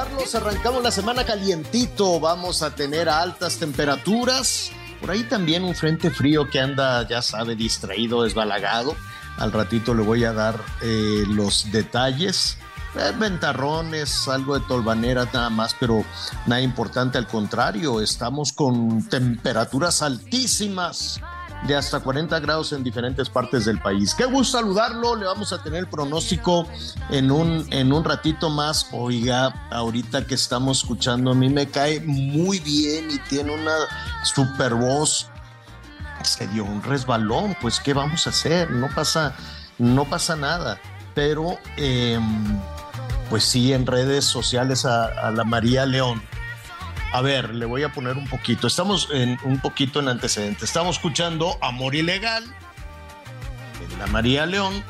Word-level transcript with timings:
saludarlos. 0.00 0.34
Arrancamos 0.34 0.82
la 0.82 0.90
semana 0.90 1.24
calientito. 1.24 2.20
Vamos 2.20 2.62
a 2.62 2.74
tener 2.74 3.08
altas 3.08 3.56
temperaturas. 3.56 4.70
Por 5.00 5.10
ahí 5.10 5.24
también 5.24 5.64
un 5.64 5.74
frente 5.74 6.10
frío 6.10 6.48
que 6.48 6.60
anda, 6.60 7.06
ya 7.08 7.22
sabe, 7.22 7.56
distraído, 7.56 8.22
desbalagado. 8.22 8.94
Al 9.38 9.52
ratito 9.52 9.94
le 9.94 10.02
voy 10.02 10.24
a 10.24 10.32
dar 10.32 10.60
eh, 10.82 11.24
los 11.26 11.70
detalles. 11.72 12.58
Eh, 12.96 13.12
ventarrones, 13.18 14.26
algo 14.28 14.58
de 14.58 14.66
tolvanera 14.66 15.26
nada 15.32 15.50
más, 15.50 15.74
pero 15.78 16.04
nada 16.46 16.60
importante. 16.60 17.18
Al 17.18 17.26
contrario, 17.26 18.00
estamos 18.00 18.52
con 18.52 19.08
temperaturas 19.08 20.02
altísimas 20.02 21.20
de 21.66 21.76
hasta 21.76 22.00
40 22.00 22.38
grados 22.40 22.72
en 22.72 22.82
diferentes 22.82 23.28
partes 23.28 23.64
del 23.64 23.80
país. 23.80 24.14
Qué 24.14 24.24
gusto 24.24 24.58
saludarlo, 24.58 25.16
le 25.16 25.26
vamos 25.26 25.52
a 25.52 25.62
tener 25.62 25.80
el 25.80 25.88
pronóstico 25.88 26.66
en 27.10 27.30
un, 27.30 27.66
en 27.70 27.92
un 27.92 28.04
ratito 28.04 28.48
más. 28.48 28.88
Oiga, 28.92 29.66
ahorita 29.70 30.26
que 30.26 30.34
estamos 30.34 30.78
escuchando, 30.78 31.32
a 31.32 31.34
mí 31.34 31.48
me 31.48 31.68
cae 31.68 32.00
muy 32.00 32.58
bien 32.60 33.10
y 33.10 33.18
tiene 33.28 33.52
una 33.52 33.74
super 34.24 34.74
voz. 34.74 35.28
Se 36.22 36.46
dio 36.48 36.64
un 36.64 36.82
resbalón, 36.82 37.56
pues 37.60 37.80
¿qué 37.80 37.94
vamos 37.94 38.26
a 38.26 38.30
hacer? 38.30 38.70
No 38.70 38.88
pasa, 38.94 39.34
no 39.78 40.04
pasa 40.04 40.36
nada. 40.36 40.78
Pero, 41.14 41.58
em, 41.76 42.58
pues 43.28 43.44
sí, 43.44 43.72
en 43.72 43.86
redes 43.86 44.24
sociales 44.24 44.84
a, 44.84 45.06
a 45.06 45.30
la 45.30 45.44
María 45.44 45.86
León. 45.86 46.22
A 47.12 47.22
ver, 47.22 47.54
le 47.54 47.66
voy 47.66 47.82
a 47.82 47.92
poner 47.92 48.16
un 48.16 48.28
poquito. 48.28 48.68
Estamos 48.68 49.08
en 49.12 49.36
un 49.42 49.58
poquito 49.60 49.98
en 49.98 50.08
antecedentes. 50.08 50.62
Estamos 50.62 50.96
escuchando 50.96 51.58
Amor 51.60 51.96
Ilegal 51.96 52.44
de 52.44 53.96
la 53.98 54.06
María 54.06 54.46
León. 54.46 54.84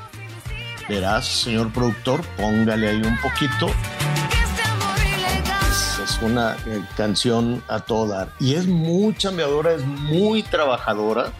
Verás, 0.86 1.26
señor 1.26 1.72
productor, 1.72 2.22
póngale 2.36 2.88
ahí 2.88 3.02
un 3.02 3.18
poquito. 3.20 3.68
Es 6.04 6.18
una 6.20 6.56
eh, 6.66 6.82
canción 6.96 7.62
a 7.68 7.80
todo 7.80 8.08
dar. 8.08 8.32
Y 8.38 8.54
es 8.54 8.66
muy 8.66 9.14
chambeadora, 9.16 9.72
es 9.72 9.84
muy 9.86 10.42
trabajadora. 10.42 11.32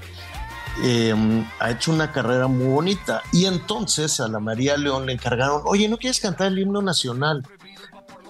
Eh, 0.83 1.15
ha 1.59 1.71
hecho 1.71 1.93
una 1.93 2.11
carrera 2.11 2.47
muy 2.47 2.69
bonita. 2.69 3.23
Y 3.33 3.45
entonces 3.45 4.19
a 4.21 4.29
la 4.29 4.39
María 4.39 4.79
León 4.79 5.05
le 5.05 5.13
encargaron, 5.13 5.63
oye, 5.67 5.89
¿no 5.89 5.99
quieres 5.99 6.21
cantar 6.21 6.47
el 6.47 6.59
himno 6.59 6.81
nacional? 6.81 7.43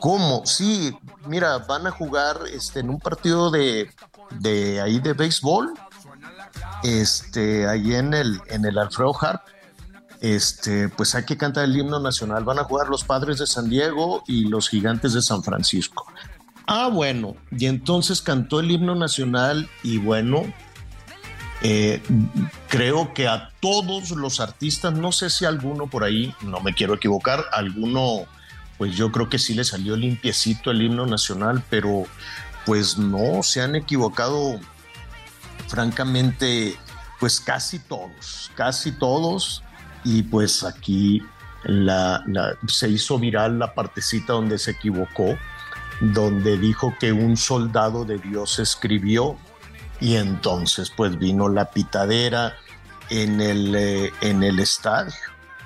¿Cómo? 0.00 0.44
Sí, 0.47 0.97
mira, 1.27 1.59
van 1.59 1.87
a 1.87 1.91
jugar 1.91 2.38
este, 2.53 2.81
en 2.81 2.91
un 2.91 2.99
partido 2.99 3.50
de, 3.50 3.91
de 4.38 4.81
ahí 4.81 4.99
de 4.99 5.12
béisbol, 5.12 5.75
este, 6.83 7.69
ahí 7.69 7.94
en 7.94 8.15
el, 8.15 8.41
en 8.49 8.65
el 8.65 8.78
Alfredo 8.78 9.15
Harp. 9.21 9.43
Este, 10.21 10.91
pues 10.91 11.15
hay 11.15 11.25
que 11.25 11.37
cantar 11.37 11.65
el 11.65 11.77
himno 11.77 11.99
nacional. 11.99 12.44
Van 12.44 12.59
a 12.59 12.65
jugar 12.65 12.89
los 12.89 13.05
padres 13.05 13.39
de 13.39 13.47
San 13.47 13.71
Diego 13.71 14.22
y 14.27 14.49
los 14.49 14.69
gigantes 14.69 15.15
de 15.15 15.22
San 15.22 15.43
Francisco. 15.43 16.06
Ah, 16.66 16.89
bueno, 16.89 17.37
y 17.50 17.66
entonces 17.66 18.22
cantó 18.22 18.60
el 18.60 18.71
himno 18.71 18.94
nacional 18.94 19.69
y 19.83 19.99
bueno, 19.99 20.44
eh, 21.62 22.03
creo 22.69 23.12
que 23.12 23.28
a 23.28 23.50
todos 23.60 24.10
los 24.10 24.41
artistas, 24.41 24.93
no 24.93 25.10
sé 25.12 25.31
si 25.31 25.44
alguno 25.44 25.89
por 25.89 26.05
ahí, 26.05 26.34
no 26.43 26.60
me 26.60 26.72
quiero 26.72 26.94
equivocar, 26.94 27.44
alguno, 27.53 28.25
pues 28.81 28.97
yo 28.97 29.13
creo 29.13 29.29
que 29.29 29.39
sí 29.39 29.53
le 29.53 29.63
salió 29.63 29.95
limpiecito 29.95 30.71
el 30.71 30.81
himno 30.81 31.05
nacional, 31.05 31.63
pero 31.69 32.07
pues 32.65 32.97
no, 32.97 33.43
se 33.43 33.61
han 33.61 33.77
equivocado 33.77 34.59
francamente, 35.69 36.79
pues 37.19 37.41
casi 37.41 37.79
todos, 37.79 38.51
casi 38.55 38.93
todos, 38.93 39.63
y 40.03 40.23
pues 40.23 40.65
aquí 40.65 41.23
se 42.69 42.89
hizo 42.89 43.19
viral 43.19 43.59
la 43.59 43.75
partecita 43.75 44.33
donde 44.33 44.57
se 44.57 44.71
equivocó, 44.71 45.37
donde 46.01 46.57
dijo 46.57 46.95
que 46.99 47.13
un 47.13 47.37
soldado 47.37 48.07
de 48.07 48.17
Dios 48.17 48.59
escribió, 48.61 49.37
y 50.01 50.17
entonces 50.17 50.89
pues 50.89 51.19
vino 51.19 51.51
la 51.51 51.71
pitadera 51.71 52.57
en 53.11 53.43
el, 53.43 53.75
eh, 53.75 54.11
en 54.23 54.43
el 54.43 54.59
estadio. 54.59 55.13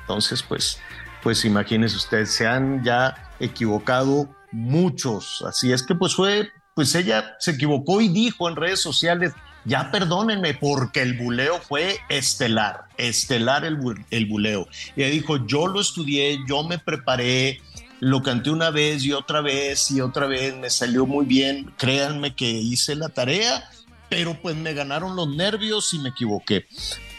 Entonces 0.00 0.42
pues, 0.42 0.80
pues 1.24 1.44
imagínense 1.44 1.96
ustedes, 1.96 2.30
se 2.30 2.46
han 2.46 2.84
ya 2.84 3.32
equivocado 3.40 4.28
muchos, 4.52 5.42
así 5.48 5.72
es 5.72 5.82
que 5.82 5.96
pues 5.96 6.14
fue, 6.14 6.50
pues 6.76 6.94
ella 6.94 7.34
se 7.40 7.50
equivocó 7.52 8.00
y 8.00 8.08
dijo 8.08 8.48
en 8.48 8.54
redes 8.54 8.80
sociales, 8.80 9.32
ya 9.64 9.90
perdónenme 9.90 10.54
porque 10.54 11.00
el 11.02 11.14
buleo 11.14 11.58
fue 11.60 11.98
estelar, 12.10 12.84
estelar 12.98 13.64
el, 13.64 13.78
bu- 13.78 14.04
el 14.10 14.26
buleo. 14.26 14.68
Y 14.94 15.02
ella 15.02 15.10
dijo, 15.12 15.44
yo 15.46 15.66
lo 15.66 15.80
estudié, 15.80 16.38
yo 16.46 16.62
me 16.62 16.78
preparé, 16.78 17.60
lo 18.00 18.22
canté 18.22 18.50
una 18.50 18.70
vez 18.70 19.02
y 19.04 19.12
otra 19.12 19.40
vez 19.40 19.90
y 19.90 20.02
otra 20.02 20.26
vez, 20.26 20.54
me 20.54 20.68
salió 20.68 21.06
muy 21.06 21.24
bien, 21.24 21.72
créanme 21.78 22.34
que 22.34 22.48
hice 22.50 22.94
la 22.94 23.08
tarea, 23.08 23.68
pero 24.10 24.34
pues 24.40 24.54
me 24.54 24.74
ganaron 24.74 25.16
los 25.16 25.34
nervios 25.34 25.94
y 25.94 25.98
me 25.98 26.10
equivoqué. 26.10 26.66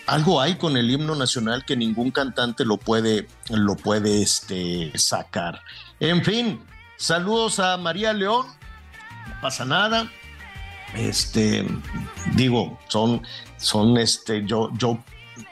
Algo 0.08 0.40
hay 0.40 0.56
con 0.56 0.78
el 0.78 0.90
himno 0.92 1.16
nacional 1.16 1.66
que 1.66 1.76
ningún 1.76 2.12
cantante 2.12 2.64
lo 2.64 2.78
puede, 2.78 3.28
lo 3.50 3.76
puede 3.76 4.22
este, 4.22 4.92
sacar. 4.96 5.62
En 6.00 6.24
fin, 6.24 6.62
saludos 6.98 7.60
a 7.60 7.76
María 7.78 8.14
León, 8.14 8.46
no 9.28 9.42
pasa 9.42 9.66
nada. 9.66 10.12
Este, 10.94 11.66
digo, 12.36 12.80
son, 12.88 13.24
son 13.58 13.98
este, 13.98 14.46
yo, 14.46 14.70
yo 14.78 15.04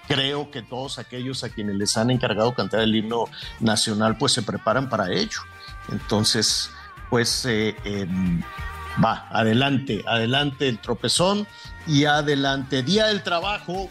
creo 0.07 0.51
que 0.51 0.61
todos 0.61 0.99
aquellos 0.99 1.43
a 1.43 1.49
quienes 1.49 1.75
les 1.75 1.97
han 1.97 2.11
encargado 2.11 2.53
cantar 2.53 2.81
el 2.81 2.95
himno 2.95 3.25
nacional, 3.59 4.17
pues 4.17 4.33
se 4.33 4.43
preparan 4.43 4.87
para 4.87 5.11
ello. 5.11 5.39
Entonces, 5.91 6.69
pues 7.09 7.45
eh, 7.45 7.75
em, 7.83 8.41
va, 9.03 9.27
adelante, 9.31 10.03
adelante 10.07 10.69
el 10.69 10.79
tropezón 10.79 11.47
y 11.87 12.05
adelante. 12.05 12.83
Día 12.83 13.07
del 13.07 13.23
trabajo 13.23 13.89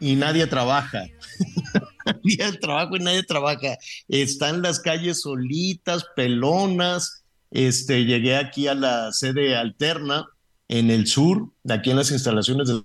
y 0.00 0.16
nadie 0.16 0.46
trabaja. 0.46 1.04
Del 2.24 2.58
trabajo 2.58 2.96
y 2.96 3.00
nadie 3.00 3.22
trabaja. 3.22 3.76
Están 4.08 4.62
las 4.62 4.80
calles 4.80 5.22
solitas, 5.22 6.04
pelonas. 6.16 7.24
Este, 7.50 8.04
llegué 8.04 8.36
aquí 8.36 8.66
a 8.66 8.74
la 8.74 9.12
sede 9.12 9.56
alterna 9.56 10.26
en 10.68 10.90
el 10.90 11.06
sur, 11.06 11.50
de 11.62 11.74
aquí 11.74 11.90
en 11.90 11.96
las 11.96 12.10
instalaciones 12.10 12.68
del 12.68 12.84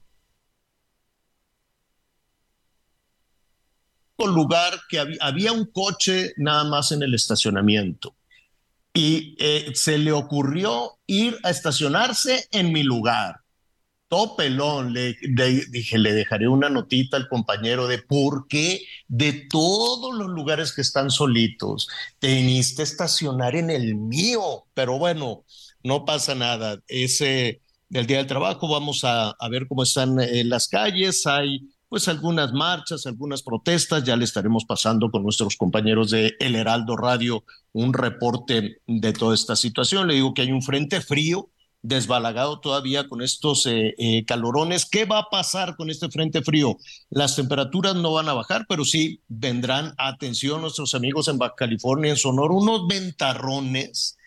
lugar 4.17 4.79
que 4.87 4.99
había, 4.99 5.17
había 5.19 5.51
un 5.51 5.65
coche 5.65 6.33
nada 6.37 6.63
más 6.63 6.93
en 6.93 7.03
el 7.03 7.13
estacionamiento 7.13 8.15
y 8.93 9.35
eh, 9.39 9.71
se 9.73 9.97
le 9.97 10.11
ocurrió 10.11 10.99
ir 11.07 11.37
a 11.43 11.49
estacionarse 11.49 12.47
en 12.51 12.71
mi 12.71 12.83
lugar. 12.83 13.42
Todo 14.13 14.35
pelón. 14.35 14.93
Le, 14.93 15.17
dije, 15.71 15.97
le 15.97 16.13
dejaré 16.13 16.47
una 16.47 16.69
notita 16.69 17.17
al 17.17 17.27
compañero 17.27 17.87
de 17.87 17.97
por 17.97 18.47
qué 18.47 18.83
de 19.07 19.47
todos 19.49 20.13
los 20.13 20.27
lugares 20.29 20.71
que 20.71 20.81
están 20.81 21.09
solitos, 21.09 21.87
te 22.19 22.27
viniste 22.27 22.83
a 22.83 22.85
estacionar 22.85 23.55
en 23.55 23.71
el 23.71 23.95
mío. 23.95 24.65
Pero 24.75 24.99
bueno, 24.99 25.45
no 25.81 26.05
pasa 26.05 26.35
nada. 26.35 26.79
Ese 26.87 27.59
del 27.89 28.05
Día 28.05 28.17
del 28.17 28.27
Trabajo, 28.27 28.67
vamos 28.67 29.01
a, 29.03 29.35
ver 29.49 29.67
cómo 29.67 29.81
están 29.81 30.19
en 30.19 30.47
las 30.47 30.67
calles. 30.67 31.25
Hay 31.25 31.71
pues 31.89 32.07
algunas 32.07 32.53
marchas, 32.53 33.07
algunas 33.07 33.41
protestas, 33.41 34.03
ya 34.03 34.15
le 34.15 34.25
estaremos 34.25 34.65
pasando 34.65 35.09
con 35.09 35.23
nuestros 35.23 35.57
compañeros 35.57 36.11
de 36.11 36.35
El 36.39 36.55
Heraldo 36.55 36.97
Radio 36.97 37.45
un 37.71 37.93
reporte 37.93 38.77
de 38.85 39.13
toda 39.13 39.33
esta 39.33 39.55
situación. 39.55 40.07
Le 40.07 40.13
digo 40.13 40.35
que 40.35 40.43
hay 40.43 40.51
un 40.51 40.61
frente 40.61 41.01
frío 41.01 41.49
desbalagado 41.83 42.59
todavía 42.59 43.07
con 43.07 43.21
estos 43.21 43.65
eh, 43.67 43.93
eh, 43.97 44.25
calorones. 44.25 44.85
¿Qué 44.85 45.05
va 45.05 45.19
a 45.19 45.29
pasar 45.29 45.75
con 45.75 45.89
este 45.89 46.09
frente 46.09 46.41
frío? 46.41 46.77
Las 47.09 47.35
temperaturas 47.35 47.95
no 47.95 48.13
van 48.13 48.29
a 48.29 48.33
bajar, 48.33 48.65
pero 48.67 48.85
sí 48.85 49.19
vendrán, 49.27 49.93
atención 49.97 50.61
nuestros 50.61 50.95
amigos 50.95 51.27
en 51.27 51.37
Baja 51.37 51.55
California, 51.55 52.11
en 52.11 52.17
Sonora, 52.17 52.53
unos 52.53 52.87
ventarrones 52.87 54.17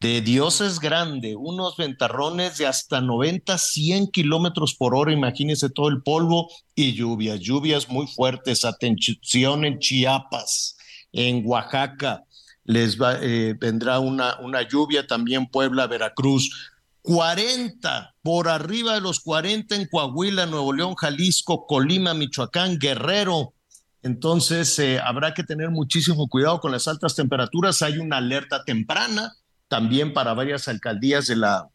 de 0.00 0.20
Dios 0.20 0.60
es 0.60 0.80
grande, 0.80 1.36
unos 1.36 1.76
ventarrones 1.76 2.58
de 2.58 2.66
hasta 2.66 3.00
90, 3.00 3.56
100 3.56 4.08
kilómetros 4.08 4.74
por 4.74 4.96
hora, 4.96 5.12
imagínense 5.12 5.70
todo 5.70 5.88
el 5.90 6.02
polvo 6.02 6.50
y 6.74 6.94
lluvias, 6.94 7.38
lluvias 7.38 7.88
muy 7.88 8.08
fuertes, 8.08 8.64
atención 8.64 9.64
en 9.64 9.78
Chiapas, 9.78 10.76
en 11.12 11.42
Oaxaca, 11.46 12.24
les 12.64 13.00
va, 13.00 13.18
eh, 13.20 13.54
vendrá 13.58 13.98
una, 13.98 14.38
una 14.40 14.62
lluvia, 14.62 15.06
también 15.06 15.46
Puebla, 15.46 15.86
Veracruz, 15.86 16.72
40, 17.02 18.14
por 18.22 18.48
arriba 18.48 18.94
de 18.94 19.00
los 19.00 19.20
40 19.20 19.74
en 19.74 19.88
Coahuila, 19.88 20.46
Nuevo 20.46 20.72
León, 20.72 20.94
Jalisco, 20.94 21.66
Colima, 21.66 22.14
Michoacán, 22.14 22.78
Guerrero. 22.78 23.54
Entonces, 24.02 24.78
eh, 24.78 25.00
habrá 25.00 25.34
que 25.34 25.42
tener 25.42 25.70
muchísimo 25.70 26.28
cuidado 26.28 26.60
con 26.60 26.72
las 26.72 26.86
altas 26.86 27.14
temperaturas. 27.14 27.82
Hay 27.82 27.98
una 27.98 28.18
alerta 28.18 28.64
temprana 28.64 29.32
también 29.68 30.12
para 30.12 30.34
varias 30.34 30.68
alcaldías 30.68 31.26
de 31.26 31.36
la, 31.36 31.68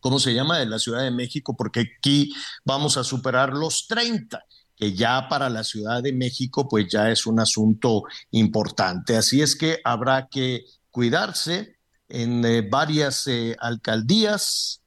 ¿cómo 0.00 0.18
se 0.18 0.32
llama?, 0.32 0.58
de 0.58 0.66
la 0.66 0.78
Ciudad 0.78 1.02
de 1.02 1.10
México, 1.10 1.54
porque 1.56 1.80
aquí 1.80 2.32
vamos 2.64 2.96
a 2.96 3.04
superar 3.04 3.52
los 3.52 3.86
30 3.86 4.42
que 4.78 4.94
ya 4.94 5.28
para 5.28 5.48
la 5.50 5.64
Ciudad 5.64 6.02
de 6.02 6.12
México 6.12 6.68
pues 6.68 6.86
ya 6.90 7.10
es 7.10 7.26
un 7.26 7.40
asunto 7.40 8.04
importante. 8.30 9.16
Así 9.16 9.42
es 9.42 9.56
que 9.56 9.80
habrá 9.84 10.28
que 10.28 10.64
cuidarse 10.90 11.76
en 12.08 12.44
eh, 12.44 12.62
varias 12.62 13.26
eh, 13.26 13.56
alcaldías, 13.58 14.82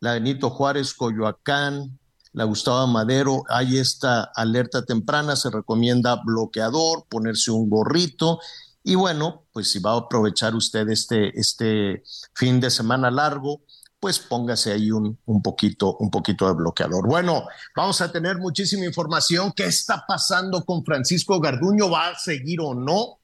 la 0.00 0.14
Benito 0.14 0.50
Juárez, 0.50 0.92
Coyoacán, 0.94 1.98
la 2.32 2.44
Gustavo 2.44 2.86
Madero, 2.86 3.44
hay 3.48 3.78
esta 3.78 4.24
alerta 4.34 4.84
temprana, 4.84 5.36
se 5.36 5.50
recomienda 5.50 6.20
bloqueador, 6.22 7.06
ponerse 7.08 7.50
un 7.50 7.70
gorrito 7.70 8.40
y 8.88 8.94
bueno, 8.94 9.46
pues 9.52 9.70
si 9.70 9.80
va 9.80 9.94
a 9.94 9.98
aprovechar 9.98 10.54
usted 10.54 10.88
este, 10.90 11.36
este 11.40 12.04
fin 12.34 12.60
de 12.60 12.70
semana 12.70 13.10
largo, 13.10 13.62
pues 14.00 14.18
póngase 14.18 14.72
ahí 14.72 14.90
un, 14.90 15.18
un, 15.24 15.42
poquito, 15.42 15.96
un 15.98 16.10
poquito 16.10 16.46
de 16.46 16.54
bloqueador. 16.54 17.06
Bueno, 17.06 17.46
vamos 17.74 18.00
a 18.00 18.12
tener 18.12 18.36
muchísima 18.38 18.84
información. 18.84 19.52
¿Qué 19.54 19.64
está 19.64 20.04
pasando 20.06 20.64
con 20.64 20.84
Francisco 20.84 21.40
Garduño? 21.40 21.90
¿Va 21.90 22.10
a 22.10 22.18
seguir 22.18 22.60
o 22.60 22.74
no 22.74 23.18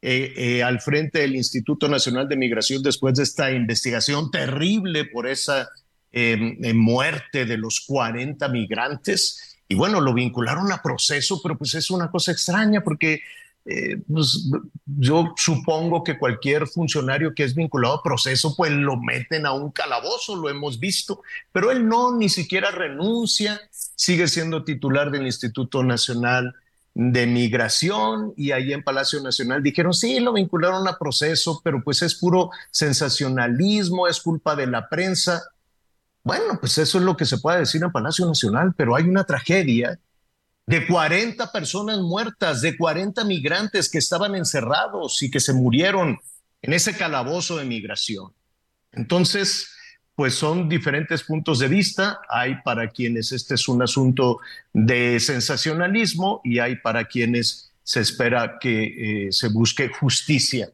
eh, 0.00 0.32
eh, 0.36 0.62
al 0.62 0.80
frente 0.80 1.20
del 1.20 1.34
Instituto 1.34 1.88
Nacional 1.88 2.28
de 2.28 2.36
Migración 2.36 2.82
después 2.82 3.14
de 3.14 3.22
esta 3.22 3.50
investigación 3.50 4.30
terrible 4.30 5.06
por 5.06 5.26
esa 5.26 5.68
eh, 6.12 6.36
muerte 6.74 7.46
de 7.46 7.56
los 7.56 7.80
40 7.86 8.48
migrantes? 8.48 9.56
Y 9.66 9.74
bueno, 9.74 10.00
lo 10.00 10.14
vincularon 10.14 10.70
a 10.72 10.82
proceso, 10.82 11.40
pero 11.42 11.58
pues 11.58 11.74
es 11.74 11.90
una 11.90 12.10
cosa 12.10 12.32
extraña 12.32 12.82
porque 12.82 13.20
eh, 13.70 14.00
pues, 14.10 14.50
yo 14.86 15.34
supongo 15.36 16.02
que 16.02 16.18
cualquier 16.18 16.66
funcionario 16.66 17.34
que 17.34 17.44
es 17.44 17.54
vinculado 17.54 17.96
a 17.96 18.02
proceso, 18.02 18.56
pues 18.56 18.72
lo 18.72 18.96
meten 18.96 19.44
a 19.44 19.52
un 19.52 19.70
calabozo, 19.72 20.36
lo 20.36 20.48
hemos 20.48 20.80
visto, 20.80 21.20
pero 21.52 21.70
él 21.70 21.86
no, 21.86 22.16
ni 22.16 22.30
siquiera 22.30 22.70
renuncia, 22.70 23.60
sigue 23.70 24.26
siendo 24.26 24.64
titular 24.64 25.10
del 25.10 25.26
Instituto 25.26 25.84
Nacional 25.84 26.54
de 26.94 27.26
Migración 27.26 28.32
y 28.38 28.52
ahí 28.52 28.72
en 28.72 28.82
Palacio 28.82 29.22
Nacional 29.22 29.62
dijeron, 29.62 29.92
sí, 29.92 30.18
lo 30.18 30.32
vincularon 30.32 30.88
a 30.88 30.96
proceso, 30.96 31.60
pero 31.62 31.82
pues 31.84 32.00
es 32.00 32.14
puro 32.14 32.48
sensacionalismo, 32.70 34.08
es 34.08 34.18
culpa 34.18 34.56
de 34.56 34.66
la 34.66 34.88
prensa. 34.88 35.42
Bueno, 36.24 36.58
pues 36.58 36.78
eso 36.78 36.96
es 36.96 37.04
lo 37.04 37.18
que 37.18 37.26
se 37.26 37.36
puede 37.36 37.58
decir 37.58 37.82
en 37.82 37.92
Palacio 37.92 38.24
Nacional, 38.24 38.72
pero 38.74 38.96
hay 38.96 39.04
una 39.04 39.24
tragedia 39.24 40.00
de 40.68 40.86
40 40.86 41.50
personas 41.50 41.98
muertas, 42.00 42.60
de 42.60 42.76
40 42.76 43.24
migrantes 43.24 43.90
que 43.90 43.96
estaban 43.96 44.34
encerrados 44.34 45.22
y 45.22 45.30
que 45.30 45.40
se 45.40 45.54
murieron 45.54 46.18
en 46.60 46.72
ese 46.74 46.94
calabozo 46.94 47.56
de 47.56 47.64
migración. 47.64 48.34
Entonces, 48.92 49.70
pues 50.14 50.34
son 50.34 50.68
diferentes 50.68 51.22
puntos 51.22 51.58
de 51.60 51.68
vista. 51.68 52.20
Hay 52.28 52.56
para 52.62 52.90
quienes 52.90 53.32
este 53.32 53.54
es 53.54 53.66
un 53.66 53.80
asunto 53.80 54.40
de 54.74 55.18
sensacionalismo 55.20 56.42
y 56.44 56.58
hay 56.58 56.76
para 56.76 57.06
quienes 57.06 57.72
se 57.82 58.00
espera 58.00 58.58
que 58.60 59.28
eh, 59.28 59.32
se 59.32 59.48
busque 59.48 59.88
justicia 59.88 60.70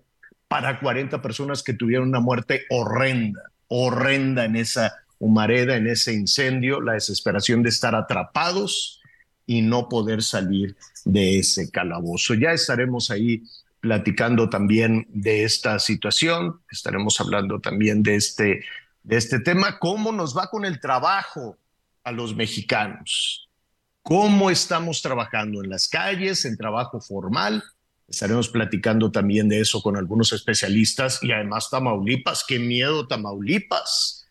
para 0.48 0.80
40 0.80 1.22
personas 1.22 1.62
que 1.62 1.72
tuvieron 1.72 2.08
una 2.08 2.18
muerte 2.18 2.64
horrenda, 2.68 3.42
horrenda 3.68 4.44
en 4.44 4.56
esa 4.56 4.92
humareda, 5.20 5.76
en 5.76 5.86
ese 5.86 6.14
incendio, 6.14 6.80
la 6.80 6.94
desesperación 6.94 7.62
de 7.62 7.68
estar 7.68 7.94
atrapados 7.94 9.00
y 9.46 9.62
no 9.62 9.88
poder 9.88 10.22
salir 10.22 10.76
de 11.04 11.38
ese 11.38 11.70
calabozo. 11.70 12.34
Ya 12.34 12.52
estaremos 12.52 13.10
ahí 13.10 13.42
platicando 13.80 14.48
también 14.48 15.06
de 15.10 15.44
esta 15.44 15.78
situación, 15.78 16.60
estaremos 16.70 17.20
hablando 17.20 17.60
también 17.60 18.02
de 18.02 18.16
este, 18.16 18.64
de 19.02 19.16
este 19.16 19.40
tema, 19.40 19.78
cómo 19.78 20.10
nos 20.10 20.34
va 20.34 20.48
con 20.48 20.64
el 20.64 20.80
trabajo 20.80 21.58
a 22.02 22.10
los 22.10 22.34
mexicanos, 22.34 23.50
cómo 24.02 24.50
estamos 24.50 25.02
trabajando 25.02 25.62
en 25.62 25.68
las 25.68 25.88
calles, 25.88 26.46
en 26.46 26.56
trabajo 26.56 27.00
formal. 27.00 27.62
Estaremos 28.08 28.48
platicando 28.48 29.10
también 29.10 29.50
de 29.50 29.60
eso 29.60 29.82
con 29.82 29.98
algunos 29.98 30.32
especialistas 30.32 31.22
y 31.22 31.32
además 31.32 31.68
Tamaulipas, 31.70 32.42
qué 32.46 32.58
miedo 32.58 33.06
Tamaulipas. 33.06 34.26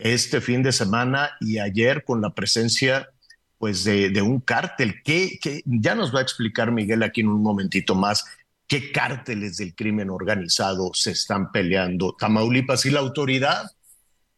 Este 0.00 0.40
fin 0.40 0.64
de 0.64 0.72
semana 0.72 1.30
y 1.40 1.58
ayer 1.58 2.02
con 2.04 2.20
la 2.20 2.30
presencia 2.30 3.10
pues 3.60 3.84
de, 3.84 4.22
un 4.22 4.40
cártel 4.40 5.02
que, 5.02 5.38
que, 5.38 5.62
ya 5.66 5.94
nos 5.94 6.14
va 6.14 6.20
a 6.20 6.22
explicar 6.22 6.72
Miguel 6.72 7.02
aquí 7.02 7.20
en 7.20 7.28
un 7.28 7.42
momentito 7.42 7.94
más 7.94 8.24
qué 8.66 8.90
cárteles 8.90 9.58
del 9.58 9.74
crimen 9.74 10.08
organizado 10.08 10.92
se 10.94 11.10
están 11.10 11.52
peleando 11.52 12.16
Tamaulipas 12.18 12.86
y 12.86 12.90
la 12.90 13.00
autoridad. 13.00 13.70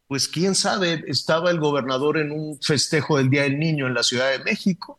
Pues 0.09 0.27
quién 0.27 0.57
sabe, 0.57 1.05
estaba 1.07 1.53
el 1.53 1.61
gobernador 1.61 2.19
en 2.19 2.33
un 2.33 2.59
festejo 2.61 3.17
del 3.17 3.31
Día 3.31 3.43
del 3.43 3.61
Niño 3.61 3.87
en 3.87 3.95
la 3.95 4.03
Ciudad 4.03 4.29
de 4.29 4.43
México 4.43 4.99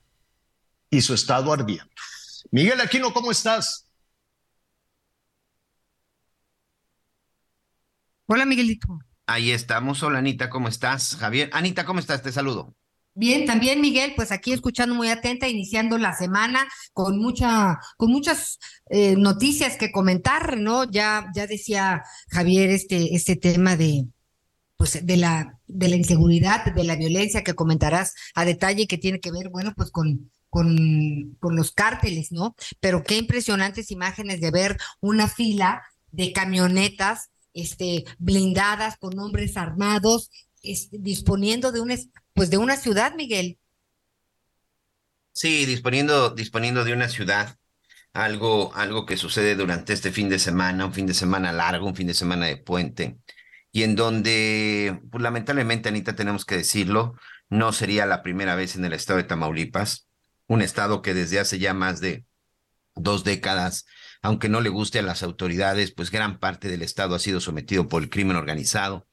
y 0.89 1.01
su 1.01 1.13
estado 1.13 1.51
ardiendo. 1.51 1.91
Miguel 2.49 2.79
Aquino, 2.79 3.11
¿cómo 3.11 3.29
estás? 3.29 3.89
Hola, 8.27 8.45
Miguelito. 8.45 8.87
Ahí 9.27 9.51
estamos. 9.51 10.01
Hola, 10.01 10.19
Anita, 10.19 10.49
¿cómo 10.49 10.69
estás? 10.69 11.17
Javier. 11.17 11.49
Anita, 11.51 11.83
¿cómo 11.83 11.99
estás? 11.99 12.21
Te 12.23 12.31
saludo. 12.31 12.73
Bien, 13.15 13.45
también 13.45 13.79
Miguel, 13.79 14.13
pues 14.15 14.31
aquí 14.31 14.53
escuchando 14.53 14.95
muy 14.95 15.09
atenta, 15.09 15.47
iniciando 15.47 15.99
la 15.99 16.15
semana 16.15 16.67
con 16.93 17.19
mucha, 17.19 17.77
con 17.95 18.11
muchas 18.11 18.57
eh, 18.89 19.15
noticias 19.15 19.77
que 19.77 19.91
comentar, 19.91 20.57
¿no? 20.57 20.89
Ya, 20.89 21.27
ya 21.35 21.45
decía 21.45 22.03
Javier 22.29 22.71
este, 22.71 23.13
este 23.15 23.35
tema 23.35 23.77
de, 23.77 24.07
pues, 24.77 25.05
de 25.05 25.17
la, 25.17 25.59
de 25.67 25.89
la 25.89 25.95
inseguridad, 25.95 26.73
de 26.73 26.83
la 26.83 26.95
violencia 26.95 27.43
que 27.43 27.53
comentarás 27.53 28.15
a 28.33 28.45
detalle 28.45 28.87
que 28.87 28.97
tiene 28.97 29.19
que 29.19 29.31
ver, 29.31 29.49
bueno, 29.49 29.73
pues 29.77 29.91
con, 29.91 30.31
con, 30.49 31.37
con 31.39 31.55
los 31.55 31.71
cárteles, 31.71 32.31
¿no? 32.31 32.55
Pero 32.79 33.03
qué 33.03 33.17
impresionantes 33.17 33.91
imágenes 33.91 34.41
de 34.41 34.49
ver 34.49 34.77
una 35.01 35.27
fila 35.27 35.83
de 36.11 36.33
camionetas 36.33 37.29
este, 37.53 38.05
blindadas 38.17 38.97
con 38.97 39.17
hombres 39.19 39.55
armados, 39.55 40.31
disponiendo 40.91 41.71
de 41.71 41.81
un 41.81 41.93
pues 42.33 42.49
de 42.49 42.57
una 42.57 42.77
ciudad, 42.77 43.15
Miguel. 43.15 43.59
Sí, 45.31 45.65
disponiendo, 45.65 46.29
disponiendo 46.29 46.83
de 46.83 46.93
una 46.93 47.09
ciudad, 47.09 47.57
algo, 48.13 48.73
algo 48.75 49.05
que 49.05 49.17
sucede 49.17 49.55
durante 49.55 49.93
este 49.93 50.11
fin 50.11 50.29
de 50.29 50.39
semana, 50.39 50.85
un 50.85 50.93
fin 50.93 51.07
de 51.07 51.13
semana 51.13 51.51
largo, 51.51 51.87
un 51.87 51.95
fin 51.95 52.07
de 52.07 52.13
semana 52.13 52.45
de 52.45 52.57
puente, 52.57 53.17
y 53.71 53.83
en 53.83 53.95
donde, 53.95 55.01
pues, 55.11 55.21
lamentablemente, 55.23 55.89
Anita, 55.89 56.15
tenemos 56.15 56.45
que 56.45 56.57
decirlo, 56.57 57.15
no 57.49 57.73
sería 57.73 58.05
la 58.05 58.21
primera 58.21 58.55
vez 58.55 58.75
en 58.75 58.85
el 58.85 58.93
estado 58.93 59.17
de 59.17 59.23
Tamaulipas, 59.23 60.07
un 60.47 60.61
estado 60.61 61.01
que 61.01 61.13
desde 61.15 61.39
hace 61.39 61.57
ya 61.57 61.73
más 61.73 61.99
de 61.99 62.25
dos 62.95 63.23
décadas, 63.23 63.85
aunque 64.21 64.49
no 64.49 64.61
le 64.61 64.69
guste 64.69 64.99
a 64.99 65.03
las 65.03 65.23
autoridades, 65.23 65.91
pues 65.91 66.11
gran 66.11 66.39
parte 66.39 66.69
del 66.69 66.83
estado 66.83 67.15
ha 67.15 67.19
sido 67.19 67.41
sometido 67.41 67.87
por 67.89 68.03
el 68.03 68.09
crimen 68.09 68.37
organizado 68.37 69.07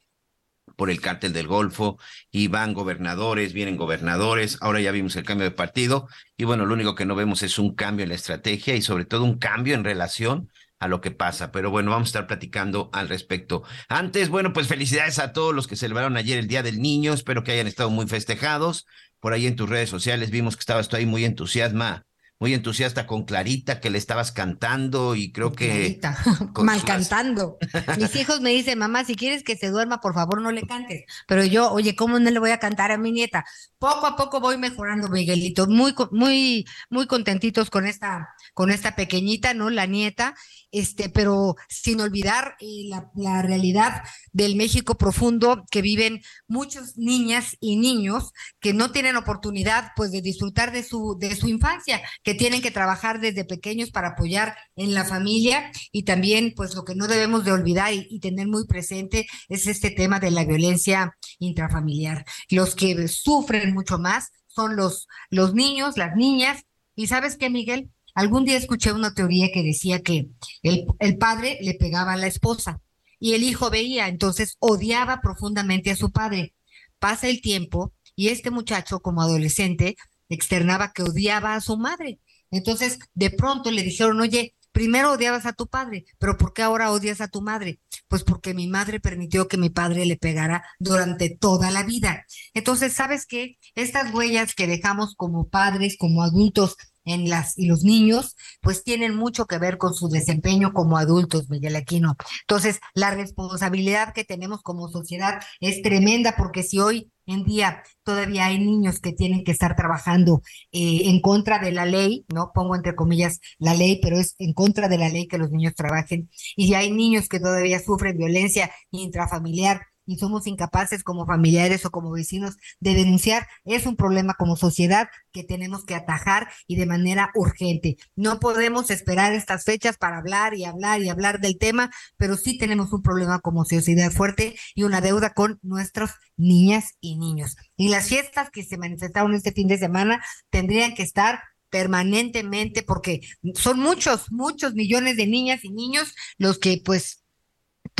por 0.76 0.90
el 0.90 1.00
cártel 1.00 1.32
del 1.32 1.46
Golfo 1.46 1.98
y 2.30 2.48
van 2.48 2.74
gobernadores, 2.74 3.52
vienen 3.52 3.76
gobernadores, 3.76 4.58
ahora 4.60 4.80
ya 4.80 4.92
vimos 4.92 5.16
el 5.16 5.24
cambio 5.24 5.44
de 5.44 5.50
partido 5.50 6.08
y 6.36 6.44
bueno, 6.44 6.66
lo 6.66 6.74
único 6.74 6.94
que 6.94 7.06
no 7.06 7.14
vemos 7.14 7.42
es 7.42 7.58
un 7.58 7.74
cambio 7.74 8.02
en 8.04 8.10
la 8.10 8.14
estrategia 8.14 8.74
y 8.74 8.82
sobre 8.82 9.04
todo 9.04 9.24
un 9.24 9.38
cambio 9.38 9.74
en 9.74 9.84
relación 9.84 10.48
a 10.80 10.88
lo 10.88 11.00
que 11.00 11.10
pasa. 11.10 11.52
Pero 11.52 11.70
bueno, 11.70 11.90
vamos 11.90 12.08
a 12.08 12.10
estar 12.10 12.26
platicando 12.26 12.90
al 12.92 13.08
respecto. 13.08 13.62
Antes, 13.88 14.30
bueno, 14.30 14.52
pues 14.52 14.66
felicidades 14.66 15.18
a 15.18 15.32
todos 15.32 15.54
los 15.54 15.68
que 15.68 15.76
celebraron 15.76 16.16
ayer 16.16 16.38
el 16.38 16.48
Día 16.48 16.62
del 16.62 16.80
Niño. 16.80 17.12
Espero 17.12 17.44
que 17.44 17.52
hayan 17.52 17.66
estado 17.66 17.90
muy 17.90 18.08
festejados. 18.08 18.86
Por 19.20 19.34
ahí 19.34 19.46
en 19.46 19.56
tus 19.56 19.68
redes 19.68 19.90
sociales 19.90 20.30
vimos 20.30 20.56
que 20.56 20.60
estabas 20.60 20.88
tú 20.88 20.96
ahí 20.96 21.04
muy 21.04 21.24
entusiasma, 21.26 22.06
muy 22.40 22.54
entusiasta 22.54 23.06
con 23.06 23.24
Clarita, 23.24 23.80
que 23.80 23.90
le 23.90 23.98
estabas 23.98 24.32
cantando 24.32 25.14
y 25.14 25.30
creo 25.30 25.52
que... 25.52 25.68
Clarita, 25.68 26.16
mal 26.64 26.82
cantando. 26.84 27.58
Mis 27.98 28.16
hijos 28.16 28.40
me 28.40 28.48
dicen, 28.48 28.78
mamá, 28.78 29.04
si 29.04 29.14
quieres 29.14 29.44
que 29.44 29.56
se 29.56 29.68
duerma, 29.68 30.00
por 30.00 30.14
favor 30.14 30.40
no 30.40 30.50
le 30.50 30.62
cantes. 30.62 31.04
Pero 31.28 31.44
yo, 31.44 31.70
oye, 31.70 31.94
¿cómo 31.94 32.18
no 32.18 32.30
le 32.30 32.38
voy 32.38 32.50
a 32.50 32.58
cantar 32.58 32.92
a 32.92 32.96
mi 32.96 33.12
nieta? 33.12 33.44
Poco 33.78 34.06
a 34.06 34.16
poco 34.16 34.40
voy 34.40 34.56
mejorando, 34.56 35.08
Miguelito. 35.10 35.66
Muy, 35.66 35.94
muy, 36.12 36.66
muy 36.88 37.06
contentitos 37.06 37.68
con 37.68 37.86
esta, 37.86 38.30
con 38.54 38.70
esta 38.70 38.96
pequeñita, 38.96 39.52
¿no? 39.52 39.68
La 39.68 39.84
nieta 39.84 40.34
este, 40.72 41.08
pero 41.08 41.56
sin 41.68 42.00
olvidar 42.00 42.56
eh, 42.60 42.88
la, 43.14 43.42
realidad 43.42 44.02
del 44.32 44.56
México 44.56 44.96
profundo 44.96 45.64
que 45.70 45.82
viven 45.82 46.22
muchas 46.46 46.96
niñas 46.96 47.56
y 47.60 47.76
niños 47.76 48.32
que 48.60 48.72
no 48.72 48.92
tienen 48.92 49.16
oportunidad 49.16 49.88
pues 49.96 50.12
de 50.12 50.22
disfrutar 50.22 50.72
de 50.72 50.82
su, 50.82 51.16
de 51.18 51.34
su 51.36 51.48
infancia, 51.48 52.00
que 52.22 52.34
tienen 52.34 52.62
que 52.62 52.70
trabajar 52.70 53.20
desde 53.20 53.44
pequeños 53.44 53.90
para 53.90 54.08
apoyar 54.08 54.56
en 54.76 54.94
la 54.94 55.04
familia. 55.04 55.70
Y 55.92 56.04
también 56.04 56.52
pues 56.54 56.74
lo 56.74 56.84
que 56.84 56.94
no 56.94 57.08
debemos 57.08 57.44
de 57.44 57.52
olvidar 57.52 57.92
y, 57.92 58.06
y 58.10 58.20
tener 58.20 58.46
muy 58.46 58.66
presente 58.66 59.26
es 59.48 59.66
este 59.66 59.90
tema 59.90 60.20
de 60.20 60.30
la 60.30 60.44
violencia 60.44 61.16
intrafamiliar. 61.38 62.24
Los 62.50 62.74
que 62.74 63.08
sufren 63.08 63.74
mucho 63.74 63.98
más 63.98 64.30
son 64.46 64.76
los, 64.76 65.08
los 65.30 65.54
niños, 65.54 65.96
las 65.96 66.16
niñas, 66.16 66.64
y 66.94 67.06
sabes 67.06 67.36
qué, 67.36 67.48
Miguel, 67.48 67.90
Algún 68.20 68.44
día 68.44 68.58
escuché 68.58 68.92
una 68.92 69.14
teoría 69.14 69.50
que 69.50 69.62
decía 69.62 70.02
que 70.02 70.28
el, 70.62 70.84
el, 70.98 71.16
padre 71.16 71.56
le 71.62 71.72
pegaba 71.72 72.12
a 72.12 72.18
la 72.18 72.26
esposa 72.26 72.82
y 73.18 73.32
el 73.32 73.42
hijo 73.42 73.70
veía, 73.70 74.08
entonces 74.08 74.58
odiaba 74.58 75.22
profundamente 75.22 75.90
a 75.90 75.96
su 75.96 76.12
padre. 76.12 76.52
Pasa 76.98 77.28
el 77.28 77.40
tiempo 77.40 77.94
y 78.14 78.28
este 78.28 78.50
muchacho 78.50 79.00
como 79.00 79.22
adolescente 79.22 79.96
externaba 80.28 80.92
que 80.92 81.02
odiaba 81.02 81.54
a 81.54 81.62
su 81.62 81.78
madre. 81.78 82.20
Entonces, 82.50 82.98
de 83.14 83.30
pronto 83.30 83.70
le 83.70 83.82
dijeron, 83.82 84.20
oye, 84.20 84.54
primero 84.70 85.12
odiabas 85.12 85.46
a 85.46 85.54
tu 85.54 85.66
padre, 85.66 86.04
pero 86.18 86.36
¿por 86.36 86.52
qué 86.52 86.60
ahora 86.60 86.92
odias 86.92 87.22
a 87.22 87.28
tu 87.28 87.40
madre? 87.40 87.80
Pues 88.06 88.22
porque 88.22 88.52
mi 88.52 88.68
madre 88.68 89.00
permitió 89.00 89.48
que 89.48 89.56
mi 89.56 89.70
padre 89.70 90.04
le 90.04 90.18
pegara 90.18 90.62
durante 90.78 91.30
toda 91.30 91.70
la 91.70 91.84
vida. 91.84 92.26
Entonces, 92.52 92.92
¿sabes 92.92 93.24
qué? 93.24 93.56
Estas 93.74 94.12
huellas 94.12 94.54
que 94.54 94.66
dejamos 94.66 95.14
como 95.14 95.48
padres, 95.48 95.96
como 95.98 96.22
adultos 96.22 96.76
en 97.04 97.28
las 97.28 97.58
y 97.58 97.66
los 97.66 97.84
niños, 97.84 98.36
pues 98.60 98.84
tienen 98.84 99.14
mucho 99.16 99.46
que 99.46 99.58
ver 99.58 99.78
con 99.78 99.94
su 99.94 100.08
desempeño 100.08 100.72
como 100.72 100.98
adultos, 100.98 101.48
Miguel 101.48 101.76
Aquino. 101.76 102.16
Entonces, 102.42 102.80
la 102.94 103.10
responsabilidad 103.10 104.12
que 104.12 104.24
tenemos 104.24 104.62
como 104.62 104.88
sociedad 104.88 105.40
es 105.60 105.82
tremenda 105.82 106.34
porque 106.36 106.62
si 106.62 106.78
hoy 106.78 107.10
en 107.26 107.44
día 107.44 107.82
todavía 108.02 108.46
hay 108.46 108.58
niños 108.58 108.98
que 109.00 109.12
tienen 109.12 109.44
que 109.44 109.52
estar 109.52 109.76
trabajando 109.76 110.42
eh, 110.72 111.02
en 111.04 111.20
contra 111.20 111.58
de 111.58 111.72
la 111.72 111.86
ley, 111.86 112.24
no 112.32 112.50
pongo 112.52 112.74
entre 112.74 112.96
comillas 112.96 113.40
la 113.58 113.74
ley, 113.74 114.00
pero 114.02 114.18
es 114.18 114.34
en 114.38 114.52
contra 114.52 114.88
de 114.88 114.98
la 114.98 115.08
ley 115.08 115.28
que 115.28 115.38
los 115.38 115.50
niños 115.50 115.74
trabajen, 115.74 116.28
y 116.56 116.74
hay 116.74 116.90
niños 116.90 117.28
que 117.28 117.40
todavía 117.40 117.78
sufren 117.80 118.16
violencia 118.16 118.70
intrafamiliar 118.90 119.82
y 120.10 120.18
somos 120.18 120.48
incapaces 120.48 121.04
como 121.04 121.24
familiares 121.24 121.86
o 121.86 121.92
como 121.92 122.10
vecinos 122.10 122.56
de 122.80 122.94
denunciar, 122.94 123.46
es 123.64 123.86
un 123.86 123.94
problema 123.94 124.34
como 124.34 124.56
sociedad 124.56 125.08
que 125.30 125.44
tenemos 125.44 125.84
que 125.84 125.94
atajar 125.94 126.48
y 126.66 126.74
de 126.74 126.84
manera 126.84 127.30
urgente. 127.36 127.96
No 128.16 128.40
podemos 128.40 128.90
esperar 128.90 129.32
estas 129.34 129.62
fechas 129.62 129.98
para 129.98 130.18
hablar 130.18 130.54
y 130.54 130.64
hablar 130.64 131.00
y 131.00 131.10
hablar 131.10 131.38
del 131.38 131.58
tema, 131.58 131.92
pero 132.16 132.36
sí 132.36 132.58
tenemos 132.58 132.92
un 132.92 133.02
problema 133.02 133.38
como 133.38 133.64
sociedad 133.64 134.10
fuerte 134.10 134.56
y 134.74 134.82
una 134.82 135.00
deuda 135.00 135.32
con 135.32 135.60
nuestras 135.62 136.16
niñas 136.36 136.94
y 137.00 137.16
niños. 137.16 137.56
Y 137.76 137.90
las 137.90 138.08
fiestas 138.08 138.50
que 138.50 138.64
se 138.64 138.78
manifestaron 138.78 139.32
este 139.34 139.52
fin 139.52 139.68
de 139.68 139.78
semana 139.78 140.24
tendrían 140.50 140.94
que 140.96 141.04
estar 141.04 141.40
permanentemente 141.68 142.82
porque 142.82 143.20
son 143.54 143.78
muchos, 143.78 144.32
muchos 144.32 144.74
millones 144.74 145.16
de 145.16 145.28
niñas 145.28 145.64
y 145.64 145.70
niños 145.70 146.16
los 146.36 146.58
que 146.58 146.82
pues 146.84 147.19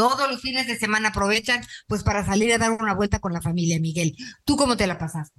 todos 0.00 0.30
los 0.30 0.40
fines 0.40 0.66
de 0.66 0.78
semana 0.78 1.08
aprovechan 1.08 1.62
pues 1.86 2.02
para 2.02 2.24
salir 2.24 2.54
a 2.54 2.58
dar 2.58 2.70
una 2.70 2.94
vuelta 2.94 3.18
con 3.18 3.34
la 3.34 3.42
familia, 3.42 3.78
Miguel. 3.78 4.16
¿Tú 4.46 4.56
cómo 4.56 4.74
te 4.74 4.86
la 4.86 4.96
pasaste? 4.96 5.38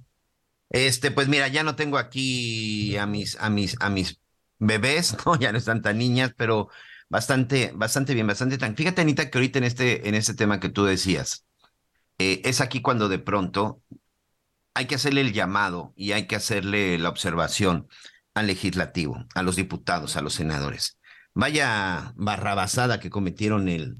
Este, 0.70 1.10
pues 1.10 1.26
mira, 1.26 1.48
ya 1.48 1.64
no 1.64 1.74
tengo 1.74 1.98
aquí 1.98 2.96
a 2.96 3.04
mis, 3.04 3.36
a 3.40 3.50
mis, 3.50 3.76
a 3.80 3.90
mis 3.90 4.20
bebés, 4.60 5.16
¿no? 5.26 5.36
Ya 5.36 5.50
no 5.50 5.58
están 5.58 5.82
tan 5.82 5.98
niñas, 5.98 6.32
pero 6.36 6.68
bastante, 7.08 7.72
bastante 7.74 8.14
bien, 8.14 8.28
bastante 8.28 8.56
tan. 8.56 8.76
Fíjate, 8.76 9.00
Anita, 9.00 9.28
que 9.28 9.38
ahorita 9.38 9.58
en 9.58 9.64
este, 9.64 10.08
en 10.08 10.14
este 10.14 10.34
tema 10.34 10.60
que 10.60 10.68
tú 10.68 10.84
decías, 10.84 11.44
eh, 12.18 12.40
es 12.44 12.60
aquí 12.60 12.80
cuando 12.82 13.08
de 13.08 13.18
pronto 13.18 13.82
hay 14.74 14.86
que 14.86 14.94
hacerle 14.94 15.22
el 15.22 15.32
llamado 15.32 15.92
y 15.96 16.12
hay 16.12 16.28
que 16.28 16.36
hacerle 16.36 16.98
la 16.98 17.08
observación 17.08 17.88
al 18.32 18.46
legislativo, 18.46 19.26
a 19.34 19.42
los 19.42 19.56
diputados, 19.56 20.16
a 20.16 20.22
los 20.22 20.34
senadores. 20.34 21.00
Vaya 21.34 22.12
barrabasada 22.14 23.00
que 23.00 23.10
cometieron 23.10 23.68
el, 23.68 23.96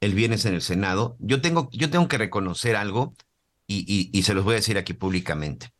el 0.00 0.14
viernes 0.14 0.44
en 0.44 0.54
el 0.54 0.62
Senado, 0.62 1.16
yo 1.18 1.40
tengo, 1.40 1.68
yo 1.72 1.90
tengo 1.90 2.08
que 2.08 2.18
reconocer 2.18 2.76
algo 2.76 3.14
y, 3.66 3.84
y, 3.86 4.16
y, 4.16 4.22
se 4.22 4.34
los 4.34 4.44
voy 4.44 4.54
a 4.54 4.56
decir 4.56 4.78
aquí 4.78 4.92
públicamente. 4.92 5.72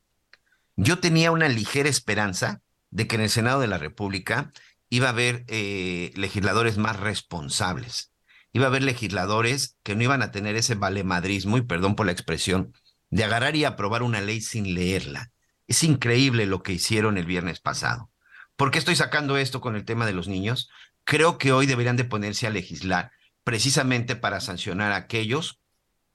Yo 0.77 0.99
tenía 0.99 1.31
una 1.31 1.49
ligera 1.49 1.89
esperanza 1.89 2.63
de 2.91 3.07
que 3.07 3.17
en 3.17 3.23
el 3.23 3.31
Senado 3.31 3.61
de 3.61 3.69
la 3.69 3.79
República 3.79 4.53
iba 4.89 5.07
a 5.07 5.11
haber 5.11 5.45
eh, 5.49 6.13
legisladores 6.17 6.79
más 6.79 6.99
responsables, 6.99 8.13
iba 8.53 8.67
a 8.67 8.69
haber 8.69 8.83
legisladores 8.83 9.77
que 9.83 9.95
no 9.95 10.03
iban 10.03 10.23
a 10.23 10.31
tener 10.31 10.57
ese 10.57 10.75
valemadrismo, 10.75 11.59
y 11.59 11.63
perdón 11.63 11.95
por 11.97 12.07
la 12.07 12.13
expresión, 12.13 12.73
de 13.11 13.25
agarrar 13.25 13.57
y 13.57 13.65
aprobar 13.65 14.03
una 14.03 14.21
ley 14.21 14.41
sin 14.41 14.75
leerla. 14.75 15.31
Es 15.67 15.83
increíble 15.83 16.47
lo 16.47 16.63
que 16.63 16.73
hicieron 16.73 17.19
el 17.19 17.27
viernes 17.27 17.61
pasado. 17.61 18.11
¿Por 18.57 18.71
qué 18.71 18.79
estoy 18.79 18.97
sacando 18.97 19.37
esto 19.37 19.61
con 19.61 19.77
el 19.77 19.85
tema 19.85 20.07
de 20.07 20.13
los 20.13 20.29
niños? 20.29 20.71
Creo 21.05 21.39
que 21.39 21.53
hoy 21.53 21.67
deberían 21.67 21.97
de 21.97 22.05
ponerse 22.05 22.47
a 22.47 22.51
legislar 22.51 23.13
precisamente 23.47 24.17
para 24.17 24.41
sancionar 24.41 24.91
a 24.91 24.97
aquellos 24.97 25.61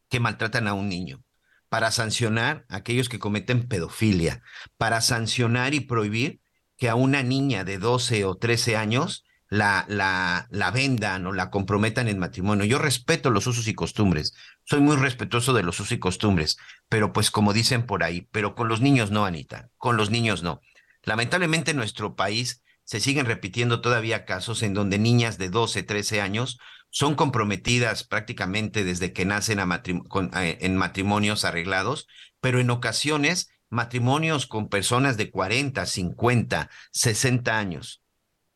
que 0.09 0.19
maltratan 0.19 0.67
a 0.67 0.73
un 0.73 0.89
niño, 0.89 1.23
para 1.69 1.89
sancionar 1.89 2.65
a 2.67 2.75
aquellos 2.75 3.07
que 3.07 3.19
cometen 3.19 3.69
pedofilia, 3.69 4.43
para 4.77 4.99
sancionar 4.99 5.73
y 5.73 5.79
prohibir 5.79 6.41
que 6.75 6.89
a 6.89 6.95
una 6.95 7.23
niña 7.23 7.63
de 7.63 7.77
12 7.77 8.25
o 8.25 8.35
13 8.35 8.75
años 8.75 9.23
la, 9.47 9.85
la, 9.87 10.49
la 10.49 10.71
vendan 10.71 11.25
o 11.25 11.31
la 11.31 11.49
comprometan 11.51 12.09
en 12.09 12.19
matrimonio. 12.19 12.65
Yo 12.65 12.79
respeto 12.79 13.29
los 13.29 13.47
usos 13.47 13.65
y 13.69 13.75
costumbres, 13.75 14.33
soy 14.65 14.81
muy 14.81 14.97
respetuoso 14.97 15.53
de 15.53 15.63
los 15.63 15.79
usos 15.79 15.93
y 15.93 15.99
costumbres, 15.99 16.57
pero 16.89 17.13
pues 17.13 17.31
como 17.31 17.53
dicen 17.53 17.85
por 17.85 18.03
ahí, 18.03 18.27
pero 18.33 18.55
con 18.55 18.67
los 18.67 18.81
niños 18.81 19.09
no, 19.09 19.23
Anita, 19.23 19.69
con 19.77 19.95
los 19.95 20.09
niños 20.09 20.43
no. 20.43 20.59
Lamentablemente 21.03 21.71
en 21.71 21.77
nuestro 21.77 22.17
país 22.17 22.61
se 22.83 22.99
siguen 22.99 23.25
repitiendo 23.25 23.79
todavía 23.79 24.25
casos 24.25 24.63
en 24.63 24.73
donde 24.73 24.99
niñas 24.99 25.37
de 25.37 25.49
12, 25.49 25.83
13 25.83 26.19
años 26.19 26.59
son 26.91 27.15
comprometidas 27.15 28.03
prácticamente 28.03 28.83
desde 28.83 29.13
que 29.13 29.25
nacen 29.25 29.59
con, 30.07 30.29
eh, 30.37 30.59
en 30.61 30.75
matrimonios 30.75 31.45
arreglados, 31.45 32.07
pero 32.41 32.59
en 32.59 32.69
ocasiones 32.69 33.49
matrimonios 33.69 34.45
con 34.45 34.67
personas 34.67 35.17
de 35.17 35.31
40, 35.31 35.85
50, 35.85 36.69
60 36.91 37.57
años. 37.57 38.03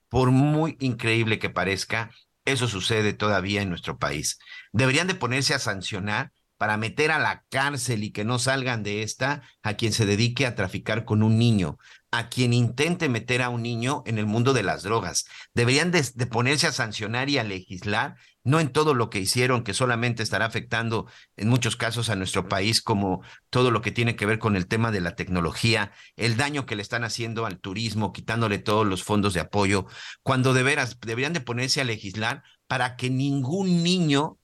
Por 0.10 0.32
muy 0.32 0.78
increíble 0.80 1.40
que 1.40 1.50
parezca, 1.50 2.12
eso 2.44 2.68
sucede 2.68 3.14
todavía 3.14 3.62
en 3.62 3.70
nuestro 3.70 3.98
país. 3.98 4.38
Deberían 4.72 5.08
de 5.08 5.16
ponerse 5.16 5.54
a 5.54 5.60
sancionar 5.60 6.32
para 6.58 6.78
meter 6.78 7.12
a 7.12 7.20
la 7.20 7.44
cárcel 7.50 8.04
y 8.04 8.12
que 8.12 8.24
no 8.26 8.38
salgan 8.38 8.84
de 8.84 9.02
esta 9.02 9.44
a 9.64 9.74
quien 9.74 9.94
se 9.94 10.06
dedique 10.06 10.46
a 10.46 10.56
traficar 10.56 11.06
con 11.06 11.24
un 11.24 11.38
niño, 11.38 11.78
a 12.18 12.30
quien 12.30 12.54
intente 12.54 13.10
meter 13.10 13.42
a 13.42 13.50
un 13.50 13.62
niño 13.62 14.02
en 14.06 14.18
el 14.18 14.26
mundo 14.26 14.54
de 14.54 14.64
las 14.64 14.84
drogas. 14.84 15.26
Deberían 15.54 15.92
de, 15.92 16.04
ponerse 16.28 16.68
a 16.68 16.72
sancionar 16.72 17.30
y 17.30 17.38
a 17.38 17.44
legislar, 17.44 18.16
no 18.44 18.62
en 18.62 18.70
todo 18.70 18.94
lo 18.94 19.10
que 19.10 19.20
hicieron, 19.20 19.64
que 19.64 19.74
solamente 19.74 20.24
estará 20.24 20.46
afectando 20.46 21.08
en 21.36 21.50
muchos 21.50 21.76
casos 21.76 22.10
a 22.10 22.16
nuestro 22.16 22.48
país, 22.48 22.82
como 22.82 23.22
todo 23.50 23.70
lo 23.70 23.82
que 23.82 23.92
tiene 23.92 24.16
que 24.16 24.26
ver 24.26 24.40
con 24.40 24.56
el 24.56 24.68
tema 24.68 24.92
de 24.92 25.02
la 25.02 25.16
tecnología, 25.16 25.92
el 26.16 26.38
daño 26.38 26.66
que 26.66 26.78
le 26.78 26.82
están 26.82 27.04
haciendo 27.04 27.46
al 27.46 27.60
turismo, 27.60 28.14
quitándole 28.14 28.60
todos 28.60 28.88
los 28.88 29.04
fondos 29.04 29.34
de 29.34 29.42
apoyo, 29.42 29.86
cuando 30.24 30.54
de 30.54 30.64
veras 30.64 30.98
deberían 31.02 31.34
de 31.34 31.42
ponerse 31.42 31.82
a 31.82 31.86
legislar 31.86 32.44
para 32.68 32.96
que 32.96 33.10
ningún 33.10 33.84
niño 33.84 34.38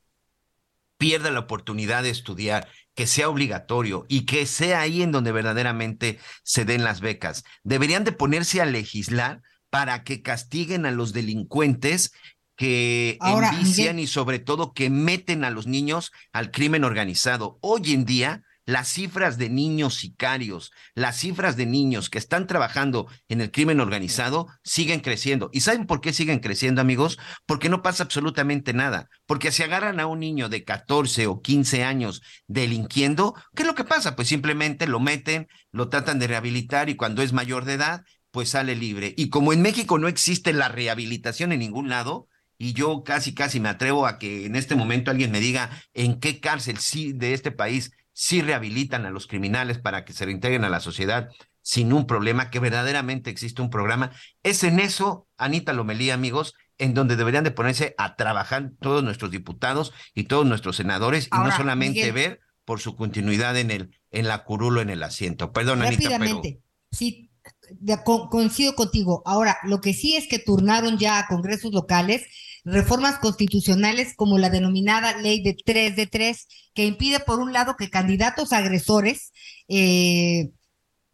pierda 0.98 1.32
la 1.32 1.40
oportunidad 1.40 2.04
de 2.04 2.12
estudiar, 2.12 2.68
que 2.96 3.08
sea 3.08 3.30
obligatorio 3.30 4.06
y 4.10 4.26
que 4.26 4.46
sea 4.46 4.82
ahí 4.82 5.02
en 5.02 5.12
donde 5.12 5.32
verdaderamente 5.32 6.20
se 6.44 6.66
den 6.66 6.84
las 6.84 7.02
becas. 7.02 7.44
Deberían 7.64 8.04
de 8.04 8.12
ponerse 8.12 8.62
a 8.62 8.66
legislar 8.66 9.42
para 9.70 10.04
que 10.04 10.22
castiguen 10.22 10.86
a 10.86 10.92
los 10.92 11.14
delincuentes 11.14 12.12
que 12.58 13.18
Ahora, 13.22 13.50
envician 13.50 13.96
Miguel. 13.96 14.04
y 14.04 14.08
sobre 14.08 14.40
todo 14.40 14.74
que 14.74 14.90
meten 14.90 15.44
a 15.44 15.50
los 15.50 15.68
niños 15.68 16.12
al 16.34 16.52
crimen 16.52 16.84
organizado. 16.84 17.58
Hoy 17.62 17.94
en 17.94 18.06
día, 18.06 18.44
las 18.72 18.88
cifras 18.88 19.38
de 19.38 19.50
niños 19.50 19.96
sicarios, 19.96 20.72
las 20.96 21.18
cifras 21.18 21.58
de 21.58 21.66
niños 21.66 22.10
que 22.10 22.18
están 22.18 22.48
trabajando 22.48 23.08
en 23.28 23.42
el 23.42 23.52
crimen 23.52 23.82
organizado 23.82 24.48
siguen 24.64 25.02
creciendo. 25.02 25.50
¿Y 25.52 25.60
saben 25.60 25.86
por 25.86 26.00
qué 26.00 26.14
siguen 26.14 26.40
creciendo, 26.40 26.80
amigos? 26.80 27.20
Porque 27.46 27.68
no 27.68 27.82
pasa 27.82 28.04
absolutamente 28.04 28.72
nada. 28.74 29.10
Porque 29.26 29.52
si 29.52 29.64
agarran 29.64 30.00
a 30.00 30.08
un 30.08 30.22
niño 30.22 30.48
de 30.48 30.64
14 30.64 31.28
o 31.28 31.42
15 31.42 31.84
años 31.84 32.22
delinquiendo, 32.48 33.36
¿qué 33.56 33.64
es 33.64 33.68
lo 33.68 33.76
que 33.76 33.84
pasa? 33.84 34.16
Pues 34.16 34.30
simplemente 34.30 34.88
lo 34.88 35.02
meten, 35.02 35.50
lo 35.74 35.90
tratan 35.90 36.18
de 36.20 36.28
rehabilitar 36.28 36.90
y 36.90 36.96
cuando 36.96 37.24
es 37.24 37.34
mayor 37.34 37.66
de 37.66 37.74
edad, 37.74 38.06
pues 38.32 38.50
sale 38.50 38.76
libre. 38.76 39.14
Y 39.18 39.28
como 39.28 39.52
en 39.52 39.62
México 39.62 40.00
no 40.00 40.08
existe 40.08 40.54
la 40.54 40.70
rehabilitación 40.70 41.52
en 41.52 41.60
ningún 41.60 41.90
lado, 41.90 42.30
y 42.58 42.74
yo 42.74 43.04
casi, 43.04 43.34
casi 43.34 43.60
me 43.60 43.70
atrevo 43.70 44.06
a 44.06 44.20
que 44.20 44.46
en 44.46 44.56
este 44.56 44.76
momento 44.76 45.10
alguien 45.10 45.32
me 45.32 45.40
diga 45.40 45.72
en 45.96 46.20
qué 46.20 46.40
cárcel 46.40 46.78
sí 46.78 47.12
de 47.12 47.34
este 47.34 47.50
país 47.50 47.92
sí 48.14 48.42
rehabilitan 48.42 49.06
a 49.06 49.10
los 49.12 49.28
criminales 49.28 49.80
para 49.80 50.06
que 50.06 50.14
se 50.14 50.26
reintegren 50.26 50.64
a 50.64 50.70
la 50.70 50.80
sociedad 50.80 51.30
sin 51.62 51.94
un 51.94 52.08
problema, 52.08 52.50
que 52.50 52.60
verdaderamente 52.60 53.30
existe 53.30 53.62
un 53.62 53.70
programa. 53.70 54.12
Es 54.44 54.64
en 54.64 54.80
eso, 54.80 55.28
Anita 55.38 55.74
Lomelí, 55.74 56.10
amigos, 56.10 56.56
en 56.80 56.96
donde 56.96 57.16
deberían 57.16 57.44
de 57.44 57.52
ponerse 57.52 57.94
a 58.00 58.16
trabajar 58.16 58.72
todos 58.80 59.04
nuestros 59.04 59.30
diputados 59.30 59.94
y 60.16 60.24
todos 60.24 60.46
nuestros 60.46 60.76
senadores, 60.78 61.28
y 61.28 61.38
no 61.38 61.52
solamente 61.52 62.00
Miguel. 62.00 62.14
ver 62.14 62.40
por 62.66 62.80
su 62.80 62.96
continuidad 62.96 63.58
en 63.58 63.70
el, 63.70 64.00
en 64.10 64.28
la 64.28 64.44
curulo, 64.44 64.82
en 64.82 64.90
el 64.90 65.04
asiento. 65.04 65.52
Perdón, 65.52 65.84
Anita, 65.84 66.02
pero 66.02 66.12
Rápidamente, 66.18 66.62
sí, 66.92 67.30
de- 67.70 68.04
co- 68.04 68.30
coincido 68.30 68.74
contigo. 68.76 69.22
Ahora, 69.26 69.58
lo 69.64 69.82
que 69.82 69.94
sí 69.94 70.16
es 70.16 70.28
que 70.28 70.40
turnaron 70.40 70.98
ya 70.98 71.20
a 71.20 71.28
congresos 71.28 71.72
locales 71.74 72.26
reformas 72.64 73.20
constitucionales 73.20 74.14
como 74.16 74.38
la 74.38 74.50
denominada 74.50 75.18
ley 75.18 75.42
de 75.44 75.56
3 75.66 75.96
de 75.96 76.08
3, 76.08 76.48
que 76.74 76.86
impide, 76.86 77.20
por 77.20 77.40
un 77.40 77.54
lado, 77.54 77.76
que 77.78 77.90
candidatos 77.90 78.54
agresores 78.54 79.32
eh, 79.68 80.50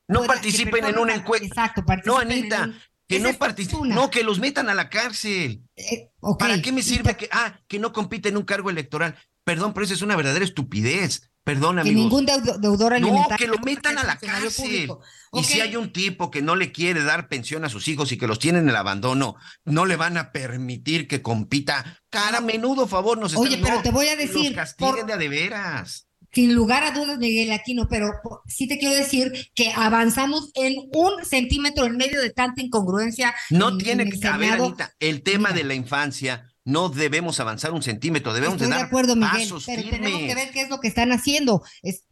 no 0.08 0.22
que 0.22 0.27
participen 0.27 0.86
en 0.86 0.98
una 0.98 1.16
encuesta. 1.16 1.46
Exacto, 1.48 1.84
No, 2.06 2.22
en 2.22 2.32
Anita, 2.32 2.63
un- 2.63 2.75
que 3.08 3.20
no 3.20 3.34
participen, 3.34 3.89
no, 3.89 4.10
que 4.10 4.24
los 4.24 4.39
metan 4.39 4.70
a 4.70 4.74
la 4.74 4.89
cárcel. 4.89 5.62
Eh, 5.75 6.10
¿Para 6.38 6.62
qué 6.62 6.72
me 6.72 6.84
sirve 6.84 7.16
que, 7.16 7.30
ah, 7.32 7.60
que 7.68 7.80
no 7.80 7.94
compite 7.94 8.30
en 8.30 8.38
un 8.38 8.44
cargo 8.44 8.70
electoral? 8.70 9.16
Perdón, 9.44 9.74
pero 9.74 9.86
eso 9.86 9.94
es 9.94 10.01
una 10.01 10.18
verdadera 10.18 10.44
estupidez. 10.44 11.26
Perdón, 11.48 11.75
que 11.77 11.82
amigos. 11.82 12.04
ningún 12.04 12.25
deudo- 12.25 12.58
deudor 12.60 12.92
No, 12.92 13.08
alimentario 13.08 13.38
que 13.38 13.48
lo 13.48 13.58
metan 13.63 13.98
a 13.98 14.04
la 14.04 14.18
cárcel. 14.20 14.89
Y 15.34 15.44
si 15.44 15.62
hay 15.62 15.75
un 15.77 15.92
tipo 15.94 16.30
que 16.30 16.42
no 16.42 16.56
le 16.56 16.72
quiere 16.72 17.04
dar 17.04 17.30
pensión 17.30 17.63
a 17.66 17.70
sus 17.70 17.88
hijos 17.88 18.12
y 18.12 18.18
que 18.18 18.27
los 18.27 18.38
tiene 18.39 18.60
en 18.60 18.68
el 18.70 18.75
abandono, 18.75 19.36
no 19.66 19.86
le 19.86 19.96
van 19.96 20.18
a 20.18 20.32
permitir 20.32 21.08
que 21.08 21.22
compita. 21.22 22.01
Cara, 22.10 22.42
menudo 22.42 22.86
favor 22.88 23.18
nos 23.18 23.32
están 23.32 23.48
Oye, 23.48 23.58
pero 23.63 23.75
no, 23.77 23.82
te 23.82 23.92
voy 23.92 24.08
a 24.10 24.18
que 24.18 24.25
los 24.25 24.34
decir, 24.36 24.56
castiguen 24.56 24.96
por- 24.96 25.06
de 25.06 25.13
a 25.13 25.18
de 25.18 25.30
veras. 25.30 26.04
sin 26.34 26.54
lugar 26.54 26.84
a 26.84 26.92
dudas, 26.92 27.18
Miguel 27.18 27.51
Aquino, 27.51 27.88
pero 27.89 28.12
sí 28.48 28.68
te 28.68 28.77
quiero 28.77 28.94
decir 28.96 29.32
que 29.56 29.72
avanzamos 29.72 30.51
en 30.56 30.75
un 30.94 31.24
centímetro 31.25 31.86
en 31.86 31.98
medio 31.98 32.22
de 32.22 32.30
tanta 32.32 32.62
incongruencia. 32.62 33.34
No 33.50 33.70
en- 33.70 33.77
tiene 33.77 34.04
en 34.04 34.12
que 34.20 34.27
haber. 34.27 34.51
Anita, 34.54 34.94
el 35.00 35.24
tema 35.24 35.50
Mira. 35.50 35.60
de 35.62 35.63
la 35.63 35.74
infancia, 35.75 36.54
no 36.67 36.89
debemos 36.89 37.39
avanzar 37.39 37.71
un 37.74 37.81
centímetro, 37.81 38.33
debemos 38.33 38.55
Estoy 38.55 38.67
de 38.67 38.74
de 38.74 38.77
dar 38.79 38.88
acuerdo, 38.88 39.15
Miguel, 39.15 39.31
pasos 39.31 39.63
pero 39.65 39.81
firmes. 39.81 40.00
tenemos 40.00 40.21
que 40.21 40.36
ver 40.36 40.51
qué 40.51 40.62
es 40.62 40.69
lo 40.69 40.79
que 40.79 40.88
están 40.89 41.12
haciendo. 41.12 41.63
Es- 41.81 42.03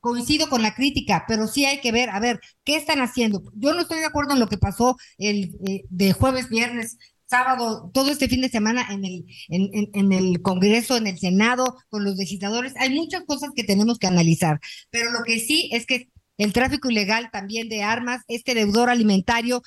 coincido 0.00 0.48
con 0.48 0.62
la 0.62 0.74
crítica, 0.74 1.24
pero 1.28 1.46
sí 1.46 1.64
hay 1.64 1.80
que 1.80 1.92
ver, 1.92 2.10
a 2.10 2.18
ver, 2.18 2.40
¿qué 2.64 2.74
están 2.76 3.00
haciendo? 3.00 3.40
Yo 3.54 3.72
no 3.72 3.82
estoy 3.82 4.00
de 4.00 4.06
acuerdo 4.06 4.32
en 4.32 4.40
lo 4.40 4.48
que 4.48 4.58
pasó 4.58 4.96
el 5.18 5.54
eh, 5.66 5.84
de 5.90 6.12
jueves, 6.12 6.48
viernes, 6.48 6.96
sábado, 7.26 7.88
todo 7.94 8.10
este 8.10 8.28
fin 8.28 8.40
de 8.40 8.48
semana 8.48 8.84
en 8.90 9.04
el, 9.04 9.24
en, 9.48 9.70
en- 9.72 9.90
en 9.94 10.12
el 10.12 10.42
Congreso, 10.42 10.96
en 10.96 11.06
el 11.06 11.18
Senado, 11.20 11.76
con 11.88 12.02
los 12.04 12.16
legisladores. 12.16 12.74
Hay 12.78 12.90
muchas 12.90 13.22
cosas 13.26 13.50
que 13.54 13.62
tenemos 13.64 13.98
que 13.98 14.08
analizar, 14.08 14.58
pero 14.90 15.12
lo 15.12 15.22
que 15.24 15.38
sí 15.38 15.70
es 15.72 15.86
que 15.86 16.08
el 16.36 16.52
tráfico 16.52 16.90
ilegal 16.90 17.30
también 17.32 17.68
de 17.68 17.82
armas, 17.84 18.22
este 18.26 18.54
deudor 18.54 18.90
alimentario, 18.90 19.62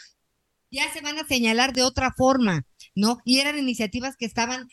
ya 0.72 0.92
se 0.92 1.02
van 1.02 1.18
a 1.18 1.26
señalar 1.28 1.74
de 1.74 1.84
otra 1.84 2.12
forma, 2.18 2.64
¿no? 2.96 3.20
Y 3.26 3.40
eran 3.40 3.58
iniciativas 3.60 4.16
que 4.18 4.26
estaban 4.26 4.68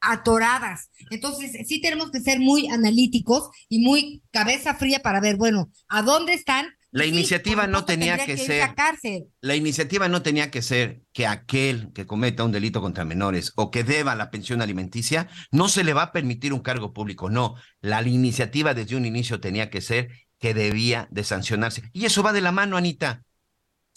atoradas. 0.00 0.90
Entonces, 1.10 1.66
sí 1.68 1.80
tenemos 1.80 2.10
que 2.10 2.20
ser 2.20 2.40
muy 2.40 2.68
analíticos 2.68 3.50
y 3.68 3.80
muy 3.80 4.22
cabeza 4.30 4.74
fría 4.74 5.00
para 5.00 5.20
ver, 5.20 5.36
bueno, 5.36 5.70
¿a 5.88 6.02
dónde 6.02 6.34
están? 6.34 6.66
La 6.90 7.04
Sí, 7.04 7.10
iniciativa 7.10 7.66
no 7.66 7.84
tenía 7.84 8.16
que 8.24 8.32
irse 8.32 8.46
ser-. 8.46 9.26
La 9.40 9.54
iniciativa 9.56 10.08
no 10.08 10.22
tenía 10.22 10.50
que 10.50 10.62
ser 10.62 11.02
que 11.12 11.26
aquel 11.26 11.92
que 11.92 12.06
cometa 12.06 12.44
un 12.44 12.52
delito 12.52 12.80
contra 12.80 13.04
menores 13.04 13.52
o 13.56 13.70
que 13.70 13.84
deba 13.84 14.14
la 14.16 14.30
pensión 14.30 14.62
alimenticia 14.62 15.28
no 15.52 15.68
se 15.68 15.84
le 15.84 15.92
va 15.92 16.02
a 16.04 16.12
permitir 16.12 16.52
un 16.52 16.60
cargo 16.60 16.92
público. 16.92 17.30
No, 17.30 17.54
la 17.80 18.02
iniciativa 18.02 18.74
desde 18.74 18.96
un 18.96 19.04
inicio 19.06 19.40
tenía 19.40 19.70
que 19.70 19.80
ser 19.80 20.08
que 20.38 20.54
debía 20.54 21.08
de 21.10 21.24
sancionarse. 21.24 21.82
Y 21.92 22.06
eso 22.06 22.22
va 22.22 22.32
de 22.32 22.40
la 22.40 22.52
mano, 22.52 22.76
Anita. 22.76 23.22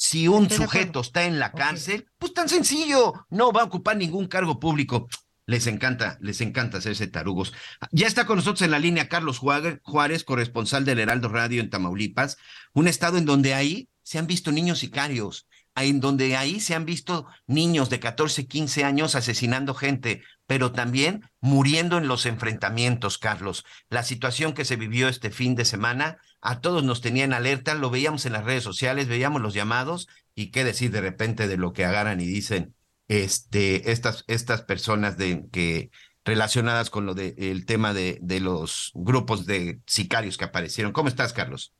Si 0.03 0.27
un 0.27 0.45
Estoy 0.45 0.65
sujeto 0.65 1.01
está 1.01 1.25
en 1.25 1.37
la 1.37 1.51
cárcel, 1.51 2.07
pues 2.17 2.33
tan 2.33 2.49
sencillo, 2.49 3.27
no 3.29 3.51
va 3.51 3.61
a 3.61 3.65
ocupar 3.65 3.95
ningún 3.95 4.27
cargo 4.27 4.59
público. 4.59 5.07
Les 5.45 5.67
encanta, 5.67 6.17
les 6.21 6.41
encanta 6.41 6.79
hacerse 6.79 7.05
tarugos. 7.05 7.53
Ya 7.91 8.07
está 8.07 8.25
con 8.25 8.37
nosotros 8.37 8.63
en 8.63 8.71
la 8.71 8.79
línea 8.79 9.09
Carlos 9.09 9.37
Juárez, 9.37 9.79
Juárez, 9.83 10.23
corresponsal 10.23 10.85
del 10.85 10.97
Heraldo 10.97 11.29
Radio 11.29 11.61
en 11.61 11.69
Tamaulipas, 11.69 12.37
un 12.73 12.87
estado 12.87 13.19
en 13.19 13.25
donde 13.25 13.53
ahí 13.53 13.89
se 14.01 14.17
han 14.17 14.25
visto 14.25 14.51
niños 14.51 14.79
sicarios, 14.79 15.47
en 15.75 15.99
donde 15.99 16.35
ahí 16.35 16.59
se 16.59 16.73
han 16.73 16.85
visto 16.85 17.27
niños 17.45 17.91
de 17.91 17.99
14, 17.99 18.47
15 18.47 18.83
años 18.83 19.13
asesinando 19.13 19.75
gente, 19.75 20.23
pero 20.47 20.71
también 20.71 21.29
muriendo 21.41 21.99
en 21.99 22.07
los 22.07 22.25
enfrentamientos, 22.25 23.19
Carlos. 23.19 23.65
La 23.87 24.01
situación 24.01 24.53
que 24.53 24.65
se 24.65 24.77
vivió 24.77 25.09
este 25.09 25.29
fin 25.29 25.53
de 25.53 25.63
semana 25.63 26.17
a 26.41 26.59
todos 26.59 26.83
nos 26.83 27.01
tenía 27.01 27.23
en 27.23 27.33
alerta, 27.33 27.75
lo 27.75 27.89
veíamos 27.89 28.25
en 28.25 28.33
las 28.33 28.45
redes 28.45 28.63
sociales, 28.63 29.07
veíamos 29.07 29.41
los 29.41 29.53
llamados 29.53 30.07
y 30.35 30.51
qué 30.51 30.63
decir 30.63 30.91
de 30.91 31.01
repente 31.01 31.47
de 31.47 31.57
lo 31.57 31.71
que 31.73 31.85
agarran 31.85 32.19
y 32.19 32.25
dicen 32.25 32.73
este, 33.07 33.91
estas, 33.91 34.23
estas 34.27 34.63
personas 34.63 35.17
de, 35.17 35.45
que 35.51 35.91
relacionadas 36.25 36.89
con 36.89 37.05
lo 37.05 37.13
de, 37.13 37.35
el 37.37 37.65
tema 37.65 37.93
de, 37.93 38.17
de 38.21 38.39
los 38.39 38.91
grupos 38.95 39.45
de 39.45 39.79
sicarios 39.85 40.37
que 40.37 40.45
aparecieron. 40.45 40.93
¿Cómo 40.93 41.09
estás, 41.09 41.33
Carlos? 41.33 41.73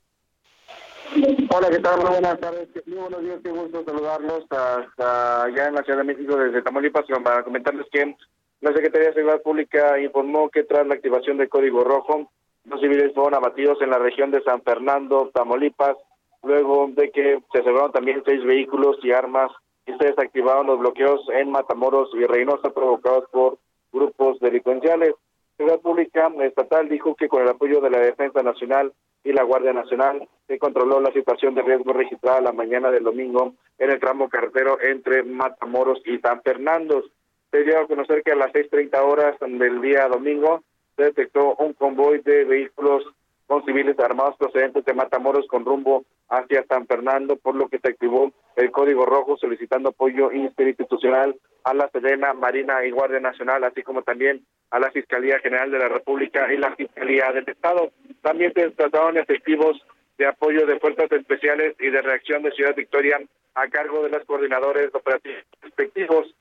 Hola, 1.49 1.69
¿qué 1.69 1.79
tal? 1.79 1.99
Muy 1.99 2.09
buenas 2.09 2.39
tardes. 2.39 2.69
Muy 2.85 2.97
buenos 2.97 3.21
días, 3.21 3.39
qué 3.43 3.49
gusto 3.49 3.83
saludarlos 3.83 4.43
hasta 4.49 5.43
allá 5.43 5.67
en 5.67 5.75
la 5.75 5.83
Ciudad 5.83 5.99
de 5.99 6.05
México 6.05 6.37
desde 6.37 6.61
Tamaulipas 6.61 7.05
para 7.23 7.43
comentarles 7.43 7.85
que 7.91 8.15
la 8.61 8.73
Secretaría 8.73 9.07
de 9.07 9.15
Seguridad 9.15 9.41
Pública 9.41 9.99
informó 9.99 10.49
que 10.49 10.63
tras 10.63 10.87
la 10.87 10.93
activación 10.93 11.37
del 11.37 11.49
Código 11.49 11.83
Rojo, 11.83 12.31
dos 12.63 12.79
civiles 12.79 13.13
fueron 13.13 13.35
abatidos 13.35 13.81
en 13.81 13.89
la 13.89 13.97
región 13.97 14.31
de 14.31 14.43
San 14.43 14.61
Fernando, 14.61 15.29
Tamaulipas, 15.33 15.97
luego 16.43 16.87
de 16.93 17.11
que 17.11 17.39
se 17.51 17.59
aseguraron 17.59 17.91
también 17.91 18.23
seis 18.25 18.43
vehículos 18.43 18.97
y 19.03 19.11
armas 19.11 19.51
y 19.85 19.93
se 19.93 20.05
desactivaron 20.05 20.67
los 20.67 20.79
bloqueos 20.79 21.21
en 21.33 21.51
Matamoros 21.51 22.09
y 22.13 22.25
Reynosa 22.25 22.69
provocados 22.71 23.25
por 23.31 23.57
grupos 23.91 24.39
delincuenciales. 24.39 25.13
Seguridad 25.57 25.81
Pública 25.81 26.31
Estatal 26.41 26.89
dijo 26.89 27.15
que 27.15 27.27
con 27.27 27.41
el 27.43 27.49
apoyo 27.49 27.81
de 27.81 27.89
la 27.89 27.99
Defensa 27.99 28.41
Nacional 28.41 28.93
y 29.23 29.33
la 29.33 29.43
Guardia 29.43 29.73
Nacional 29.73 30.27
se 30.47 30.57
controló 30.57 30.99
la 30.99 31.11
situación 31.13 31.53
de 31.53 31.61
riesgo 31.61 31.93
registrada 31.93 32.41
la 32.41 32.53
mañana 32.53 32.89
del 32.89 33.03
domingo 33.03 33.53
en 33.77 33.91
el 33.91 33.99
tramo 33.99 34.29
carretero 34.29 34.81
entre 34.81 35.23
Matamoros 35.23 36.01
y 36.05 36.17
San 36.19 36.41
Fernando. 36.41 37.03
Se 37.51 37.63
dio 37.63 37.79
a 37.79 37.87
conocer 37.87 38.23
que 38.23 38.31
a 38.31 38.35
las 38.35 38.51
6.30 38.53 38.99
horas 39.03 39.35
del 39.39 39.81
día 39.81 40.07
domingo 40.07 40.63
detectó 41.03 41.55
un 41.55 41.73
convoy 41.73 42.19
de 42.19 42.45
vehículos 42.45 43.03
con 43.47 43.65
civiles 43.65 43.99
armados 43.99 44.37
procedentes 44.37 44.85
de 44.85 44.93
Matamoros 44.93 45.45
con 45.47 45.65
rumbo 45.65 46.05
hacia 46.29 46.65
San 46.67 46.87
Fernando, 46.87 47.35
por 47.35 47.55
lo 47.55 47.67
que 47.67 47.79
se 47.79 47.89
activó 47.89 48.31
el 48.55 48.71
Código 48.71 49.05
Rojo 49.05 49.35
solicitando 49.35 49.89
apoyo 49.89 50.31
interinstitucional 50.31 51.35
a 51.65 51.73
la 51.73 51.89
Sedena, 51.89 52.33
Marina 52.33 52.85
y 52.85 52.91
Guardia 52.91 53.19
Nacional, 53.19 53.63
así 53.63 53.83
como 53.83 54.03
también 54.03 54.45
a 54.69 54.79
la 54.79 54.89
Fiscalía 54.91 55.39
General 55.39 55.69
de 55.69 55.79
la 55.79 55.89
República 55.89 56.51
y 56.53 56.57
la 56.57 56.73
Fiscalía 56.75 57.31
del 57.33 57.47
Estado. 57.49 57.91
También 58.21 58.53
se 58.53 58.69
trataron 58.71 59.17
efectivos 59.17 59.81
de 60.17 60.27
apoyo 60.27 60.65
de 60.65 60.79
fuerzas 60.79 61.11
especiales 61.11 61.75
y 61.79 61.89
de 61.89 62.01
reacción 62.01 62.43
de 62.43 62.51
Ciudad 62.51 62.75
Victoria 62.75 63.19
a 63.55 63.67
cargo 63.67 64.01
de 64.03 64.09
los 64.09 64.23
coordinadores 64.25 64.93
operativos 64.93 65.43
respectivos. 65.61 66.33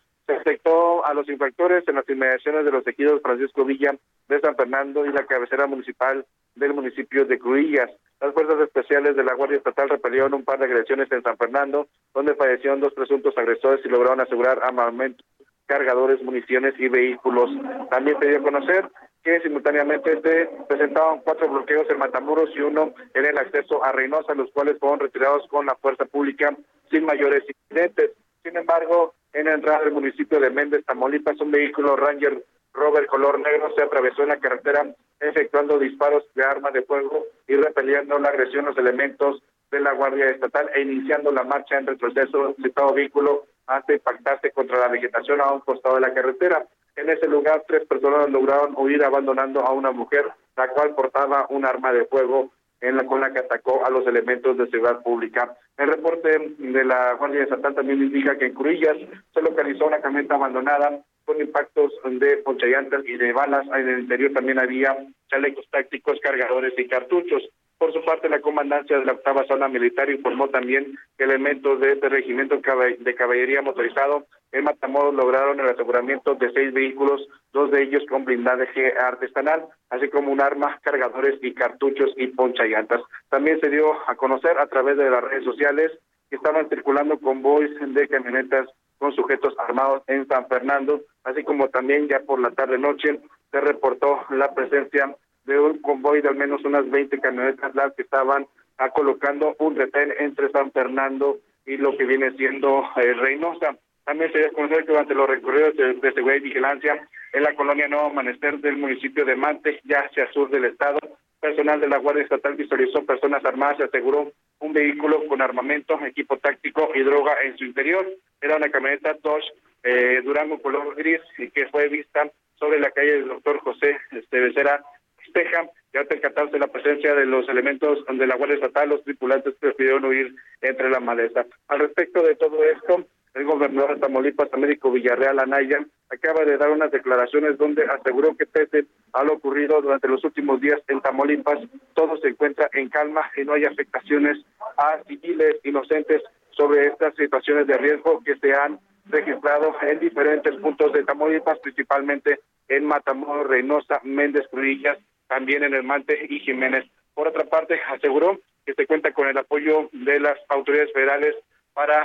A 1.04 1.14
los 1.14 1.28
infractores 1.28 1.86
en 1.88 1.96
las 1.96 2.08
inmediaciones 2.08 2.64
de 2.64 2.70
los 2.70 2.86
ejidos 2.86 3.20
Francisco 3.22 3.64
Villa 3.64 3.96
de 4.28 4.40
San 4.40 4.54
Fernando 4.54 5.04
y 5.04 5.12
la 5.12 5.26
cabecera 5.26 5.66
municipal 5.66 6.24
del 6.54 6.72
municipio 6.72 7.24
de 7.24 7.38
Cruillas. 7.38 7.90
Las 8.20 8.32
fuerzas 8.32 8.60
especiales 8.60 9.16
de 9.16 9.24
la 9.24 9.34
Guardia 9.34 9.58
Estatal 9.58 9.88
repelieron 9.88 10.34
un 10.34 10.44
par 10.44 10.58
de 10.58 10.66
agresiones 10.66 11.10
en 11.10 11.22
San 11.22 11.36
Fernando, 11.36 11.88
donde 12.14 12.34
fallecieron 12.36 12.80
dos 12.80 12.94
presuntos 12.94 13.36
agresores 13.36 13.84
y 13.84 13.88
lograron 13.88 14.20
asegurar 14.20 14.60
armamentos, 14.62 15.26
cargadores, 15.66 16.22
municiones 16.22 16.74
y 16.78 16.88
vehículos. 16.88 17.50
También 17.90 18.18
se 18.20 18.28
dio 18.28 18.38
a 18.38 18.42
conocer 18.42 18.88
que 19.24 19.40
simultáneamente 19.40 20.20
se 20.22 20.50
presentaban 20.68 21.20
cuatro 21.20 21.48
bloqueos 21.48 21.88
en 21.90 21.98
Matamoros 21.98 22.50
y 22.54 22.60
uno 22.60 22.94
en 23.14 23.26
el 23.26 23.36
acceso 23.36 23.82
a 23.84 23.92
Reynosa, 23.92 24.34
los 24.34 24.50
cuales 24.52 24.78
fueron 24.78 25.00
retirados 25.00 25.46
con 25.48 25.66
la 25.66 25.74
fuerza 25.74 26.04
pública 26.04 26.56
sin 26.90 27.04
mayores 27.04 27.42
incidentes. 27.48 28.12
Sin 28.42 28.56
embargo, 28.56 29.14
en 29.32 29.46
la 29.46 29.54
entrada 29.54 29.80
del 29.84 29.92
municipio 29.92 30.40
de 30.40 30.50
Méndez, 30.50 30.84
Tamaulipas, 30.84 31.40
un 31.40 31.50
vehículo 31.50 31.96
Ranger 31.96 32.44
Robert 32.72 33.06
color 33.06 33.40
negro 33.40 33.72
se 33.74 33.82
atravesó 33.82 34.22
en 34.22 34.28
la 34.28 34.38
carretera 34.38 34.86
efectuando 35.18 35.78
disparos 35.78 36.24
de 36.34 36.44
arma 36.44 36.70
de 36.70 36.82
fuego 36.82 37.26
y 37.46 37.56
repeliendo 37.56 38.18
la 38.18 38.28
agresión 38.28 38.64
de 38.64 38.70
los 38.70 38.78
elementos 38.78 39.42
de 39.70 39.80
la 39.80 39.92
Guardia 39.92 40.30
Estatal 40.30 40.70
e 40.74 40.82
iniciando 40.82 41.30
la 41.30 41.44
marcha 41.44 41.78
en 41.78 41.86
retroceso 41.86 42.46
del 42.46 42.56
citado 42.56 42.94
vehículo 42.94 43.44
hasta 43.66 43.92
impactarse 43.92 44.50
contra 44.50 44.78
la 44.78 44.88
vegetación 44.88 45.40
a 45.40 45.52
un 45.52 45.60
costado 45.60 45.96
de 45.96 46.00
la 46.00 46.14
carretera. 46.14 46.66
En 46.96 47.08
ese 47.08 47.28
lugar, 47.28 47.64
tres 47.68 47.86
personas 47.86 48.28
lograron 48.30 48.74
huir 48.76 49.04
abandonando 49.04 49.60
a 49.60 49.72
una 49.72 49.92
mujer, 49.92 50.26
la 50.56 50.68
cual 50.68 50.94
portaba 50.94 51.46
un 51.50 51.64
arma 51.64 51.92
de 51.92 52.04
fuego 52.06 52.50
en 52.80 52.96
la, 52.96 53.04
con 53.04 53.20
la 53.20 53.32
que 53.32 53.40
atacó 53.40 53.84
a 53.84 53.90
los 53.90 54.06
elementos 54.06 54.56
de 54.56 54.68
seguridad 54.68 55.02
pública. 55.02 55.56
El 55.76 55.88
reporte 55.88 56.54
de 56.58 56.84
la 56.84 57.14
Guardia 57.14 57.42
Estatal 57.42 57.74
también 57.74 58.02
indica 58.02 58.38
que 58.38 58.46
en 58.46 58.54
Curillas 58.54 58.96
se 59.32 59.42
localizó 59.42 59.86
una 59.86 60.00
camioneta 60.00 60.34
abandonada 60.34 61.02
con 61.24 61.40
impactos 61.40 61.92
de 62.04 62.38
ponchallantas 62.38 63.04
y 63.06 63.16
de 63.16 63.32
balas. 63.32 63.66
En 63.68 63.88
el 63.88 64.00
interior 64.00 64.32
también 64.32 64.58
había 64.58 64.96
chalecos 65.28 65.66
tácticos, 65.70 66.18
cargadores 66.20 66.72
y 66.76 66.88
cartuchos. 66.88 67.48
Por 67.80 67.94
su 67.94 68.04
parte, 68.04 68.28
la 68.28 68.42
comandancia 68.42 68.98
de 68.98 69.06
la 69.06 69.12
octava 69.12 69.42
zona 69.46 69.66
militar 69.66 70.10
informó 70.10 70.48
también 70.48 70.98
que 71.16 71.24
elementos 71.24 71.80
de 71.80 71.92
este 71.92 72.10
regimiento 72.10 72.56
de 72.56 73.14
caballería 73.14 73.62
motorizado 73.62 74.26
en 74.52 74.64
Matamoros 74.64 75.14
lograron 75.14 75.58
el 75.58 75.66
aseguramiento 75.66 76.34
de 76.34 76.52
seis 76.52 76.74
vehículos, 76.74 77.26
dos 77.54 77.70
de 77.70 77.84
ellos 77.84 78.02
con 78.10 78.26
blindaje 78.26 78.92
artesanal, 78.98 79.64
así 79.88 80.10
como 80.10 80.30
un 80.30 80.42
arma, 80.42 80.78
cargadores 80.82 81.38
y 81.40 81.54
cartuchos 81.54 82.10
y 82.18 82.26
ponchallantas. 82.26 83.00
También 83.30 83.58
se 83.60 83.70
dio 83.70 83.94
a 84.06 84.14
conocer 84.14 84.58
a 84.58 84.66
través 84.66 84.98
de 84.98 85.08
las 85.08 85.24
redes 85.24 85.44
sociales 85.44 85.90
que 86.28 86.36
estaban 86.36 86.68
circulando 86.68 87.18
convoys 87.18 87.70
de 87.80 88.08
camionetas 88.08 88.68
con 88.98 89.14
sujetos 89.14 89.54
armados 89.58 90.02
en 90.06 90.28
San 90.28 90.46
Fernando, 90.48 91.00
así 91.24 91.44
como 91.44 91.70
también 91.70 92.08
ya 92.08 92.20
por 92.20 92.40
la 92.40 92.50
tarde-noche 92.50 93.20
se 93.50 93.60
reportó 93.62 94.26
la 94.28 94.52
presencia 94.52 95.16
de 95.54 95.60
un 95.60 95.78
convoy 95.78 96.22
de 96.22 96.28
al 96.28 96.36
menos 96.36 96.64
unas 96.64 96.88
20 96.88 97.18
camionetas 97.20 97.74
las 97.74 97.92
que 97.94 98.02
estaban 98.02 98.46
a 98.78 98.90
colocando 98.90 99.56
un 99.58 99.76
retén 99.76 100.14
entre 100.18 100.50
San 100.50 100.70
Fernando 100.72 101.38
y 101.66 101.76
lo 101.76 101.96
que 101.96 102.04
viene 102.04 102.30
siendo 102.32 102.84
eh, 102.96 103.12
Reynosa. 103.14 103.76
También 104.04 104.32
se 104.32 104.50
conocer 104.52 104.84
que 104.84 104.92
durante 104.92 105.14
los 105.14 105.28
recorridos 105.28 105.76
de, 105.76 105.94
de, 105.94 106.12
seguridad 106.12 106.38
y 106.38 106.48
vigilancia 106.48 107.08
en 107.32 107.42
la 107.42 107.54
colonia 107.54 107.88
Nuevo 107.88 108.06
Amanecer 108.06 108.58
del 108.58 108.76
municipio 108.76 109.24
de 109.24 109.36
Mante, 109.36 109.80
ya 109.84 110.00
hacia 110.00 110.32
sur 110.32 110.48
del 110.50 110.64
estado, 110.64 110.98
personal 111.40 111.80
de 111.80 111.88
la 111.88 111.98
Guardia 111.98 112.22
Estatal 112.22 112.54
visualizó 112.54 113.04
personas 113.04 113.44
armadas 113.44 113.78
y 113.80 113.82
aseguró 113.82 114.32
un 114.60 114.72
vehículo 114.72 115.26
con 115.26 115.42
armamento, 115.42 115.98
equipo 116.04 116.38
táctico 116.38 116.90
y 116.94 117.02
droga 117.02 117.34
en 117.44 117.56
su 117.56 117.64
interior. 117.64 118.06
Era 118.40 118.56
una 118.56 118.70
camioneta 118.70 119.16
Dodge 119.22 119.46
eh, 119.82 120.20
Durango 120.22 120.60
color 120.60 120.94
gris 120.96 121.20
y 121.38 121.50
que 121.50 121.66
fue 121.68 121.88
vista 121.88 122.30
sobre 122.58 122.78
la 122.78 122.90
calle 122.90 123.12
del 123.12 123.28
doctor 123.28 123.58
José 123.60 123.98
este, 124.12 124.40
Becerra 124.40 124.84
Esteja. 125.30 125.70
Ya 125.92 126.00
al 126.00 126.06
percatarse 126.06 126.58
la 126.58 126.68
presencia 126.68 127.14
de 127.14 127.26
los 127.26 127.48
elementos 127.48 128.04
de 128.06 128.26
la 128.26 128.36
Guardia 128.36 128.56
Estatal, 128.56 128.90
los 128.90 129.02
tripulantes 129.02 129.54
prefirieron 129.58 130.04
huir 130.04 130.34
entre 130.60 130.88
la 130.90 131.00
maleza. 131.00 131.46
Al 131.68 131.80
respecto 131.80 132.22
de 132.22 132.36
todo 132.36 132.62
esto, 132.62 133.04
el 133.34 133.44
gobernador 133.44 133.94
de 133.94 134.00
Tamaulipas, 134.00 134.52
Américo 134.52 134.90
Villarreal 134.92 135.40
Anaya, 135.40 135.84
acaba 136.08 136.44
de 136.44 136.56
dar 136.56 136.70
unas 136.70 136.90
declaraciones 136.90 137.58
donde 137.58 137.84
aseguró 137.84 138.36
que 138.36 138.46
pese 138.46 138.86
a 139.12 139.24
lo 139.24 139.34
ocurrido 139.34 139.80
durante 139.80 140.08
los 140.08 140.24
últimos 140.24 140.60
días 140.60 140.80
en 140.88 141.00
Tamaulipas, 141.00 141.58
todo 141.94 142.16
se 142.18 142.28
encuentra 142.28 142.68
en 142.72 142.88
calma 142.88 143.28
y 143.36 143.44
no 143.44 143.54
hay 143.54 143.64
afectaciones 143.64 144.38
a 144.76 145.00
civiles 145.08 145.56
inocentes 145.64 146.22
sobre 146.50 146.86
estas 146.86 147.14
situaciones 147.16 147.66
de 147.66 147.78
riesgo 147.78 148.22
que 148.24 148.36
se 148.36 148.52
han 148.52 148.78
registrado 149.06 149.74
en 149.82 149.98
diferentes 149.98 150.54
puntos 150.56 150.92
de 150.92 151.04
Tamaulipas, 151.04 151.58
principalmente 151.60 152.40
en 152.68 152.84
Matamoros, 152.84 153.48
Reynosa, 153.48 154.00
Méndez, 154.04 154.46
Cruillas, 154.50 154.98
también 155.30 155.62
en 155.62 155.74
el 155.74 155.84
Mante 155.84 156.26
y 156.28 156.40
Jiménez. 156.40 156.84
Por 157.14 157.28
otra 157.28 157.44
parte, 157.44 157.80
aseguró 157.88 158.40
que 158.66 158.74
se 158.74 158.86
cuenta 158.86 159.12
con 159.12 159.28
el 159.28 159.38
apoyo 159.38 159.88
de 159.92 160.18
las 160.18 160.36
autoridades 160.48 160.92
federales 160.92 161.36
para 161.72 162.04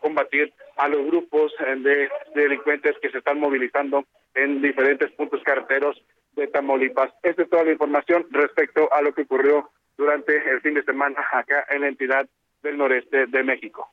combatir 0.00 0.52
a 0.76 0.86
los 0.86 1.06
grupos 1.06 1.52
de 1.58 2.08
delincuentes 2.34 2.94
que 3.00 3.10
se 3.10 3.18
están 3.18 3.40
movilizando 3.40 4.04
en 4.34 4.60
diferentes 4.60 5.10
puntos 5.12 5.42
carreteros 5.42 5.96
de 6.36 6.46
Tamaulipas. 6.48 7.10
Esta 7.22 7.42
es 7.42 7.50
toda 7.50 7.64
la 7.64 7.72
información 7.72 8.26
respecto 8.30 8.92
a 8.92 9.00
lo 9.00 9.14
que 9.14 9.22
ocurrió 9.22 9.70
durante 9.96 10.36
el 10.50 10.60
fin 10.60 10.74
de 10.74 10.84
semana 10.84 11.16
acá 11.32 11.64
en 11.70 11.80
la 11.80 11.88
entidad 11.88 12.28
del 12.62 12.76
noreste 12.76 13.26
de 13.26 13.42
México. 13.42 13.90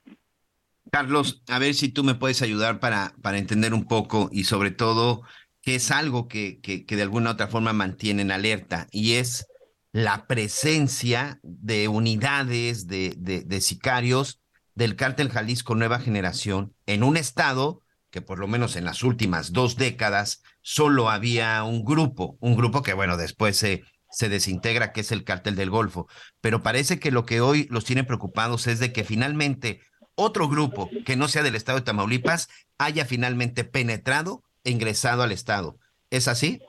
Carlos, 0.92 1.42
a 1.48 1.58
ver 1.58 1.74
si 1.74 1.92
tú 1.92 2.04
me 2.04 2.16
puedes 2.16 2.42
ayudar 2.42 2.80
para, 2.80 3.14
para 3.22 3.38
entender 3.38 3.74
un 3.74 3.88
poco 3.88 4.30
y 4.32 4.44
sobre 4.44 4.72
todo 4.72 5.24
que 5.64 5.76
es 5.76 5.90
algo 5.90 6.28
que, 6.28 6.60
que, 6.60 6.86
de 6.86 7.02
alguna 7.02 7.32
u 7.32 7.34
otra 7.34 7.48
forma 7.48 7.74
mantienen 7.74 8.32
alerta 8.32 8.88
y 8.92 9.14
es 9.14 9.48
la 9.92 10.28
presencia 10.28 11.40
de 11.42 11.88
unidades 11.88 12.86
de, 12.88 13.16
de, 13.18 13.42
de 13.42 13.62
sicarios 13.62 14.42
del 14.76 14.96
cártel 14.96 15.30
Jalisco 15.30 15.74
Nueva 15.74 16.00
Generación 16.00 16.76
en 16.86 17.04
un 17.04 17.18
estado 17.18 17.80
que 18.12 18.22
por 18.22 18.38
lo 18.38 18.48
menos 18.48 18.76
en 18.76 18.86
las 18.86 19.04
últimas 19.04 19.54
dos 19.54 19.76
décadas 19.76 20.44
solo 20.62 21.10
había 21.10 21.64
un 21.64 21.84
grupo, 21.84 22.38
un 22.42 22.56
grupo 22.56 22.84
que 22.84 22.94
bueno, 22.94 23.18
después 23.18 23.58
se, 23.58 23.84
se 24.12 24.30
desintegra, 24.30 24.92
que 24.92 25.02
es 25.02 25.12
el 25.12 25.24
cártel 25.24 25.56
del 25.56 25.72
Golfo. 25.72 26.08
Pero 26.40 26.62
parece 26.62 27.00
que 27.00 27.10
lo 27.10 27.26
que 27.26 27.42
hoy 27.42 27.68
los 27.72 27.86
tiene 27.86 28.04
preocupados 28.04 28.68
es 28.68 28.80
de 28.80 28.94
que 28.94 29.04
finalmente 29.04 29.82
otro 30.16 30.48
grupo 30.48 30.90
que 31.06 31.16
no 31.16 31.28
sea 31.28 31.42
del 31.42 31.56
estado 31.56 31.80
de 31.80 31.86
Tamaulipas 31.86 32.50
haya 32.78 33.06
finalmente 33.06 33.64
penetrado 33.64 34.44
ingresado 34.64 35.24
al 35.24 35.32
estado. 35.32 35.76
¿Es 36.10 36.28
así? 36.28 36.62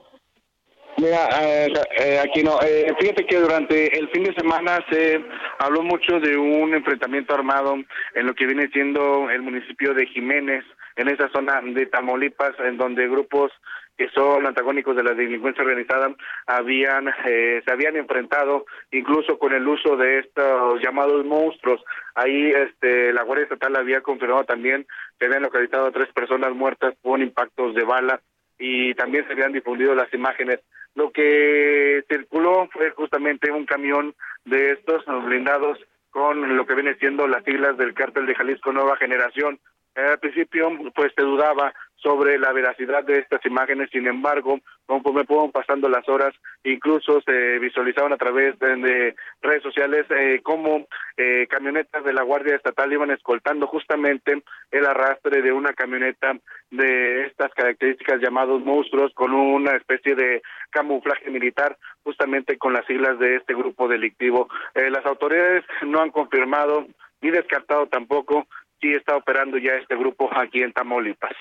Mira, 0.97 1.27
eh, 1.41 1.73
eh, 1.99 2.19
aquí 2.23 2.41
no. 2.41 2.59
Eh, 2.61 2.93
fíjate 2.99 3.25
que 3.25 3.37
durante 3.37 3.97
el 3.99 4.09
fin 4.09 4.23
de 4.23 4.33
semana 4.33 4.79
se 4.89 5.21
habló 5.59 5.83
mucho 5.83 6.19
de 6.19 6.37
un 6.37 6.73
enfrentamiento 6.73 7.33
armado 7.33 7.75
en 8.13 8.25
lo 8.25 8.33
que 8.33 8.45
viene 8.45 8.69
siendo 8.71 9.29
el 9.29 9.41
municipio 9.41 9.93
de 9.93 10.07
Jiménez, 10.07 10.63
en 10.95 11.09
esa 11.09 11.29
zona 11.29 11.61
de 11.61 11.85
Tamaulipas, 11.87 12.53
en 12.59 12.77
donde 12.77 13.09
grupos 13.09 13.51
que 13.97 14.09
son 14.09 14.45
antagónicos 14.45 14.95
de 14.95 15.03
la 15.03 15.13
delincuencia 15.13 15.63
organizada 15.63 16.13
habían 16.47 17.13
eh, 17.25 17.61
se 17.65 17.71
habían 17.71 17.95
enfrentado 17.95 18.65
incluso 18.91 19.37
con 19.39 19.53
el 19.53 19.67
uso 19.67 19.95
de 19.95 20.19
estos 20.19 20.81
llamados 20.81 21.25
monstruos 21.25 21.83
ahí 22.15 22.51
este 22.51 23.13
la 23.13 23.23
guardia 23.23 23.43
estatal 23.43 23.75
había 23.75 24.01
confirmado 24.01 24.43
también 24.43 24.85
que 25.19 25.25
habían 25.25 25.43
localizado 25.43 25.87
a 25.87 25.91
tres 25.91 26.11
personas 26.13 26.53
muertas 26.53 26.95
con 27.01 27.21
impactos 27.21 27.73
de 27.75 27.83
bala 27.83 28.21
y 28.57 28.93
también 28.95 29.25
se 29.27 29.33
habían 29.33 29.53
difundido 29.53 29.95
las 29.95 30.13
imágenes 30.13 30.59
lo 30.95 31.11
que 31.11 32.03
circuló 32.09 32.69
fue 32.71 32.91
justamente 32.91 33.51
un 33.51 33.65
camión 33.65 34.15
de 34.45 34.71
estos 34.71 35.03
blindados 35.25 35.77
con 36.09 36.55
lo 36.55 36.65
que 36.65 36.75
viene 36.75 36.95
siendo 36.95 37.27
las 37.27 37.43
siglas 37.43 37.77
del 37.77 37.93
cártel 37.93 38.25
de 38.25 38.35
Jalisco 38.35 38.71
Nueva 38.71 38.95
Generación. 38.95 39.59
Al 39.95 40.17
principio, 40.19 40.71
pues 40.95 41.11
se 41.13 41.21
dudaba 41.21 41.73
sobre 42.05 42.37
la 42.37 42.53
veracidad 42.53 43.03
de 43.03 43.17
estas 43.17 43.43
imágenes, 43.47 43.89
sin 43.91 44.05
embargo, 44.05 44.59
conforme 44.85 45.25
fueron 45.25 45.51
pasando 45.51 45.89
las 45.89 46.07
horas, 46.07 46.35
incluso 46.63 47.19
se 47.21 47.57
visualizaban 47.57 48.13
a 48.13 48.17
través 48.17 48.59
de, 48.59 48.75
de 48.75 49.15
redes 49.41 49.63
sociales 49.63 50.05
eh, 50.11 50.39
cómo 50.43 50.85
eh, 51.17 51.47
camionetas 51.49 52.03
de 52.03 52.13
la 52.13 52.21
Guardia 52.21 52.55
Estatal 52.55 52.93
iban 52.93 53.09
escoltando 53.09 53.65
justamente 53.65 54.43
el 54.69 54.85
arrastre 54.85 55.41
de 55.41 55.51
una 55.51 55.73
camioneta 55.73 56.37
de 56.69 57.25
estas 57.25 57.51
características 57.55 58.21
llamados 58.21 58.63
monstruos 58.63 59.11
con 59.15 59.33
una 59.33 59.71
especie 59.71 60.13
de 60.13 60.43
camuflaje 60.69 61.31
militar 61.31 61.75
justamente 62.03 62.59
con 62.59 62.73
las 62.73 62.85
siglas 62.85 63.17
de 63.17 63.37
este 63.37 63.55
grupo 63.55 63.87
delictivo. 63.87 64.47
Eh, 64.75 64.91
las 64.91 65.05
autoridades 65.07 65.63
no 65.81 66.01
han 66.01 66.11
confirmado 66.11 66.85
ni 67.21 67.31
descartado 67.31 67.87
tampoco 67.87 68.45
si 68.79 68.93
está 68.93 69.17
operando 69.17 69.57
ya 69.57 69.71
este 69.73 69.95
grupo 69.95 70.29
aquí 70.35 70.61
en 70.61 70.71
Tamaulipas. 70.71 71.35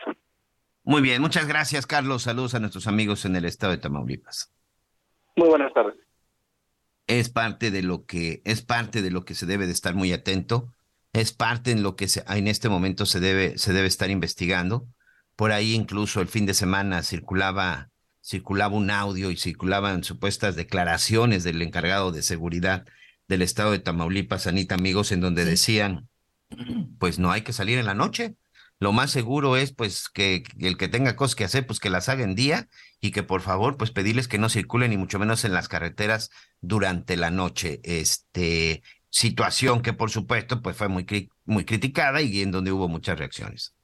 Muy 0.84 1.00
bien, 1.00 1.22
muchas 1.22 1.48
gracias, 1.48 1.86
Carlos. 1.86 2.22
Saludos 2.22 2.54
a 2.54 2.60
nuestros 2.60 2.86
amigos 2.86 3.24
en 3.24 3.36
el 3.36 3.46
estado 3.46 3.72
de 3.72 3.78
Tamaulipas. 3.78 4.52
Muy 5.34 5.48
buenas 5.48 5.72
tardes. 5.72 5.94
Es 7.06 7.30
parte 7.30 7.70
de 7.70 7.82
lo 7.82 8.04
que 8.04 8.42
es 8.44 8.62
parte 8.62 9.00
de 9.00 9.10
lo 9.10 9.24
que 9.24 9.34
se 9.34 9.46
debe 9.46 9.66
de 9.66 9.72
estar 9.72 9.94
muy 9.94 10.12
atento. 10.12 10.72
Es 11.14 11.32
parte 11.32 11.70
en 11.70 11.82
lo 11.82 11.96
que 11.96 12.08
se, 12.08 12.22
en 12.28 12.48
este 12.48 12.68
momento 12.68 13.06
se 13.06 13.20
debe 13.20 13.56
se 13.56 13.72
debe 13.72 13.88
estar 13.88 14.10
investigando. 14.10 14.86
Por 15.36 15.52
ahí 15.52 15.74
incluso 15.74 16.20
el 16.20 16.28
fin 16.28 16.44
de 16.44 16.54
semana 16.54 17.02
circulaba 17.02 17.90
circulaba 18.22 18.74
un 18.74 18.90
audio 18.90 19.30
y 19.30 19.36
circulaban 19.36 20.04
supuestas 20.04 20.56
declaraciones 20.56 21.44
del 21.44 21.60
encargado 21.62 22.12
de 22.12 22.22
seguridad 22.22 22.86
del 23.28 23.42
estado 23.42 23.72
de 23.72 23.78
Tamaulipas, 23.78 24.46
Anita 24.46 24.74
Amigos, 24.74 25.12
en 25.12 25.20
donde 25.20 25.44
decían, 25.44 26.08
pues 26.98 27.18
no 27.18 27.30
hay 27.30 27.42
que 27.42 27.52
salir 27.52 27.78
en 27.78 27.86
la 27.86 27.94
noche, 27.94 28.36
lo 28.80 28.92
más 28.92 29.10
seguro 29.10 29.56
es 29.56 29.72
pues 29.72 30.08
que, 30.08 30.44
el 30.58 30.76
que 30.76 30.88
tenga 30.88 31.16
cosas 31.16 31.36
que 31.36 31.44
hacer, 31.44 31.66
pues 31.66 31.80
que 31.80 31.90
las 31.90 32.08
haga 32.08 32.24
en 32.24 32.34
día 32.34 32.68
y 33.00 33.12
que 33.12 33.22
por 33.22 33.40
favor 33.40 33.76
pues 33.76 33.90
pedirles 33.90 34.28
que 34.28 34.38
no 34.38 34.48
circulen 34.48 34.90
ni 34.90 34.96
mucho 34.96 35.18
menos 35.18 35.44
en 35.44 35.52
las 35.52 35.68
carreteras 35.68 36.30
durante 36.60 37.16
la 37.16 37.30
noche. 37.30 37.80
Este 37.84 38.82
situación 39.10 39.80
que 39.80 39.92
por 39.92 40.10
supuesto 40.10 40.60
pues 40.60 40.76
fue 40.76 40.88
muy, 40.88 41.06
muy 41.44 41.64
criticada 41.64 42.20
y 42.20 42.42
en 42.42 42.50
donde 42.50 42.72
hubo 42.72 42.88
muchas 42.88 43.18
reacciones. 43.18 43.74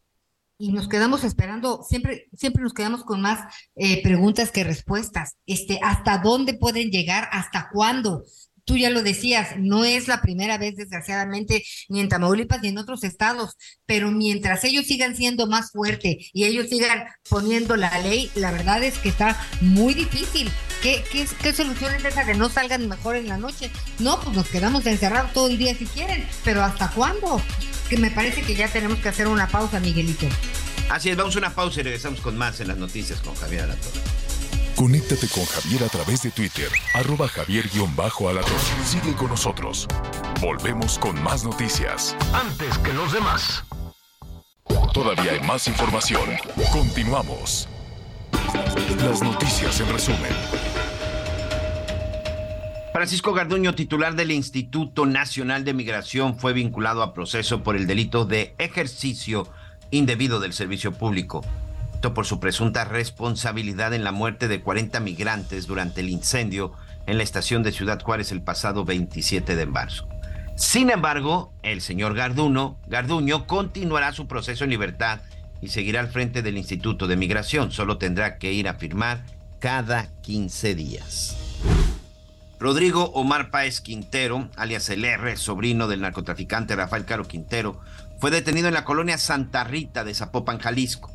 y 0.59 0.73
nos 0.73 0.89
quedamos 0.89 1.25
esperando, 1.25 1.83
siempre, 1.89 2.29
siempre 2.37 2.63
nos 2.63 2.75
quedamos 2.75 3.05
con 3.05 3.23
más 3.23 3.41
eh, 3.77 4.03
preguntas 4.03 4.51
que 4.51 4.65
respuestas. 4.65 5.37
Este, 5.47 5.79
¿hasta 5.83 6.19
dónde 6.19 6.53
pueden 6.55 6.91
llegar? 6.91 7.29
¿Hasta 7.33 7.71
cuándo? 7.73 8.25
Tú 8.71 8.77
ya 8.77 8.89
lo 8.89 9.03
decías, 9.03 9.57
no 9.59 9.85
es 9.85 10.07
la 10.07 10.23
primera 10.23 10.57
vez, 10.57 10.77
desgraciadamente, 10.77 11.65
ni 11.89 11.99
en 11.99 12.09
Tamaulipas 12.09 12.63
ni 12.63 12.69
en 12.69 12.79
otros 12.79 13.03
estados, 13.03 13.57
pero 13.85 14.13
mientras 14.13 14.63
ellos 14.63 14.87
sigan 14.87 15.17
siendo 15.17 15.49
más 15.49 15.73
fuertes 15.73 16.31
y 16.33 16.45
ellos 16.45 16.69
sigan 16.69 17.09
poniendo 17.29 17.75
la 17.75 17.99
ley, 17.99 18.31
la 18.37 18.53
verdad 18.53 18.85
es 18.85 18.97
que 18.99 19.09
está 19.09 19.37
muy 19.61 19.93
difícil. 19.93 20.49
¿Qué, 20.83 21.03
solución 21.53 21.93
es 21.97 22.05
esa 22.05 22.25
que 22.25 22.35
no 22.35 22.49
salgan 22.49 22.89
mejor 22.89 23.17
en 23.17 23.27
la 23.27 23.39
noche? 23.39 23.73
No, 23.99 24.21
pues 24.21 24.37
nos 24.37 24.47
quedamos 24.47 24.87
encerrados 24.87 25.33
todo 25.33 25.49
el 25.49 25.59
día 25.59 25.75
si 25.75 25.87
quieren, 25.87 26.25
pero 26.45 26.63
¿hasta 26.63 26.93
cuándo? 26.93 27.43
que 27.89 27.97
me 27.97 28.13
parece 28.13 28.43
que 28.43 28.55
ya 28.55 28.69
tenemos 28.69 29.01
que 29.01 29.09
hacer 29.09 29.27
una 29.27 29.49
pausa, 29.49 29.81
Miguelito. 29.81 30.29
Así 30.91 31.11
es, 31.11 31.17
vamos 31.17 31.35
a 31.35 31.41
una 31.41 31.53
pausa 31.53 31.81
y 31.81 31.83
regresamos 31.83 32.21
con 32.21 32.39
más 32.39 32.61
en 32.61 32.69
las 32.69 32.77
noticias 32.77 33.21
con 33.21 33.35
Javier 33.35 33.63
Alatorre. 33.63 34.01
Conéctate 34.81 35.29
con 35.29 35.45
Javier 35.45 35.85
a 35.85 35.89
través 35.91 36.23
de 36.23 36.31
Twitter, 36.31 36.71
arroba 36.95 37.29
javier-alatorre. 37.29 38.83
Sigue 38.83 39.15
con 39.15 39.29
nosotros. 39.29 39.87
Volvemos 40.41 40.99
con 40.99 41.23
más 41.23 41.45
noticias. 41.45 42.17
Antes 42.33 42.79
que 42.79 42.95
los 42.95 43.13
demás. 43.13 43.63
Todavía 44.95 45.33
hay 45.33 45.41
más 45.41 45.69
información. 45.69 46.31
Continuamos. 46.73 47.69
Las 49.05 49.23
noticias 49.23 49.79
en 49.81 49.93
resumen. 49.93 50.33
Francisco 52.95 53.35
Garduño, 53.35 53.75
titular 53.75 54.15
del 54.15 54.31
Instituto 54.31 55.05
Nacional 55.05 55.63
de 55.63 55.75
Migración, 55.75 56.39
fue 56.39 56.55
vinculado 56.55 57.03
a 57.03 57.13
proceso 57.13 57.63
por 57.63 57.77
el 57.77 57.87
delito 57.87 58.25
de 58.25 58.55
ejercicio 58.57 59.47
indebido 59.91 60.41
del 60.41 60.55
servicio 60.55 60.93
público. 60.93 61.45
Por 62.09 62.27
su 62.27 62.41
presunta 62.41 62.85
responsabilidad 62.85 63.95
en 63.95 64.03
la 64.03 64.11
muerte 64.11 64.49
de 64.49 64.61
40 64.61 64.99
migrantes 65.01 65.67
durante 65.67 66.01
el 66.01 66.09
incendio 66.09 66.73
en 67.07 67.19
la 67.19 67.23
estación 67.23 67.63
de 67.63 67.73
Ciudad 67.73 68.03
Juárez 68.03 68.33
el 68.33 68.43
pasado 68.43 68.85
27 68.85 69.55
de 69.55 69.67
marzo. 69.67 70.09
Sin 70.57 70.91
embargo, 70.91 71.53
el 71.63 71.81
señor 71.81 72.15
Garduno, 72.15 72.79
Garduño 72.89 73.47
continuará 73.47 74.13
su 74.13 74.27
proceso 74.27 74.65
en 74.65 74.71
libertad 74.71 75.21
y 75.63 75.69
seguirá 75.69 76.01
al 76.01 76.09
frente 76.09 76.43
del 76.43 76.59
Instituto 76.59 77.07
de 77.07 77.17
Migración. 77.17 77.71
Solo 77.71 77.97
tendrá 77.97 78.39
que 78.39 78.53
ir 78.53 78.67
a 78.69 78.75
firmar 78.75 79.25
cada 79.61 80.09
15 80.23 80.75
días. 80.75 81.37
Rodrigo 82.59 83.11
Omar 83.15 83.51
Páez 83.51 83.81
Quintero, 83.81 84.49
alias 84.57 84.89
el 84.91 85.05
R, 85.05 85.37
sobrino 85.37 85.87
del 85.87 86.01
narcotraficante 86.01 86.77
Rafael 86.77 87.05
Caro 87.05 87.29
Quintero, 87.29 87.81
fue 88.19 88.31
detenido 88.31 88.69
en 88.69 88.75
la 88.75 88.85
colonia 88.85 89.17
Santa 89.17 89.65
Rita 89.65 90.03
de 90.03 90.15
Zapopan, 90.15 90.59
Jalisco. 90.59 91.11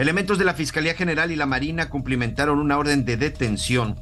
Elementos 0.00 0.38
de 0.38 0.46
la 0.46 0.54
Fiscalía 0.54 0.94
General 0.94 1.30
y 1.30 1.36
la 1.36 1.44
Marina 1.44 1.90
cumplimentaron 1.90 2.58
una 2.58 2.78
orden 2.78 3.04
de 3.04 3.18
detención 3.18 4.00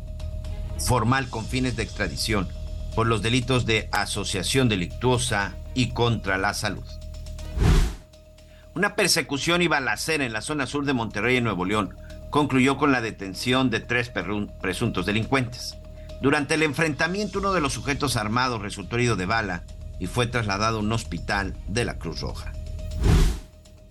formal 0.78 1.28
con 1.28 1.44
fines 1.44 1.74
de 1.74 1.82
extradición 1.82 2.46
por 2.94 3.08
los 3.08 3.20
delitos 3.20 3.66
de 3.66 3.88
asociación 3.90 4.68
delictuosa 4.68 5.56
y 5.74 5.88
contra 5.88 6.38
la 6.38 6.54
salud. 6.54 6.84
Una 8.76 8.94
persecución 8.94 9.60
y 9.60 9.66
balacera 9.66 10.24
en 10.24 10.32
la 10.32 10.40
zona 10.40 10.68
sur 10.68 10.84
de 10.84 10.92
Monterrey, 10.92 11.38
en 11.38 11.42
Nuevo 11.42 11.64
León, 11.64 11.96
concluyó 12.30 12.76
con 12.76 12.92
la 12.92 13.00
detención 13.00 13.68
de 13.68 13.80
tres 13.80 14.08
presuntos 14.08 15.04
delincuentes. 15.04 15.78
Durante 16.22 16.54
el 16.54 16.62
enfrentamiento, 16.62 17.40
uno 17.40 17.52
de 17.52 17.60
los 17.60 17.72
sujetos 17.72 18.16
armados 18.16 18.62
resultó 18.62 18.94
herido 18.94 19.16
de 19.16 19.26
bala 19.26 19.64
y 19.98 20.06
fue 20.06 20.28
trasladado 20.28 20.76
a 20.76 20.80
un 20.80 20.92
hospital 20.92 21.56
de 21.66 21.84
la 21.84 21.98
Cruz 21.98 22.20
Roja. 22.20 22.52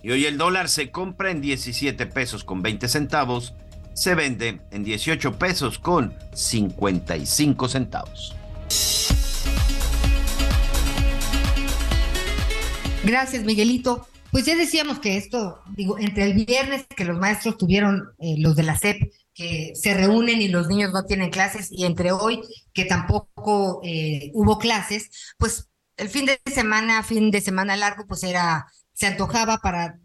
Y 0.02 0.10
hoy 0.10 0.26
el 0.26 0.38
dólar 0.38 0.68
se 0.68 0.90
compra 0.90 1.30
en 1.30 1.40
17 1.40 2.06
pesos 2.06 2.44
con 2.44 2.62
20 2.62 2.88
centavos, 2.88 3.54
se 3.94 4.14
vende 4.14 4.60
en 4.70 4.84
18 4.84 5.38
pesos 5.38 5.78
con 5.78 6.14
55 6.32 7.68
centavos. 7.68 8.36
Gracias, 13.04 13.44
Miguelito. 13.44 14.06
Pues 14.30 14.44
ya 14.44 14.54
decíamos 14.54 14.98
que 14.98 15.16
esto, 15.16 15.62
digo, 15.74 15.98
entre 15.98 16.24
el 16.24 16.44
viernes 16.44 16.86
que 16.94 17.04
los 17.04 17.18
maestros 17.18 17.56
tuvieron, 17.56 18.10
eh, 18.18 18.34
los 18.38 18.54
de 18.54 18.62
la 18.62 18.76
SEP, 18.76 19.10
que 19.32 19.72
se 19.74 19.94
reúnen 19.94 20.42
y 20.42 20.48
los 20.48 20.68
niños 20.68 20.92
no 20.92 21.04
tienen 21.04 21.30
clases 21.30 21.68
y 21.70 21.84
entre 21.84 22.12
hoy 22.12 22.42
que 22.74 22.84
tampoco 22.84 23.80
eh, 23.84 24.30
hubo 24.34 24.58
clases, 24.58 25.32
pues 25.38 25.68
el 25.96 26.08
fin 26.08 26.26
de 26.26 26.40
semana, 26.52 27.02
fin 27.02 27.30
de 27.30 27.40
semana 27.40 27.76
largo, 27.76 28.06
pues 28.06 28.22
era, 28.22 28.66
se 28.98 29.06
antojaba 29.06 29.58
para 29.58 30.00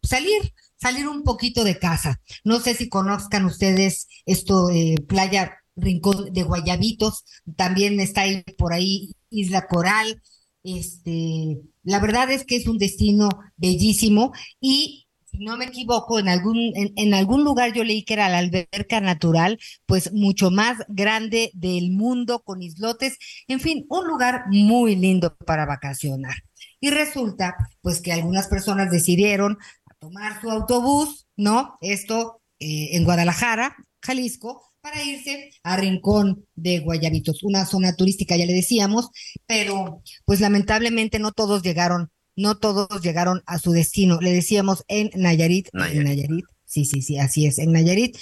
salir, 0.00 0.54
salir 0.76 1.08
un 1.08 1.24
poquito 1.24 1.64
de 1.64 1.78
casa. 1.78 2.20
No 2.44 2.60
sé 2.60 2.74
si 2.74 2.88
conozcan 2.88 3.44
ustedes 3.44 4.06
esto, 4.26 4.70
eh, 4.70 4.94
Playa 5.08 5.58
Rincón 5.74 6.32
de 6.32 6.44
Guayabitos, 6.44 7.24
también 7.56 7.98
está 7.98 8.22
ahí 8.22 8.44
por 8.56 8.72
ahí 8.72 9.10
Isla 9.30 9.66
Coral. 9.66 10.22
Este, 10.62 11.58
la 11.82 11.98
verdad 11.98 12.30
es 12.30 12.44
que 12.44 12.56
es 12.56 12.68
un 12.68 12.78
destino 12.78 13.28
bellísimo 13.56 14.32
y 14.60 15.08
si 15.24 15.38
no 15.38 15.56
me 15.56 15.64
equivoco, 15.64 16.20
en 16.20 16.28
algún, 16.28 16.72
en, 16.74 17.14
algún 17.14 17.42
lugar 17.42 17.72
yo 17.72 17.82
leí 17.82 18.04
que 18.04 18.14
era 18.14 18.28
la 18.28 18.38
alberca 18.38 19.00
natural, 19.00 19.58
pues 19.84 20.12
mucho 20.12 20.50
más 20.50 20.78
grande 20.88 21.50
del 21.54 21.90
mundo, 21.90 22.42
con 22.44 22.62
islotes, 22.62 23.18
en 23.48 23.60
fin, 23.60 23.84
un 23.88 24.06
lugar 24.06 24.44
muy 24.48 24.94
lindo 24.94 25.36
para 25.44 25.66
vacacionar. 25.66 26.47
Y 26.80 26.90
resulta, 26.90 27.56
pues 27.80 28.00
que 28.00 28.12
algunas 28.12 28.46
personas 28.48 28.90
decidieron 28.90 29.58
tomar 29.98 30.40
su 30.40 30.50
autobús, 30.50 31.26
¿no? 31.36 31.76
Esto 31.80 32.40
eh, 32.60 32.90
en 32.92 33.04
Guadalajara, 33.04 33.76
Jalisco, 34.00 34.62
para 34.80 35.02
irse 35.02 35.50
a 35.64 35.76
Rincón 35.76 36.46
de 36.54 36.78
Guayabitos, 36.78 37.42
una 37.42 37.66
zona 37.66 37.96
turística, 37.96 38.36
ya 38.36 38.46
le 38.46 38.52
decíamos, 38.52 39.10
pero 39.46 40.02
pues 40.24 40.40
lamentablemente 40.40 41.18
no 41.18 41.32
todos 41.32 41.62
llegaron 41.62 42.10
no 42.38 42.56
todos 42.56 43.02
llegaron 43.02 43.42
a 43.46 43.58
su 43.58 43.72
destino. 43.72 44.20
Le 44.20 44.32
decíamos 44.32 44.84
en 44.86 45.10
Nayarit, 45.16 45.68
en 45.74 46.04
Nayarit, 46.04 46.44
sí, 46.64 46.84
sí, 46.84 47.02
sí, 47.02 47.18
así 47.18 47.46
es, 47.46 47.58
en 47.58 47.72
Nayarit. 47.72 48.16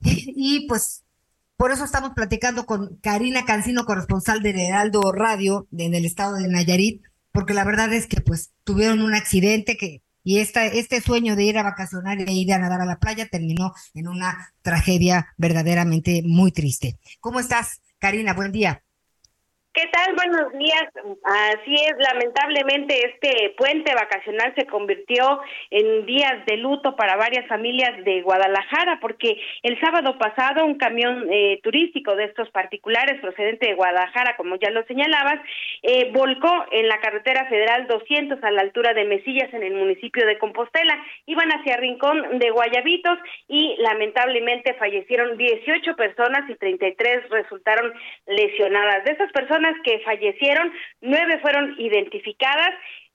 Y 0.00 0.66
pues 0.68 1.02
por 1.56 1.72
eso 1.72 1.84
estamos 1.84 2.12
platicando 2.14 2.64
con 2.64 2.96
Karina 3.02 3.44
Cancino, 3.44 3.84
corresponsal 3.84 4.42
de 4.42 4.50
Heraldo 4.50 5.12
Radio 5.12 5.66
en 5.76 5.94
el 5.94 6.04
estado 6.04 6.36
de 6.36 6.48
Nayarit, 6.48 7.02
porque 7.32 7.54
la 7.54 7.64
verdad 7.64 7.92
es 7.92 8.06
que 8.06 8.20
pues 8.20 8.52
tuvieron 8.64 9.02
un 9.02 9.14
accidente 9.14 9.76
que 9.76 10.02
y 10.22 10.38
esta, 10.38 10.66
este 10.66 11.00
sueño 11.00 11.34
de 11.34 11.44
ir 11.44 11.58
a 11.58 11.62
vacacionar 11.62 12.20
e 12.20 12.32
ir 12.32 12.52
a 12.52 12.58
nadar 12.58 12.82
a 12.82 12.86
la 12.86 12.98
playa 12.98 13.26
terminó 13.28 13.72
en 13.94 14.06
una 14.06 14.52
tragedia 14.62 15.32
verdaderamente 15.38 16.22
muy 16.24 16.52
triste. 16.52 16.98
¿Cómo 17.20 17.40
estás, 17.40 17.80
Karina? 17.98 18.34
Buen 18.34 18.52
día. 18.52 18.82
¿Qué 19.72 19.86
tal? 19.92 20.16
Buenos 20.16 20.52
días. 20.58 20.82
Así 21.22 21.74
es, 21.76 21.94
lamentablemente 21.98 23.06
este 23.06 23.54
puente 23.56 23.94
vacacional 23.94 24.52
se 24.56 24.66
convirtió 24.66 25.40
en 25.70 26.06
días 26.06 26.44
de 26.46 26.56
luto 26.56 26.96
para 26.96 27.14
varias 27.14 27.46
familias 27.46 28.04
de 28.04 28.20
Guadalajara 28.22 28.98
porque 29.00 29.40
el 29.62 29.78
sábado 29.80 30.18
pasado 30.18 30.66
un 30.66 30.76
camión 30.76 31.24
eh, 31.30 31.60
turístico 31.62 32.16
de 32.16 32.24
estos 32.24 32.50
particulares 32.50 33.20
procedente 33.20 33.68
de 33.68 33.74
Guadalajara, 33.74 34.36
como 34.36 34.56
ya 34.56 34.70
lo 34.70 34.84
señalabas, 34.86 35.38
eh, 35.84 36.10
volcó 36.12 36.52
en 36.72 36.88
la 36.88 36.98
carretera 36.98 37.46
federal 37.48 37.86
200 37.86 38.42
a 38.42 38.50
la 38.50 38.62
altura 38.62 38.92
de 38.92 39.04
Mesillas 39.04 39.54
en 39.54 39.62
el 39.62 39.74
municipio 39.74 40.26
de 40.26 40.36
Compostela. 40.38 40.98
Iban 41.26 41.48
hacia 41.50 41.76
Rincón 41.76 42.40
de 42.40 42.50
Guayabitos 42.50 43.20
y 43.46 43.76
lamentablemente 43.78 44.74
fallecieron 44.74 45.38
18 45.38 45.94
personas 45.94 46.50
y 46.50 46.56
33 46.56 47.28
resultaron 47.30 47.92
lesionadas. 48.26 49.04
De 49.04 49.12
esas 49.12 49.30
personas 49.30 49.59
que 49.84 50.00
fallecieron, 50.00 50.72
nueve 51.00 51.38
fueron 51.40 51.74
identificadas 51.78 52.70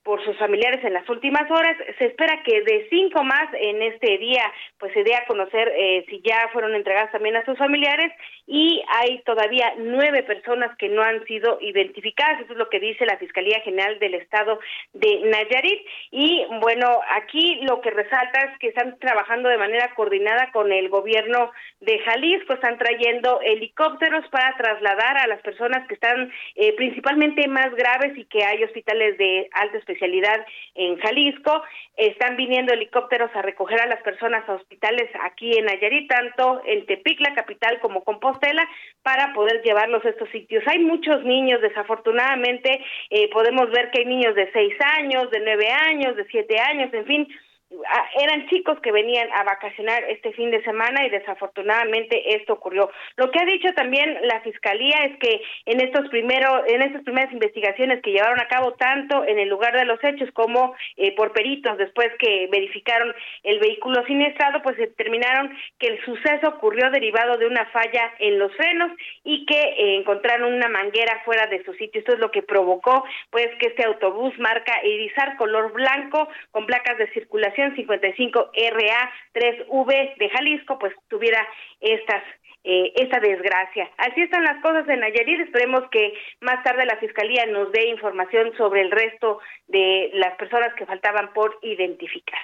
por 0.06 0.24
sus 0.24 0.38
familiares 0.38 0.86
en 0.86 0.94
las 0.94 1.10
últimas 1.10 1.50
horas. 1.50 1.76
Se 1.98 2.06
espera 2.06 2.44
que 2.44 2.62
de 2.62 2.88
cinco 2.92 3.24
más 3.24 3.50
en 3.60 3.82
este 3.82 4.20
día, 4.20 4.44
pues 4.78 4.94
se 4.94 5.04
dé 5.04 5.16
a 5.16 5.26
conocer 5.26 5.74
eh, 5.76 6.06
si 6.08 6.22
ya 6.22 6.48
fueron 6.54 6.76
entregadas 6.76 7.12
también 7.12 7.36
a 7.36 7.44
sus 7.44 7.58
familiares 7.58 8.14
y 8.46 8.84
hay 8.88 9.24
todavía 9.24 9.74
nueve 9.78 10.22
personas 10.22 10.78
que 10.78 10.90
no 10.90 11.02
han 11.02 11.26
sido 11.26 11.58
identificadas. 11.60 12.42
Eso 12.42 12.54
es 12.54 12.60
lo 12.60 12.70
que 12.70 12.80
dice 12.80 13.08
la 13.08 13.18
Fiscalía 13.18 13.60
General 13.62 13.98
del 13.98 14.14
Estado 14.14 14.60
de 14.94 15.22
Nayarit. 15.26 15.82
Y 16.12 16.46
bueno, 16.62 17.02
aquí 17.10 17.62
lo 17.64 17.82
que 17.82 17.90
resalta 17.90 18.52
es 18.52 18.60
que 18.60 18.68
están 18.68 19.00
trabajando 19.00 19.50
de 19.50 19.58
manera 19.58 19.92
coordinada 19.96 20.52
con 20.52 20.72
el 20.72 20.88
gobierno 20.90 21.52
de 21.80 21.98
Jalisco, 21.98 22.54
están 22.54 22.78
trayendo 22.78 23.42
helicópteros 23.42 24.28
para 24.30 24.56
trasladar 24.56 25.18
a 25.18 25.28
las 25.28 25.42
personas 25.42 25.88
que 25.88 25.96
están 25.96 26.32
eh, 26.54 26.76
principalmente 26.76 27.48
más 27.48 27.74
graves 27.74 28.16
y 28.16 28.26
que 28.26 28.44
hay 28.44 28.64
hospitales 28.64 29.18
de 29.18 29.50
alta 29.52 29.80
especialidad 29.80 29.95
en 30.02 30.98
Jalisco. 30.98 31.64
Están 31.98 32.36
viniendo 32.36 32.74
helicópteros 32.74 33.30
a 33.36 33.42
recoger 33.42 33.80
a 33.82 33.88
las 33.88 34.02
personas 34.02 34.48
a 34.50 34.54
hospitales 34.54 35.10
aquí 35.24 35.58
en 35.58 35.66
Nayarit, 35.66 36.10
tanto 36.10 36.62
en 36.66 36.86
Tepic, 36.86 37.20
la 37.22 37.34
capital, 37.34 37.80
como 37.80 38.04
Compostela 38.04 38.68
para 39.02 39.34
poder 39.34 39.62
llevarlos 39.64 40.04
a 40.06 40.10
estos 40.10 40.30
sitios. 40.30 40.64
Hay 40.68 40.80
muchos 40.80 41.24
niños, 41.24 41.62
desafortunadamente, 41.62 42.84
eh, 43.10 43.30
podemos 43.32 43.70
ver 43.72 43.92
que 43.92 44.00
hay 44.02 44.06
niños 44.06 44.36
de 44.36 44.52
seis 44.52 44.74
años, 44.98 45.30
de 45.32 45.40
nueve 45.40 45.68
años, 45.70 46.16
de 46.16 46.26
siete 46.26 46.60
años, 46.60 46.94
en 46.94 47.06
fin, 47.06 47.28
eran 47.70 48.48
chicos 48.48 48.80
que 48.82 48.92
venían 48.92 49.28
a 49.34 49.44
vacacionar 49.44 50.04
este 50.10 50.32
fin 50.34 50.52
de 50.52 50.64
semana 50.64 51.06
y 51.06 51.10
desafortunadamente 51.10 52.36
esto 52.36 52.54
ocurrió. 52.54 52.90
Lo 53.18 53.32
que 53.32 53.40
ha 53.40 53.46
dicho 53.46 53.74
también 53.74 54.20
la 54.24 54.40
fiscalía 54.42 54.96
es 55.06 55.18
que 55.18 55.42
en 55.66 55.82
estos 55.82 56.08
primeros, 56.10 56.62
en 56.68 56.84
estas 56.84 57.04
primeras 57.04 57.32
investigaciones 57.34 58.02
que 58.02 58.12
llevaron 58.12 58.40
a 58.40 58.48
cabo 58.48 58.74
tanto 58.74 59.26
en 59.26 59.40
el 59.40 59.50
lugar 59.50 59.76
de 59.76 59.86
los 59.86 60.02
hechos 60.04 60.30
como 60.34 60.76
eh, 60.96 61.16
por 61.16 61.34
peritos 61.34 61.78
después 61.78 62.10
que 62.20 62.48
verificaron 62.52 63.14
el 63.44 63.60
vehículo 63.60 64.06
siniestrado, 64.06 64.62
pues 64.62 64.78
determinaron 64.78 65.58
que 65.80 65.88
el 65.88 66.06
suceso 66.06 66.50
ocurrió 66.50 66.92
derivado 66.92 67.38
de 67.38 67.48
una 67.48 67.66
falla 67.68 68.14
en 68.20 68.38
los 68.38 68.56
frenos 68.56 68.92
y 69.24 69.46
que 69.46 69.60
eh, 69.60 69.96
encontraron 69.98 70.54
una 70.54 70.70
manguera 70.70 71.22
fuera 71.26 71.48
de 71.48 71.64
su 71.64 71.74
sitio. 71.74 72.00
Esto 72.00 72.14
es 72.14 72.20
lo 72.20 72.30
que 72.30 72.44
provocó 72.44 73.06
pues 73.32 73.48
que 73.60 73.68
este 73.68 73.86
autobús 73.86 74.38
marca 74.38 74.74
Irizar 74.86 75.36
color 75.38 75.74
blanco 75.74 76.28
con 76.52 76.66
placas 76.66 76.98
de 76.98 77.12
circulación 77.12 77.55
55 77.56 78.52
RA 78.54 79.12
3V 79.34 80.18
de 80.18 80.30
Jalisco 80.30 80.78
pues 80.80 80.94
tuviera 81.08 81.46
estas 81.80 82.24
eh, 82.68 82.92
esta 82.96 83.20
desgracia. 83.20 83.92
Así 83.98 84.22
están 84.22 84.44
las 84.44 84.60
cosas 84.64 84.90
en 84.90 85.00
Nayarit. 85.00 85.40
Esperemos 85.42 85.84
que 85.92 86.14
más 86.42 86.64
tarde 86.64 86.88
la 86.88 86.98
Fiscalía 86.98 87.46
nos 87.46 87.72
dé 87.72 87.90
información 87.90 88.58
sobre 88.58 88.82
el 88.82 88.90
resto 88.90 89.38
de 89.68 90.10
las 90.16 90.36
personas 90.36 90.74
que 90.76 90.88
faltaban 90.88 91.32
por 91.34 91.60
identificar. 91.62 92.40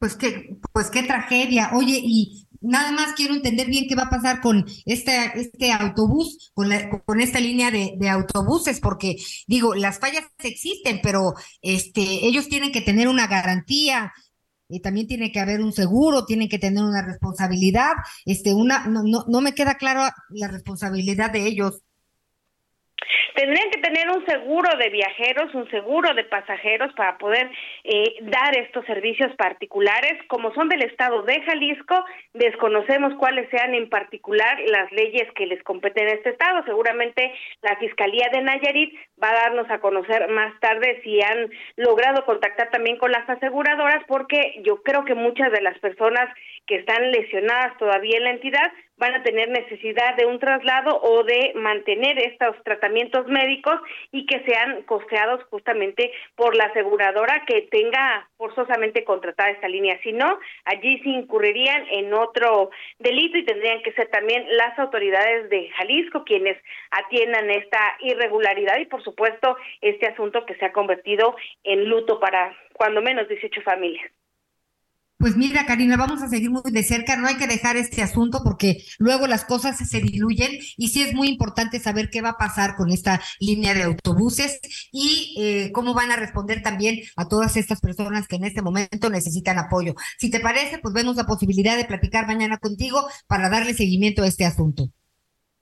Pues 0.00 0.16
qué, 0.16 0.50
pues 0.72 0.90
qué 0.90 1.04
tragedia. 1.04 1.70
Oye, 1.74 2.00
y 2.02 2.45
nada 2.66 2.92
más 2.92 3.14
quiero 3.14 3.34
entender 3.34 3.68
bien 3.68 3.86
qué 3.88 3.94
va 3.94 4.04
a 4.04 4.10
pasar 4.10 4.40
con 4.40 4.66
este, 4.84 5.40
este 5.40 5.72
autobús, 5.72 6.50
con, 6.54 6.70
con 7.04 7.20
esta 7.20 7.40
línea 7.40 7.70
de, 7.70 8.08
autobuses, 8.08 8.80
porque 8.80 9.16
digo, 9.46 9.74
las 9.74 9.98
fallas 9.98 10.24
existen, 10.38 11.00
pero 11.02 11.34
este, 11.62 12.26
ellos 12.26 12.48
tienen 12.48 12.72
que 12.72 12.80
tener 12.80 13.08
una 13.08 13.26
garantía, 13.26 14.12
y 14.68 14.80
también 14.80 15.06
tiene 15.06 15.30
que 15.30 15.40
haber 15.40 15.60
un 15.60 15.72
seguro, 15.72 16.24
tienen 16.24 16.48
que 16.48 16.58
tener 16.58 16.82
una 16.82 17.02
responsabilidad, 17.02 17.92
este, 18.24 18.52
una, 18.52 18.86
no, 18.86 19.02
no, 19.04 19.24
no 19.28 19.40
me 19.40 19.54
queda 19.54 19.76
claro 19.76 20.02
la 20.30 20.48
responsabilidad 20.48 21.30
de 21.30 21.46
ellos. 21.46 21.82
Tendrían 23.34 23.70
que 23.70 23.82
tener 23.82 24.08
un 24.08 24.24
seguro 24.24 24.68
de 24.78 24.88
viajeros, 24.88 25.54
un 25.54 25.68
seguro 25.70 26.14
de 26.14 26.24
pasajeros 26.24 26.92
para 26.94 27.18
poder 27.18 27.50
eh, 27.84 28.16
dar 28.22 28.56
estos 28.56 28.84
servicios 28.86 29.34
particulares. 29.36 30.14
Como 30.28 30.54
son 30.54 30.70
del 30.70 30.82
estado 30.82 31.22
de 31.22 31.42
Jalisco, 31.42 32.04
desconocemos 32.32 33.12
cuáles 33.18 33.48
sean 33.50 33.74
en 33.74 33.90
particular 33.90 34.58
las 34.68 34.90
leyes 34.92 35.30
que 35.34 35.46
les 35.46 35.62
competen 35.62 36.08
a 36.08 36.12
este 36.12 36.30
estado. 36.30 36.64
Seguramente 36.64 37.32
la 37.60 37.76
Fiscalía 37.76 38.30
de 38.32 38.40
Nayarit 38.40 38.94
va 39.22 39.30
a 39.30 39.42
darnos 39.42 39.70
a 39.70 39.80
conocer 39.80 40.28
más 40.28 40.58
tarde 40.60 41.00
si 41.04 41.20
han 41.20 41.50
logrado 41.76 42.24
contactar 42.24 42.70
también 42.70 42.96
con 42.96 43.12
las 43.12 43.28
aseguradoras, 43.28 44.02
porque 44.08 44.62
yo 44.64 44.82
creo 44.82 45.04
que 45.04 45.14
muchas 45.14 45.52
de 45.52 45.60
las 45.60 45.78
personas 45.78 46.28
que 46.66 46.76
están 46.76 47.10
lesionadas 47.10 47.76
todavía 47.78 48.18
en 48.18 48.24
la 48.24 48.30
entidad 48.30 48.72
van 48.98 49.14
a 49.14 49.22
tener 49.22 49.48
necesidad 49.50 50.16
de 50.16 50.24
un 50.24 50.38
traslado 50.38 50.98
o 51.02 51.22
de 51.22 51.52
mantener 51.54 52.18
estos 52.18 52.56
tratamientos 52.64 53.26
médicos 53.26 53.78
y 54.10 54.26
que 54.26 54.42
sean 54.44 54.82
costeados 54.82 55.44
justamente 55.50 56.12
por 56.34 56.56
la 56.56 56.64
aseguradora 56.64 57.44
que 57.46 57.62
tenga 57.70 58.28
forzosamente 58.38 59.04
contratada 59.04 59.50
esta 59.50 59.68
línea. 59.68 60.00
Si 60.02 60.12
no, 60.12 60.38
allí 60.64 60.98
se 61.00 61.10
incurrirían 61.10 61.86
en 61.90 62.14
otro 62.14 62.70
delito 62.98 63.36
y 63.36 63.44
tendrían 63.44 63.82
que 63.82 63.92
ser 63.92 64.08
también 64.08 64.46
las 64.56 64.78
autoridades 64.78 65.50
de 65.50 65.68
Jalisco 65.76 66.24
quienes 66.24 66.56
atiendan 66.90 67.50
esta 67.50 67.96
irregularidad 68.00 68.78
y 68.78 68.86
por 68.86 69.02
supuesto 69.04 69.56
este 69.82 70.06
asunto 70.06 70.46
que 70.46 70.54
se 70.54 70.64
ha 70.64 70.72
convertido 70.72 71.36
en 71.64 71.84
luto 71.88 72.18
para 72.18 72.56
cuando 72.72 73.02
menos 73.02 73.28
18 73.28 73.60
familias. 73.62 74.15
Pues 75.18 75.34
mira, 75.34 75.64
Karina, 75.64 75.96
vamos 75.96 76.22
a 76.22 76.28
seguir 76.28 76.50
muy 76.50 76.60
de 76.70 76.82
cerca. 76.82 77.16
No 77.16 77.26
hay 77.26 77.36
que 77.36 77.46
dejar 77.46 77.76
este 77.76 78.02
asunto 78.02 78.40
porque 78.44 78.82
luego 78.98 79.26
las 79.26 79.46
cosas 79.46 79.78
se 79.78 80.00
diluyen 80.00 80.50
y 80.76 80.88
sí 80.88 81.02
es 81.02 81.14
muy 81.14 81.28
importante 81.28 81.80
saber 81.80 82.10
qué 82.10 82.20
va 82.20 82.30
a 82.30 82.38
pasar 82.38 82.76
con 82.76 82.90
esta 82.90 83.22
línea 83.40 83.72
de 83.72 83.84
autobuses 83.84 84.60
y 84.92 85.34
eh, 85.38 85.72
cómo 85.72 85.94
van 85.94 86.10
a 86.12 86.16
responder 86.16 86.62
también 86.62 87.00
a 87.16 87.28
todas 87.28 87.56
estas 87.56 87.80
personas 87.80 88.28
que 88.28 88.36
en 88.36 88.44
este 88.44 88.60
momento 88.60 89.08
necesitan 89.08 89.58
apoyo. 89.58 89.94
Si 90.18 90.30
te 90.30 90.40
parece, 90.40 90.78
pues 90.78 90.92
vemos 90.92 91.16
la 91.16 91.24
posibilidad 91.24 91.78
de 91.78 91.86
platicar 91.86 92.26
mañana 92.26 92.58
contigo 92.58 93.00
para 93.26 93.48
darle 93.48 93.72
seguimiento 93.72 94.22
a 94.22 94.26
este 94.26 94.44
asunto. 94.44 94.90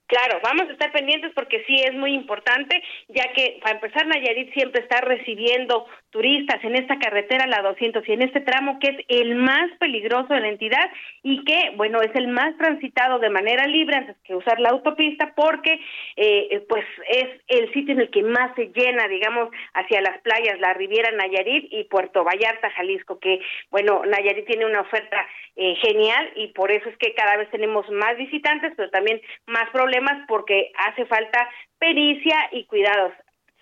Claro, 0.07 0.39
vamos 0.43 0.69
a 0.69 0.73
estar 0.73 0.91
pendientes 0.91 1.31
porque 1.33 1.63
sí 1.65 1.77
es 1.83 1.93
muy 1.95 2.13
importante, 2.13 2.79
ya 3.07 3.33
que 3.33 3.57
para 3.61 3.75
empezar 3.75 4.05
Nayarit 4.05 4.53
siempre 4.53 4.81
está 4.81 5.01
recibiendo 5.01 5.87
turistas 6.15 6.63
en 6.63 6.75
esta 6.75 6.97
carretera, 6.97 7.45
la 7.45 7.61
200, 7.61 8.07
y 8.07 8.13
en 8.13 8.21
este 8.21 8.39
tramo 8.39 8.79
que 8.79 8.87
es 8.87 9.05
el 9.09 9.35
más 9.35 9.69
peligroso 9.79 10.33
de 10.33 10.39
la 10.39 10.47
entidad 10.47 10.89
y 11.23 11.43
que, 11.43 11.73
bueno, 11.75 12.01
es 12.01 12.15
el 12.15 12.29
más 12.29 12.55
transitado 12.57 13.19
de 13.19 13.29
manera 13.29 13.67
libre 13.67 13.97
antes 13.97 14.15
que 14.23 14.33
usar 14.33 14.61
la 14.61 14.69
autopista 14.69 15.33
porque, 15.35 15.77
eh, 16.15 16.63
pues, 16.69 16.85
es 17.09 17.41
el 17.49 17.73
sitio 17.73 17.95
en 17.95 17.99
el 17.99 18.11
que 18.11 18.23
más 18.23 18.55
se 18.55 18.71
llena, 18.73 19.09
digamos, 19.09 19.49
hacia 19.73 19.99
las 19.99 20.21
playas, 20.21 20.57
la 20.61 20.73
Riviera 20.73 21.11
Nayarit 21.11 21.67
y 21.69 21.83
Puerto 21.83 22.23
Vallarta, 22.23 22.69
Jalisco, 22.69 23.19
que, 23.19 23.41
bueno, 23.69 24.03
Nayarit 24.05 24.45
tiene 24.45 24.65
una 24.65 24.81
oferta 24.81 25.27
eh, 25.57 25.75
genial 25.81 26.31
y 26.37 26.47
por 26.53 26.71
eso 26.71 26.87
es 26.87 26.97
que 26.97 27.13
cada 27.13 27.35
vez 27.35 27.49
tenemos 27.51 27.89
más 27.89 28.15
visitantes, 28.15 28.71
pero 28.77 28.89
también 28.89 29.19
más 29.47 29.69
problemas 29.71 30.25
porque 30.29 30.71
hace 30.77 31.05
falta 31.07 31.49
pericia 31.77 32.37
y 32.53 32.63
cuidados 32.67 33.11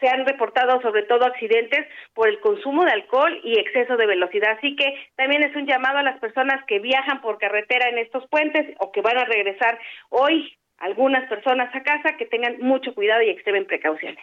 se 0.04 0.10
han 0.10 0.26
reportado 0.26 0.82
sobre 0.82 1.04
todo 1.04 1.26
accidentes 1.26 1.88
por 2.14 2.28
el 2.28 2.42
consumo 2.42 2.84
de 2.84 2.92
alcohol 2.92 3.40
y 3.42 3.58
exceso 3.58 3.96
de 3.96 4.06
velocidad. 4.06 4.58
Así 4.58 4.76
que 4.76 4.94
también 5.16 5.44
es 5.44 5.56
un 5.56 5.66
llamado 5.66 6.00
a 6.00 6.04
las 6.04 6.20
personas 6.20 6.60
que 6.68 6.80
viajan 6.80 7.22
por 7.22 7.38
carretera 7.38 7.88
en 7.88 8.00
estos 8.00 8.28
puentes 8.28 8.76
o 8.80 8.92
que 8.92 9.00
van 9.00 9.18
a 9.18 9.24
regresar 9.24 9.80
hoy 10.10 10.54
algunas 10.80 11.30
personas 11.30 11.74
a 11.74 11.84
casa 11.84 12.18
que 12.18 12.26
tengan 12.26 12.60
mucho 12.60 12.94
cuidado 12.94 13.22
y 13.22 13.30
extremen 13.30 13.66
precauciones. 13.66 14.22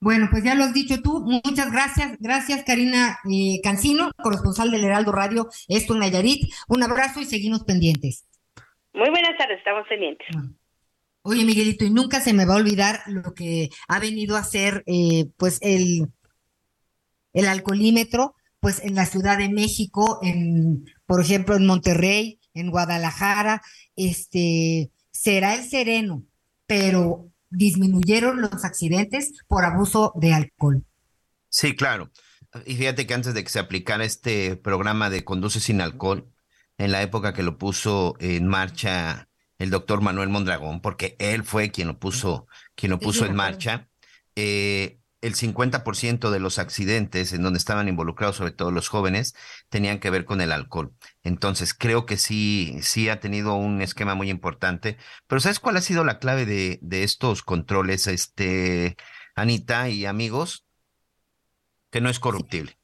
Bueno, 0.00 0.28
pues 0.30 0.42
ya 0.42 0.54
lo 0.54 0.64
has 0.64 0.72
dicho 0.72 1.02
tú. 1.02 1.20
Muchas 1.44 1.70
gracias. 1.70 2.16
Gracias, 2.18 2.64
Karina 2.64 3.18
eh, 3.30 3.60
Cancino, 3.62 4.10
corresponsal 4.16 4.70
del 4.70 4.84
Heraldo 4.84 5.12
Radio, 5.12 5.48
esto 5.68 5.92
en 5.92 6.00
Nayarit. 6.00 6.50
Un 6.68 6.82
abrazo 6.82 7.20
y 7.20 7.24
seguimos 7.26 7.64
pendientes. 7.64 8.26
Muy 8.94 9.10
buenas 9.10 9.36
tardes, 9.36 9.58
estamos 9.58 9.86
pendientes. 9.86 10.26
Oye, 11.22 11.44
Miguelito, 11.44 11.84
y 11.84 11.90
nunca 11.90 12.20
se 12.20 12.32
me 12.32 12.44
va 12.44 12.54
a 12.54 12.58
olvidar 12.58 13.02
lo 13.06 13.32
que 13.34 13.70
ha 13.88 13.98
venido 14.00 14.36
a 14.36 14.40
hacer, 14.40 14.82
eh, 14.86 15.26
pues, 15.36 15.58
el, 15.60 16.08
el 17.32 17.46
alcoholímetro, 17.46 18.34
pues, 18.58 18.80
en 18.82 18.94
la 18.94 19.06
Ciudad 19.06 19.38
de 19.38 19.48
México, 19.48 20.18
en, 20.22 20.84
por 21.06 21.20
ejemplo, 21.20 21.54
en 21.56 21.66
Monterrey, 21.66 22.40
en 22.54 22.70
Guadalajara, 22.70 23.62
este, 23.94 24.90
será 25.12 25.54
el 25.54 25.68
sereno, 25.68 26.24
pero 26.66 27.30
disminuyeron 27.50 28.40
los 28.40 28.64
accidentes 28.64 29.32
por 29.46 29.64
abuso 29.64 30.12
de 30.16 30.32
alcohol. 30.32 30.84
Sí, 31.48 31.76
claro. 31.76 32.10
Y 32.66 32.76
fíjate 32.76 33.06
que 33.06 33.14
antes 33.14 33.34
de 33.34 33.44
que 33.44 33.50
se 33.50 33.58
aplicara 33.58 34.04
este 34.04 34.56
programa 34.56 35.10
de 35.10 35.24
Conduce 35.24 35.60
sin 35.60 35.80
alcohol, 35.80 36.28
en 36.78 36.92
la 36.92 37.02
época 37.02 37.32
que 37.32 37.42
lo 37.42 37.58
puso 37.58 38.16
en 38.18 38.46
marcha 38.48 39.28
el 39.62 39.70
doctor 39.70 40.00
Manuel 40.00 40.28
Mondragón, 40.28 40.80
porque 40.80 41.14
él 41.20 41.44
fue 41.44 41.70
quien 41.70 41.86
lo 41.86 42.00
puso, 42.00 42.48
quien 42.74 42.90
lo 42.90 42.98
puso 42.98 43.26
en 43.26 43.36
marcha. 43.36 43.88
Eh, 44.34 44.98
el 45.20 45.36
50% 45.36 46.30
de 46.30 46.40
los 46.40 46.58
accidentes 46.58 47.32
en 47.32 47.44
donde 47.44 47.58
estaban 47.58 47.86
involucrados, 47.86 48.34
sobre 48.34 48.50
todo 48.50 48.72
los 48.72 48.88
jóvenes, 48.88 49.36
tenían 49.68 50.00
que 50.00 50.10
ver 50.10 50.24
con 50.24 50.40
el 50.40 50.50
alcohol. 50.50 50.92
Entonces, 51.22 51.74
creo 51.74 52.06
que 52.06 52.16
sí, 52.16 52.76
sí 52.82 53.08
ha 53.08 53.20
tenido 53.20 53.54
un 53.54 53.82
esquema 53.82 54.16
muy 54.16 54.30
importante. 54.30 54.98
Pero 55.28 55.40
¿sabes 55.40 55.60
cuál 55.60 55.76
ha 55.76 55.80
sido 55.80 56.02
la 56.02 56.18
clave 56.18 56.44
de, 56.44 56.80
de 56.82 57.04
estos 57.04 57.44
controles, 57.44 58.08
este, 58.08 58.96
Anita 59.36 59.88
y 59.88 60.06
amigos? 60.06 60.66
Que 61.92 62.00
no 62.00 62.10
es 62.10 62.18
corruptible. 62.18 62.76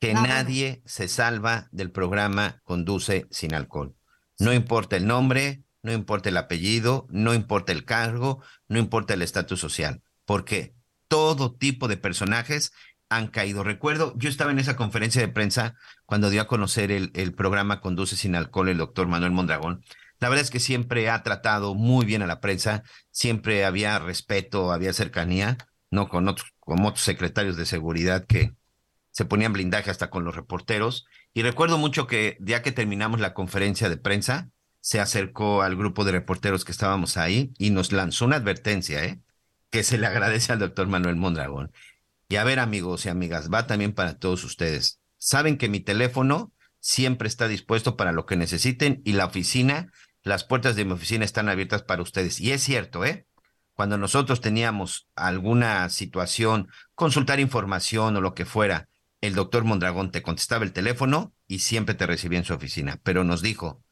Que 0.00 0.14
nadie 0.14 0.82
se 0.86 1.08
salva 1.08 1.68
del 1.72 1.90
programa 1.90 2.62
Conduce 2.64 3.26
sin 3.30 3.52
alcohol. 3.54 3.94
No 4.38 4.52
importa 4.52 4.96
el 4.96 5.06
nombre, 5.06 5.62
no 5.82 5.92
importa 5.92 6.28
el 6.28 6.36
apellido, 6.36 7.06
no 7.10 7.34
importa 7.34 7.72
el 7.72 7.84
cargo, 7.84 8.42
no 8.68 8.78
importa 8.78 9.14
el 9.14 9.22
estatus 9.22 9.60
social, 9.60 10.02
porque 10.24 10.74
todo 11.08 11.54
tipo 11.54 11.88
de 11.88 11.96
personajes 11.96 12.72
han 13.08 13.28
caído. 13.28 13.62
Recuerdo, 13.62 14.14
yo 14.16 14.28
estaba 14.28 14.50
en 14.50 14.58
esa 14.58 14.76
conferencia 14.76 15.20
de 15.20 15.28
prensa 15.28 15.74
cuando 16.06 16.30
dio 16.30 16.40
a 16.40 16.46
conocer 16.46 16.90
el, 16.90 17.34
programa 17.34 17.80
Conduce 17.80 18.16
sin 18.16 18.34
alcohol 18.34 18.68
el 18.68 18.78
doctor 18.78 19.06
Manuel 19.06 19.32
Mondragón. 19.32 19.84
La 20.18 20.28
verdad 20.28 20.44
es 20.44 20.50
que 20.50 20.60
siempre 20.60 21.10
ha 21.10 21.22
tratado 21.22 21.74
muy 21.74 22.06
bien 22.06 22.22
a 22.22 22.26
la 22.26 22.40
prensa, 22.40 22.84
siempre 23.10 23.64
había 23.64 23.98
respeto, 23.98 24.72
había 24.72 24.92
cercanía, 24.92 25.58
no 25.90 26.08
con 26.08 26.28
otros, 26.28 26.54
con 26.60 26.80
otros 26.86 27.04
secretarios 27.04 27.56
de 27.56 27.66
seguridad 27.66 28.24
que 28.26 28.54
se 29.10 29.24
ponían 29.24 29.52
blindaje 29.52 29.90
hasta 29.90 30.10
con 30.10 30.24
los 30.24 30.36
reporteros. 30.36 31.06
Y 31.34 31.42
recuerdo 31.42 31.78
mucho 31.78 32.06
que 32.06 32.36
ya 32.40 32.62
que 32.62 32.72
terminamos 32.72 33.20
la 33.20 33.34
conferencia 33.34 33.88
de 33.88 33.96
prensa, 33.96 34.50
se 34.80 35.00
acercó 35.00 35.62
al 35.62 35.76
grupo 35.76 36.04
de 36.04 36.12
reporteros 36.12 36.64
que 36.64 36.72
estábamos 36.72 37.16
ahí 37.16 37.54
y 37.56 37.70
nos 37.70 37.92
lanzó 37.92 38.24
una 38.24 38.36
advertencia, 38.36 39.04
¿eh? 39.04 39.20
que 39.70 39.82
se 39.82 39.96
le 39.96 40.06
agradece 40.08 40.52
al 40.52 40.58
doctor 40.58 40.88
Manuel 40.88 41.16
Mondragón. 41.16 41.72
Y 42.28 42.36
a 42.36 42.44
ver, 42.44 42.58
amigos 42.58 43.06
y 43.06 43.08
amigas, 43.08 43.50
va 43.52 43.66
también 43.66 43.92
para 43.92 44.18
todos 44.18 44.44
ustedes. 44.44 45.00
Saben 45.18 45.56
que 45.56 45.68
mi 45.68 45.80
teléfono 45.80 46.52
siempre 46.80 47.28
está 47.28 47.46
dispuesto 47.46 47.96
para 47.96 48.12
lo 48.12 48.26
que 48.26 48.36
necesiten 48.36 49.00
y 49.04 49.12
la 49.12 49.26
oficina, 49.26 49.92
las 50.22 50.44
puertas 50.44 50.74
de 50.76 50.84
mi 50.84 50.92
oficina 50.92 51.24
están 51.24 51.48
abiertas 51.48 51.82
para 51.82 52.02
ustedes. 52.02 52.40
Y 52.40 52.52
es 52.52 52.62
cierto, 52.62 53.04
¿eh? 53.04 53.26
Cuando 53.74 53.96
nosotros 53.98 54.40
teníamos 54.40 55.08
alguna 55.14 55.88
situación, 55.88 56.68
consultar 56.94 57.40
información 57.40 58.16
o 58.16 58.20
lo 58.20 58.34
que 58.34 58.44
fuera, 58.44 58.88
el 59.22 59.34
doctor 59.34 59.64
Mondragón 59.64 60.10
te 60.10 60.20
contestaba 60.20 60.64
el 60.64 60.72
teléfono 60.72 61.32
y 61.46 61.60
siempre 61.60 61.94
te 61.94 62.06
recibía 62.06 62.40
en 62.40 62.44
su 62.44 62.52
oficina. 62.52 63.00
Pero 63.02 63.24
nos 63.24 63.40
dijo, 63.40 63.82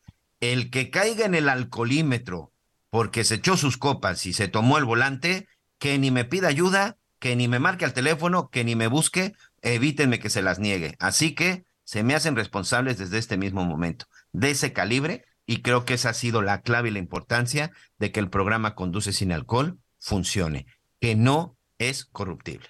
el 0.40 0.70
que 0.70 0.90
caiga 0.90 1.24
en 1.24 1.34
el 1.34 1.48
alcoholímetro 1.48 2.52
porque 2.90 3.24
se 3.24 3.36
echó 3.36 3.56
sus 3.56 3.78
copas 3.78 4.26
y 4.26 4.32
se 4.32 4.48
tomó 4.48 4.76
el 4.76 4.84
volante, 4.84 5.48
que 5.78 5.96
ni 5.98 6.10
me 6.10 6.24
pida 6.24 6.48
ayuda, 6.48 6.98
que 7.20 7.36
ni 7.36 7.46
me 7.46 7.60
marque 7.60 7.84
al 7.84 7.92
teléfono, 7.92 8.50
que 8.50 8.64
ni 8.64 8.74
me 8.74 8.88
busque, 8.88 9.34
evítenme 9.62 10.18
que 10.18 10.30
se 10.30 10.42
las 10.42 10.58
niegue. 10.58 10.96
Así 10.98 11.34
que 11.34 11.64
se 11.84 12.02
me 12.02 12.14
hacen 12.14 12.34
responsables 12.34 12.98
desde 12.98 13.18
este 13.18 13.36
mismo 13.36 13.64
momento 13.64 14.06
de 14.32 14.50
ese 14.50 14.72
calibre 14.72 15.24
y 15.46 15.62
creo 15.62 15.84
que 15.84 15.94
esa 15.94 16.10
ha 16.10 16.14
sido 16.14 16.42
la 16.42 16.62
clave 16.62 16.88
y 16.88 16.92
la 16.92 16.98
importancia 16.98 17.70
de 17.98 18.10
que 18.10 18.20
el 18.20 18.30
programa 18.30 18.74
Conduce 18.74 19.12
sin 19.12 19.30
alcohol 19.30 19.78
funcione, 19.98 20.66
que 21.00 21.14
no 21.14 21.56
es 21.78 22.04
corruptible. 22.04 22.68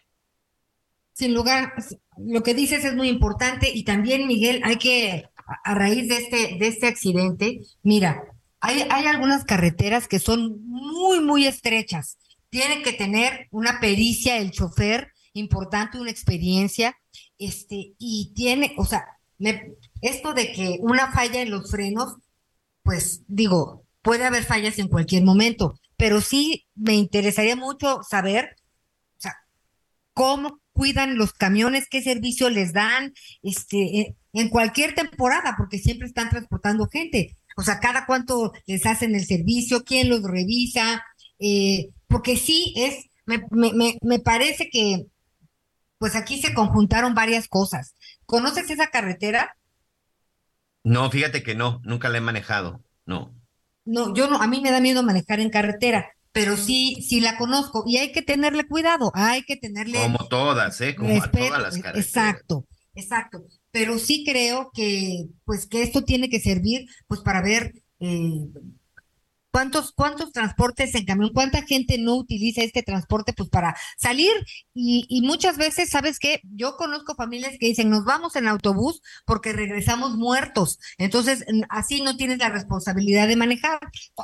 Sin 1.12 1.34
lugar, 1.34 1.74
lo 2.26 2.42
que 2.42 2.54
dices 2.54 2.84
es 2.84 2.94
muy 2.94 3.08
importante 3.08 3.70
y 3.72 3.84
también, 3.84 4.26
Miguel, 4.26 4.60
hay 4.64 4.76
que, 4.76 5.24
a 5.64 5.74
raíz 5.74 6.08
de 6.08 6.16
este, 6.16 6.56
de 6.58 6.68
este 6.68 6.86
accidente, 6.86 7.60
mira, 7.82 8.22
hay, 8.60 8.84
hay 8.90 9.06
algunas 9.06 9.44
carreteras 9.44 10.06
que 10.08 10.18
son 10.18 10.60
muy, 10.66 11.20
muy 11.20 11.46
estrechas. 11.46 12.18
Tiene 12.50 12.82
que 12.82 12.92
tener 12.92 13.48
una 13.50 13.80
pericia 13.80 14.38
el 14.38 14.50
chofer 14.50 15.12
importante, 15.32 16.00
una 16.00 16.10
experiencia, 16.10 16.96
este, 17.38 17.94
y 17.98 18.32
tiene, 18.34 18.74
o 18.76 18.84
sea, 18.84 19.04
me, 19.38 19.72
esto 20.02 20.34
de 20.34 20.52
que 20.52 20.78
una 20.80 21.12
falla 21.12 21.40
en 21.40 21.50
los 21.50 21.70
frenos, 21.70 22.16
pues 22.82 23.22
digo, 23.28 23.84
puede 24.02 24.24
haber 24.24 24.44
fallas 24.44 24.78
en 24.78 24.88
cualquier 24.88 25.24
momento, 25.24 25.78
pero 25.96 26.20
sí 26.20 26.66
me 26.74 26.94
interesaría 26.94 27.56
mucho 27.56 28.02
saber, 28.02 28.56
o 29.16 29.20
sea, 29.20 29.36
cómo 30.12 30.59
cuidan 30.72 31.16
los 31.16 31.32
camiones, 31.32 31.88
qué 31.90 32.02
servicio 32.02 32.50
les 32.50 32.72
dan, 32.72 33.12
este, 33.42 34.16
en 34.32 34.48
cualquier 34.48 34.94
temporada, 34.94 35.54
porque 35.56 35.78
siempre 35.78 36.06
están 36.06 36.30
transportando 36.30 36.86
gente. 36.86 37.36
O 37.56 37.62
sea, 37.62 37.80
cada 37.80 38.06
cuánto 38.06 38.52
les 38.66 38.86
hacen 38.86 39.14
el 39.14 39.26
servicio, 39.26 39.84
quién 39.84 40.08
los 40.08 40.22
revisa, 40.22 41.04
eh, 41.38 41.90
porque 42.06 42.36
sí 42.36 42.72
es, 42.76 43.06
me, 43.26 43.42
me, 43.50 43.98
me 44.02 44.18
parece 44.18 44.70
que, 44.70 45.06
pues 45.98 46.16
aquí 46.16 46.40
se 46.40 46.54
conjuntaron 46.54 47.14
varias 47.14 47.48
cosas. 47.48 47.94
¿Conoces 48.24 48.70
esa 48.70 48.88
carretera? 48.88 49.56
No, 50.82 51.10
fíjate 51.10 51.42
que 51.42 51.54
no, 51.54 51.80
nunca 51.84 52.08
la 52.08 52.18
he 52.18 52.22
manejado, 52.22 52.82
no. 53.04 53.34
No, 53.84 54.14
yo 54.14 54.28
no, 54.28 54.40
a 54.40 54.46
mí 54.46 54.60
me 54.60 54.70
da 54.70 54.80
miedo 54.80 55.02
manejar 55.02 55.40
en 55.40 55.50
carretera, 55.50 56.10
pero 56.32 56.56
sí, 56.56 56.96
sí 57.06 57.20
la 57.20 57.36
conozco 57.36 57.82
y 57.86 57.96
hay 57.98 58.12
que 58.12 58.22
tenerle 58.22 58.66
cuidado, 58.66 59.10
hay 59.14 59.42
que 59.42 59.56
tenerle. 59.56 59.98
Como 60.00 60.28
todas, 60.28 60.80
¿eh? 60.80 60.94
Como 60.94 61.22
a 61.22 61.30
todas 61.30 61.62
las 61.62 61.78
carreteras. 61.78 62.06
Exacto, 62.06 62.66
exacto. 62.94 63.44
Pero 63.72 63.98
sí 63.98 64.24
creo 64.24 64.70
que, 64.72 65.26
pues, 65.44 65.66
que 65.66 65.82
esto 65.82 66.02
tiene 66.04 66.28
que 66.28 66.40
servir, 66.40 66.86
pues, 67.08 67.20
para 67.20 67.42
ver 67.42 67.72
eh, 68.00 68.46
cuántos, 69.50 69.92
cuántos 69.92 70.32
transportes 70.32 70.94
en 70.94 71.04
camión, 71.04 71.30
cuánta 71.34 71.62
gente 71.62 71.98
no 71.98 72.16
utiliza 72.16 72.62
este 72.62 72.82
transporte, 72.82 73.32
pues, 73.32 73.48
para 73.48 73.76
salir 73.96 74.32
y, 74.74 75.06
y 75.08 75.22
muchas 75.22 75.56
veces, 75.56 75.90
¿sabes 75.90 76.18
qué? 76.18 76.40
Yo 76.54 76.76
conozco 76.76 77.14
familias 77.14 77.56
que 77.58 77.66
dicen, 77.66 77.90
nos 77.90 78.04
vamos 78.04 78.36
en 78.36 78.48
autobús 78.48 79.02
porque 79.26 79.52
regresamos 79.52 80.16
muertos. 80.16 80.78
Entonces, 80.98 81.44
así 81.68 82.02
no 82.02 82.16
tienes 82.16 82.38
la 82.38 82.50
responsabilidad 82.50 83.28
de 83.28 83.36
manejar. 83.36 83.80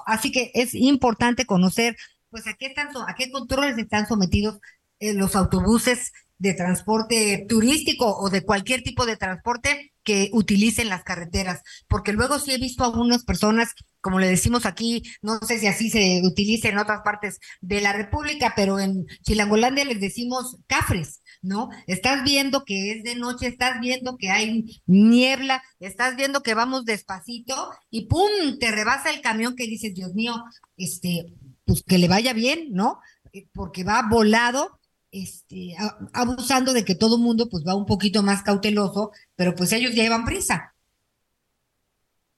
Así 0.07 0.33
que 0.33 0.51
es 0.55 0.74
importante 0.74 1.47
conocer, 1.47 1.97
pues, 2.31 2.47
a 2.47 2.55
qué, 2.55 2.66
están, 2.66 2.89
a 3.07 3.14
qué 3.14 3.31
controles 3.31 3.79
están 3.79 4.07
sometidos 4.07 4.59
eh, 5.01 5.14
los 5.14 5.37
autobuses 5.37 6.12
de 6.39 6.55
transporte 6.55 7.47
turístico 7.49 8.16
o 8.18 8.31
de 8.31 8.43
cualquier 8.43 8.83
tipo 8.83 9.07
de 9.07 9.16
transporte 9.16 9.93
que 10.07 10.30
utilicen 10.32 10.88
las 10.88 11.02
carreteras, 11.02 11.62
porque 11.88 12.12
luego 12.12 12.38
sí 12.38 12.52
he 12.52 12.59
visto 12.59 12.84
a 12.84 12.86
algunas 12.86 13.24
personas, 13.24 13.74
como 14.00 14.20
le 14.20 14.28
decimos 14.28 14.64
aquí, 14.64 15.02
no 15.20 15.38
sé 15.40 15.59
si 15.59 15.66
así 15.66 15.90
se 15.90 16.22
utiliza 16.24 16.68
en 16.68 16.78
otras 16.78 17.00
partes 17.04 17.40
de 17.61 17.80
la 17.80 17.92
República, 17.92 18.54
pero 18.54 18.78
en 18.78 19.04
Chilangolandia 19.22 19.84
les 19.84 20.00
decimos 20.00 20.59
cafres, 20.68 21.22
¿no? 21.42 21.70
Estás 21.88 22.22
viendo 22.22 22.64
que 22.64 22.92
es 22.92 23.02
de 23.02 23.16
noche, 23.16 23.48
estás 23.48 23.80
viendo 23.80 24.16
que 24.16 24.30
hay 24.30 24.80
niebla, 24.86 25.61
estás 25.80 26.14
viendo 26.14 26.42
que 26.44 26.54
vamos 26.54 26.84
despacito 26.84 27.70
y 27.90 28.07
¡pum! 28.07 28.30
te 28.61 28.70
rebasa 28.70 29.11
el 29.11 29.20
camión 29.20 29.57
que 29.57 29.66
dices, 29.66 29.92
Dios 29.92 30.14
mío, 30.14 30.34
este, 30.76 31.34
pues 31.64 31.82
que 31.82 31.98
le 31.98 32.07
vaya 32.07 32.32
bien, 32.32 32.68
¿no? 32.70 33.00
Porque 33.52 33.82
va 33.82 34.07
volado 34.09 34.78
este, 35.11 35.74
abusando 36.12 36.72
de 36.72 36.84
que 36.84 36.94
todo 36.94 37.18
mundo 37.18 37.48
pues 37.48 37.64
va 37.66 37.74
un 37.74 37.86
poquito 37.86 38.22
más 38.22 38.42
cauteloso, 38.42 39.12
pero 39.34 39.54
pues 39.54 39.72
ellos 39.72 39.94
ya 39.94 40.02
llevan 40.02 40.24
prisa. 40.24 40.74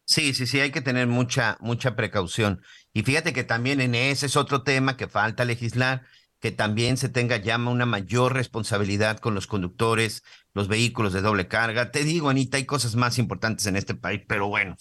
Sí, 0.04 0.32
sí, 0.32 0.46
sí, 0.46 0.58
hay 0.60 0.70
que 0.70 0.80
tener 0.80 1.06
mucha, 1.06 1.58
mucha 1.60 1.94
precaución. 1.94 2.62
Y 2.94 3.02
fíjate 3.02 3.34
que 3.34 3.44
también 3.44 3.80
en 3.82 3.94
ese 3.94 4.26
es 4.26 4.36
otro 4.36 4.62
tema 4.62 4.96
que 4.96 5.06
falta 5.06 5.44
legislar, 5.44 6.06
que 6.40 6.50
también 6.50 6.96
se 6.96 7.08
tenga 7.10 7.36
ya 7.36 7.56
una 7.58 7.84
mayor 7.84 8.32
responsabilidad 8.32 9.18
con 9.18 9.34
los 9.34 9.46
conductores, 9.46 10.22
los 10.54 10.68
vehículos 10.68 11.12
de 11.12 11.20
doble 11.20 11.46
carga. 11.48 11.90
Te 11.90 12.04
digo, 12.04 12.30
Anita, 12.30 12.56
hay 12.56 12.64
cosas 12.64 12.94
más 12.96 13.18
importantes 13.18 13.66
en 13.66 13.76
este 13.76 13.94
país, 13.94 14.22
pero 14.26 14.48
bueno. 14.48 14.76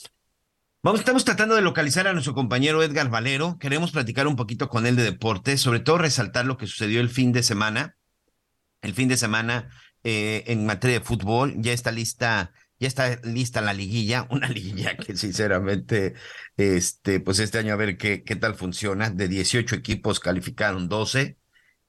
Estamos 0.96 1.26
tratando 1.26 1.56
de 1.56 1.62
localizar 1.62 2.08
a 2.08 2.14
nuestro 2.14 2.34
compañero 2.34 2.82
Edgar 2.82 3.10
Valero. 3.10 3.58
Queremos 3.60 3.92
platicar 3.92 4.26
un 4.26 4.38
poquito 4.38 4.70
con 4.70 4.86
él 4.86 4.96
de 4.96 5.04
deporte, 5.04 5.58
sobre 5.58 5.82
todo 5.82 5.98
resaltar 5.98 6.46
lo 6.46 6.56
que 6.58 6.66
sucedió 6.66 7.02
el 7.02 7.10
fin 7.10 7.34
de 7.34 7.44
semana. 7.44 7.98
El 8.82 8.94
fin 8.94 9.10
de 9.10 9.18
semana 9.18 9.70
eh, 10.06 10.46
en 10.48 10.66
materia 10.66 11.00
de 11.00 11.06
fútbol 11.06 11.56
ya 11.58 11.74
está 11.74 11.92
lista, 11.92 12.54
ya 12.80 12.88
está 12.88 13.20
lista 13.24 13.60
la 13.60 13.74
liguilla, 13.74 14.28
una 14.32 14.48
liguilla 14.48 14.96
que 14.96 15.18
sinceramente, 15.18 16.14
este, 16.56 17.20
pues 17.20 17.40
este 17.40 17.58
año 17.58 17.74
a 17.74 17.78
ver 17.78 17.98
qué, 17.98 18.24
qué 18.24 18.38
tal 18.38 18.56
funciona. 18.56 19.10
De 19.10 19.28
18 19.28 19.76
equipos 19.76 20.22
calificaron 20.22 20.88
12. 20.88 21.38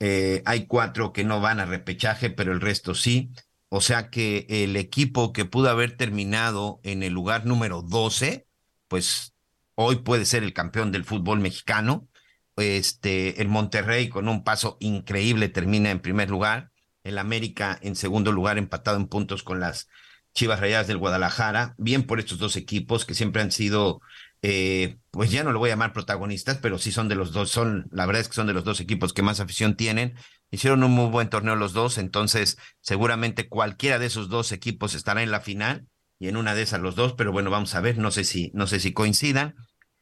Eh, 0.00 0.42
hay 0.44 0.66
cuatro 0.66 1.12
que 1.12 1.22
no 1.22 1.40
van 1.40 1.60
a 1.60 1.66
repechaje, 1.66 2.30
pero 2.30 2.52
el 2.52 2.60
resto 2.60 2.96
sí. 2.96 3.30
O 3.68 3.80
sea 3.80 4.10
que 4.10 4.46
el 4.48 4.74
equipo 4.74 5.32
que 5.32 5.44
pudo 5.44 5.70
haber 5.70 5.96
terminado 5.96 6.80
en 6.82 7.04
el 7.04 7.12
lugar 7.12 7.46
número 7.46 7.82
12, 7.82 8.47
pues 8.88 9.34
hoy 9.74 9.96
puede 9.96 10.24
ser 10.24 10.42
el 10.42 10.52
campeón 10.52 10.90
del 10.92 11.04
fútbol 11.04 11.40
mexicano. 11.40 12.08
Este, 12.56 13.40
el 13.40 13.48
Monterrey 13.48 14.08
con 14.08 14.28
un 14.28 14.42
paso 14.42 14.76
increíble 14.80 15.48
termina 15.48 15.90
en 15.90 16.00
primer 16.00 16.30
lugar. 16.30 16.72
El 17.04 17.18
América 17.18 17.78
en 17.82 17.94
segundo 17.94 18.32
lugar, 18.32 18.58
empatado 18.58 18.96
en 18.96 19.06
puntos 19.06 19.42
con 19.42 19.60
las 19.60 19.88
Chivas 20.34 20.60
Rayadas 20.60 20.86
del 20.88 20.98
Guadalajara. 20.98 21.74
Bien 21.78 22.02
por 22.04 22.18
estos 22.18 22.38
dos 22.38 22.56
equipos 22.56 23.04
que 23.04 23.14
siempre 23.14 23.42
han 23.42 23.52
sido, 23.52 24.00
eh, 24.42 24.98
pues 25.10 25.30
ya 25.30 25.44
no 25.44 25.52
lo 25.52 25.58
voy 25.58 25.70
a 25.70 25.72
llamar 25.74 25.92
protagonistas, 25.92 26.58
pero 26.58 26.78
sí 26.78 26.92
son 26.92 27.08
de 27.08 27.14
los 27.14 27.32
dos, 27.32 27.50
son, 27.50 27.88
la 27.92 28.06
verdad 28.06 28.22
es 28.22 28.28
que 28.28 28.34
son 28.34 28.46
de 28.46 28.54
los 28.54 28.64
dos 28.64 28.80
equipos 28.80 29.12
que 29.12 29.22
más 29.22 29.40
afición 29.40 29.76
tienen. 29.76 30.14
Hicieron 30.50 30.82
un 30.82 30.92
muy 30.92 31.10
buen 31.10 31.28
torneo 31.28 31.56
los 31.56 31.72
dos, 31.72 31.98
entonces 31.98 32.58
seguramente 32.80 33.48
cualquiera 33.48 33.98
de 33.98 34.06
esos 34.06 34.28
dos 34.28 34.52
equipos 34.52 34.94
estará 34.94 35.22
en 35.22 35.30
la 35.30 35.40
final 35.40 35.86
y 36.18 36.28
en 36.28 36.36
una 36.36 36.54
de 36.54 36.62
esas 36.62 36.80
los 36.80 36.96
dos, 36.96 37.14
pero 37.14 37.32
bueno, 37.32 37.50
vamos 37.50 37.74
a 37.74 37.80
ver, 37.80 37.98
no 37.98 38.10
sé 38.10 38.24
si, 38.24 38.50
no 38.54 38.66
sé 38.66 38.80
si 38.80 38.92
coincidan. 38.92 39.54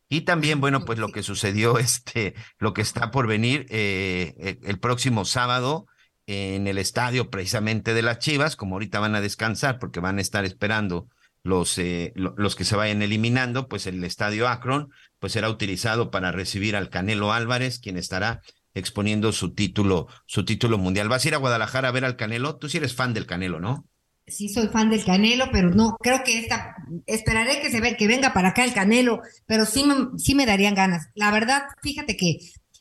Y 0.09 0.23
también, 0.23 0.61
bueno, 0.61 0.85
pues 0.85 0.99
lo 0.99 1.09
que 1.09 1.23
sucedió, 1.23 1.79
este, 1.79 2.35
lo 2.59 2.73
que 2.75 2.83
está 2.83 3.11
por 3.11 3.27
venir 3.27 3.67
eh, 3.71 4.59
el 4.63 4.79
próximo 4.79 5.25
sábado 5.25 5.87
en 6.27 6.67
el 6.67 6.79
estadio 6.79 7.31
precisamente 7.31 7.95
de 7.95 8.03
las 8.03 8.19
Chivas, 8.19 8.57
como 8.57 8.77
ahorita 8.77 8.99
van 8.99 9.15
a 9.15 9.21
descansar 9.21 9.79
porque 9.79 10.01
van 10.01 10.19
a 10.19 10.21
estar 10.21 10.45
esperando 10.45 11.09
los, 11.45 11.79
eh, 11.79 12.13
los 12.17 12.57
que 12.57 12.65
se 12.65 12.77
vayan 12.77 13.03
eliminando, 13.03 13.69
pues 13.69 13.87
el 13.87 14.03
estadio 14.03 14.49
Akron, 14.49 14.91
pues 15.21 15.33
será 15.33 15.49
utilizado 15.49 16.11
para 16.11 16.33
recibir 16.33 16.75
al 16.75 16.91
Canelo 16.91 17.33
Álvarez, 17.33 17.79
quien 17.79 17.97
estará 17.97 18.41
exponiendo 18.75 19.33
su 19.33 19.55
título, 19.55 20.09
su 20.27 20.45
título 20.45 20.77
mundial. 20.79 21.09
¿Vas 21.09 21.25
a 21.25 21.29
ir 21.29 21.35
a 21.35 21.39
Guadalajara 21.39 21.89
a 21.89 21.93
ver 21.93 22.05
al 22.05 22.17
Canelo? 22.17 22.57
Tú 22.57 22.69
sí 22.69 22.79
eres 22.79 22.95
fan 22.95 23.15
del 23.15 23.27
Canelo, 23.27 23.61
¿no? 23.61 23.87
Sí 24.27 24.49
soy 24.49 24.69
fan 24.69 24.91
del 24.91 25.05
Canelo, 25.05 25.47
pero 25.53 25.71
no, 25.71 25.97
creo 26.01 26.23
que 26.25 26.39
esta, 26.39 26.77
esperaré 27.07 27.61
que 27.61 27.71
se 27.71 27.81
ve, 27.81 27.97
que 27.97 28.07
venga 28.07 28.33
para 28.33 28.49
acá 28.49 28.65
el 28.65 28.75
Canelo, 28.75 29.21
pero 29.47 29.65
sí 29.67 29.85
me, 29.85 30.19
sí 30.19 30.35
me 30.35 30.47
darían 30.47 30.75
ganas. 30.75 31.09
La 31.15 31.31
verdad, 31.31 31.63
fíjate 31.83 32.17
que, 32.17 32.39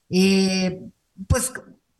eh, 0.09 0.79
pues, 1.27 1.51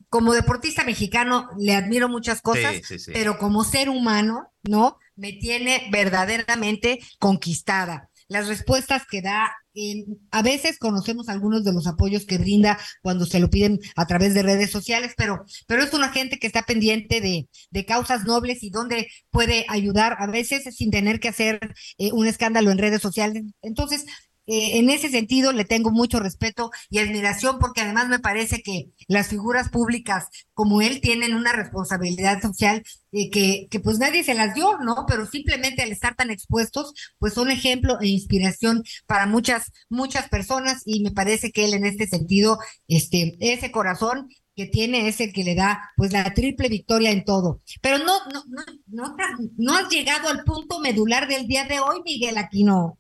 como 0.10 0.34
deportista 0.34 0.84
mexicano 0.84 1.50
le 1.60 1.76
admiro 1.76 2.08
muchas 2.10 2.41
cosas, 2.41 2.76
Sí, 2.76 2.82
sí, 2.86 3.00
sí. 3.00 3.12
pero 3.14 3.38
como 3.38 3.64
ser 3.64 3.89
humano, 3.89 4.52
¿no? 4.64 4.98
Me 5.16 5.34
tiene 5.34 5.88
verdaderamente 5.91 7.00
conquistada. 7.20 8.10
las 8.28 8.48
respuestas 8.48 9.04
que 9.06 9.22
da. 9.22 9.54
En, 9.76 10.19
a 10.32 10.41
veces 10.41 10.80
conocemos 10.80 11.30
algunos 11.30 11.63
de 11.63 11.73
los 11.73 11.88
apoyos 11.88 12.26
que 12.26 12.38
brinda 12.38 12.80
cuando 13.01 13.26
se 13.26 13.39
lo 13.39 13.49
piden 13.49 13.80
a 13.95 14.07
través 14.07 14.34
de 14.34 14.43
redes 14.43 14.71
sociales, 14.71 15.13
pero, 15.17 15.43
pero 15.67 15.84
es 15.84 15.93
una 15.93 16.09
gente 16.09 16.39
que 16.39 16.47
está 16.47 16.63
pendiente 16.63 17.21
de, 17.21 17.47
de 17.69 17.86
causas 17.86 18.23
nobles 18.26 18.63
y 18.63 18.69
donde 18.69 19.07
puede 19.30 19.65
ayudar 19.69 20.15
a 20.19 20.28
veces 20.28 20.63
sin 20.76 20.91
tener 20.91 21.19
que 21.19 21.30
hacer 21.30 21.59
eh, 21.97 22.11
un 22.11 22.28
escándalo 22.28 22.71
en 22.71 22.78
redes 22.78 23.01
sociales. 23.01 23.43
Entonces, 23.61 24.05
eh, 24.48 24.78
en 24.78 24.89
ese 24.89 25.10
sentido 25.10 25.52
le 25.52 25.66
tengo 25.66 25.91
mucho 25.91 26.20
respeto 26.20 26.70
y 26.89 27.00
admiración 27.00 27.58
porque 27.60 27.82
además 27.82 28.08
me 28.10 28.20
parece 28.20 28.62
que 28.62 28.91
las 29.08 29.28
figuras 29.28 29.70
públicas 29.70 30.28
como 30.54 30.82
él 30.82 31.02
tienen 31.02 31.34
una 31.34 31.52
responsabilidad 31.52 32.41
social 32.41 32.84
eh, 33.12 33.30
que, 33.32 33.68
que 33.72 33.80
pues 33.80 33.98
nadie 33.98 34.24
se 34.24 34.36
las 34.36 34.54
dio, 34.54 34.78
¿no? 34.80 35.06
Pero 35.08 35.26
simplemente 35.26 35.82
al 35.82 35.91
estar 35.91 36.16
tan 36.16 36.30
expuestos, 36.30 36.93
pues 37.18 37.34
son 37.34 37.50
ejemplo 37.50 38.00
e 38.02 38.08
inspiración 38.08 38.84
para 39.08 39.26
muchas, 39.26 39.72
muchas 39.89 40.30
personas 40.30 40.84
y 40.86 41.02
me 41.02 41.12
parece 41.12 41.52
que 41.52 41.66
él 41.66 41.74
en 41.74 41.86
este 41.86 42.08
sentido, 42.08 42.60
este, 42.88 43.38
ese 43.39 43.72
corazón 43.72 44.30
que 44.56 44.68
tiene 44.68 45.08
es 45.08 45.20
el 45.20 45.34
que 45.34 45.43
le 45.43 45.56
da 45.56 45.91
pues 45.98 46.14
la 46.14 46.34
triple 46.34 46.70
victoria 46.70 47.12
en 47.12 47.26
todo. 47.26 47.62
Pero 47.82 47.98
no, 47.98 48.20
no, 48.32 48.43
no, 48.48 48.64
no, 48.88 49.16
no 49.58 49.76
has 49.76 49.89
llegado 49.89 50.30
al 50.30 50.43
punto 50.43 50.80
medular 50.80 51.28
del 51.28 51.48
día 51.48 51.66
de 51.66 51.80
hoy, 51.80 52.02
Miguel 52.06 52.38
Aquino 52.38 53.00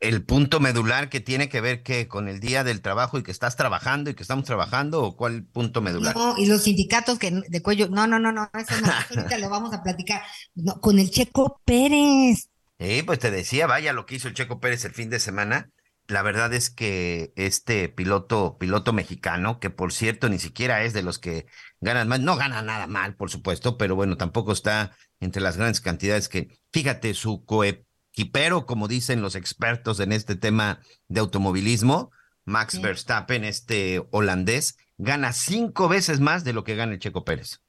el 0.00 0.24
punto 0.24 0.60
medular 0.60 1.08
que 1.08 1.20
tiene 1.20 1.48
que 1.48 1.60
ver 1.60 1.82
que 1.82 2.06
con 2.06 2.28
el 2.28 2.40
día 2.40 2.62
del 2.62 2.82
trabajo 2.82 3.18
y 3.18 3.22
que 3.22 3.32
estás 3.32 3.56
trabajando 3.56 4.10
y 4.10 4.14
que 4.14 4.22
estamos 4.22 4.44
trabajando 4.44 5.02
o 5.02 5.16
cuál 5.16 5.44
punto 5.44 5.80
medular? 5.80 6.14
No, 6.14 6.36
y 6.38 6.46
los 6.46 6.62
sindicatos 6.62 7.18
que 7.18 7.30
de 7.30 7.62
cuello, 7.62 7.88
no, 7.88 8.06
no, 8.06 8.18
no, 8.18 8.30
no, 8.30 8.48
eso 8.54 8.80
no, 8.80 8.92
ahorita 9.16 9.38
lo 9.38 9.50
vamos 9.50 9.74
a 9.74 9.82
platicar. 9.82 10.22
No, 10.54 10.80
con 10.80 10.98
el 10.98 11.10
Checo 11.10 11.60
Pérez. 11.64 12.48
Sí, 12.78 13.02
pues 13.02 13.18
te 13.18 13.30
decía, 13.30 13.66
vaya 13.66 13.92
lo 13.92 14.06
que 14.06 14.14
hizo 14.16 14.28
el 14.28 14.34
Checo 14.34 14.60
Pérez 14.60 14.84
el 14.84 14.92
fin 14.92 15.10
de 15.10 15.18
semana. 15.18 15.70
La 16.06 16.22
verdad 16.22 16.54
es 16.54 16.70
que 16.70 17.32
este 17.36 17.88
piloto, 17.88 18.56
piloto 18.58 18.92
mexicano, 18.92 19.58
que 19.58 19.68
por 19.68 19.92
cierto 19.92 20.28
ni 20.28 20.38
siquiera 20.38 20.82
es 20.84 20.94
de 20.94 21.02
los 21.02 21.18
que 21.18 21.46
ganan 21.80 22.08
más, 22.08 22.20
no 22.20 22.36
gana 22.36 22.62
nada 22.62 22.86
mal, 22.86 23.14
por 23.16 23.30
supuesto, 23.30 23.76
pero 23.76 23.94
bueno, 23.94 24.16
tampoco 24.16 24.52
está 24.52 24.96
entre 25.20 25.42
las 25.42 25.56
grandes 25.56 25.82
cantidades 25.82 26.28
que, 26.28 26.48
fíjate, 26.72 27.12
su 27.12 27.44
coe 27.44 27.84
pero 28.26 28.66
como 28.66 28.88
dicen 28.88 29.22
los 29.22 29.34
expertos 29.34 30.00
en 30.00 30.12
este 30.12 30.36
tema 30.36 30.80
de 31.08 31.20
automovilismo, 31.20 32.10
Max 32.44 32.80
Verstappen, 32.80 33.44
este 33.44 34.02
holandés, 34.10 34.76
gana 34.96 35.32
cinco 35.32 35.88
veces 35.88 36.20
más 36.20 36.44
de 36.44 36.52
lo 36.52 36.64
que 36.64 36.74
gana 36.74 36.92
el 36.92 36.98
Checo 36.98 37.24
Pérez. 37.24 37.60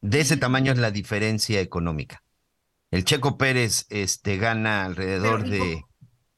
De 0.00 0.20
ese 0.20 0.36
tamaño 0.36 0.72
es 0.72 0.78
la 0.78 0.90
diferencia 0.90 1.60
económica. 1.60 2.22
El 2.90 3.04
Checo 3.04 3.38
Pérez 3.38 3.86
este, 3.90 4.36
gana 4.36 4.84
alrededor 4.84 5.48
de 5.48 5.84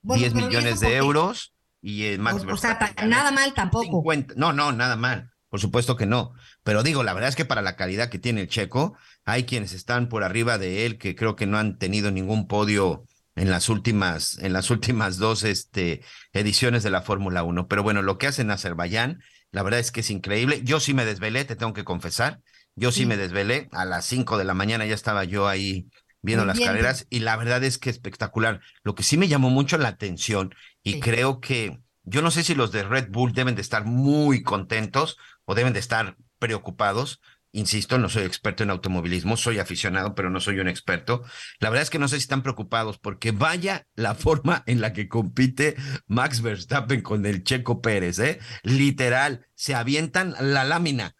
10 0.02 0.34
millones 0.34 0.80
de 0.80 0.96
euros 0.96 1.54
y 1.80 2.04
el 2.04 2.18
Max 2.18 2.44
Verstappen. 2.44 2.88
O 2.90 2.94
sea, 2.94 3.06
nada 3.06 3.30
mal 3.30 3.54
tampoco. 3.54 4.04
no, 4.36 4.52
no, 4.52 4.72
nada 4.72 4.96
mal. 4.96 5.30
Por 5.48 5.60
supuesto 5.60 5.96
que 5.96 6.06
no. 6.06 6.32
Pero 6.62 6.82
digo, 6.82 7.02
la 7.02 7.12
verdad 7.12 7.28
es 7.28 7.36
que 7.36 7.44
para 7.44 7.62
la 7.62 7.76
calidad 7.76 8.08
que 8.08 8.18
tiene 8.18 8.42
el 8.42 8.48
Checo, 8.48 8.96
hay 9.24 9.44
quienes 9.44 9.72
están 9.72 10.08
por 10.08 10.24
arriba 10.24 10.58
de 10.58 10.86
él 10.86 10.98
que 10.98 11.14
creo 11.14 11.36
que 11.36 11.46
no 11.46 11.58
han 11.58 11.78
tenido 11.78 12.10
ningún 12.10 12.48
podio 12.48 13.06
en 13.34 13.50
las 13.50 13.68
últimas, 13.68 14.38
en 14.38 14.52
las 14.52 14.70
últimas 14.70 15.16
dos 15.16 15.42
este, 15.42 16.02
ediciones 16.32 16.82
de 16.82 16.90
la 16.90 17.02
Fórmula 17.02 17.42
1. 17.42 17.68
Pero 17.68 17.82
bueno, 17.82 18.02
lo 18.02 18.18
que 18.18 18.26
hacen 18.26 18.46
en 18.46 18.52
Azerbaiyán, 18.52 19.22
la 19.50 19.62
verdad 19.62 19.80
es 19.80 19.90
que 19.90 20.00
es 20.00 20.10
increíble. 20.10 20.60
Yo 20.64 20.80
sí 20.80 20.94
me 20.94 21.04
desvelé, 21.04 21.44
te 21.44 21.56
tengo 21.56 21.72
que 21.72 21.84
confesar. 21.84 22.40
Yo 22.74 22.92
sí, 22.92 23.06
me 23.06 23.16
desvelé. 23.16 23.68
A 23.72 23.84
las 23.84 24.04
5 24.06 24.38
de 24.38 24.44
la 24.44 24.54
mañana 24.54 24.86
ya 24.86 24.94
estaba 24.94 25.24
yo 25.24 25.48
ahí 25.48 25.88
viendo 26.22 26.44
las 26.44 26.60
carreras 26.60 27.06
y 27.10 27.18
la 27.20 27.36
verdad 27.36 27.62
es 27.64 27.78
que 27.78 27.90
espectacular. 27.90 28.60
Lo 28.82 28.94
que 28.94 29.02
sí 29.02 29.16
me 29.16 29.28
llamó 29.28 29.50
mucho 29.50 29.76
la 29.76 29.88
atención 29.88 30.54
y 30.82 31.00
creo 31.00 31.40
que 31.40 31.80
yo 32.04 32.22
no 32.22 32.30
sé 32.30 32.44
si 32.44 32.54
los 32.54 32.72
de 32.72 32.84
Red 32.84 33.08
Bull 33.10 33.32
deben 33.32 33.54
de 33.54 33.62
estar 33.62 33.84
muy 33.84 34.42
contentos 34.42 35.18
o 35.44 35.54
deben 35.54 35.72
de 35.72 35.80
estar 35.80 36.16
preocupados 36.38 37.20
Insisto, 37.54 37.98
no 37.98 38.08
soy 38.08 38.24
experto 38.24 38.62
en 38.62 38.70
automovilismo, 38.70 39.36
soy 39.36 39.58
aficionado, 39.58 40.14
pero 40.14 40.30
no 40.30 40.40
soy 40.40 40.58
un 40.58 40.68
experto. 40.68 41.22
La 41.60 41.68
verdad 41.68 41.82
es 41.82 41.90
que 41.90 41.98
no 41.98 42.08
sé 42.08 42.16
si 42.16 42.22
están 42.22 42.42
preocupados 42.42 42.98
porque 42.98 43.30
vaya 43.30 43.86
la 43.94 44.14
forma 44.16 44.62
en 44.66 44.80
la 44.80 44.94
que 44.94 45.06
compite 45.08 45.76
Max 46.06 46.40
Verstappen 46.40 47.02
con 47.02 47.26
el 47.26 47.44
Checo 47.44 47.82
Pérez, 47.82 48.18
¿eh? 48.18 48.38
Literal, 48.62 49.46
se 49.54 49.74
avientan 49.74 50.34
la 50.40 50.64
lámina, 50.64 51.14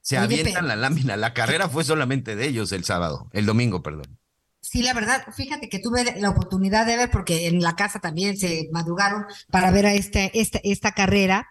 se 0.00 0.18
avientan 0.18 0.66
la 0.66 0.74
lámina. 0.74 1.16
La 1.16 1.32
carrera 1.32 1.68
fue 1.68 1.84
solamente 1.84 2.34
de 2.34 2.48
ellos 2.48 2.72
el 2.72 2.82
sábado, 2.82 3.28
el 3.32 3.46
domingo, 3.46 3.80
perdón. 3.80 4.18
Sí, 4.60 4.82
la 4.82 4.94
verdad, 4.94 5.24
fíjate 5.32 5.68
que 5.68 5.78
tuve 5.78 6.20
la 6.20 6.30
oportunidad 6.30 6.86
de 6.86 6.96
ver, 6.96 7.10
porque 7.10 7.46
en 7.46 7.62
la 7.62 7.76
casa 7.76 8.00
también 8.00 8.36
se 8.36 8.68
madrugaron 8.72 9.24
para 9.50 9.70
ver 9.70 9.86
a 9.86 9.94
este, 9.94 10.32
esta, 10.34 10.58
esta 10.64 10.92
carrera. 10.92 11.48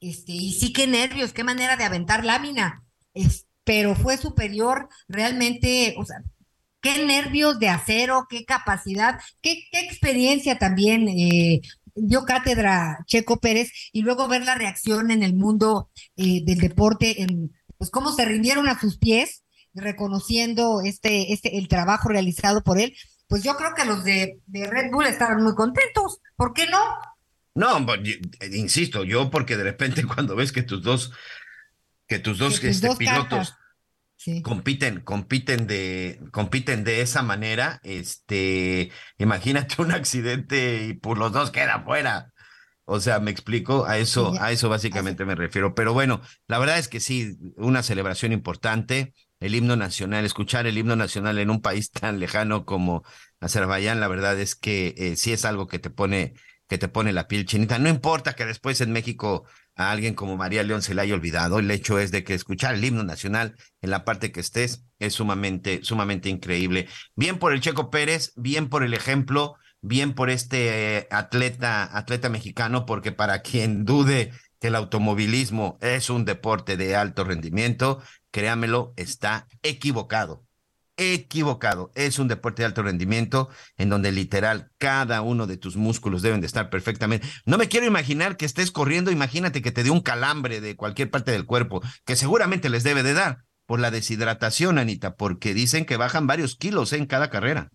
Este, 0.00 0.32
y 0.32 0.52
sí, 0.52 0.72
qué 0.72 0.86
nervios, 0.88 1.32
qué 1.32 1.44
manera 1.44 1.76
de 1.76 1.84
aventar 1.84 2.24
lámina. 2.24 2.84
Este, 3.14 3.47
pero 3.68 3.94
fue 3.94 4.16
superior 4.16 4.88
realmente, 5.08 5.94
o 5.98 6.06
sea, 6.06 6.22
qué 6.80 7.04
nervios 7.04 7.58
de 7.58 7.68
acero, 7.68 8.26
qué 8.30 8.46
capacidad, 8.46 9.20
qué, 9.42 9.62
qué 9.70 9.80
experiencia 9.80 10.58
también 10.58 11.06
eh, 11.06 11.60
dio 11.94 12.24
cátedra 12.24 13.04
Checo 13.04 13.40
Pérez 13.40 13.70
y 13.92 14.00
luego 14.00 14.26
ver 14.26 14.46
la 14.46 14.54
reacción 14.54 15.10
en 15.10 15.22
el 15.22 15.34
mundo 15.34 15.90
eh, 16.16 16.40
del 16.46 16.60
deporte, 16.60 17.20
en, 17.20 17.52
pues 17.76 17.90
cómo 17.90 18.10
se 18.10 18.24
rindieron 18.24 18.68
a 18.68 18.80
sus 18.80 18.96
pies, 18.96 19.44
reconociendo 19.74 20.80
este, 20.82 21.34
este, 21.34 21.58
el 21.58 21.68
trabajo 21.68 22.08
realizado 22.08 22.62
por 22.62 22.80
él. 22.80 22.96
Pues 23.26 23.42
yo 23.42 23.54
creo 23.56 23.74
que 23.74 23.84
los 23.84 24.02
de, 24.02 24.38
de 24.46 24.66
Red 24.66 24.90
Bull 24.90 25.04
estaban 25.04 25.42
muy 25.42 25.54
contentos. 25.54 26.22
¿Por 26.36 26.54
qué 26.54 26.66
no? 26.68 26.78
No, 27.54 27.84
insisto, 28.52 29.02
yo 29.02 29.30
porque 29.30 29.56
de 29.56 29.64
repente 29.64 30.04
cuando 30.14 30.36
ves 30.36 30.52
que 30.52 30.62
tus 30.62 30.80
dos 30.80 31.12
que 32.08 32.18
tus 32.18 32.38
dos, 32.38 32.62
este, 32.64 32.96
pilotos 32.96 33.54
compiten, 34.42 35.00
compiten 35.00 35.66
de, 35.66 36.20
compiten 36.32 36.82
de 36.82 37.02
esa 37.02 37.22
manera, 37.22 37.80
este, 37.84 38.90
imagínate 39.18 39.80
un 39.80 39.92
accidente 39.92 40.86
y 40.86 40.94
por 40.94 41.18
los 41.18 41.32
dos 41.32 41.50
queda 41.50 41.82
fuera. 41.84 42.32
O 42.90 43.00
sea, 43.00 43.20
me 43.20 43.30
explico, 43.30 43.84
a 43.84 43.98
eso, 43.98 44.34
a 44.40 44.50
eso 44.50 44.70
básicamente 44.70 45.26
me 45.26 45.34
refiero. 45.34 45.74
Pero 45.74 45.92
bueno, 45.92 46.22
la 46.46 46.58
verdad 46.58 46.78
es 46.78 46.88
que 46.88 47.00
sí, 47.00 47.36
una 47.58 47.82
celebración 47.82 48.32
importante, 48.32 49.12
el 49.40 49.54
himno 49.54 49.76
nacional, 49.76 50.24
escuchar 50.24 50.66
el 50.66 50.78
himno 50.78 50.96
nacional 50.96 51.38
en 51.38 51.50
un 51.50 51.60
país 51.60 51.90
tan 51.90 52.18
lejano 52.18 52.64
como 52.64 53.04
Azerbaiyán, 53.40 54.00
la 54.00 54.08
verdad 54.08 54.40
es 54.40 54.54
que 54.54 54.94
eh, 54.96 55.16
sí 55.16 55.34
es 55.34 55.44
algo 55.44 55.66
que 55.66 55.78
te 55.78 55.90
pone, 55.90 56.32
que 56.66 56.78
te 56.78 56.88
pone 56.88 57.12
la 57.12 57.28
piel 57.28 57.44
chinita. 57.44 57.78
No 57.78 57.90
importa 57.90 58.34
que 58.34 58.46
después 58.46 58.80
en 58.80 58.92
México 58.92 59.44
a 59.78 59.92
alguien 59.92 60.14
como 60.14 60.36
María 60.36 60.62
León 60.64 60.82
se 60.82 60.94
le 60.94 61.00
haya 61.02 61.14
olvidado. 61.14 61.60
El 61.60 61.70
hecho 61.70 61.98
es 61.98 62.10
de 62.10 62.24
que 62.24 62.34
escuchar 62.34 62.74
el 62.74 62.84
himno 62.84 63.04
nacional 63.04 63.56
en 63.80 63.90
la 63.90 64.04
parte 64.04 64.32
que 64.32 64.40
estés 64.40 64.84
es 64.98 65.14
sumamente, 65.14 65.80
sumamente 65.84 66.28
increíble. 66.28 66.88
Bien 67.14 67.38
por 67.38 67.52
el 67.52 67.60
Checo 67.60 67.88
Pérez, 67.88 68.32
bien 68.36 68.68
por 68.68 68.82
el 68.82 68.92
ejemplo, 68.92 69.54
bien 69.80 70.14
por 70.14 70.30
este 70.30 70.98
eh, 70.98 71.08
atleta, 71.10 71.96
atleta 71.96 72.28
mexicano, 72.28 72.84
porque 72.84 73.12
para 73.12 73.40
quien 73.42 73.84
dude 73.84 74.32
que 74.60 74.68
el 74.68 74.74
automovilismo 74.74 75.78
es 75.80 76.10
un 76.10 76.24
deporte 76.24 76.76
de 76.76 76.96
alto 76.96 77.22
rendimiento, 77.22 78.02
créamelo, 78.32 78.92
está 78.96 79.46
equivocado 79.62 80.47
equivocado. 80.98 81.90
Es 81.94 82.18
un 82.18 82.28
deporte 82.28 82.62
de 82.62 82.66
alto 82.66 82.82
rendimiento 82.82 83.48
en 83.76 83.88
donde 83.88 84.12
literal 84.12 84.70
cada 84.76 85.22
uno 85.22 85.46
de 85.46 85.56
tus 85.56 85.76
músculos 85.76 86.20
deben 86.20 86.40
de 86.40 86.46
estar 86.46 86.68
perfectamente. 86.68 87.26
No 87.46 87.56
me 87.56 87.68
quiero 87.68 87.86
imaginar 87.86 88.36
que 88.36 88.44
estés 88.44 88.70
corriendo, 88.70 89.10
imagínate 89.10 89.62
que 89.62 89.72
te 89.72 89.84
dé 89.84 89.90
un 89.90 90.00
calambre 90.00 90.60
de 90.60 90.76
cualquier 90.76 91.10
parte 91.10 91.30
del 91.30 91.46
cuerpo, 91.46 91.80
que 92.04 92.16
seguramente 92.16 92.68
les 92.68 92.82
debe 92.82 93.02
de 93.02 93.14
dar 93.14 93.44
por 93.64 93.80
la 93.80 93.90
deshidratación, 93.90 94.78
Anita, 94.78 95.14
porque 95.16 95.54
dicen 95.54 95.84
que 95.84 95.96
bajan 95.96 96.26
varios 96.26 96.56
kilos 96.56 96.92
en 96.92 97.06
cada 97.06 97.30
carrera. 97.30 97.70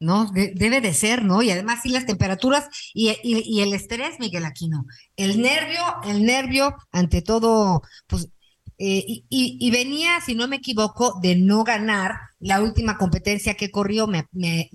No, 0.00 0.30
debe 0.32 0.80
de 0.80 0.94
ser, 0.94 1.24
¿no? 1.24 1.42
Y 1.42 1.50
además 1.50 1.80
sí 1.82 1.88
las 1.88 2.06
temperaturas 2.06 2.68
y, 2.94 3.10
y, 3.22 3.42
y, 3.44 3.62
el 3.62 3.74
estrés, 3.74 4.20
Miguel 4.20 4.44
Aquino. 4.44 4.84
El 5.16 5.42
nervio, 5.42 5.82
el 6.04 6.24
nervio, 6.24 6.76
ante 6.92 7.20
todo, 7.20 7.82
pues 8.06 8.28
eh, 8.80 9.24
y, 9.28 9.70
venía, 9.72 10.20
si 10.20 10.36
no 10.36 10.46
me 10.46 10.56
equivoco, 10.56 11.18
de 11.20 11.34
no 11.34 11.64
ganar 11.64 12.14
la 12.38 12.62
última 12.62 12.96
competencia 12.96 13.54
que 13.54 13.70
corrió. 13.70 14.06
Me, 14.06 14.28
me, 14.32 14.70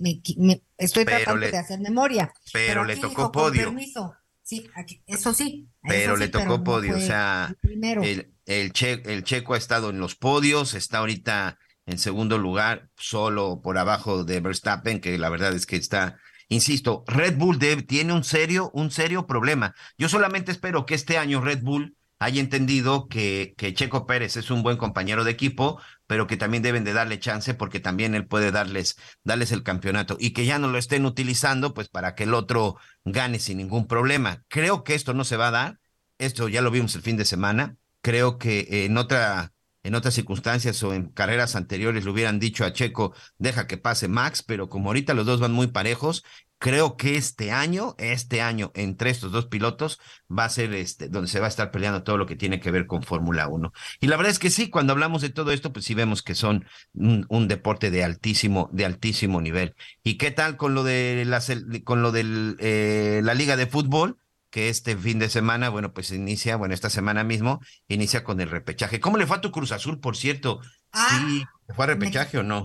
estoy 0.76 1.06
tratando 1.06 1.46
de 1.46 1.56
hacer 1.56 1.80
memoria. 1.80 2.32
Pero, 2.52 2.84
le 2.84 2.96
tocó 2.96 3.32
podio. 3.32 3.74
Sí, 4.42 4.68
eso 5.06 5.32
sí. 5.32 5.68
Pero 5.82 6.18
le 6.18 6.28
tocó 6.28 6.62
podio. 6.62 6.96
o 6.96 7.00
sea, 7.00 7.56
el, 7.62 8.30
el, 8.44 8.72
el 9.06 9.24
checo 9.24 9.54
ha 9.54 9.58
estado 9.58 9.88
en 9.88 9.98
los 9.98 10.16
podios, 10.16 10.74
está 10.74 10.98
ahorita 10.98 11.58
en 11.86 11.98
segundo 11.98 12.36
lugar, 12.36 12.90
solo 12.96 13.60
por 13.62 13.78
abajo 13.78 14.24
de 14.24 14.40
Verstappen, 14.40 15.00
que 15.00 15.16
la 15.16 15.30
verdad 15.30 15.54
es 15.54 15.64
que 15.64 15.76
está 15.76 16.18
insisto, 16.48 17.04
Red 17.06 17.36
Bull 17.36 17.58
tiene 17.86 18.12
un 18.12 18.24
serio, 18.24 18.70
un 18.74 18.90
serio 18.90 19.26
problema. 19.26 19.74
Yo 19.98 20.08
solamente 20.08 20.52
espero 20.52 20.86
que 20.86 20.94
este 20.94 21.18
año 21.18 21.40
Red 21.40 21.62
Bull 21.62 21.96
haya 22.24 22.40
entendido 22.40 23.06
que, 23.06 23.54
que 23.56 23.74
Checo 23.74 24.06
Pérez 24.06 24.36
es 24.36 24.50
un 24.50 24.62
buen 24.62 24.78
compañero 24.78 25.24
de 25.24 25.30
equipo, 25.30 25.80
pero 26.06 26.26
que 26.26 26.36
también 26.36 26.62
deben 26.62 26.82
de 26.82 26.92
darle 26.92 27.18
chance 27.18 27.52
porque 27.54 27.80
también 27.80 28.14
él 28.14 28.26
puede 28.26 28.50
darles, 28.50 28.96
darles 29.24 29.52
el 29.52 29.62
campeonato 29.62 30.16
y 30.18 30.32
que 30.32 30.46
ya 30.46 30.58
no 30.58 30.68
lo 30.68 30.78
estén 30.78 31.04
utilizando 31.04 31.74
pues 31.74 31.88
para 31.88 32.14
que 32.14 32.24
el 32.24 32.34
otro 32.34 32.76
gane 33.04 33.38
sin 33.38 33.58
ningún 33.58 33.86
problema. 33.86 34.42
Creo 34.48 34.84
que 34.84 34.94
esto 34.94 35.12
no 35.12 35.24
se 35.24 35.36
va 35.36 35.48
a 35.48 35.52
dar, 35.52 35.78
esto 36.18 36.48
ya 36.48 36.62
lo 36.62 36.70
vimos 36.70 36.94
el 36.94 37.02
fin 37.02 37.16
de 37.18 37.26
semana, 37.26 37.76
creo 38.00 38.38
que 38.38 38.86
en 38.86 38.96
otra 38.96 39.53
en 39.84 39.94
otras 39.94 40.14
circunstancias 40.14 40.82
o 40.82 40.92
en 40.92 41.08
carreras 41.10 41.54
anteriores 41.54 42.04
le 42.04 42.10
hubieran 42.10 42.40
dicho 42.40 42.64
a 42.64 42.72
Checo, 42.72 43.14
deja 43.38 43.68
que 43.68 43.78
pase 43.78 44.08
Max, 44.08 44.42
pero 44.42 44.68
como 44.68 44.88
ahorita 44.88 45.14
los 45.14 45.26
dos 45.26 45.40
van 45.40 45.52
muy 45.52 45.68
parejos, 45.68 46.24
creo 46.58 46.96
que 46.96 47.16
este 47.16 47.52
año, 47.52 47.94
este 47.98 48.40
año, 48.40 48.72
entre 48.74 49.10
estos 49.10 49.30
dos 49.30 49.46
pilotos, 49.46 50.00
va 50.30 50.46
a 50.46 50.48
ser 50.48 50.72
este, 50.72 51.10
donde 51.10 51.28
se 51.28 51.38
va 51.38 51.44
a 51.44 51.50
estar 51.50 51.70
peleando 51.70 52.02
todo 52.02 52.16
lo 52.16 52.24
que 52.24 52.36
tiene 52.36 52.58
que 52.58 52.70
ver 52.70 52.86
con 52.86 53.02
Fórmula 53.02 53.48
1. 53.48 53.70
Y 54.00 54.06
la 54.06 54.16
verdad 54.16 54.32
es 54.32 54.38
que 54.38 54.48
sí, 54.48 54.70
cuando 54.70 54.94
hablamos 54.94 55.20
de 55.20 55.28
todo 55.28 55.52
esto, 55.52 55.74
pues 55.74 55.84
sí 55.84 55.92
vemos 55.92 56.22
que 56.22 56.34
son 56.34 56.64
un, 56.94 57.48
deporte 57.48 57.90
de 57.90 58.02
altísimo, 58.02 58.70
de 58.72 58.86
altísimo 58.86 59.42
nivel. 59.42 59.74
¿Y 60.02 60.16
qué 60.16 60.30
tal 60.30 60.56
con 60.56 60.74
lo 60.74 60.84
de 60.84 61.26
con 61.84 62.00
lo 62.00 62.12
de 62.12 62.56
eh, 62.58 63.20
la 63.22 63.34
Liga 63.34 63.56
de 63.56 63.66
Fútbol? 63.66 64.18
Que 64.54 64.68
este 64.68 64.96
fin 64.96 65.18
de 65.18 65.28
semana, 65.28 65.68
bueno, 65.68 65.92
pues 65.92 66.12
inicia, 66.12 66.54
bueno, 66.54 66.74
esta 66.74 66.88
semana 66.88 67.24
mismo, 67.24 67.60
inicia 67.88 68.22
con 68.22 68.40
el 68.40 68.48
repechaje. 68.48 69.00
¿Cómo 69.00 69.16
le 69.16 69.26
fue 69.26 69.38
a 69.38 69.40
tu 69.40 69.50
Cruz 69.50 69.72
Azul, 69.72 69.98
por 69.98 70.16
cierto? 70.16 70.60
Ah, 70.92 71.08
¿Sí 71.26 71.44
fue 71.74 71.86
a 71.86 71.88
repechaje 71.88 72.36
me, 72.36 72.40
o 72.40 72.44
no? 72.44 72.64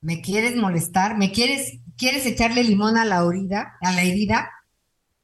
¿Me 0.00 0.20
quieres 0.20 0.56
molestar? 0.56 1.16
¿Me 1.16 1.30
quieres, 1.30 1.78
quieres 1.96 2.26
echarle 2.26 2.64
limón 2.64 2.96
a 2.96 3.04
la 3.04 3.24
herida? 3.24 3.76
¿A 3.82 3.92
la 3.92 4.02
herida? 4.02 4.50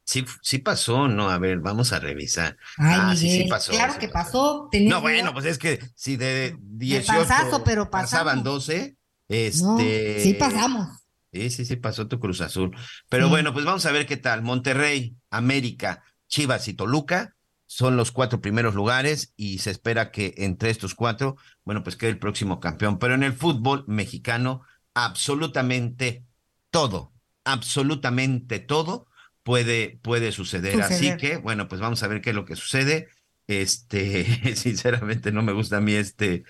Sí, 0.05 0.23
sí 0.41 0.59
pasó, 0.59 1.09
no, 1.09 1.29
a 1.29 1.37
ver, 1.37 1.59
vamos 1.59 1.91
a 1.91 1.99
revisar. 1.99 2.55
Ay, 2.77 2.95
ah, 2.97 3.07
Miguel, 3.09 3.17
sí, 3.17 3.41
sí 3.41 3.49
pasó. 3.49 3.73
Claro 3.73 3.91
sí 3.91 3.99
que 3.99 4.07
pasó. 4.07 4.69
pasó. 4.71 4.83
No, 4.85 5.01
bueno, 5.01 5.33
pues 5.33 5.43
es 5.43 5.57
que 5.57 5.81
si 5.95 6.15
de 6.15 6.55
18 6.61 7.11
de 7.11 7.19
pasazo, 7.25 7.63
pero 7.65 7.89
pasaban 7.89 8.37
pasamos. 8.37 8.67
12, 8.67 8.95
este... 9.27 9.61
No, 9.61 9.77
sí 10.23 10.33
pasamos. 10.39 10.87
Sí, 11.35 11.49
sí, 11.49 11.65
sí, 11.65 11.75
pasó 11.75 12.07
tu 12.07 12.19
Cruz 12.19 12.39
Azul. 12.41 12.75
Pero 13.09 13.25
Sí. 13.25 13.29
bueno, 13.29 13.51
pues 13.53 13.65
vamos 13.65 13.85
a 13.85 13.91
ver 13.91 14.05
qué 14.05 14.15
tal. 14.17 14.41
Monterrey, 14.41 15.17
América, 15.29 16.03
Chivas 16.27 16.67
y 16.69 16.73
Toluca 16.73 17.35
son 17.65 17.97
los 17.97 18.11
cuatro 18.11 18.39
primeros 18.41 18.73
lugares 18.75 19.33
y 19.35 19.57
se 19.59 19.71
espera 19.71 20.11
que 20.11 20.33
entre 20.37 20.69
estos 20.69 20.95
cuatro, 20.95 21.35
bueno, 21.65 21.83
pues 21.83 21.97
quede 21.97 22.11
el 22.11 22.19
próximo 22.19 22.59
campeón. 22.59 22.99
Pero 22.99 23.15
en 23.15 23.23
el 23.23 23.33
fútbol 23.33 23.83
mexicano, 23.87 24.61
absolutamente 24.93 26.23
todo, 26.69 27.11
absolutamente 27.43 28.59
todo 28.59 29.07
puede, 29.43 29.99
puede 30.01 30.31
suceder. 30.31 30.81
Así 30.81 31.17
que, 31.17 31.37
bueno, 31.37 31.67
pues 31.67 31.81
vamos 31.81 32.01
a 32.03 32.07
ver 32.07 32.21
qué 32.21 32.29
es 32.29 32.35
lo 32.35 32.45
que 32.45 32.55
sucede. 32.55 33.09
Este, 33.47 34.25
sinceramente 34.55 35.31
no 35.31 35.41
me 35.41 35.51
gusta 35.51 35.77
a 35.77 35.81
mí 35.81 35.93
este, 35.95 36.43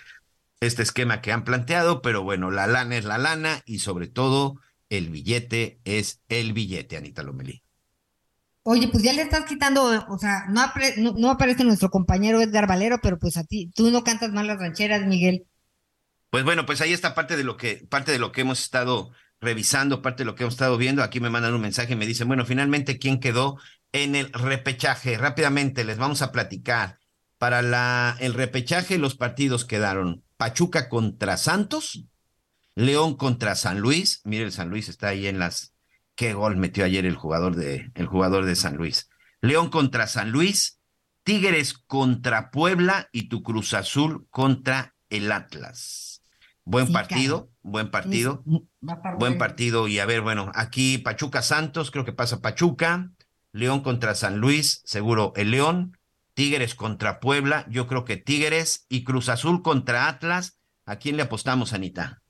este 0.59 0.83
esquema 0.83 1.21
que 1.21 1.31
han 1.31 1.43
planteado, 1.43 2.01
pero 2.01 2.23
bueno, 2.23 2.51
la 2.51 2.67
lana 2.67 2.97
es 2.97 3.05
la 3.05 3.17
lana 3.17 3.61
y 3.65 3.79
sobre 3.79 4.07
todo 4.07 4.59
el 4.97 5.09
billete 5.09 5.79
es 5.83 6.21
el 6.29 6.53
billete, 6.53 6.97
Anita 6.97 7.23
Lomelí. 7.23 7.63
Oye, 8.63 8.87
pues 8.87 9.03
ya 9.03 9.13
le 9.13 9.21
estás 9.21 9.45
quitando, 9.45 9.83
o 10.09 10.17
sea, 10.17 10.45
no, 10.49 10.59
apre- 10.61 10.95
no, 10.97 11.13
no 11.17 11.29
aparece 11.29 11.63
nuestro 11.63 11.91
compañero 11.91 12.41
Edgar 12.41 12.67
Valero, 12.67 12.99
pero 13.01 13.19
pues 13.19 13.37
a 13.37 13.43
ti, 13.43 13.71
tú 13.75 13.91
no 13.91 14.03
cantas 14.03 14.31
mal 14.31 14.47
las 14.47 14.57
rancheras, 14.57 15.05
Miguel. 15.05 15.45
Pues 16.31 16.43
bueno, 16.43 16.65
pues 16.65 16.81
ahí 16.81 16.91
está 16.91 17.13
parte 17.13 17.37
de 17.37 17.43
lo 17.43 17.57
que, 17.57 17.85
parte 17.89 18.11
de 18.11 18.19
lo 18.19 18.31
que 18.31 18.41
hemos 18.41 18.59
estado 18.59 19.11
revisando, 19.39 20.01
parte 20.01 20.23
de 20.23 20.25
lo 20.25 20.35
que 20.35 20.43
hemos 20.43 20.55
estado 20.55 20.77
viendo. 20.77 21.03
Aquí 21.03 21.19
me 21.19 21.29
mandan 21.29 21.53
un 21.53 21.61
mensaje 21.61 21.93
y 21.93 21.95
me 21.95 22.07
dicen, 22.07 22.27
bueno, 22.27 22.45
finalmente, 22.45 22.97
¿quién 22.97 23.19
quedó 23.19 23.57
en 23.91 24.15
el 24.15 24.33
repechaje? 24.33 25.17
Rápidamente 25.17 25.85
les 25.85 25.97
vamos 25.97 26.21
a 26.23 26.31
platicar. 26.31 26.99
Para 27.37 27.61
la, 27.61 28.17
el 28.19 28.33
repechaje, 28.33 28.97
los 28.97 29.15
partidos 29.15 29.63
quedaron 29.63 30.23
Pachuca 30.37 30.89
contra 30.89 31.37
Santos, 31.37 32.05
León 32.76 33.15
contra 33.15 33.55
San 33.55 33.80
Luis. 33.80 34.21
Mire, 34.23 34.43
el 34.45 34.51
San 34.51 34.69
Luis 34.69 34.89
está 34.89 35.07
ahí 35.09 35.28
en 35.28 35.39
las. 35.39 35.73
Qué 36.15 36.34
gol 36.34 36.57
metió 36.57 36.86
ayer 36.86 37.05
el 37.05 37.15
jugador 37.15 37.55
de, 37.55 37.91
el 37.95 38.05
jugador 38.05 38.45
de 38.45 38.55
San 38.55 38.76
Luis. 38.76 39.09
León 39.41 39.69
contra 39.69 40.07
San 40.07 40.32
Luis, 40.32 40.80
Tigres 41.23 41.73
contra 41.73 42.51
Puebla 42.51 43.09
y 43.11 43.30
tu 43.30 43.43
Cruz 43.43 43.73
Azul 43.73 44.28
contra 44.30 44.95
el 45.09 45.32
Atlas. 45.32 46.21
Buen 46.63 46.88
Sí, 46.88 46.93
partido, 46.93 47.51
buen 47.61 47.91
partido, 47.91 48.43
buen 49.19 49.38
partido. 49.38 49.88
Y 49.88 49.99
a 49.99 50.05
ver, 50.05 50.21
bueno, 50.21 50.51
aquí 50.55 50.97
Pachuca 50.97 51.41
Santos, 51.41 51.91
creo 51.91 52.05
que 52.05 52.13
pasa 52.13 52.41
Pachuca. 52.41 53.11
León 53.51 53.82
contra 53.82 54.15
San 54.15 54.38
Luis, 54.39 54.82
seguro 54.86 55.34
el 55.36 55.51
León. 55.51 55.97
Tigres 56.34 56.76
contra 56.76 57.19
Puebla, 57.21 57.65
yo 57.69 57.88
creo 57.88 58.03
que 58.03 58.17
Tigres. 58.17 58.86
Y 58.89 59.03
Cruz 59.03 59.30
Azul 59.30 59.61
contra 59.61 60.07
Atlas. 60.07 60.59
¿A 60.86 60.97
quién 60.97 61.17
le 61.17 61.23
apostamos, 61.23 61.73
Anita? 61.73 62.21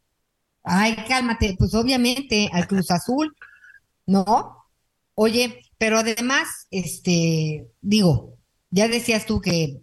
Ay, 0.66 0.96
cálmate, 1.08 1.56
pues 1.58 1.74
obviamente 1.76 2.50
al 2.52 2.68
Cruz 2.68 2.90
Azul, 2.92 3.36
¿no? 4.08 4.58
Oye, 5.14 5.62
pero 5.78 6.00
además, 6.00 6.68
este, 6.72 7.68
digo, 7.82 8.38
ya 8.72 8.88
decías 8.88 9.26
tú 9.26 9.42
que 9.42 9.78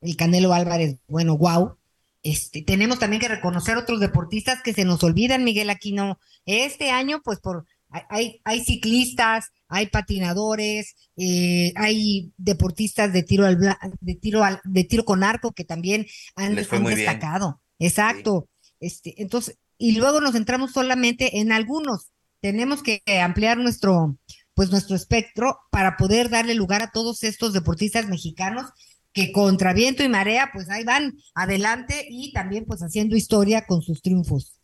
el 0.00 0.16
Canelo 0.16 0.52
Álvarez, 0.52 0.96
bueno, 1.08 1.36
wow. 1.38 1.76
Este, 2.22 2.62
tenemos 2.62 2.98
también 2.98 3.20
que 3.22 3.28
reconocer 3.28 3.76
otros 3.76 4.00
deportistas 4.00 4.60
que 4.62 4.72
se 4.72 4.84
nos 4.84 5.02
olvidan, 5.04 5.44
Miguel 5.44 5.70
Aquino. 5.70 6.18
Este 6.44 6.90
año, 6.90 7.22
pues 7.24 7.38
por 7.38 7.64
hay- 7.88 8.40
hay, 8.44 8.64
ciclistas, 8.64 9.52
hay 9.68 9.86
patinadores, 9.86 10.96
eh, 11.16 11.72
hay 11.76 12.32
deportistas 12.36 13.12
de 13.12 13.22
tiro 13.22 13.46
al 13.46 13.58
de 14.00 14.14
tiro 14.16 14.42
al, 14.42 14.60
de 14.64 14.84
tiro 14.84 15.04
con 15.04 15.22
arco 15.22 15.52
que 15.52 15.64
también 15.64 16.04
han, 16.34 16.58
han 16.58 16.82
muy 16.82 16.94
bien. 16.94 17.06
destacado. 17.06 17.62
Exacto. 17.78 18.48
Este, 18.80 19.22
entonces, 19.22 19.56
y 19.78 19.96
luego 19.96 20.20
nos 20.20 20.32
centramos 20.32 20.72
solamente 20.72 21.40
en 21.40 21.52
algunos. 21.52 22.10
Tenemos 22.40 22.82
que 22.82 23.02
ampliar 23.22 23.58
nuestro, 23.58 24.16
pues 24.54 24.70
nuestro 24.70 24.96
espectro 24.96 25.60
para 25.70 25.96
poder 25.96 26.30
darle 26.30 26.54
lugar 26.54 26.82
a 26.82 26.90
todos 26.90 27.22
estos 27.22 27.52
deportistas 27.52 28.08
mexicanos 28.08 28.66
que 29.12 29.32
contra 29.32 29.72
viento 29.72 30.02
y 30.02 30.08
marea, 30.08 30.50
pues 30.52 30.68
ahí 30.68 30.84
van 30.84 31.14
adelante 31.34 32.06
y 32.08 32.32
también 32.32 32.66
pues 32.66 32.82
haciendo 32.82 33.16
historia 33.16 33.66
con 33.66 33.80
sus 33.80 34.02
triunfos. 34.02 34.60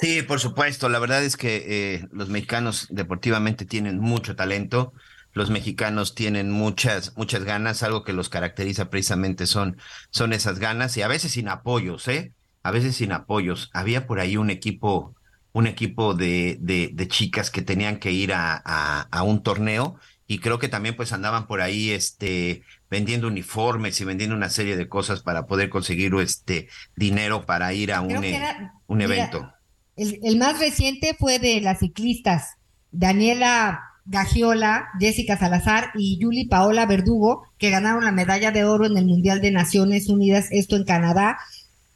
Sí, 0.00 0.22
por 0.22 0.40
supuesto. 0.40 0.88
La 0.88 0.98
verdad 0.98 1.24
es 1.24 1.36
que 1.36 1.64
eh, 1.94 2.08
los 2.12 2.28
mexicanos 2.28 2.86
deportivamente 2.90 3.64
tienen 3.64 3.98
mucho 3.98 4.36
talento. 4.36 4.92
Los 5.32 5.50
mexicanos 5.50 6.14
tienen 6.14 6.50
muchas, 6.50 7.16
muchas 7.16 7.44
ganas. 7.44 7.82
Algo 7.82 8.04
que 8.04 8.12
los 8.12 8.28
caracteriza 8.28 8.90
precisamente 8.90 9.46
son, 9.46 9.76
son 10.10 10.32
esas 10.32 10.58
ganas 10.58 10.96
y 10.96 11.02
a 11.02 11.08
veces 11.08 11.32
sin 11.32 11.48
apoyos, 11.48 12.06
¿eh? 12.08 12.32
A 12.62 12.70
veces 12.70 12.96
sin 12.96 13.12
apoyos. 13.12 13.70
Había 13.72 14.06
por 14.06 14.20
ahí 14.20 14.36
un 14.36 14.50
equipo, 14.50 15.14
un 15.52 15.66
equipo 15.66 16.14
de, 16.14 16.58
de, 16.60 16.90
de 16.92 17.08
chicas 17.08 17.50
que 17.50 17.62
tenían 17.62 17.98
que 17.98 18.12
ir 18.12 18.32
a, 18.32 18.60
a, 18.64 19.02
a 19.10 19.22
un 19.22 19.42
torneo 19.42 19.96
y 20.26 20.40
creo 20.40 20.58
que 20.58 20.68
también 20.68 20.94
pues 20.96 21.12
andaban 21.12 21.46
por 21.46 21.60
ahí, 21.62 21.90
este, 21.90 22.62
vendiendo 22.90 23.28
uniformes 23.28 24.00
y 24.00 24.04
vendiendo 24.04 24.36
una 24.36 24.50
serie 24.50 24.76
de 24.76 24.88
cosas 24.88 25.22
para 25.22 25.46
poder 25.46 25.70
conseguir, 25.70 26.14
este, 26.16 26.68
dinero 26.96 27.46
para 27.46 27.72
ir 27.72 27.92
a 27.92 28.02
un, 28.02 28.24
era- 28.24 28.74
un 28.86 29.00
mira, 29.02 29.30
evento. 29.30 29.54
El, 29.96 30.20
el 30.22 30.38
más 30.38 30.58
reciente 30.58 31.16
fue 31.18 31.38
de 31.38 31.60
las 31.60 31.80
ciclistas 31.80 32.56
Daniela 32.90 33.82
Gagiola, 34.06 34.88
Jessica 35.00 35.36
Salazar 35.38 35.90
y 35.94 36.18
Yuli 36.20 36.46
Paola 36.46 36.86
Verdugo, 36.86 37.42
que 37.58 37.70
ganaron 37.70 38.04
la 38.04 38.12
medalla 38.12 38.50
de 38.52 38.64
oro 38.64 38.86
en 38.86 38.96
el 38.96 39.06
Mundial 39.06 39.40
de 39.42 39.50
Naciones 39.50 40.08
Unidas, 40.08 40.46
esto 40.50 40.76
en 40.76 40.84
Canadá. 40.84 41.38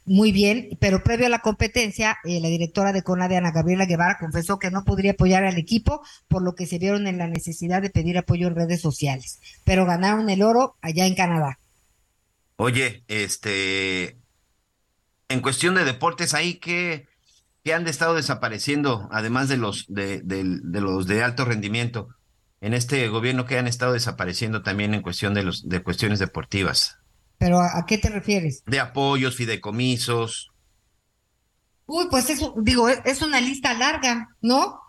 Muy 0.05 0.33
bien, 0.33 0.77
pero 0.81 1.01
previo 1.01 1.27
a 1.27 1.29
la 1.29 1.39
competencia, 1.39 2.17
eh, 2.25 2.41
la 2.41 2.49
directora 2.49 2.91
de 2.91 3.03
CONADE, 3.03 3.37
Ana 3.37 3.51
Gabriela 3.51 3.85
Guevara, 3.85 4.17
confesó 4.19 4.59
que 4.59 4.69
no 4.69 4.83
podría 4.83 5.11
apoyar 5.13 5.45
al 5.45 5.57
equipo, 5.57 6.01
por 6.27 6.41
lo 6.43 6.55
que 6.55 6.65
se 6.65 6.77
vieron 6.77 7.07
en 7.07 7.17
la 7.17 7.27
necesidad 7.27 7.81
de 7.81 7.89
pedir 7.89 8.17
apoyo 8.17 8.47
en 8.47 8.55
redes 8.55 8.81
sociales. 8.81 9.39
Pero 9.63 9.85
ganaron 9.85 10.29
el 10.29 10.41
oro 10.41 10.75
allá 10.81 11.05
en 11.05 11.15
Canadá. 11.15 11.57
Oye, 12.57 13.03
este, 13.07 14.17
en 15.29 15.39
cuestión 15.41 15.75
de 15.75 15.85
deportes, 15.85 16.33
ahí 16.33 16.55
que, 16.55 17.07
que 17.63 17.73
han 17.73 17.87
estado 17.87 18.13
desapareciendo, 18.15 19.07
además 19.11 19.49
de 19.49 19.57
los 19.57 19.85
de, 19.87 20.21
del- 20.21 20.71
de 20.71 20.81
los 20.81 21.07
de 21.07 21.23
alto 21.23 21.45
rendimiento, 21.45 22.09
en 22.61 22.73
este 22.73 23.07
gobierno 23.09 23.45
que 23.45 23.57
han 23.57 23.67
estado 23.67 23.93
desapareciendo 23.93 24.63
también 24.63 24.93
en 24.93 25.01
cuestión 25.01 25.33
de 25.33 25.43
los 25.43 25.67
de 25.67 25.81
cuestiones 25.81 26.19
deportivas, 26.19 26.97
Pero 27.43 27.59
¿a, 27.59 27.77
a 27.77 27.85
qué 27.85 27.97
te 27.97 28.09
refieres? 28.09 28.63
de 28.65 28.79
apoyos, 28.79 29.35
fideicomisos. 29.35 30.49
Uy, 31.85 32.05
pues 32.09 32.29
eso, 32.29 32.53
digo, 32.61 32.87
es, 32.87 33.01
es 33.03 33.21
una 33.21 33.41
lista 33.41 33.73
larga, 33.73 34.29
¿no? 34.41 34.79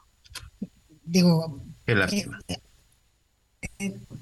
Digo, 1.03 1.61
Qué 1.85 1.97
lástima. 1.97 2.39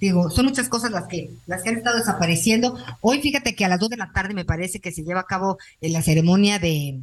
digo, 0.00 0.30
son 0.30 0.46
muchas 0.46 0.70
cosas 0.70 0.90
las 0.92 1.06
que, 1.08 1.30
las 1.46 1.62
que 1.62 1.68
han 1.68 1.76
estado 1.76 1.98
desapareciendo. 1.98 2.78
Hoy 3.02 3.20
fíjate 3.20 3.54
que 3.54 3.66
a 3.66 3.68
las 3.68 3.78
dos 3.78 3.90
de 3.90 3.98
la 3.98 4.10
tarde 4.12 4.32
me 4.32 4.46
parece 4.46 4.80
que 4.80 4.92
se 4.92 5.02
lleva 5.04 5.20
a 5.20 5.26
cabo 5.26 5.58
eh, 5.82 5.90
la 5.90 6.00
ceremonia 6.00 6.58
de 6.58 7.00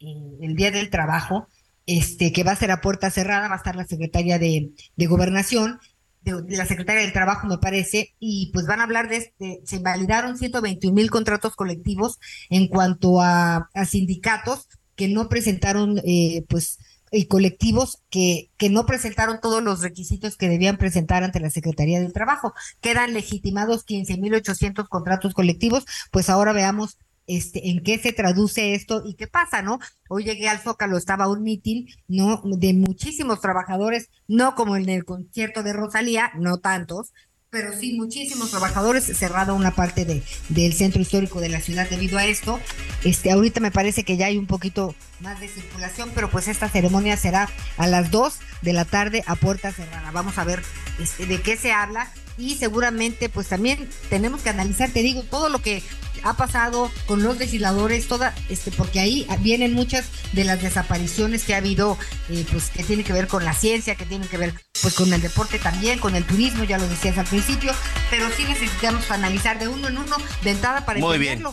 eh, 0.00 0.38
el 0.40 0.56
Día 0.56 0.72
del 0.72 0.90
Trabajo, 0.90 1.46
este, 1.86 2.32
que 2.32 2.42
va 2.42 2.50
a 2.52 2.56
ser 2.56 2.72
a 2.72 2.80
puerta 2.80 3.10
cerrada, 3.10 3.46
va 3.46 3.54
a 3.54 3.58
estar 3.58 3.76
la 3.76 3.86
secretaria 3.86 4.40
de, 4.40 4.70
de 4.96 5.06
Gobernación, 5.06 5.78
de, 6.24 6.56
la 6.56 6.66
Secretaria 6.66 7.02
del 7.02 7.12
Trabajo, 7.12 7.46
me 7.46 7.58
parece, 7.58 8.14
y 8.18 8.50
pues 8.52 8.66
van 8.66 8.80
a 8.80 8.84
hablar 8.84 9.08
de 9.08 9.16
este, 9.18 9.60
se 9.64 9.76
invalidaron 9.76 10.38
121 10.38 10.94
mil 10.94 11.10
contratos 11.10 11.54
colectivos 11.54 12.18
en 12.50 12.68
cuanto 12.68 13.20
a, 13.20 13.68
sindicatos 13.86 14.68
que 14.96 15.08
no 15.08 15.28
presentaron, 15.28 16.00
eh, 16.04 16.44
pues, 16.48 16.78
y 17.10 17.26
colectivos 17.26 18.02
que, 18.10 18.50
que 18.56 18.70
no 18.70 18.86
presentaron 18.86 19.40
todos 19.40 19.62
los 19.62 19.82
requisitos 19.82 20.36
que 20.36 20.48
debían 20.48 20.78
presentar 20.78 21.22
ante 21.22 21.40
la 21.40 21.50
Secretaría 21.50 22.00
del 22.00 22.12
Trabajo. 22.12 22.54
Quedan 22.80 23.14
legitimados 23.14 23.86
15.800 23.86 24.88
contratos 24.88 25.34
colectivos, 25.34 25.84
pues 26.10 26.28
ahora 26.28 26.52
veamos 26.52 26.98
este, 27.26 27.70
en 27.70 27.82
qué 27.82 27.98
se 27.98 28.12
traduce 28.12 28.74
esto 28.74 29.02
y 29.04 29.14
qué 29.14 29.26
pasa, 29.26 29.62
¿no? 29.62 29.78
Hoy 30.08 30.24
llegué 30.24 30.48
al 30.48 30.60
Zócalo, 30.60 30.96
estaba 30.96 31.28
un 31.28 31.42
mitin, 31.42 31.86
¿no? 32.08 32.42
De 32.44 32.74
muchísimos 32.74 33.40
trabajadores, 33.40 34.10
no 34.28 34.54
como 34.54 34.76
en 34.76 34.88
el 34.88 35.04
concierto 35.04 35.62
de 35.62 35.72
Rosalía, 35.72 36.32
no 36.36 36.58
tantos, 36.58 37.12
pero 37.54 37.72
sí 37.72 37.92
muchísimos 37.92 38.50
trabajadores, 38.50 39.04
cerrada 39.04 39.52
una 39.52 39.70
parte 39.70 40.04
de, 40.04 40.24
del 40.48 40.72
centro 40.72 41.00
histórico 41.00 41.40
de 41.40 41.48
la 41.48 41.60
ciudad 41.60 41.88
debido 41.88 42.18
a 42.18 42.26
esto. 42.26 42.58
Este, 43.04 43.30
ahorita 43.30 43.60
me 43.60 43.70
parece 43.70 44.02
que 44.02 44.16
ya 44.16 44.26
hay 44.26 44.38
un 44.38 44.48
poquito 44.48 44.92
más 45.20 45.38
de 45.38 45.46
circulación, 45.46 46.10
pero 46.16 46.28
pues 46.28 46.48
esta 46.48 46.68
ceremonia 46.68 47.16
será 47.16 47.48
a 47.76 47.86
las 47.86 48.10
2 48.10 48.34
de 48.62 48.72
la 48.72 48.84
tarde 48.84 49.22
a 49.26 49.36
puerta 49.36 49.70
cerrada. 49.70 50.10
Vamos 50.10 50.36
a 50.38 50.42
ver 50.42 50.64
este, 50.98 51.26
de 51.26 51.40
qué 51.42 51.56
se 51.56 51.70
habla 51.70 52.10
y 52.36 52.56
seguramente 52.56 53.28
pues 53.28 53.46
también 53.46 53.88
tenemos 54.10 54.42
que 54.42 54.50
analizar, 54.50 54.90
te 54.90 55.02
digo, 55.02 55.22
todo 55.22 55.48
lo 55.48 55.60
que 55.60 55.80
ha 56.24 56.34
pasado 56.34 56.90
con 57.06 57.22
los 57.22 57.38
legisladores, 57.38 58.08
toda, 58.08 58.34
este, 58.48 58.70
porque 58.70 59.00
ahí 59.00 59.26
vienen 59.40 59.74
muchas 59.74 60.06
de 60.32 60.44
las 60.44 60.60
desapariciones 60.60 61.44
que 61.44 61.54
ha 61.54 61.58
habido, 61.58 61.98
eh, 62.30 62.44
pues 62.50 62.70
que 62.70 62.82
tiene 62.82 63.04
que 63.04 63.12
ver 63.12 63.28
con 63.28 63.44
la 63.44 63.52
ciencia, 63.52 63.94
que 63.94 64.06
tienen 64.06 64.28
que 64.28 64.38
ver 64.38 64.54
pues 64.82 64.94
con 64.94 65.12
el 65.12 65.20
deporte 65.20 65.58
también, 65.58 65.98
con 65.98 66.16
el 66.16 66.24
turismo, 66.24 66.64
ya 66.64 66.78
lo 66.78 66.88
decías 66.88 67.16
al 67.18 67.26
principio, 67.26 67.72
pero 68.10 68.28
sí 68.36 68.44
necesitamos 68.44 69.10
analizar 69.10 69.58
de 69.58 69.68
uno 69.68 69.88
en 69.88 69.98
uno 69.98 70.16
de 70.42 70.50
entrada 70.50 70.84
para 70.84 70.98
Muy 70.98 71.18
Bien. 71.18 71.44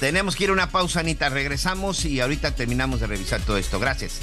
Tenemos 0.00 0.34
que 0.34 0.44
ir 0.44 0.50
a 0.50 0.54
una 0.54 0.70
pausa, 0.70 1.00
Anita. 1.00 1.28
Regresamos 1.28 2.06
y 2.06 2.20
ahorita 2.20 2.54
terminamos 2.54 3.00
de 3.00 3.06
revisar 3.06 3.40
todo 3.42 3.58
esto. 3.58 3.78
Gracias. 3.78 4.20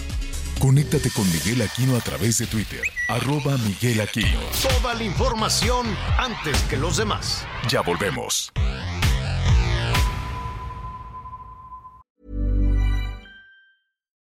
Conéctate 0.60 1.12
con 1.12 1.32
Miguel 1.32 1.62
Aquino 1.62 1.96
a 1.96 2.00
través 2.00 2.40
de 2.40 2.48
Twitter, 2.48 2.82
arroba 3.08 3.58
Miguel 3.58 4.02
Aquino. 4.02 4.40
Toda 4.82 4.96
la 4.96 5.04
información 5.04 5.86
antes 6.18 6.60
que 6.64 6.78
los 6.78 6.98
demás. 6.98 7.46
Ya 7.70 7.82
volvemos. 7.82 8.52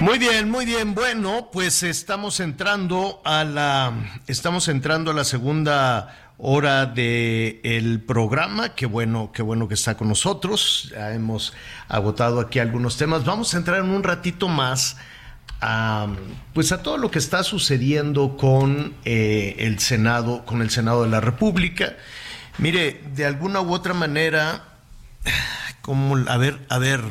Muy 0.00 0.18
bien, 0.18 0.50
muy 0.50 0.64
bien. 0.64 0.94
Bueno, 0.94 1.50
pues 1.52 1.82
estamos 1.82 2.40
entrando 2.40 3.20
a 3.22 3.44
la 3.44 3.92
estamos 4.26 4.68
entrando 4.68 5.10
a 5.10 5.14
la 5.14 5.24
segunda 5.24 6.32
hora 6.38 6.86
del 6.86 7.60
el 7.62 8.00
programa. 8.00 8.74
Qué 8.74 8.86
bueno, 8.86 9.30
qué 9.30 9.42
bueno 9.42 9.68
que 9.68 9.74
está 9.74 9.98
con 9.98 10.08
nosotros. 10.08 10.90
Ya 10.92 11.12
hemos 11.12 11.52
agotado 11.86 12.40
aquí 12.40 12.60
algunos 12.60 12.96
temas. 12.96 13.26
Vamos 13.26 13.52
a 13.52 13.58
entrar 13.58 13.84
en 13.84 13.90
un 13.90 14.02
ratito 14.02 14.48
más 14.48 14.96
a, 15.60 16.06
pues 16.54 16.72
a 16.72 16.82
todo 16.82 16.96
lo 16.96 17.10
que 17.10 17.18
está 17.18 17.44
sucediendo 17.44 18.38
con 18.38 18.94
eh, 19.04 19.56
el 19.58 19.80
Senado, 19.80 20.46
con 20.46 20.62
el 20.62 20.70
Senado 20.70 21.02
de 21.02 21.10
la 21.10 21.20
República. 21.20 21.94
Mire, 22.56 23.02
de 23.14 23.26
alguna 23.26 23.60
u 23.60 23.74
otra 23.74 23.92
manera, 23.92 24.64
como 25.82 26.16
a 26.16 26.38
ver, 26.38 26.58
a 26.70 26.78
ver 26.78 27.02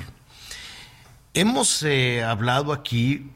Hemos 1.40 1.84
eh, 1.84 2.22
hablado 2.22 2.74
aquí 2.74 3.32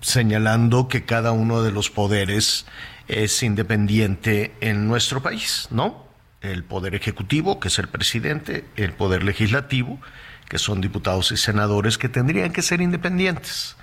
señalando 0.00 0.88
que 0.88 1.04
cada 1.04 1.30
uno 1.30 1.62
de 1.62 1.70
los 1.70 1.88
poderes 1.88 2.66
es 3.06 3.44
independiente 3.44 4.52
en 4.60 4.88
nuestro 4.88 5.22
país, 5.22 5.68
¿no? 5.70 6.04
El 6.40 6.64
poder 6.64 6.96
ejecutivo, 6.96 7.60
que 7.60 7.68
es 7.68 7.78
el 7.78 7.86
presidente, 7.86 8.64
el 8.74 8.92
poder 8.92 9.22
legislativo, 9.22 10.00
que 10.48 10.58
son 10.58 10.80
diputados 10.80 11.30
y 11.30 11.36
senadores 11.36 11.96
que 11.96 12.08
tendrían 12.08 12.52
que 12.52 12.62
ser 12.62 12.80
independientes, 12.80 13.76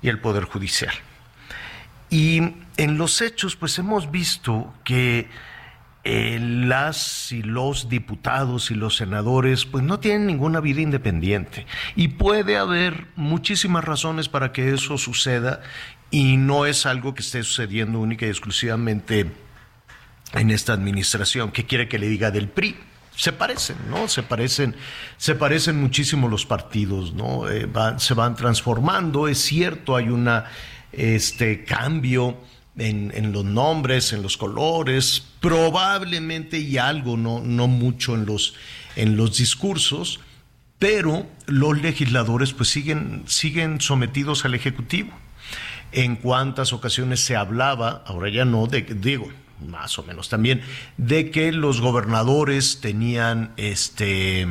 y 0.00 0.08
el 0.08 0.20
poder 0.20 0.44
judicial. 0.44 0.94
Y 2.08 2.54
en 2.76 2.98
los 2.98 3.20
hechos, 3.20 3.56
pues 3.56 3.76
hemos 3.80 4.12
visto 4.12 4.72
que 4.84 5.28
eh, 6.08 6.38
las 6.40 7.32
y 7.32 7.42
los 7.42 7.88
diputados 7.88 8.70
y 8.70 8.76
los 8.76 8.94
senadores 8.94 9.64
pues 9.64 9.82
no 9.82 9.98
tienen 9.98 10.28
ninguna 10.28 10.60
vida 10.60 10.80
independiente 10.80 11.66
y 11.96 12.06
puede 12.06 12.58
haber 12.58 13.08
muchísimas 13.16 13.82
razones 13.82 14.28
para 14.28 14.52
que 14.52 14.72
eso 14.72 14.98
suceda 14.98 15.62
y 16.12 16.36
no 16.36 16.64
es 16.64 16.86
algo 16.86 17.12
que 17.12 17.22
esté 17.22 17.42
sucediendo 17.42 17.98
única 17.98 18.24
y 18.24 18.28
exclusivamente 18.28 19.26
en 20.32 20.50
esta 20.52 20.74
administración. 20.74 21.50
¿Qué 21.50 21.66
quiere 21.66 21.88
que 21.88 21.98
le 21.98 22.08
diga 22.08 22.30
del 22.30 22.50
PRI? 22.50 22.76
Se 23.16 23.32
parecen, 23.32 23.76
¿no? 23.90 24.06
Se 24.06 24.22
parecen, 24.22 24.76
se 25.16 25.34
parecen 25.34 25.80
muchísimo 25.80 26.28
los 26.28 26.46
partidos, 26.46 27.14
¿no? 27.14 27.50
Eh, 27.50 27.68
se 27.96 28.14
van 28.14 28.36
transformando, 28.36 29.26
es 29.26 29.38
cierto, 29.38 29.96
hay 29.96 30.08
un 30.08 30.30
este, 30.92 31.64
cambio 31.64 32.36
en, 32.78 33.32
los 33.32 33.44
nombres, 33.44 34.12
en 34.12 34.22
los 34.22 34.36
colores, 34.36 35.24
probablemente 35.40 36.58
y 36.58 36.78
algo, 36.78 37.16
no, 37.16 37.40
no 37.40 37.68
mucho 37.68 38.14
en 38.14 38.26
los, 38.26 38.54
en 38.96 39.16
los 39.16 39.38
discursos, 39.38 40.20
pero 40.78 41.26
los 41.46 41.80
legisladores 41.80 42.52
pues 42.52 42.68
siguen, 42.68 43.22
siguen 43.26 43.80
sometidos 43.80 44.44
al 44.44 44.54
Ejecutivo. 44.54 45.10
En 45.92 46.16
cuántas 46.16 46.72
ocasiones 46.72 47.20
se 47.20 47.36
hablaba, 47.36 48.02
ahora 48.06 48.28
ya 48.28 48.44
no, 48.44 48.66
de, 48.66 48.82
digo, 48.82 49.28
más 49.66 49.98
o 49.98 50.02
menos 50.02 50.28
también, 50.28 50.60
de 50.98 51.30
que 51.30 51.52
los 51.52 51.80
gobernadores 51.80 52.80
tenían 52.80 53.52
este 53.56 54.46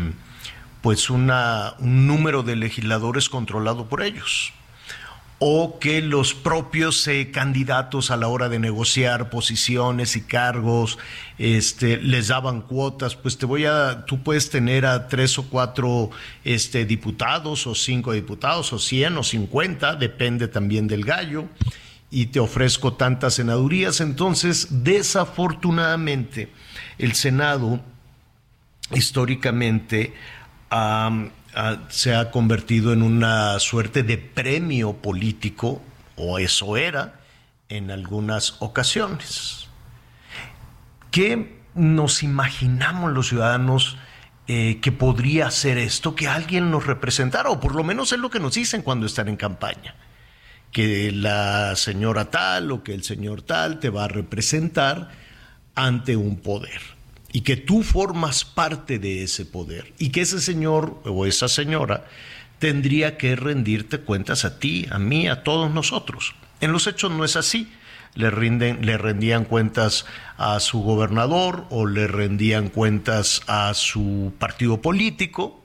pues 0.82 1.10
una, 1.10 1.74
un 1.80 2.06
número 2.06 2.44
de 2.44 2.56
legisladores 2.56 3.28
controlado 3.28 3.88
por 3.88 4.04
ellos 4.04 4.54
o 5.40 5.80
que 5.80 6.02
los 6.02 6.34
propios 6.34 7.08
eh, 7.08 7.30
candidatos 7.32 8.10
a 8.10 8.18
la 8.18 8.28
hora 8.28 8.48
de 8.48 8.58
negociar 8.58 9.30
posiciones 9.30 10.16
y 10.16 10.22
cargos 10.22 10.98
este, 11.38 11.98
les 11.98 12.30
daban 12.30 12.62
cuotas, 12.62 13.16
pues 13.16 13.38
te 13.38 13.46
voy 13.46 13.66
a, 13.66 14.06
tú 14.06 14.24
puedes 14.24 14.50
tener 14.50 14.86
a 14.86 15.08
tres 15.10 15.38
o 15.38 15.50
cuatro 15.50 16.10
este, 16.46 16.86
diputados 16.86 17.68
o 17.68 17.76
cinco 17.76 18.14
diputados 18.14 18.72
o 18.72 18.80
cien 18.80 19.18
o 19.18 19.24
cincuenta, 19.24 19.96
depende 19.96 20.48
también 20.48 20.88
del 20.88 21.04
gallo, 21.04 21.46
y 22.10 22.28
te 22.28 22.40
ofrezco 22.40 22.94
tantas 22.94 23.34
senadurías. 23.34 24.00
Entonces, 24.00 24.84
desafortunadamente, 24.84 26.50
el 26.98 27.14
Senado 27.14 27.82
históricamente 28.94 30.14
se 31.90 32.16
ha 32.16 32.32
convertido 32.32 32.92
en 32.94 33.02
una 33.02 33.58
suerte 33.60 34.04
de 34.04 34.18
premio 34.18 34.94
político, 34.94 35.82
o 36.16 36.40
eso 36.40 36.78
era, 36.78 37.20
en 37.70 37.92
algunas 37.92 38.58
ocasiones. 38.60 39.68
¿Qué 41.12 41.62
nos 41.74 42.24
imaginamos 42.24 43.14
los 43.14 43.30
ciudadanos 43.30 43.98
eh, 44.48 44.80
que 44.82 44.92
podría 44.92 45.50
ser 45.50 45.78
esto? 45.78 46.16
Que 46.16 46.28
alguien 46.28 46.72
nos 46.72 46.86
representara, 46.86 47.50
o 47.50 47.60
por 47.60 47.76
lo 47.76 47.84
menos 47.84 48.12
es 48.12 48.20
lo 48.20 48.30
que 48.30 48.40
nos 48.40 48.56
dicen 48.56 48.82
cuando 48.82 49.06
están 49.06 49.30
en 49.30 49.38
campaña. 49.38 49.96
Que 50.72 51.12
la 51.12 51.76
señora 51.78 52.30
tal 52.30 52.72
o 52.72 52.84
que 52.84 52.94
el 52.94 53.04
señor 53.04 53.42
tal 53.42 53.80
te 53.80 53.90
va 53.90 54.06
a 54.06 54.10
representar 54.10 55.10
ante 55.74 56.18
un 56.18 56.38
poder 56.38 56.95
y 57.36 57.42
que 57.42 57.58
tú 57.58 57.84
formas 57.84 58.46
parte 58.46 58.98
de 58.98 59.22
ese 59.22 59.46
poder 59.46 59.92
y 60.00 60.12
que 60.12 60.22
ese 60.22 60.40
señor 60.40 61.02
o 61.04 61.26
esa 61.26 61.50
señora 61.50 62.06
tendría 62.60 63.18
que 63.18 63.36
rendirte 63.36 64.00
cuentas 64.00 64.46
a 64.46 64.58
ti, 64.58 64.88
a 64.90 65.00
mí, 65.00 65.28
a 65.28 65.44
todos 65.44 65.70
nosotros. 65.70 66.34
En 66.62 66.72
los 66.72 66.88
hechos 66.88 67.12
no 67.12 67.26
es 67.26 67.36
así. 67.36 67.70
le 68.14 68.32
rinden, 68.32 68.86
le 68.86 68.98
rendían 68.98 69.44
cuentas 69.44 70.06
a 70.38 70.62
su 70.62 70.82
gobernador 70.82 71.66
o 71.72 71.86
le 71.86 72.08
rendían 72.08 72.70
cuentas 72.70 73.42
a 73.48 73.74
su 73.74 74.32
partido 74.40 74.82
político 74.82 75.62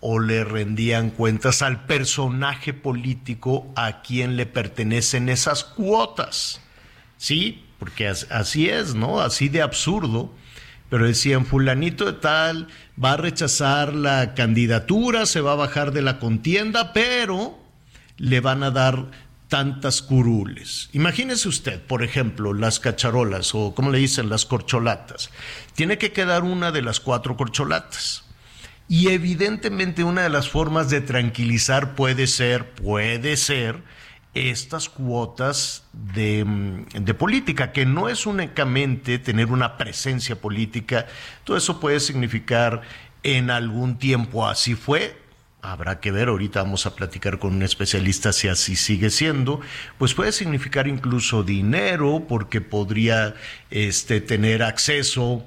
o 0.00 0.20
le 0.20 0.42
rendían 0.42 1.10
cuentas 1.10 1.60
al 1.60 1.84
personaje 1.84 2.72
político 2.72 3.70
a 3.76 4.00
quien 4.00 4.38
le 4.38 4.46
pertenecen 4.46 5.28
esas 5.28 5.64
cuotas. 5.64 6.62
Sí, 7.18 7.62
porque 7.78 8.08
así 8.08 8.70
es, 8.70 8.94
¿no? 8.94 9.20
Así 9.20 9.50
de 9.50 9.60
absurdo. 9.60 10.32
Pero 10.90 11.06
decían, 11.06 11.46
fulanito 11.46 12.04
de 12.04 12.12
tal 12.12 12.68
va 13.02 13.12
a 13.12 13.16
rechazar 13.16 13.94
la 13.94 14.34
candidatura, 14.34 15.26
se 15.26 15.40
va 15.40 15.52
a 15.52 15.56
bajar 15.56 15.92
de 15.92 16.02
la 16.02 16.18
contienda, 16.18 16.92
pero 16.92 17.58
le 18.16 18.40
van 18.40 18.62
a 18.62 18.70
dar 18.70 19.06
tantas 19.48 20.02
curules. 20.02 20.88
Imagínese 20.92 21.48
usted, 21.48 21.80
por 21.80 22.02
ejemplo, 22.02 22.52
las 22.52 22.80
cacharolas 22.80 23.54
o 23.54 23.74
como 23.74 23.90
le 23.90 23.98
dicen, 23.98 24.28
las 24.28 24.46
corcholatas. 24.46 25.30
Tiene 25.74 25.98
que 25.98 26.12
quedar 26.12 26.42
una 26.42 26.72
de 26.72 26.82
las 26.82 27.00
cuatro 27.00 27.36
corcholatas. 27.36 28.24
Y 28.88 29.08
evidentemente 29.08 30.04
una 30.04 30.22
de 30.22 30.28
las 30.28 30.48
formas 30.48 30.90
de 30.90 31.00
tranquilizar 31.00 31.94
puede 31.94 32.26
ser, 32.26 32.70
puede 32.74 33.36
ser, 33.36 33.82
estas 34.34 34.88
cuotas 34.88 35.84
de, 35.92 36.44
de, 36.92 37.14
política, 37.14 37.72
que 37.72 37.86
no 37.86 38.08
es 38.08 38.26
únicamente 38.26 39.18
tener 39.18 39.52
una 39.52 39.76
presencia 39.76 40.36
política, 40.36 41.06
todo 41.44 41.56
eso 41.56 41.78
puede 41.80 42.00
significar 42.00 42.82
en 43.22 43.50
algún 43.50 43.96
tiempo 43.98 44.46
así 44.46 44.74
fue, 44.74 45.16
habrá 45.62 45.98
que 45.98 46.12
ver, 46.12 46.28
ahorita 46.28 46.62
vamos 46.62 46.84
a 46.84 46.94
platicar 46.94 47.38
con 47.38 47.54
un 47.54 47.62
especialista 47.62 48.32
si 48.32 48.48
así 48.48 48.76
sigue 48.76 49.08
siendo, 49.08 49.60
pues 49.98 50.12
puede 50.12 50.32
significar 50.32 50.86
incluso 50.86 51.42
dinero, 51.42 52.24
porque 52.28 52.60
podría 52.60 53.34
este, 53.70 54.20
tener 54.20 54.62
acceso 54.62 55.44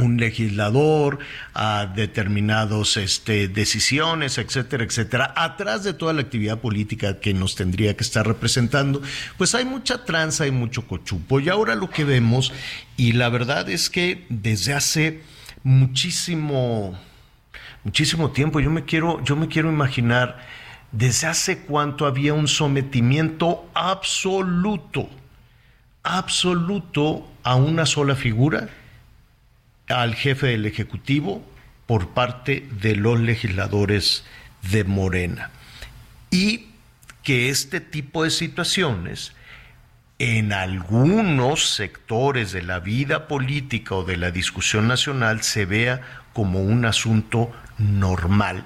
un 0.00 0.16
legislador 0.18 1.18
a 1.54 1.92
determinadas 1.94 2.96
este, 2.96 3.48
decisiones, 3.48 4.38
etcétera, 4.38 4.84
etcétera, 4.84 5.32
atrás 5.36 5.84
de 5.84 5.94
toda 5.94 6.12
la 6.12 6.22
actividad 6.22 6.60
política 6.60 7.20
que 7.20 7.34
nos 7.34 7.54
tendría 7.54 7.96
que 7.96 8.04
estar 8.04 8.26
representando, 8.26 9.02
pues 9.38 9.54
hay 9.54 9.64
mucha 9.64 10.04
tranza 10.04 10.46
y 10.46 10.50
mucho 10.50 10.86
cochupo. 10.86 11.40
Y 11.40 11.48
ahora 11.48 11.74
lo 11.74 11.90
que 11.90 12.04
vemos, 12.04 12.52
y 12.96 13.12
la 13.12 13.28
verdad 13.28 13.68
es 13.68 13.90
que 13.90 14.26
desde 14.28 14.74
hace 14.74 15.22
muchísimo, 15.66 16.96
muchísimo 17.82 18.30
tiempo. 18.30 18.60
Yo 18.60 18.70
me 18.70 18.84
quiero, 18.84 19.22
yo 19.24 19.34
me 19.34 19.48
quiero 19.48 19.68
imaginar 19.68 20.38
desde 20.92 21.26
hace 21.26 21.58
cuánto 21.58 22.06
había 22.06 22.34
un 22.34 22.46
sometimiento 22.46 23.68
absoluto, 23.74 25.10
absoluto 26.04 27.28
a 27.42 27.56
una 27.56 27.84
sola 27.84 28.14
figura, 28.14 28.68
al 29.88 30.14
jefe 30.14 30.48
del 30.48 30.66
Ejecutivo, 30.66 31.44
por 31.86 32.10
parte 32.10 32.66
de 32.80 32.96
los 32.96 33.20
legisladores 33.20 34.24
de 34.70 34.84
Morena. 34.84 35.50
Y 36.30 36.66
que 37.22 37.48
este 37.48 37.80
tipo 37.80 38.24
de 38.24 38.30
situaciones 38.30 39.32
en 40.18 40.52
algunos 40.52 41.68
sectores 41.74 42.52
de 42.52 42.62
la 42.62 42.80
vida 42.80 43.28
política 43.28 43.94
o 43.94 44.04
de 44.04 44.16
la 44.16 44.30
discusión 44.30 44.88
nacional 44.88 45.42
se 45.42 45.66
vea 45.66 46.00
como 46.32 46.62
un 46.62 46.84
asunto 46.84 47.52
normal, 47.78 48.64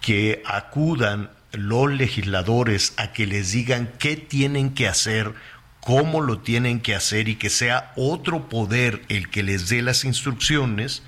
que 0.00 0.42
acudan 0.46 1.30
los 1.52 1.92
legisladores 1.92 2.94
a 2.96 3.12
que 3.12 3.26
les 3.26 3.52
digan 3.52 3.90
qué 3.98 4.16
tienen 4.16 4.72
que 4.74 4.88
hacer, 4.88 5.34
cómo 5.82 6.20
lo 6.20 6.38
tienen 6.38 6.80
que 6.80 6.94
hacer 6.94 7.28
y 7.28 7.34
que 7.34 7.50
sea 7.50 7.92
otro 7.96 8.48
poder 8.48 9.02
el 9.08 9.28
que 9.28 9.42
les 9.42 9.68
dé 9.68 9.82
las 9.82 10.04
instrucciones, 10.04 11.02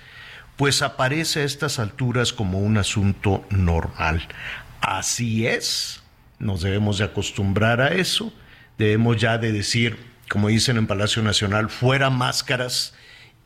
pues 0.57 0.83
aparece 0.83 1.41
a 1.41 1.45
estas 1.45 1.79
alturas 1.79 2.33
como 2.33 2.59
un 2.59 2.77
asunto 2.77 3.45
normal. 3.51 4.27
Así 4.81 5.47
es, 5.47 6.03
nos 6.41 6.63
debemos 6.63 6.99
de 6.99 7.05
acostumbrar 7.05 7.81
a 7.81 7.95
eso, 7.95 8.33
debemos 8.77 9.17
ya 9.17 9.39
de 9.39 9.53
decir, 9.53 9.97
como 10.29 10.49
dicen 10.49 10.77
en 10.77 10.89
Palacio 10.89 11.23
Nacional, 11.23 11.71
fuera 11.71 12.11
máscaras 12.11 12.95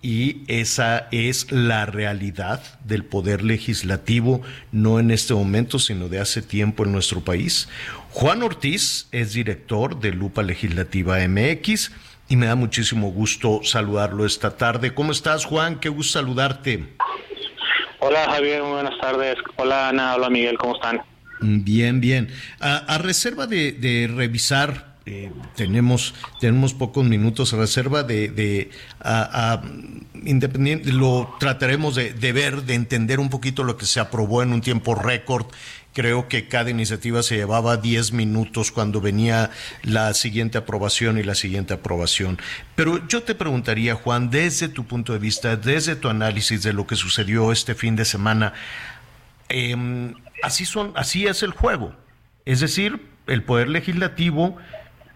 y 0.00 0.44
esa 0.46 1.08
es 1.10 1.50
la 1.50 1.84
realidad 1.84 2.62
del 2.84 3.04
poder 3.04 3.42
legislativo, 3.42 4.40
no 4.72 4.98
en 4.98 5.10
este 5.10 5.34
momento, 5.34 5.78
sino 5.78 6.08
de 6.08 6.20
hace 6.20 6.40
tiempo 6.40 6.84
en 6.84 6.92
nuestro 6.92 7.20
país. 7.20 7.68
Juan 8.20 8.42
Ortiz 8.42 9.06
es 9.12 9.32
director 9.32 10.00
de 10.00 10.10
Lupa 10.10 10.42
Legislativa 10.42 11.18
MX 11.28 11.92
y 12.28 12.34
me 12.34 12.46
da 12.46 12.56
muchísimo 12.56 13.12
gusto 13.12 13.60
saludarlo 13.62 14.26
esta 14.26 14.56
tarde. 14.56 14.92
¿Cómo 14.92 15.12
estás, 15.12 15.44
Juan? 15.44 15.78
Qué 15.78 15.88
gusto 15.88 16.18
saludarte. 16.18 16.96
Hola, 18.00 18.24
Javier, 18.28 18.64
muy 18.64 18.72
buenas 18.72 18.98
tardes. 19.00 19.36
Hola, 19.54 19.90
Ana, 19.90 20.16
hola, 20.16 20.30
Miguel, 20.30 20.58
¿cómo 20.58 20.74
están? 20.74 21.00
Bien, 21.40 22.00
bien. 22.00 22.28
A, 22.58 22.98
reserva 22.98 23.46
de 23.46 24.10
revisar 24.12 24.88
eh, 25.10 25.32
tenemos, 25.56 26.14
tenemos 26.38 26.74
pocos 26.74 27.02
minutos 27.02 27.54
a 27.54 27.56
reserva 27.56 28.02
de, 28.02 28.28
de 28.28 28.70
a, 29.00 29.62
independiente, 30.22 30.92
lo 30.92 31.34
trataremos 31.40 31.94
de, 31.94 32.12
de, 32.12 32.32
ver, 32.32 32.64
de 32.64 32.74
entender 32.74 33.18
un 33.18 33.30
poquito 33.30 33.64
lo 33.64 33.78
que 33.78 33.86
se 33.86 34.00
aprobó 34.00 34.42
en 34.42 34.52
un 34.52 34.60
tiempo 34.60 34.94
récord. 34.94 35.46
Creo 35.98 36.28
que 36.28 36.46
cada 36.46 36.70
iniciativa 36.70 37.24
se 37.24 37.34
llevaba 37.34 37.76
10 37.76 38.12
minutos 38.12 38.70
cuando 38.70 39.00
venía 39.00 39.50
la 39.82 40.14
siguiente 40.14 40.56
aprobación 40.56 41.18
y 41.18 41.24
la 41.24 41.34
siguiente 41.34 41.74
aprobación. 41.74 42.38
Pero 42.76 43.04
yo 43.08 43.24
te 43.24 43.34
preguntaría, 43.34 43.96
Juan, 43.96 44.30
desde 44.30 44.68
tu 44.68 44.86
punto 44.86 45.12
de 45.12 45.18
vista, 45.18 45.56
desde 45.56 45.96
tu 45.96 46.08
análisis 46.08 46.62
de 46.62 46.72
lo 46.72 46.86
que 46.86 46.94
sucedió 46.94 47.50
este 47.50 47.74
fin 47.74 47.96
de 47.96 48.04
semana, 48.04 48.52
eh, 49.48 50.14
así, 50.44 50.66
son, 50.66 50.92
así 50.94 51.26
es 51.26 51.42
el 51.42 51.50
juego. 51.50 51.92
Es 52.44 52.60
decir, 52.60 53.04
el 53.26 53.42
Poder 53.42 53.68
Legislativo 53.68 54.56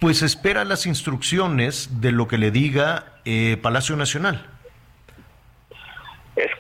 pues 0.01 0.23
espera 0.23 0.65
las 0.65 0.87
instrucciones 0.87 2.01
de 2.01 2.11
lo 2.11 2.27
que 2.27 2.39
le 2.39 2.51
diga 2.51 3.21
eh, 3.25 3.57
Palacio 3.63 3.95
Nacional. 3.95 4.52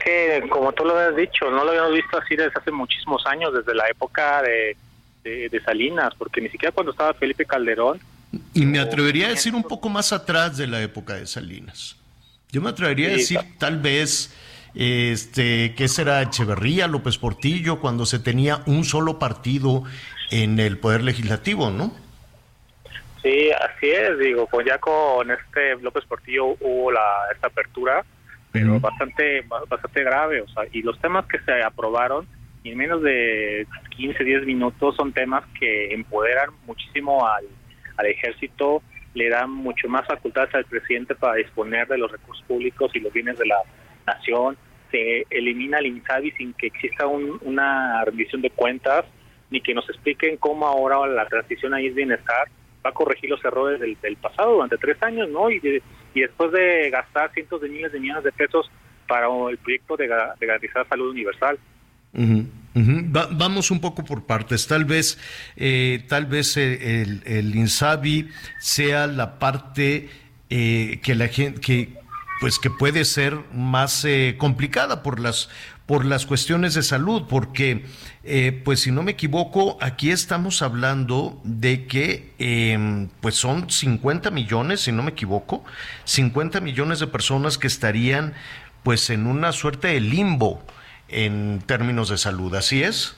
Que, 0.02 0.44
como 0.48 0.72
tú 0.72 0.84
lo 0.84 0.96
has 0.98 1.14
dicho, 1.14 1.50
no 1.50 1.64
lo 1.64 1.70
habíamos 1.70 1.94
visto 1.94 2.18
así 2.18 2.34
desde 2.34 2.52
hace 2.58 2.70
muchísimos 2.70 3.24
años, 3.26 3.54
desde 3.54 3.74
la 3.74 3.88
época 3.88 4.42
de, 4.42 4.76
Salinas, 5.64 6.12
porque 6.18 6.40
ni 6.40 6.48
siquiera 6.48 6.72
cuando 6.72 6.90
estaba 6.90 7.14
Felipe 7.14 7.44
Calderón. 7.44 8.00
Y 8.54 8.66
me 8.66 8.80
atrevería 8.80 9.26
a 9.26 9.30
decir 9.30 9.54
un 9.54 9.62
poco 9.62 9.88
más 9.88 10.12
atrás 10.12 10.56
de 10.56 10.66
la 10.66 10.82
época 10.82 11.14
de 11.14 11.26
Salinas. 11.26 11.96
Yo 12.50 12.60
me 12.60 12.70
atrevería 12.70 13.08
a 13.08 13.12
decir 13.12 13.38
tal 13.58 13.78
vez, 13.78 14.34
este, 14.74 15.74
¿qué 15.76 15.86
será 15.86 16.22
Echeverría, 16.22 16.88
López 16.88 17.18
Portillo, 17.18 17.78
cuando 17.78 18.04
se 18.04 18.18
tenía 18.18 18.62
un 18.66 18.84
solo 18.84 19.18
partido 19.18 19.84
en 20.30 20.58
el 20.58 20.78
Poder 20.78 21.02
Legislativo, 21.02 21.70
¿no? 21.70 21.94
Sí, 23.22 23.50
así 23.52 23.88
es, 23.88 24.18
digo, 24.18 24.48
pues 24.50 24.66
ya 24.66 24.78
con 24.78 25.30
este 25.30 25.76
López 25.76 26.04
Portillo 26.06 26.56
hubo 26.60 26.90
la, 26.90 27.28
esta 27.32 27.46
apertura, 27.46 28.04
pero 28.52 28.78
bastante 28.78 29.42
bastante 29.68 30.04
grave, 30.04 30.42
o 30.42 30.48
sea, 30.48 30.64
y 30.70 30.82
los 30.82 30.98
temas 31.00 31.26
que 31.26 31.38
se 31.40 31.62
aprobaron 31.62 32.26
en 32.64 32.78
menos 32.78 33.02
de 33.02 33.66
15, 33.96 34.22
10 34.22 34.46
minutos 34.46 34.94
son 34.96 35.12
temas 35.12 35.44
que 35.58 35.92
empoderan 35.92 36.50
muchísimo 36.66 37.26
al, 37.26 37.46
al 37.96 38.06
ejército, 38.06 38.82
le 39.14 39.28
dan 39.28 39.50
mucho 39.50 39.88
más 39.88 40.06
facultades 40.06 40.54
al 40.54 40.64
presidente 40.64 41.14
para 41.14 41.34
disponer 41.34 41.88
de 41.88 41.98
los 41.98 42.10
recursos 42.10 42.44
públicos 42.46 42.92
y 42.94 43.00
los 43.00 43.12
bienes 43.12 43.38
de 43.38 43.46
la 43.46 43.58
nación, 44.06 44.56
se 44.90 45.26
elimina 45.30 45.78
el 45.78 45.86
INSABI 45.86 46.30
sin 46.32 46.52
que 46.54 46.68
exista 46.68 47.06
una 47.06 48.04
rendición 48.04 48.42
de 48.42 48.50
cuentas, 48.50 49.04
ni 49.50 49.60
que 49.60 49.74
nos 49.74 49.88
expliquen 49.88 50.36
cómo 50.36 50.66
ahora 50.66 51.06
la 51.06 51.26
transición 51.26 51.74
ahí 51.74 51.86
es 51.88 51.94
bienestar, 51.94 52.48
va 52.84 52.90
a 52.90 52.94
corregir 52.94 53.30
los 53.30 53.44
errores 53.44 53.80
del, 53.80 54.16
pasado 54.16 54.54
durante 54.54 54.76
tres 54.78 55.02
años, 55.02 55.28
¿no? 55.28 55.50
Y, 55.50 55.60
y 56.14 56.20
después 56.20 56.52
de 56.52 56.90
gastar 56.90 57.32
cientos 57.32 57.60
de 57.60 57.68
miles 57.68 57.92
de 57.92 58.00
millones 58.00 58.24
de 58.24 58.32
pesos 58.32 58.70
para 59.08 59.26
el 59.50 59.58
proyecto 59.58 59.96
de, 59.96 60.08
garantizar 60.08 60.88
salud 60.88 61.10
universal. 61.10 61.58
vamos 62.72 63.70
un 63.70 63.80
poco 63.80 64.04
por 64.04 64.24
partes. 64.24 64.66
Tal 64.66 64.84
vez, 64.84 65.18
eh, 65.56 66.04
tal 66.08 66.26
vez 66.26 66.56
eh, 66.56 67.20
el, 67.24 67.54
Insabi 67.54 68.28
sea 68.58 69.06
la 69.06 69.38
parte 69.38 70.08
eh, 70.50 71.00
que 71.02 71.14
la 71.14 71.28
gente, 71.28 71.60
que 71.60 71.88
pues 72.40 72.58
que 72.58 72.70
puede 72.70 73.04
ser 73.04 73.38
más 73.54 74.04
complicada 74.36 75.04
por 75.04 75.20
las 75.20 75.48
por 75.92 76.06
las 76.06 76.24
cuestiones 76.24 76.72
de 76.72 76.82
salud, 76.82 77.24
porque, 77.28 77.84
eh, 78.24 78.62
pues 78.64 78.80
si 78.80 78.90
no 78.90 79.02
me 79.02 79.12
equivoco, 79.12 79.76
aquí 79.82 80.10
estamos 80.10 80.62
hablando 80.62 81.38
de 81.44 81.86
que, 81.86 82.32
em, 82.38 83.10
pues 83.20 83.34
son 83.34 83.68
50 83.68 84.30
millones, 84.30 84.80
si 84.80 84.90
no 84.90 85.02
me 85.02 85.10
equivoco, 85.10 85.62
50 86.04 86.60
millones 86.62 86.98
de 86.98 87.08
personas 87.08 87.58
que 87.58 87.66
estarían, 87.66 88.32
pues 88.82 89.10
en 89.10 89.26
una 89.26 89.52
suerte 89.52 89.88
de 89.88 90.00
limbo 90.00 90.62
en 91.08 91.60
términos 91.66 92.08
de 92.08 92.16
salud, 92.16 92.54
¿así 92.54 92.82
es? 92.82 93.14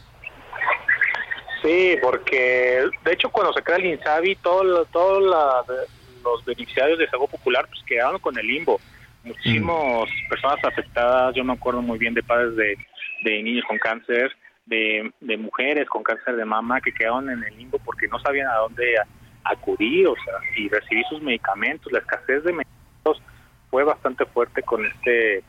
Sí, 1.63 1.97
porque 2.03 2.87
de 3.05 3.13
hecho 3.13 3.31
cuando 3.31 3.53
se 3.53 3.63
crea 3.63 3.77
el 3.77 3.87
INSABI, 3.87 4.35
todo, 4.43 4.85
todo 4.87 5.21
los 5.21 6.45
beneficiarios 6.45 6.99
de 6.99 7.09
Seguro 7.09 7.31
Popular 7.31 7.69
pues 7.69 7.85
quedaron 7.87 8.19
con 8.19 8.37
el 8.37 8.45
limbo. 8.45 8.81
Muchísimas 9.25 10.09
personas 10.29 10.59
afectadas, 10.65 11.35
yo 11.35 11.45
me 11.45 11.55
acuerdo 11.55 11.81
muy 11.81 11.99
bien 11.99 12.15
de 12.15 12.23
padres 12.23 12.55
de, 12.57 12.77
de 13.25 13.43
niños 13.43 13.65
con 13.67 13.79
cáncer, 13.79 14.31
de, 14.67 15.13
mujeres 15.39 15.89
con 15.89 16.03
cáncer 16.03 16.37
de 16.37 16.45
mama 16.45 16.81
que 16.81 16.93
quedaron 16.93 17.31
en 17.31 17.43
el 17.43 17.57
limbo 17.57 17.79
porque 17.79 18.07
no 18.09 18.19
sabían 18.21 18.49
a 18.49 18.57
dónde 18.57 18.97
acudir, 19.45 20.07
o 20.09 20.15
sea, 20.25 20.35
y 20.57 20.69
recibir 20.69 21.05
sus 21.09 21.23
medicamentos. 21.23 21.93
La 21.93 21.99
escasez 22.01 22.45
de 22.45 22.53
medicamentos 22.53 23.23
fue 23.71 23.85
bastante 23.85 24.25
fuerte 24.27 24.63
con 24.63 24.85
este 24.87 25.43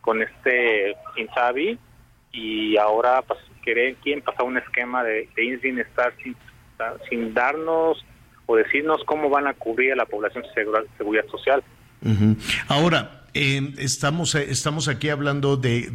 con 0.00 0.22
este 0.22 0.96
Insabi 1.16 1.78
y 2.30 2.76
ahora 2.76 3.22
pues, 3.22 3.40
quieren, 3.62 4.22
pasar 4.22 4.44
un 4.44 4.58
esquema 4.58 5.02
de, 5.02 5.28
de 5.34 5.58
sin, 6.22 6.36
sin 7.10 7.34
darnos 7.34 8.04
o 8.46 8.54
decirnos 8.54 9.02
cómo 9.04 9.28
van 9.28 9.48
a 9.48 9.54
cubrir 9.54 9.92
a 9.92 9.96
la 9.96 10.06
población 10.06 10.44
de 10.44 10.86
seguridad 10.96 11.26
social. 11.26 11.64
Ahora, 12.68 13.16
eh, 13.34 13.74
estamos, 13.78 14.34
estamos 14.34 14.88
aquí 14.88 15.10
hablando 15.10 15.58
de, 15.58 15.90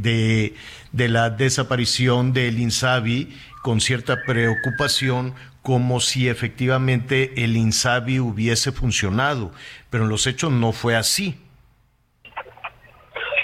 de, 0.91 1.09
la 1.09 1.31
desaparición 1.31 2.33
del 2.33 2.59
INSABI 2.59 3.35
con 3.63 3.81
cierta 3.81 4.23
preocupación, 4.27 5.33
como 5.63 5.99
si 5.99 6.29
efectivamente 6.29 7.43
el 7.43 7.57
INSABI 7.57 8.19
hubiese 8.19 8.71
funcionado, 8.71 9.51
pero 9.89 10.03
en 10.03 10.09
los 10.09 10.27
hechos 10.27 10.51
no 10.51 10.71
fue 10.71 10.95
así. 10.95 11.35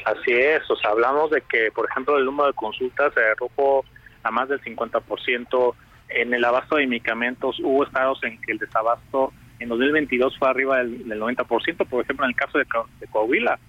Así 0.05 0.31
es, 0.31 0.61
o 0.69 0.75
sea, 0.75 0.91
hablamos 0.91 1.31
de 1.31 1.41
que, 1.41 1.71
por 1.73 1.89
ejemplo, 1.89 2.17
el 2.17 2.25
número 2.25 2.47
de 2.47 2.53
consultas 2.53 3.13
se 3.15 3.19
redujo 3.19 3.83
a 4.21 4.31
más 4.31 4.47
del 4.47 4.61
50%. 4.61 5.73
En 6.09 6.33
el 6.33 6.45
abasto 6.45 6.75
de 6.75 6.87
medicamentos 6.87 7.59
hubo 7.63 7.83
estados 7.83 8.23
en 8.23 8.39
que 8.41 8.51
el 8.51 8.59
desabasto 8.59 9.33
en 9.59 9.69
2022 9.69 10.37
fue 10.37 10.49
arriba 10.49 10.77
del, 10.77 11.05
90%, 11.05 11.45
por 11.87 12.03
ejemplo, 12.03 12.25
en 12.25 12.29
el 12.29 12.35
caso 12.35 12.57
de, 12.57 12.65
Coahuila, 13.09 13.59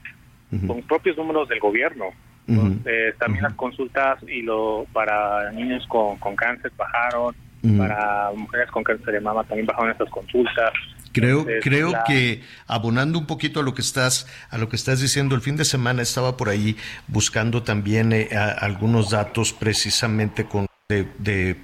con 0.67 0.83
propios 0.83 1.17
números 1.17 1.49
del 1.49 1.61
gobierno. 1.61 2.07
también 3.19 3.43
las 3.43 3.55
consultas 3.55 4.23
y 4.29 4.43
lo 4.43 4.87
para 4.93 5.51
niños 5.53 5.87
con, 5.89 6.17
con 6.19 6.37
cáncer 6.37 6.73
bajaron, 6.77 7.35
para 7.77 8.31
mujeres 8.35 8.71
con 8.71 8.85
cáncer 8.85 9.15
de 9.15 9.21
mama 9.21 9.45
también 9.45 9.67
bajaron 9.67 9.91
estas 9.91 10.09
consultas. 10.11 10.73
Creo, 11.13 11.47
creo 11.63 11.93
que 12.07 12.43
abonando 12.67 13.19
un 13.19 13.27
poquito 13.27 13.61
a 13.61 13.63
lo 13.63 13.75
que 13.75 13.81
estás, 13.81 14.27
a 14.51 14.59
lo 14.59 14.69
que 14.69 14.77
estás 14.77 15.01
diciendo, 15.01 15.35
el 15.35 15.41
fin 15.41 15.57
de 15.57 15.65
semana 15.65 16.03
estaba 16.03 16.37
por 16.37 16.49
ahí 16.49 16.77
buscando 17.09 17.63
también 17.63 18.13
eh, 18.13 18.29
algunos 18.37 19.11
datos 19.11 19.53
precisamente 19.53 20.45
con 20.45 20.68
de, 20.89 21.57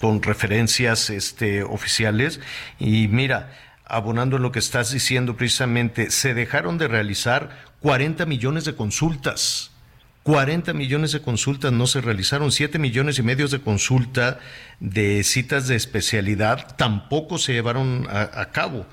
con 0.00 0.24
referencias 0.24 1.08
este, 1.10 1.62
oficiales 1.62 2.40
y 2.80 3.06
mira, 3.06 3.56
abonando 3.84 4.38
lo 4.38 4.50
que 4.50 4.58
estás 4.58 4.90
diciendo 4.90 5.36
precisamente, 5.36 6.10
se 6.10 6.34
dejaron 6.34 6.76
de 6.76 6.88
realizar 6.88 7.64
40 7.78 8.26
millones 8.26 8.64
de 8.64 8.74
consultas. 8.74 9.70
40 10.24 10.72
millones 10.72 11.12
de 11.12 11.22
consultas 11.22 11.70
no 11.70 11.86
se 11.86 12.00
realizaron, 12.00 12.50
7 12.50 12.80
millones 12.80 13.20
y 13.20 13.22
medio 13.22 13.46
de 13.46 13.60
consulta 13.60 14.40
de 14.80 15.22
citas 15.22 15.68
de 15.68 15.76
especialidad 15.76 16.74
tampoco 16.74 17.38
se 17.38 17.52
llevaron 17.52 18.08
a, 18.10 18.50
cabo. 18.50 18.84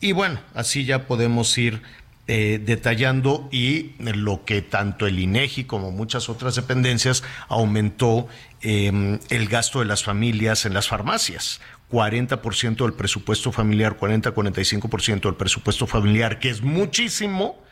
Y 0.00 0.12
bueno, 0.12 0.38
así 0.54 0.84
ya 0.84 1.08
podemos 1.08 1.58
ir 1.58 1.82
eh, 2.28 2.60
detallando 2.64 3.48
y 3.52 3.92
lo 3.98 4.44
que 4.44 4.60
tanto 4.60 5.06
el 5.06 5.18
INEGI 5.18 5.64
como 5.64 5.92
muchas 5.92 6.28
otras 6.28 6.56
dependencias 6.56 7.22
aumentó 7.48 8.26
em, 8.62 9.20
el 9.30 9.46
gasto 9.48 9.78
de 9.78 9.84
las 9.84 10.02
familias 10.02 10.66
en 10.66 10.74
las 10.74 10.88
farmacias. 10.88 11.60
40% 11.90 12.76
del 12.78 12.94
presupuesto 12.94 13.52
familiar, 13.52 13.96
40-45% 13.96 15.20
del 15.20 15.36
presupuesto 15.36 15.86
familiar, 15.86 16.40
que 16.40 16.50
es 16.50 16.62
muchísimo, 16.62 17.62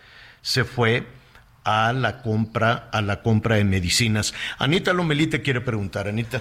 se 0.41 0.65
fue 0.65 1.05
a 1.65 1.93
la 1.93 2.23
compra, 2.23 2.89
a 2.93 3.03
la 3.03 3.23
compra 3.23 3.57
de 3.57 3.65
medicinas. 3.65 4.35
Anita 4.59 4.93
Lomelí 4.93 5.27
te 5.27 5.43
quiere 5.43 5.63
preguntar, 5.63 6.07
Anita. 6.07 6.41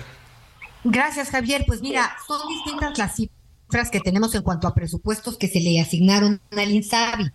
Gracias, 0.84 1.30
Javier. 1.30 1.64
Pues 1.66 1.82
mira, 1.82 2.16
son 2.28 2.48
distintas 2.48 2.98
las 2.98 3.16
cifras 3.16 3.90
que 3.90 4.02
tenemos 4.02 4.36
en 4.36 4.44
cuanto 4.44 4.68
a 4.68 4.76
presupuestos 4.76 5.38
que 5.38 5.48
se 5.48 5.62
le 5.62 5.80
asignaron 5.80 6.42
al 6.52 6.70
INSABI. 6.72 7.32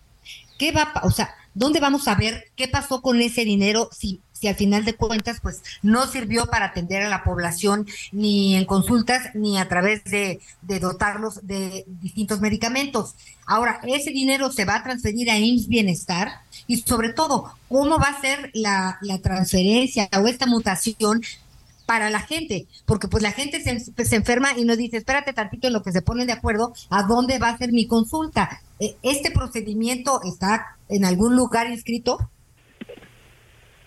¿Qué 0.59 0.73
va, 0.73 0.93
o 1.03 1.11
sea, 1.11 1.35
dónde 1.55 1.81
vamos 1.81 2.09
a 2.09 2.15
ver 2.15 2.45
qué 2.57 2.69
pasó 2.69 3.01
con 3.01 3.21
ese 3.21 3.45
dinero 3.45 3.89
si 3.97 4.21
si 4.41 4.49
al 4.49 4.55
final 4.55 4.85
de 4.85 4.95
cuentas 4.95 5.39
pues 5.43 5.63
no 5.83 6.07
sirvió 6.07 6.47
para 6.47 6.67
atender 6.67 7.03
a 7.03 7.09
la 7.09 7.25
población 7.25 7.87
ni 8.13 8.55
en 8.55 8.65
consultas 8.65 9.35
ni 9.35 9.59
a 9.59 9.69
través 9.69 10.05
de, 10.05 10.41
dotarlos 10.63 11.47
de 11.47 11.85
distintos 12.01 12.41
medicamentos. 12.41 13.15
Ahora, 13.47 13.81
ese 13.85 14.11
dinero 14.11 14.53
se 14.53 14.65
va 14.65 14.77
a 14.77 14.83
transferir 14.83 15.31
a 15.31 15.39
IMSS 15.39 15.69
Bienestar 15.69 16.43
y 16.67 16.79
sobre 16.79 17.13
todo, 17.13 17.53
¿cómo 17.69 17.99
va 17.99 18.09
a 18.09 18.21
ser 18.21 18.51
la 18.55 18.99
transferencia 19.23 20.09
o 20.21 20.27
esta 20.27 20.47
mutación 20.47 21.23
para 21.89 22.11
la 22.11 22.21
gente, 22.21 22.67
porque 22.85 23.09
pues 23.09 23.23
la 23.23 23.33
gente 23.33 23.63
se, 23.63 23.81
se, 23.81 24.17
enferma 24.17 24.51
y 24.59 24.67
nos 24.67 24.77
dice, 24.77 24.99
espérate 24.99 25.33
tantito 25.33 25.69
en 25.69 25.73
lo 25.73 25.83
que 25.83 25.91
se 25.91 26.03
ponen 26.03 26.27
de 26.27 26.35
acuerdo 26.35 26.75
a 26.91 27.05
dónde 27.05 27.39
va 27.39 27.49
a 27.49 27.57
ser 27.57 27.73
mi 27.73 27.89
consulta. 27.89 28.61
E, 28.79 28.97
¿Este 29.03 29.31
procedimiento 29.31 30.21
está 30.23 30.77
en 30.91 31.07
algún 31.07 31.35
lugar 31.35 31.67
inscrito? 31.67 32.19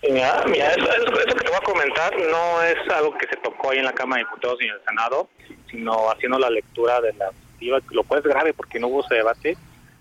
Mira, 0.02 0.42
mira 0.46 0.72
eso, 0.72 0.84
que 0.84 1.32
te 1.32 1.48
voy 1.48 1.56
a 1.56 1.64
comentar 1.64 2.12
no 2.28 2.62
es 2.62 2.90
algo 2.92 3.16
que 3.16 3.28
se 3.28 3.36
tocó 3.36 3.70
ahí 3.70 3.78
en 3.78 3.84
la 3.84 3.92
Cámara 3.92 4.20
de 4.20 4.28
Diputados 4.28 4.58
y 4.60 4.64
en 4.64 4.72
el 4.72 4.84
Senado, 4.84 5.28
sino 5.70 6.10
haciendo 6.10 6.40
la 6.40 6.50
lectura 6.50 7.00
de 7.00 7.12
la 7.12 7.30
lo 7.90 8.02
cual 8.02 8.18
es 8.18 8.26
grave 8.26 8.52
porque 8.52 8.80
no 8.80 8.88
hubo 8.88 9.04
ese 9.04 9.14
debate. 9.14 9.56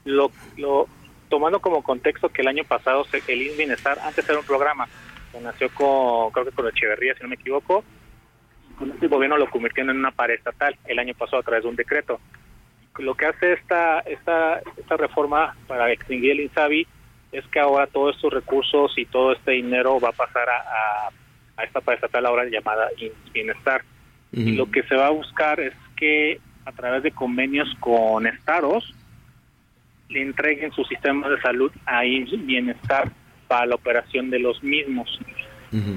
Lo, 0.06 0.32
lo, 0.58 0.88
tomando 1.30 1.60
como 1.60 1.84
contexto 1.84 2.30
que 2.30 2.41
el 2.41 2.47
año 2.47 2.64
pasado 2.64 3.06
el 3.28 3.41
INS 3.43 3.86
antes 3.86 4.28
era 4.28 4.39
un 4.39 4.45
programa, 4.45 4.88
que 5.32 5.40
nació 5.40 5.70
con, 5.74 6.32
creo 6.32 6.46
que 6.46 6.52
con 6.52 6.68
Echeverría, 6.68 7.16
si 7.16 7.24
no 7.24 7.30
me 7.30 7.36
equivoco, 7.36 7.84
con 8.78 8.92
este 8.92 9.08
gobierno 9.08 9.38
lo 9.38 9.50
convirtió 9.50 9.84
en 9.84 9.92
una 9.92 10.12
pared 10.12 10.36
estatal 10.36 10.76
el 10.86 11.00
año 11.00 11.14
pasado 11.14 11.40
a 11.40 11.44
través 11.44 11.64
de 11.64 11.70
un 11.70 11.76
decreto. 11.76 12.20
Lo 12.98 13.16
que 13.16 13.26
hace 13.26 13.54
esta, 13.54 14.00
esta, 14.00 14.62
esta 14.78 14.98
reforma 14.98 15.56
para 15.68 15.92
extinguir 15.92 16.32
el 16.32 16.42
INSABI 16.42 16.88
es 17.32 17.46
que 17.48 17.60
ahora 17.60 17.88
todos 17.88 18.16
estos 18.16 18.34
recursos 18.34 18.94
y 18.98 19.06
todo 19.06 19.32
este 19.34 19.52
dinero 19.52 20.00
va 20.00 20.10
a 20.10 20.14
pasar 20.14 20.50
a, 20.50 21.10
a, 21.58 21.64
esta 21.64 21.80
estatal 21.94 22.26
ahora 22.26 22.46
llamada 22.46 22.90
Bienestar. 23.34 23.84
Y 24.34 24.56
lo 24.56 24.70
que 24.72 24.84
se 24.84 24.96
va 24.96 25.08
a 25.08 25.12
buscar 25.12 25.60
es 25.60 25.74
que 25.96 26.40
a 26.66 26.72
través 26.72 27.04
de 27.04 27.12
convenios 27.12 27.68
con 27.80 28.26
estados 28.26 28.96
le 30.10 30.22
entreguen 30.22 30.72
su 30.72 30.84
sistema 30.86 31.30
de 31.30 31.40
salud 31.42 31.72
a 31.86 32.02
Bienestar 32.02 33.12
para 33.52 33.66
la 33.66 33.76
operación 33.76 34.30
de 34.30 34.39
los 34.39 34.64
mismos. 34.64 35.20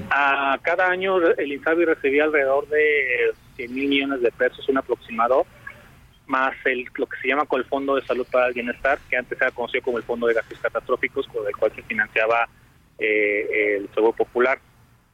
A 0.09 0.59
cada 0.61 0.89
año 0.89 1.25
el 1.37 1.53
INSABI 1.53 1.85
recibía 1.85 2.25
alrededor 2.25 2.67
de 2.67 3.31
100 3.55 3.73
mil 3.73 3.87
millones 3.87 4.21
de 4.21 4.29
pesos, 4.33 4.67
un 4.67 4.77
aproximado, 4.77 5.45
más 6.27 6.53
el, 6.65 6.85
lo 6.95 7.05
que 7.05 7.17
se 7.21 7.29
llama 7.29 7.45
con 7.45 7.61
el 7.61 7.65
Fondo 7.65 7.95
de 7.95 8.05
Salud 8.05 8.27
para 8.29 8.47
el 8.47 8.53
Bienestar, 8.53 8.99
que 9.09 9.15
antes 9.15 9.39
era 9.39 9.51
conocido 9.51 9.83
como 9.83 9.97
el 9.97 10.03
Fondo 10.03 10.27
de 10.27 10.33
Gastos 10.33 10.59
Catastróficos, 10.59 11.27
con 11.27 11.47
el 11.47 11.55
cual 11.55 11.71
se 11.73 11.81
financiaba 11.83 12.49
eh, 12.99 13.77
el 13.77 13.89
Seguro 13.93 14.11
Popular. 14.11 14.59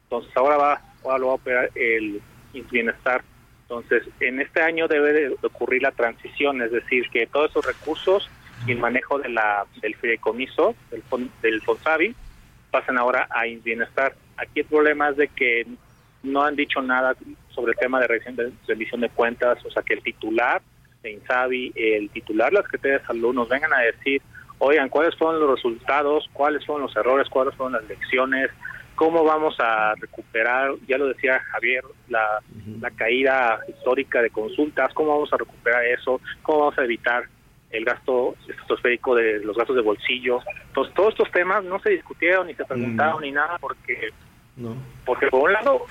Entonces 0.05 0.35
ahora 0.35 0.57
va, 0.57 0.81
ahora 1.03 1.19
lo 1.19 1.27
va 1.27 1.33
a 1.33 1.35
operar 1.35 1.69
el 1.75 2.23
Bienestar. 2.71 3.23
Entonces, 3.63 4.01
en 4.19 4.41
este 4.41 4.63
año 4.63 4.87
debe 4.87 5.13
de 5.13 5.35
ocurrir 5.43 5.83
la 5.83 5.91
transición, 5.91 6.59
es 6.63 6.71
decir, 6.71 7.07
que 7.11 7.27
todos 7.27 7.51
esos 7.51 7.67
recursos 7.67 8.31
y 8.65 8.71
el 8.71 8.79
manejo 8.79 9.19
de 9.19 9.29
la, 9.29 9.65
del 9.79 9.95
fideicomiso, 9.95 10.75
del, 10.89 11.03
del 11.43 11.61
FONSAVI, 11.61 12.15
pasan 12.71 12.97
ahora 12.97 13.27
a 13.29 13.43
Bienestar. 13.63 14.15
Aquí 14.37 14.61
el 14.61 14.65
problema 14.65 15.09
es 15.09 15.17
de 15.17 15.27
que 15.27 15.67
no 16.23 16.43
han 16.43 16.55
dicho 16.55 16.81
nada 16.81 17.15
sobre 17.49 17.73
el 17.73 17.77
tema 17.77 17.99
de 17.99 18.07
rendición 18.67 19.01
de 19.01 19.09
cuentas, 19.09 19.63
o 19.65 19.71
sea, 19.71 19.83
que 19.83 19.93
el 19.93 20.01
titular 20.01 20.61
de 21.03 21.11
Insabi, 21.11 21.71
el 21.75 22.09
titular, 22.09 22.53
las 22.53 22.63
Secretaría 22.65 22.99
de 22.99 23.05
Salud, 23.05 23.33
nos 23.33 23.49
vengan 23.49 23.73
a 23.73 23.79
decir, 23.79 24.21
oigan, 24.59 24.89
cuáles 24.89 25.15
fueron 25.15 25.39
los 25.39 25.55
resultados, 25.55 26.29
cuáles 26.33 26.65
fueron 26.65 26.83
los 26.83 26.95
errores, 26.95 27.27
cuáles 27.29 27.55
fueron 27.55 27.73
las 27.73 27.83
lecciones, 27.85 28.51
cómo 28.95 29.23
vamos 29.23 29.55
a 29.59 29.95
recuperar, 29.95 30.73
ya 30.87 30.97
lo 30.97 31.07
decía 31.07 31.39
Javier, 31.51 31.83
la, 32.07 32.39
la 32.79 32.91
caída 32.91 33.59
histórica 33.67 34.21
de 34.21 34.29
consultas, 34.29 34.93
cómo 34.93 35.13
vamos 35.13 35.33
a 35.33 35.37
recuperar 35.37 35.83
eso, 35.85 36.21
cómo 36.43 36.59
vamos 36.59 36.77
a 36.77 36.83
evitar 36.83 37.23
el 37.71 37.85
gasto 37.85 38.35
estratosférico 38.47 39.15
de 39.15 39.39
los 39.39 39.55
gastos 39.55 39.75
de 39.75 39.81
bolsillo. 39.81 40.39
Entonces, 40.67 40.93
todos 40.93 41.09
estos 41.09 41.31
temas 41.31 41.63
no 41.63 41.79
se 41.79 41.91
discutieron 41.91 42.47
ni 42.47 42.53
se 42.55 42.65
preguntaron 42.65 43.21
ni 43.21 43.31
nada 43.31 43.57
porque, 43.59 44.09
porque 45.05 45.27
por 45.27 45.43
un 45.43 45.53
lado 45.53 45.85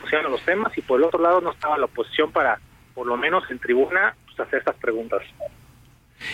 pusieron 0.00 0.32
los 0.32 0.42
temas 0.42 0.76
y 0.76 0.82
por 0.82 0.98
el 0.98 1.06
otro 1.06 1.20
lado 1.20 1.40
no 1.40 1.52
estaba 1.52 1.78
la 1.78 1.84
oposición 1.84 2.32
para, 2.32 2.58
por 2.94 3.06
lo 3.06 3.16
menos 3.16 3.44
en 3.50 3.58
tribuna, 3.58 4.14
hacer 4.42 4.58
estas 4.60 4.76
preguntas. 4.76 5.22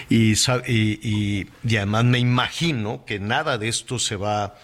Y, 0.08 0.34
y, 0.66 1.46
y, 1.64 1.76
además 1.76 2.04
me 2.04 2.18
imagino 2.18 3.04
que 3.04 3.18
nada 3.18 3.58
de 3.58 3.68
esto 3.68 3.98
se 3.98 4.16
va, 4.16 4.54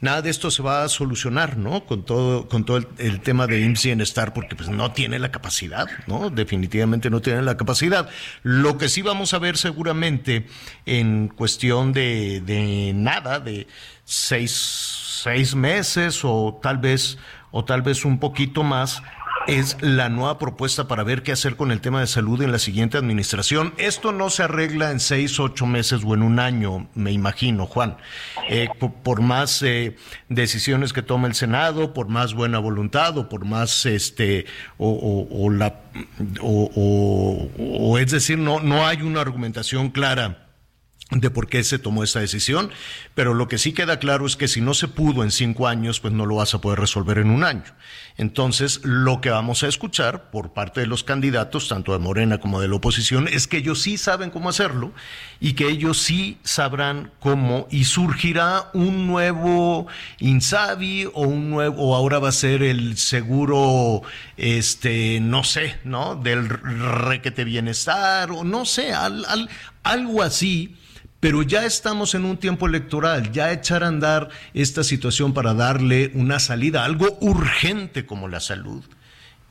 nada 0.00 0.22
de 0.22 0.30
esto 0.30 0.50
se 0.50 0.62
va 0.62 0.84
a 0.84 0.88
solucionar, 0.88 1.56
¿no? 1.56 1.84
Con 1.84 2.04
todo, 2.04 2.48
con 2.48 2.64
todo 2.64 2.78
el, 2.98 3.20
tema 3.20 3.46
de 3.46 3.60
IMSS 3.60 3.84
Bienestar, 3.84 4.32
porque 4.32 4.56
pues 4.56 4.68
no 4.68 4.92
tiene 4.92 5.18
la 5.18 5.30
capacidad, 5.30 5.86
¿no? 6.06 6.30
Definitivamente 6.30 7.10
no 7.10 7.20
tiene 7.20 7.42
la 7.42 7.56
capacidad. 7.56 8.08
Lo 8.42 8.78
que 8.78 8.88
sí 8.88 9.02
vamos 9.02 9.34
a 9.34 9.38
ver 9.38 9.56
seguramente 9.56 10.46
en 10.86 11.28
cuestión 11.28 11.92
de, 11.92 12.40
de 12.44 12.92
nada, 12.94 13.40
de 13.40 13.66
seis, 14.04 15.20
seis 15.22 15.54
meses 15.54 16.20
o 16.24 16.58
tal 16.62 16.78
vez, 16.78 17.18
o 17.50 17.64
tal 17.64 17.82
vez 17.82 18.04
un 18.04 18.18
poquito 18.18 18.62
más, 18.62 19.02
es 19.48 19.78
la 19.80 20.10
nueva 20.10 20.38
propuesta 20.38 20.88
para 20.88 21.02
ver 21.04 21.22
qué 21.22 21.32
hacer 21.32 21.56
con 21.56 21.72
el 21.72 21.80
tema 21.80 22.00
de 22.00 22.06
salud 22.06 22.42
en 22.42 22.52
la 22.52 22.58
siguiente 22.58 22.98
administración. 22.98 23.72
Esto 23.78 24.12
no 24.12 24.28
se 24.28 24.42
arregla 24.42 24.90
en 24.90 25.00
seis, 25.00 25.40
ocho 25.40 25.64
meses 25.64 26.02
o 26.04 26.12
en 26.12 26.22
un 26.22 26.38
año, 26.38 26.86
me 26.94 27.12
imagino, 27.12 27.64
Juan. 27.64 27.96
Eh, 28.50 28.68
por, 29.02 29.22
más 29.22 29.62
eh, 29.62 29.96
decisiones 30.28 30.92
que 30.92 31.00
tome 31.00 31.28
el 31.28 31.34
Senado, 31.34 31.94
por 31.94 32.08
más 32.08 32.34
buena 32.34 32.58
voluntad 32.58 33.16
o 33.16 33.30
por 33.30 33.46
más, 33.46 33.86
este, 33.86 34.44
o, 34.76 35.48
la, 35.50 35.80
o, 36.42 37.48
o 37.58 37.98
es 37.98 38.10
decir, 38.10 38.38
no, 38.38 38.60
no 38.60 38.86
hay 38.86 39.00
una 39.00 39.22
argumentación 39.22 39.88
clara 39.88 40.47
de 41.10 41.30
por 41.30 41.48
qué 41.48 41.64
se 41.64 41.78
tomó 41.78 42.04
esta 42.04 42.20
decisión, 42.20 42.70
pero 43.14 43.32
lo 43.32 43.48
que 43.48 43.56
sí 43.56 43.72
queda 43.72 43.98
claro 43.98 44.26
es 44.26 44.36
que 44.36 44.46
si 44.46 44.60
no 44.60 44.74
se 44.74 44.88
pudo 44.88 45.24
en 45.24 45.30
cinco 45.30 45.66
años, 45.66 46.00
pues 46.00 46.12
no 46.12 46.26
lo 46.26 46.36
vas 46.36 46.52
a 46.54 46.60
poder 46.60 46.78
resolver 46.78 47.16
en 47.18 47.30
un 47.30 47.44
año. 47.44 47.64
Entonces, 48.18 48.80
lo 48.84 49.22
que 49.22 49.30
vamos 49.30 49.62
a 49.62 49.68
escuchar 49.68 50.30
por 50.30 50.52
parte 50.52 50.80
de 50.80 50.86
los 50.86 51.04
candidatos, 51.04 51.68
tanto 51.68 51.92
de 51.92 51.98
Morena 51.98 52.38
como 52.38 52.60
de 52.60 52.68
la 52.68 52.74
oposición, 52.74 53.26
es 53.26 53.46
que 53.46 53.58
ellos 53.58 53.80
sí 53.80 53.96
saben 53.96 54.28
cómo 54.28 54.50
hacerlo 54.50 54.92
y 55.40 55.54
que 55.54 55.68
ellos 55.68 55.98
sí 55.98 56.38
sabrán 56.42 57.10
cómo 57.20 57.68
y 57.70 57.84
surgirá 57.84 58.70
un 58.74 59.06
nuevo 59.06 59.86
Insabi 60.18 61.06
o 61.14 61.22
un 61.22 61.48
nuevo, 61.48 61.76
o 61.82 61.94
ahora 61.94 62.18
va 62.18 62.28
a 62.28 62.32
ser 62.32 62.62
el 62.62 62.98
seguro, 62.98 64.02
este, 64.36 65.20
no 65.20 65.42
sé, 65.42 65.78
¿no? 65.84 66.16
Del 66.16 66.48
requete 66.50 67.44
bienestar 67.44 68.30
o 68.30 68.44
no 68.44 68.66
sé, 68.66 68.92
algo 69.84 70.22
así 70.22 70.76
pero 71.20 71.42
ya 71.42 71.64
estamos 71.64 72.14
en 72.14 72.24
un 72.24 72.36
tiempo 72.36 72.66
electoral, 72.66 73.32
ya 73.32 73.52
echar 73.52 73.82
a 73.82 73.88
andar 73.88 74.28
esta 74.54 74.84
situación 74.84 75.34
para 75.34 75.54
darle 75.54 76.12
una 76.14 76.38
salida, 76.38 76.84
algo 76.84 77.18
urgente 77.20 78.06
como 78.06 78.28
la 78.28 78.40
salud. 78.40 78.84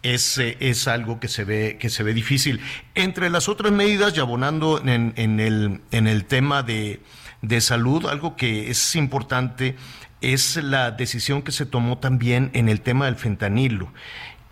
Es, 0.04 0.38
es 0.38 0.88
algo 0.88 1.20
que 1.20 1.28
se 1.28 1.44
ve 1.44 1.78
que 1.80 1.90
se 1.90 2.04
ve 2.04 2.14
difícil. 2.14 2.62
Entre 2.96 3.30
las 3.30 3.50
otras 3.50 3.74
medidas, 3.74 4.16
y 4.16 4.20
abonando 4.20 4.82
en, 4.86 5.12
en, 5.18 5.40
el, 5.40 5.82
en 5.92 6.08
el 6.08 6.26
tema 6.26 6.64
de, 6.64 7.02
de 7.42 7.60
salud, 7.60 8.06
algo 8.06 8.36
que 8.36 8.70
es 8.70 8.96
importante 8.96 9.76
es 10.22 10.56
la 10.58 10.92
decisión 10.92 11.42
que 11.42 11.52
se 11.52 11.66
tomó 11.66 11.98
también 11.98 12.50
en 12.54 12.70
el 12.70 12.82
tema 12.82 13.06
del 13.06 13.16
fentanilo 13.16 13.92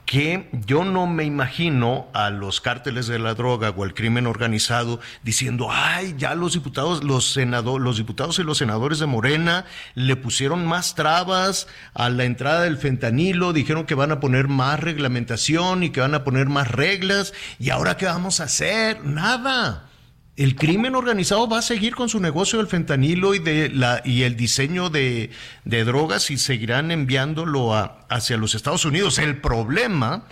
que 0.05 0.49
yo 0.65 0.85
no 0.85 1.07
me 1.07 1.23
imagino 1.23 2.07
a 2.13 2.29
los 2.29 2.61
cárteles 2.61 3.07
de 3.07 3.19
la 3.19 3.33
droga 3.33 3.71
o 3.71 3.83
al 3.83 3.93
crimen 3.93 4.27
organizado 4.27 4.99
diciendo, 5.23 5.67
ay, 5.71 6.15
ya 6.17 6.35
los 6.35 6.53
diputados, 6.53 7.03
los 7.03 7.31
senadores, 7.31 7.83
los 7.83 7.97
diputados 7.97 8.39
y 8.39 8.43
los 8.43 8.59
senadores 8.59 8.99
de 8.99 9.07
Morena 9.07 9.65
le 9.95 10.15
pusieron 10.15 10.65
más 10.65 10.95
trabas 10.95 11.67
a 11.93 12.09
la 12.09 12.25
entrada 12.25 12.61
del 12.61 12.77
fentanilo, 12.77 13.53
dijeron 13.53 13.85
que 13.85 13.95
van 13.95 14.11
a 14.11 14.19
poner 14.19 14.47
más 14.47 14.79
reglamentación 14.79 15.83
y 15.83 15.89
que 15.89 16.01
van 16.01 16.15
a 16.15 16.23
poner 16.23 16.47
más 16.47 16.69
reglas, 16.69 17.33
y 17.59 17.71
ahora 17.71 17.97
qué 17.97 18.05
vamos 18.05 18.39
a 18.39 18.45
hacer? 18.45 19.03
Nada 19.03 19.89
el 20.37 20.55
crimen 20.55 20.95
organizado 20.95 21.47
va 21.47 21.59
a 21.59 21.61
seguir 21.61 21.95
con 21.95 22.09
su 22.09 22.19
negocio 22.19 22.59
del 22.59 22.67
fentanilo 22.67 23.33
y 23.35 23.39
de 23.39 23.69
la 23.69 24.01
y 24.03 24.23
el 24.23 24.35
diseño 24.35 24.89
de, 24.89 25.29
drogas 25.63 26.29
y 26.29 26.37
seguirán 26.37 26.91
enviándolo 26.91 27.73
hacia 28.09 28.35
los 28.37 28.53
Estados 28.53 28.83
Unidos. 28.83 29.17
El 29.17 29.39
problema 29.39 30.25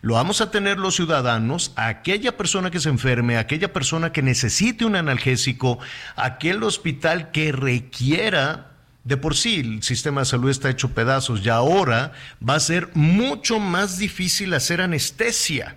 lo 0.00 0.14
vamos 0.14 0.40
a 0.40 0.50
tener 0.50 0.78
los 0.78 0.96
ciudadanos, 0.96 1.72
aquella 1.76 2.38
persona 2.38 2.70
que 2.70 2.80
se 2.80 2.88
enferme, 2.88 3.36
aquella 3.36 3.70
persona 3.70 4.12
que 4.12 4.22
necesite 4.22 4.86
un 4.86 4.96
analgésico, 4.96 5.78
aquel 6.16 6.62
hospital 6.62 7.30
que 7.30 7.52
requiera 7.52 8.68
de 9.04 9.18
por 9.18 9.34
sí 9.34 9.60
el 9.60 9.82
sistema 9.82 10.22
de 10.22 10.26
salud 10.26 10.50
está 10.50 10.70
hecho 10.70 10.94
pedazos 10.94 11.44
y 11.44 11.50
ahora 11.50 12.12
va 12.46 12.54
a 12.54 12.60
ser 12.60 12.88
mucho 12.94 13.58
más 13.58 13.98
difícil 13.98 14.54
hacer 14.54 14.80
anestesia. 14.80 15.76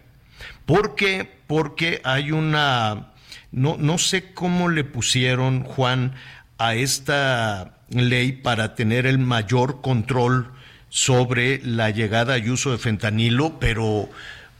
¿Por 0.66 0.96
qué? 0.96 1.40
Porque 1.48 2.00
hay 2.06 2.32
una 2.32 3.13
no, 3.54 3.78
no 3.78 3.98
sé 4.00 4.34
cómo 4.34 4.68
le 4.68 4.84
pusieron, 4.84 5.64
Juan, 5.64 6.16
a 6.58 6.74
esta 6.74 7.78
ley 7.90 8.32
para 8.32 8.74
tener 8.76 9.06
el 9.06 9.20
mayor 9.20 9.82
control 9.82 10.52
sobre 10.90 11.62
la 11.64 11.92
llegada 11.92 12.38
y 12.38 12.50
uso 12.50 12.72
de 12.72 12.80
fentanilo, 12.80 13.60
pero 13.60 14.10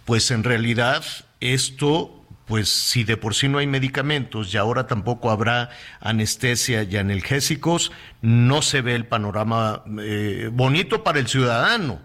pues 0.06 0.30
en 0.32 0.44
realidad 0.44 1.04
esto, 1.40 2.24
pues 2.46 2.70
si 2.70 3.04
de 3.04 3.18
por 3.18 3.34
sí 3.34 3.48
no 3.48 3.58
hay 3.58 3.68
medicamentos 3.68 4.54
y 4.54 4.58
ahora 4.58 4.86
tampoco 4.86 5.32
habrá 5.32 5.72
anestesia 6.00 6.84
y 6.84 6.96
analgésicos, 6.96 7.92
no 8.22 8.62
se 8.62 8.82
ve 8.82 8.94
el 8.94 9.08
panorama 9.08 9.84
eh, 10.02 10.50
bonito 10.52 11.04
para 11.04 11.20
el 11.20 11.28
ciudadano. 11.28 12.00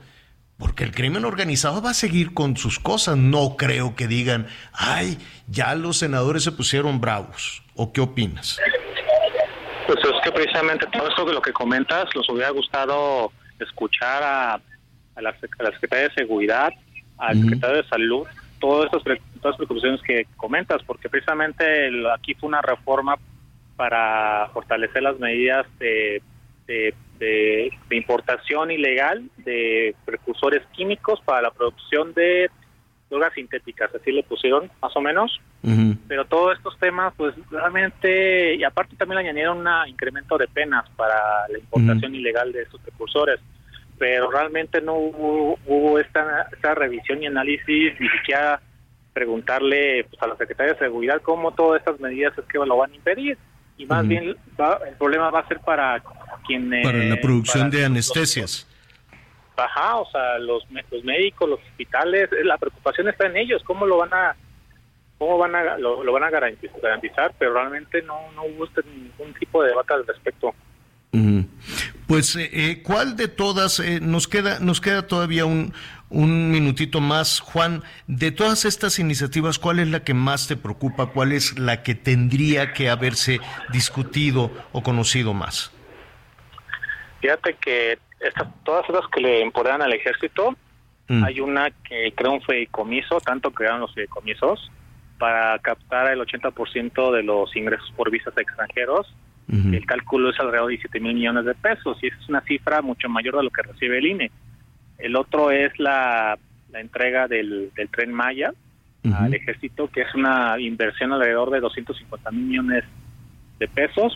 Porque 0.58 0.82
el 0.82 0.90
crimen 0.90 1.24
organizado 1.24 1.80
va 1.80 1.90
a 1.90 1.94
seguir 1.94 2.34
con 2.34 2.56
sus 2.56 2.80
cosas. 2.80 3.16
No 3.16 3.56
creo 3.56 3.94
que 3.94 4.08
digan, 4.08 4.48
ay, 4.72 5.18
ya 5.46 5.74
los 5.76 5.98
senadores 5.98 6.42
se 6.42 6.50
pusieron 6.50 7.00
bravos. 7.00 7.62
¿O 7.76 7.92
qué 7.92 8.00
opinas? 8.00 8.58
Pues 9.86 9.98
es 10.04 10.20
que 10.24 10.32
precisamente 10.32 10.86
todo 10.92 11.08
esto 11.08 11.24
de 11.24 11.32
lo 11.32 11.40
que 11.40 11.52
comentas, 11.52 12.06
nos 12.14 12.28
hubiera 12.28 12.50
gustado 12.50 13.32
escuchar 13.60 14.22
a, 14.22 14.60
la, 15.20 15.32
Secretaría 15.40 16.08
de 16.08 16.14
Seguridad, 16.14 16.70
al 17.18 17.40
Secretario 17.40 17.76
de 17.82 17.88
Salud, 17.88 18.26
todas 18.58 18.86
estas, 18.86 19.02
todas 19.04 19.18
las 19.44 19.56
preocupaciones 19.56 20.02
que 20.02 20.26
comentas, 20.36 20.82
porque 20.84 21.08
precisamente 21.08 21.64
aquí 22.12 22.34
fue 22.34 22.48
una 22.48 22.62
reforma 22.62 23.16
para 23.76 24.50
fortalecer 24.52 25.02
las 25.02 25.18
medidas 25.20 25.66
de 25.78 26.20
de, 26.68 27.70
importación 27.90 28.70
ilegal 28.70 29.28
de 29.38 29.94
precursores 30.04 30.62
químicos 30.76 31.20
para 31.24 31.42
la 31.42 31.50
producción 31.50 32.14
de 32.14 32.50
drogas 33.10 33.32
sintéticas, 33.34 33.92
así 33.94 34.12
le 34.12 34.22
pusieron 34.22 34.70
más 34.80 34.94
o 34.94 35.00
menos. 35.00 35.40
Pero 36.06 36.24
todos 36.26 36.56
estos 36.56 36.78
temas, 36.78 37.12
pues 37.16 37.34
realmente, 37.50 38.54
y 38.54 38.64
aparte 38.64 38.96
también 38.96 39.22
le 39.22 39.28
añadieron 39.28 39.66
un 39.66 39.88
incremento 39.88 40.38
de 40.38 40.46
penas 40.46 40.88
para 40.96 41.48
la 41.48 41.58
importación 41.58 42.14
ilegal 42.14 42.52
de 42.52 42.62
estos 42.62 42.80
precursores. 42.80 43.40
Pero 43.98 44.30
realmente 44.30 44.80
no 44.80 44.94
hubo, 44.94 45.98
esta, 45.98 46.48
esta 46.52 46.74
revisión 46.74 47.22
y 47.22 47.26
análisis, 47.26 47.98
ni 47.98 48.08
siquiera 48.10 48.60
preguntarle 49.12 50.04
pues, 50.08 50.22
a 50.22 50.28
la 50.28 50.36
Secretaría 50.36 50.74
de 50.74 50.78
Seguridad 50.78 51.20
cómo 51.22 51.52
todas 51.52 51.80
estas 51.80 51.98
medidas 51.98 52.38
es 52.38 52.44
que 52.44 52.58
lo 52.58 52.76
van 52.76 52.92
a 52.92 52.94
impedir. 52.94 53.36
Y 53.78 53.86
más 53.86 54.06
bien 54.06 54.28
el 54.28 54.94
problema 54.98 55.30
va 55.30 55.40
a 55.40 55.48
ser 55.48 55.60
para 55.60 56.02
para 56.82 56.98
la 57.04 57.20
producción 57.20 57.70
de 57.70 57.84
anestesias. 57.84 58.66
Ajá, 59.56 59.96
o 59.96 60.10
sea, 60.10 60.38
los, 60.38 60.64
los 60.90 61.04
médicos, 61.04 61.48
los 61.48 61.60
hospitales, 61.60 62.30
la 62.44 62.56
preocupación 62.58 63.08
está 63.08 63.26
en 63.26 63.36
ellos, 63.36 63.62
cómo 63.64 63.86
lo 63.86 63.98
van 63.98 64.14
a 64.14 64.36
cómo 65.18 65.36
van 65.36 65.54
a 65.56 65.76
lo, 65.78 66.12
van 66.12 66.22
a 66.22 66.30
garantizar, 66.30 67.34
pero 67.38 67.54
realmente 67.54 68.00
no, 68.02 68.30
no 68.36 68.44
hubo 68.44 68.66
este 68.66 68.82
ningún 68.84 69.34
tipo 69.34 69.62
de 69.62 69.70
debate 69.70 69.94
al 69.94 70.06
respecto. 70.06 70.54
Pues, 72.06 72.36
eh, 72.36 72.48
eh, 72.52 72.82
¿cuál 72.82 73.16
de 73.16 73.28
todas 73.28 73.80
eh, 73.80 73.98
nos 74.00 74.28
queda 74.28 74.60
nos 74.60 74.80
queda 74.80 75.06
todavía 75.06 75.44
un 75.44 75.74
un 76.10 76.50
minutito 76.50 77.00
más, 77.00 77.40
Juan, 77.40 77.82
de 78.06 78.30
todas 78.30 78.64
estas 78.64 78.98
iniciativas, 78.98 79.58
¿cuál 79.58 79.78
es 79.78 79.88
la 79.88 80.04
que 80.04 80.14
más 80.14 80.48
te 80.48 80.56
preocupa? 80.56 81.06
¿Cuál 81.06 81.32
es 81.32 81.58
la 81.58 81.82
que 81.82 81.94
tendría 81.94 82.72
que 82.72 82.88
haberse 82.88 83.40
discutido 83.72 84.50
o 84.72 84.82
conocido 84.82 85.34
más? 85.34 85.72
Fíjate 87.20 87.54
que 87.60 87.98
estas, 88.20 88.48
todas 88.64 88.88
esas 88.88 89.06
que 89.12 89.20
le 89.20 89.42
empoderan 89.42 89.82
al 89.82 89.92
ejército, 89.92 90.56
mm. 91.08 91.24
hay 91.24 91.40
una 91.40 91.70
que 91.70 92.12
crea 92.14 92.30
un 92.30 92.42
fideicomiso, 92.42 93.20
tanto 93.20 93.50
crearon 93.50 93.80
los 93.80 93.92
fideicomisos, 93.94 94.70
para 95.18 95.58
captar 95.58 96.10
el 96.12 96.20
80% 96.20 97.12
de 97.12 97.22
los 97.22 97.54
ingresos 97.56 97.92
por 97.96 98.10
visas 98.10 98.36
extranjeros. 98.36 99.06
El 99.50 99.86
cálculo 99.86 100.28
es 100.28 100.38
alrededor 100.38 100.66
de 100.66 100.72
17 100.72 101.00
mil 101.00 101.14
millones 101.14 101.46
de 101.46 101.54
pesos 101.54 101.96
y 102.02 102.08
esa 102.08 102.18
es 102.18 102.28
una 102.28 102.42
cifra 102.42 102.82
mucho 102.82 103.08
mayor 103.08 103.34
de 103.38 103.44
lo 103.44 103.50
que 103.50 103.62
recibe 103.62 103.96
el 103.96 104.06
INE. 104.06 104.30
El 104.98 105.16
otro 105.16 105.50
es 105.50 105.78
la, 105.78 106.38
entrega 106.74 107.28
del, 107.28 107.70
tren 107.92 108.12
Maya 108.12 108.52
al 109.14 109.32
ejército, 109.32 109.88
que 109.88 110.02
es 110.02 110.14
una 110.14 110.60
inversión 110.60 111.12
alrededor 111.12 111.50
de 111.50 111.60
250 111.60 112.30
mil 112.30 112.44
millones 112.44 112.84
de 113.58 113.66
pesos 113.68 114.12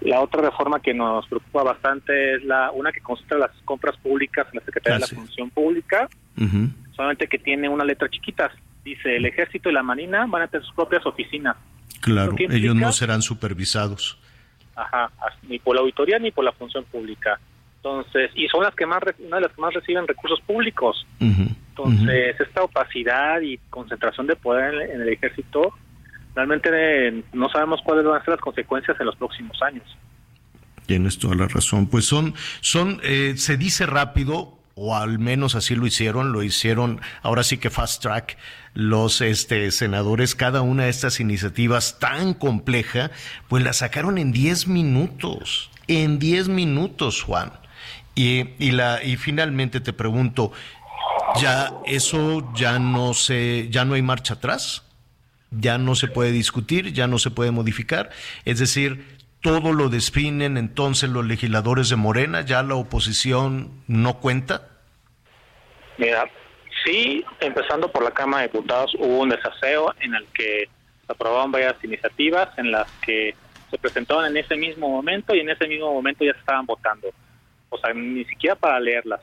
la 0.00 0.20
otra 0.20 0.42
reforma 0.42 0.80
que 0.80 0.94
nos 0.94 1.26
preocupa 1.26 1.62
bastante 1.62 2.36
es 2.36 2.44
la 2.44 2.70
una 2.70 2.92
que 2.92 3.00
concentra 3.00 3.38
las 3.38 3.50
compras 3.64 3.96
públicas 3.96 4.46
en 4.52 4.60
la 4.60 4.64
Secretaría 4.64 4.94
de 4.94 5.00
la 5.00 5.06
Función 5.06 5.50
Pública, 5.50 6.08
solamente 6.94 7.26
que 7.26 7.38
tiene 7.38 7.68
una 7.68 7.84
letra 7.84 8.08
chiquita. 8.08 8.50
Dice, 8.84 9.16
el 9.16 9.26
ejército 9.26 9.68
y 9.68 9.72
la 9.72 9.82
marina 9.82 10.24
van 10.26 10.42
a 10.42 10.48
tener 10.48 10.64
sus 10.64 10.74
propias 10.74 11.04
oficinas. 11.04 11.56
Claro, 12.00 12.34
ellos 12.38 12.74
no 12.76 12.92
serán 12.92 13.22
supervisados. 13.22 14.18
Ajá, 14.76 15.10
ni 15.48 15.58
por 15.58 15.74
la 15.74 15.80
auditoría 15.80 16.18
ni 16.20 16.30
por 16.30 16.44
la 16.44 16.52
función 16.52 16.84
pública. 16.84 17.40
Entonces, 17.78 18.30
y 18.34 18.48
son 18.48 18.64
las 18.64 18.74
que 18.74 18.86
más, 18.86 19.00
una 19.18 19.36
de 19.36 19.42
las 19.42 19.52
que 19.52 19.60
más 19.60 19.72
reciben 19.72 20.06
recursos 20.06 20.40
públicos. 20.40 21.06
Entonces, 21.20 22.40
esta 22.40 22.64
opacidad 22.64 23.40
y 23.40 23.58
concentración 23.70 24.26
de 24.26 24.34
poder 24.34 24.90
en, 24.90 25.00
el 25.00 25.08
ejército, 25.08 25.72
realmente 26.34 27.22
no 27.32 27.48
sabemos 27.50 27.80
cuáles 27.84 28.04
van 28.04 28.20
a 28.20 28.24
ser 28.24 28.34
las 28.34 28.40
consecuencias 28.40 28.98
en 28.98 29.06
los 29.06 29.16
próximos 29.16 29.60
años. 29.62 29.84
Tienes 30.86 31.18
toda 31.18 31.36
la 31.36 31.46
razón. 31.46 31.86
Pues 31.86 32.04
son, 32.04 32.34
son, 32.60 33.00
eh, 33.04 33.34
se 33.36 33.56
dice 33.56 33.86
rápido, 33.86 34.58
o 34.74 34.96
al 34.96 35.18
menos 35.18 35.54
así 35.54 35.76
lo 35.76 35.86
hicieron, 35.86 36.32
lo 36.32 36.42
hicieron 36.42 37.00
ahora 37.22 37.42
sí 37.42 37.58
que 37.58 37.70
fast 37.70 38.02
track 38.02 38.38
los 38.74 39.20
este, 39.20 39.70
senadores, 39.70 40.34
cada 40.34 40.62
una 40.62 40.84
de 40.84 40.90
estas 40.90 41.18
iniciativas 41.20 41.98
tan 41.98 42.32
compleja, 42.34 43.10
pues 43.48 43.64
la 43.64 43.72
sacaron 43.72 44.18
en 44.18 44.30
10 44.30 44.68
minutos, 44.68 45.70
en 45.88 46.18
10 46.18 46.48
minutos, 46.48 47.22
Juan. 47.22 47.52
Y, 48.18 48.54
y, 48.58 48.72
la, 48.72 49.00
y 49.04 49.16
finalmente 49.16 49.78
te 49.78 49.92
pregunto, 49.92 50.50
¿ya 51.40 51.72
eso 51.86 52.52
ya 52.52 52.80
no 52.80 53.14
se, 53.14 53.68
ya 53.70 53.84
no 53.84 53.94
hay 53.94 54.02
marcha 54.02 54.34
atrás? 54.34 54.82
¿Ya 55.52 55.78
no 55.78 55.94
se 55.94 56.08
puede 56.08 56.32
discutir? 56.32 56.92
¿Ya 56.92 57.06
no 57.06 57.20
se 57.20 57.30
puede 57.30 57.52
modificar? 57.52 58.10
Es 58.44 58.58
decir, 58.58 59.04
todo 59.40 59.72
lo 59.72 59.88
definen 59.88 60.56
entonces 60.56 61.10
los 61.10 61.24
legisladores 61.26 61.90
de 61.90 61.94
Morena, 61.94 62.40
ya 62.40 62.64
la 62.64 62.74
oposición 62.74 63.84
no 63.86 64.18
cuenta? 64.18 64.66
Mira, 65.96 66.28
sí, 66.84 67.24
empezando 67.38 67.88
por 67.92 68.02
la 68.02 68.10
Cámara 68.10 68.42
de 68.42 68.48
Diputados 68.48 68.96
hubo 68.98 69.20
un 69.20 69.28
desaseo 69.28 69.94
en 70.00 70.16
el 70.16 70.26
que 70.34 70.68
se 71.06 71.12
aprobaron 71.12 71.52
varias 71.52 71.76
iniciativas 71.84 72.48
en 72.58 72.72
las 72.72 72.90
que 73.00 73.36
se 73.70 73.78
presentaron 73.78 74.26
en 74.26 74.38
ese 74.38 74.56
mismo 74.56 74.88
momento 74.88 75.36
y 75.36 75.38
en 75.38 75.50
ese 75.50 75.68
mismo 75.68 75.92
momento 75.92 76.24
ya 76.24 76.32
se 76.32 76.40
estaban 76.40 76.66
votando. 76.66 77.12
O 77.70 77.78
sea, 77.78 77.92
ni 77.94 78.24
siquiera 78.24 78.56
para 78.56 78.80
leerlas. 78.80 79.20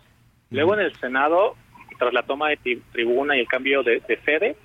Luego 0.51 0.73
en 0.75 0.81
el 0.81 0.95
Senado, 0.97 1.55
tras 1.97 2.13
la 2.13 2.23
toma 2.23 2.49
de 2.49 2.81
tribuna 2.91 3.35
y 3.35 3.41
el 3.41 3.47
cambio 3.47 3.83
de, 3.83 4.01
de 4.07 4.17
sede, 4.21 4.55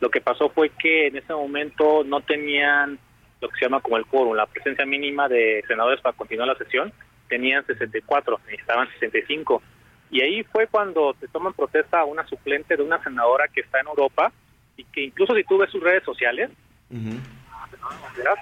lo 0.00 0.10
que 0.10 0.20
pasó 0.20 0.50
fue 0.50 0.70
que 0.70 1.08
en 1.08 1.16
ese 1.16 1.32
momento 1.32 2.04
no 2.04 2.20
tenían 2.20 2.98
lo 3.40 3.48
que 3.48 3.58
se 3.58 3.64
llama 3.64 3.80
como 3.80 3.96
el 3.96 4.06
quórum, 4.06 4.34
la 4.34 4.46
presencia 4.46 4.84
mínima 4.84 5.28
de 5.28 5.62
senadores 5.66 6.00
para 6.00 6.16
continuar 6.16 6.48
la 6.48 6.56
sesión, 6.56 6.92
tenían 7.28 7.64
64, 7.66 8.40
necesitaban 8.46 8.88
65. 8.94 9.62
Y 10.10 10.22
ahí 10.22 10.42
fue 10.44 10.66
cuando 10.66 11.14
se 11.20 11.28
toman 11.28 11.52
protesta 11.52 12.00
a 12.00 12.04
una 12.04 12.26
suplente 12.26 12.76
de 12.76 12.82
una 12.82 13.02
senadora 13.02 13.46
que 13.48 13.60
está 13.60 13.80
en 13.80 13.88
Europa 13.88 14.32
y 14.76 14.84
que 14.84 15.02
incluso 15.02 15.34
si 15.34 15.44
tú 15.44 15.58
ves 15.58 15.70
sus 15.70 15.82
redes 15.82 16.02
sociales, 16.02 16.50
toda 16.88 18.34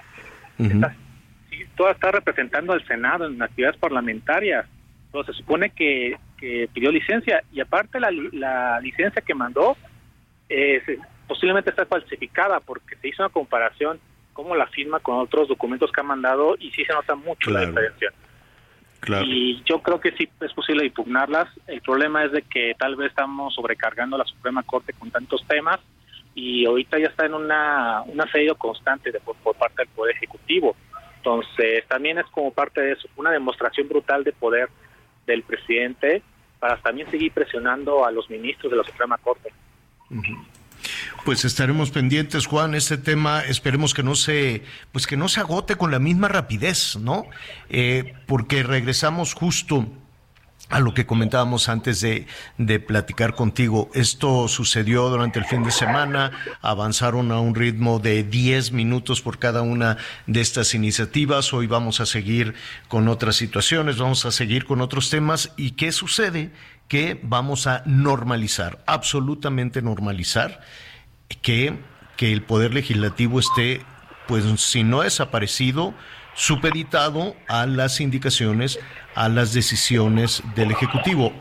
está 0.57 0.95
representando 2.11 2.73
al 2.73 2.85
Senado 2.85 3.25
en 3.25 3.41
actividades 3.41 3.79
parlamentarias. 3.79 4.65
Entonces 5.05 5.35
se 5.35 5.41
supone 5.41 5.69
que, 5.69 6.17
pidió 6.73 6.91
licencia 6.91 7.41
y 7.51 7.59
aparte 7.59 7.99
la, 7.99 8.11
la 8.31 8.79
licencia 8.79 9.23
que 9.23 9.33
mandó 9.33 9.75
eh, 10.49 10.81
posiblemente 11.27 11.71
está 11.71 11.85
falsificada 11.85 12.59
porque 12.59 12.95
se 12.97 13.07
hizo 13.07 13.23
una 13.23 13.33
comparación 13.33 13.99
cómo 14.33 14.55
la 14.55 14.67
firma 14.67 14.99
con 14.99 15.17
otros 15.17 15.47
documentos 15.47 15.91
que 15.91 15.99
ha 15.99 16.03
mandado 16.03 16.55
y 16.59 16.69
sí 16.71 16.85
se 16.85 16.93
nota 16.93 17.15
mucho 17.15 17.49
la 17.49 17.61
diferencia. 17.61 18.13
Y 19.23 19.63
yo 19.63 19.81
creo 19.81 19.99
que 19.99 20.11
sí 20.11 20.29
es 20.41 20.53
posible 20.53 20.85
impugnarlas. 20.85 21.47
El 21.65 21.81
problema 21.81 22.23
es 22.23 22.31
de 22.31 22.43
que 22.43 22.75
tal 22.77 22.95
vez 22.95 23.09
estamos 23.09 23.55
sobrecargando 23.55 24.15
a 24.15 24.19
la 24.19 24.25
Suprema 24.25 24.61
Corte 24.63 24.93
con 24.93 25.09
tantos 25.09 25.43
temas 25.47 25.79
y 26.35 26.65
ahorita 26.65 26.99
ya 26.99 27.07
está 27.07 27.25
en 27.25 27.33
una, 27.33 28.03
un 28.05 28.21
asedio 28.21 28.55
constante 28.55 29.11
de, 29.11 29.19
por, 29.19 29.35
parte 29.55 29.75
del 29.79 29.87
Poder 29.87 30.15
Ejecutivo. 30.15 30.75
Entonces, 31.27 31.85
también 31.89 32.17
es 32.19 32.25
como 32.27 32.51
parte 32.51 32.79
de 32.79 32.93
eso, 32.93 33.09
una 33.17 33.31
demostración 33.31 33.89
brutal 33.89 34.23
de 34.23 34.31
poder 34.31 34.69
del 35.25 35.43
presidente 35.43 36.21
para 36.57 36.77
también 36.77 37.11
seguir 37.11 37.33
presionando 37.33 38.05
a 38.05 38.11
los 38.11 38.29
ministros 38.29 38.71
de 38.71 38.77
la 38.77 38.83
Suprema 38.85 39.17
Corte 39.17 39.51
pues 41.25 41.43
estaremos 41.43 41.91
pendientes, 41.91 42.45
Juan. 42.45 42.73
Este 42.73 42.97
tema 42.97 43.41
esperemos 43.41 43.93
que 43.93 44.01
no 44.01 44.15
se, 44.15 44.63
pues 44.93 45.05
que 45.07 45.17
no 45.17 45.27
se 45.27 45.41
agote 45.41 45.75
con 45.75 45.91
la 45.91 45.99
misma 45.99 46.29
rapidez, 46.29 46.95
¿no? 46.95 47.25
Eh, 47.69 48.13
porque 48.27 48.63
regresamos 48.63 49.33
justo 49.33 49.85
a 50.69 50.79
lo 50.79 50.93
que 50.93 51.05
comentábamos 51.05 51.69
antes 51.69 52.01
de, 52.01 52.27
de, 52.57 52.79
platicar 52.79 53.35
contigo. 53.35 53.89
Esto 53.93 54.47
sucedió 54.47 55.09
durante 55.09 55.39
el 55.39 55.45
fin 55.45 55.63
de 55.63 55.71
semana, 55.71 56.31
avanzaron 56.61 57.31
a 57.31 57.39
un 57.39 57.55
ritmo 57.55 57.99
de 57.99 58.23
10 58.23 58.73
minutos 58.73 59.21
por 59.21 59.39
cada 59.39 59.61
una 59.61 59.97
de 60.25 60.41
estas 60.41 60.73
iniciativas. 60.73 61.53
Hoy 61.53 61.67
vamos 61.67 62.01
a 62.01 62.05
seguir 62.05 62.53
con 62.89 63.07
otras 63.07 63.37
situaciones, 63.37 63.97
vamos 63.97 64.25
a 64.25 64.31
seguir 64.31 64.65
con 64.65 64.81
otros 64.81 65.09
temas. 65.09 65.53
¿Y 65.55 65.71
qué 65.71 65.91
sucede? 65.91 66.51
Que 66.89 67.19
vamos 67.23 67.67
a 67.67 67.83
normalizar, 67.85 68.83
absolutamente 68.87 69.81
normalizar 69.81 70.61
que, 71.41 71.77
que 72.17 72.33
el 72.33 72.41
Poder 72.41 72.73
Legislativo 72.73 73.39
esté, 73.39 73.81
pues 74.27 74.43
si 74.59 74.83
no 74.83 75.01
desaparecido, 75.01 75.93
supeditado 76.37 77.35
a 77.47 77.65
las 77.65 77.99
indicaciones, 77.99 78.79
a 79.15 79.27
las 79.27 79.53
decisiones 79.53 80.43
del 80.55 80.69
Ejecutivo. 80.69 81.33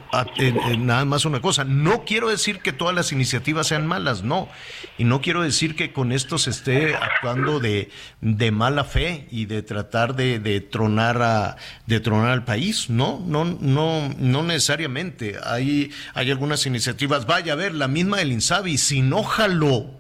nada 0.78 1.04
más 1.04 1.26
una 1.26 1.42
cosa, 1.42 1.64
no 1.64 2.04
quiero 2.06 2.30
decir 2.30 2.60
que 2.60 2.72
todas 2.72 2.94
las 2.94 3.12
iniciativas 3.12 3.66
sean 3.66 3.86
malas, 3.86 4.22
no. 4.22 4.48
Y 4.96 5.04
no 5.04 5.20
quiero 5.20 5.42
decir 5.42 5.76
que 5.76 5.92
con 5.92 6.12
esto 6.12 6.38
se 6.38 6.48
esté 6.48 6.96
actuando 6.96 7.60
de, 7.60 7.90
de 8.22 8.50
mala 8.50 8.84
fe 8.84 9.28
y 9.30 9.44
de 9.44 9.62
tratar 9.62 10.16
de, 10.16 10.38
de, 10.38 10.62
tronar 10.62 11.20
a, 11.20 11.56
de 11.84 12.00
tronar 12.00 12.30
al 12.30 12.44
país. 12.44 12.88
No, 12.88 13.22
no, 13.26 13.44
no, 13.44 14.08
no 14.18 14.42
necesariamente. 14.44 15.36
Hay, 15.44 15.90
hay 16.14 16.30
algunas 16.30 16.64
iniciativas, 16.64 17.26
vaya 17.26 17.52
a 17.52 17.56
ver, 17.56 17.74
la 17.74 17.86
misma 17.86 18.16
del 18.16 18.32
Insabi, 18.32 18.78
si 18.78 19.02
no 19.02 19.22
jaló 19.22 19.95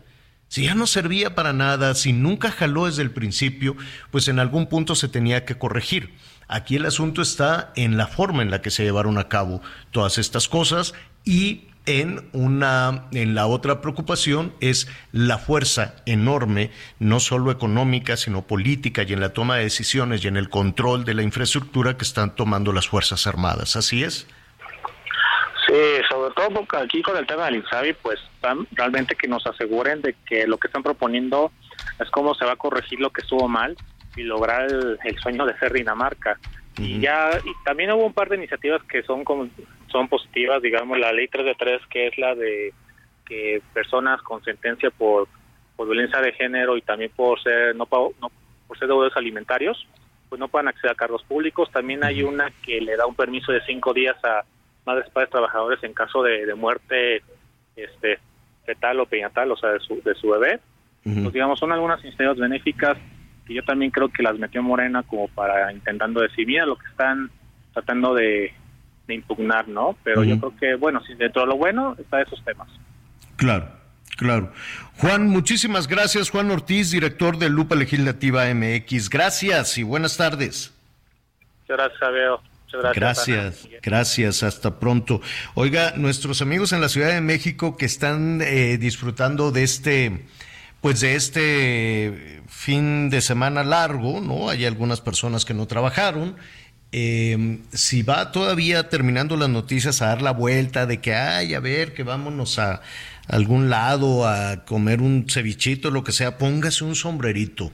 si 0.48 0.64
ya 0.64 0.74
no 0.74 0.86
servía 0.86 1.34
para 1.34 1.52
nada, 1.52 1.94
si 1.94 2.12
nunca 2.12 2.50
jaló 2.50 2.86
desde 2.86 3.02
el 3.02 3.10
principio, 3.10 3.76
pues 4.10 4.28
en 4.28 4.38
algún 4.38 4.66
punto 4.66 4.94
se 4.94 5.08
tenía 5.08 5.44
que 5.44 5.58
corregir. 5.58 6.14
Aquí 6.48 6.76
el 6.76 6.86
asunto 6.86 7.22
está 7.22 7.72
en 7.74 7.96
la 7.96 8.06
forma 8.06 8.42
en 8.42 8.50
la 8.50 8.62
que 8.62 8.70
se 8.70 8.84
llevaron 8.84 9.18
a 9.18 9.28
cabo 9.28 9.60
todas 9.90 10.18
estas 10.18 10.48
cosas 10.48 10.94
y 11.24 11.64
en 11.86 12.28
una 12.32 13.06
en 13.12 13.34
la 13.34 13.46
otra 13.46 13.80
preocupación 13.80 14.52
es 14.60 14.88
la 15.12 15.38
fuerza 15.38 15.94
enorme 16.04 16.72
no 16.98 17.20
solo 17.20 17.52
económica 17.52 18.16
sino 18.16 18.42
política 18.42 19.04
y 19.04 19.12
en 19.12 19.20
la 19.20 19.32
toma 19.32 19.56
de 19.56 19.62
decisiones 19.62 20.24
y 20.24 20.28
en 20.28 20.36
el 20.36 20.50
control 20.50 21.04
de 21.04 21.14
la 21.14 21.22
infraestructura 21.22 21.96
que 21.96 22.04
están 22.04 22.34
tomando 22.34 22.72
las 22.72 22.88
fuerzas 22.88 23.28
armadas 23.28 23.76
así 23.76 24.02
es 24.02 24.26
sobre 26.26 26.34
todo 26.34 26.50
porque 26.50 26.76
aquí 26.78 27.02
con 27.02 27.16
el 27.16 27.26
tema 27.26 27.44
del 27.44 27.56
INSABI, 27.56 27.92
pues 28.02 28.18
realmente 28.72 29.14
que 29.14 29.28
nos 29.28 29.46
aseguren 29.46 30.02
de 30.02 30.16
que 30.26 30.46
lo 30.46 30.58
que 30.58 30.66
están 30.66 30.82
proponiendo 30.82 31.52
es 32.00 32.10
cómo 32.10 32.34
se 32.34 32.44
va 32.44 32.52
a 32.52 32.56
corregir 32.56 32.98
lo 32.98 33.10
que 33.10 33.20
estuvo 33.20 33.46
mal 33.48 33.76
y 34.16 34.22
lograr 34.22 34.66
el, 34.66 35.18
sueño 35.18 35.46
de 35.46 35.56
ser 35.58 35.72
Dinamarca. 35.72 36.38
Y 36.78 36.98
ya 36.98 37.30
y 37.44 37.64
también 37.64 37.92
hubo 37.92 38.06
un 38.06 38.12
par 38.12 38.28
de 38.28 38.36
iniciativas 38.36 38.82
que 38.84 39.04
son 39.04 39.22
como, 39.22 39.48
son 39.86 40.08
positivas, 40.08 40.60
digamos, 40.60 40.98
la 40.98 41.12
ley 41.12 41.28
3 41.28 41.44
de 41.44 41.54
3, 41.54 41.82
que 41.88 42.08
es 42.08 42.18
la 42.18 42.34
de 42.34 42.72
que 43.24 43.62
personas 43.72 44.20
con 44.22 44.42
sentencia 44.42 44.90
por, 44.90 45.28
por 45.76 45.86
violencia 45.86 46.20
de 46.20 46.32
género 46.32 46.76
y 46.76 46.82
también 46.82 47.12
por 47.14 47.40
ser 47.40 47.76
no, 47.76 47.88
no 48.20 48.30
por 48.66 48.78
ser 48.78 48.88
deudores 48.88 49.16
alimentarios, 49.16 49.86
pues 50.28 50.40
no 50.40 50.48
puedan 50.48 50.68
acceder 50.68 50.90
a 50.90 50.96
cargos 50.96 51.22
públicos. 51.22 51.70
También 51.70 52.02
hay 52.02 52.24
una 52.24 52.50
que 52.64 52.80
le 52.80 52.96
da 52.96 53.06
un 53.06 53.14
permiso 53.14 53.52
de 53.52 53.64
cinco 53.64 53.92
días 53.92 54.16
a 54.24 54.44
madres, 54.86 55.10
padres, 55.10 55.30
trabajadores 55.30 55.82
en 55.82 55.92
caso 55.92 56.22
de, 56.22 56.54
muerte 56.54 57.22
este 57.74 58.18
fetal 58.64 59.00
o 59.00 59.06
peñatal, 59.06 59.50
o 59.50 59.56
sea, 59.56 59.70
de 59.70 59.80
su, 59.80 60.00
de 60.02 60.14
su 60.14 60.30
bebé. 60.30 60.60
pues, 61.02 61.32
digamos, 61.32 61.58
son 61.58 61.72
algunas 61.72 62.00
iniciativas 62.00 62.38
benéficas 62.38 62.96
que 63.46 63.54
yo 63.54 63.62
también 63.62 63.90
creo 63.90 64.08
que 64.08 64.22
las 64.22 64.38
metió 64.38 64.62
Morena 64.62 65.02
como 65.04 65.28
para 65.28 65.72
intentando 65.72 66.20
decir, 66.20 66.46
mira 66.46 66.66
lo 66.66 66.76
que 66.76 66.86
están 66.86 67.30
tratando 67.72 68.14
de, 68.14 68.52
impugnar, 69.08 69.68
¿no? 69.68 69.96
Pero 70.02 70.24
yo 70.24 70.36
creo 70.40 70.56
que, 70.56 70.74
bueno, 70.74 71.00
si 71.04 71.14
dentro 71.14 71.42
de 71.42 71.48
lo 71.48 71.56
bueno 71.56 71.94
está 71.96 72.20
esos 72.22 72.42
temas. 72.44 72.68
Claro. 73.36 73.68
Claro. 74.16 74.50
Juan, 74.96 75.28
muchísimas 75.28 75.86
gracias. 75.86 76.30
Juan 76.30 76.50
Ortiz, 76.50 76.90
director 76.90 77.36
de 77.36 77.50
Lupa 77.50 77.76
Legislativa 77.76 78.46
MX. 78.52 79.10
Gracias 79.10 79.78
y 79.78 79.82
buenas 79.82 80.16
tardes. 80.16 80.74
Gracias, 81.68 81.98
Javier 81.98 82.38
gracias. 82.94 83.68
Gracias, 83.82 84.42
hasta 84.42 84.78
pronto. 84.78 85.20
Oiga, 85.54 85.94
nuestros 85.96 86.42
amigos 86.42 86.72
en 86.72 86.80
la 86.80 86.88
Ciudad 86.88 87.10
de 87.10 87.20
México 87.20 87.76
que 87.76 87.86
están 87.86 88.40
eh, 88.42 88.78
disfrutando 88.78 89.52
de 89.52 89.62
este, 89.62 90.26
pues 90.80 91.00
de 91.00 91.14
este 91.14 92.42
fin 92.48 93.10
de 93.10 93.20
semana 93.20 93.64
largo, 93.64 94.20
¿no? 94.20 94.48
Hay 94.48 94.64
algunas 94.64 95.00
personas 95.00 95.44
que 95.44 95.54
no 95.54 95.66
trabajaron 95.66 96.36
eh, 96.92 97.58
si 97.72 98.02
va 98.02 98.32
todavía 98.32 98.88
terminando 98.88 99.36
las 99.36 99.48
noticias 99.48 100.00
a 100.00 100.06
dar 100.06 100.22
la 100.22 100.30
vuelta 100.30 100.86
de 100.86 101.00
que, 101.00 101.14
ay, 101.14 101.54
a 101.54 101.60
ver, 101.60 101.92
que 101.92 102.04
vámonos 102.04 102.58
a 102.58 102.80
algún 103.26 103.68
lado 103.68 104.26
a 104.26 104.64
comer 104.64 105.02
un 105.02 105.26
cevichito, 105.28 105.90
lo 105.90 106.04
que 106.04 106.12
sea, 106.12 106.38
póngase 106.38 106.84
un 106.84 106.94
sombrerito, 106.94 107.72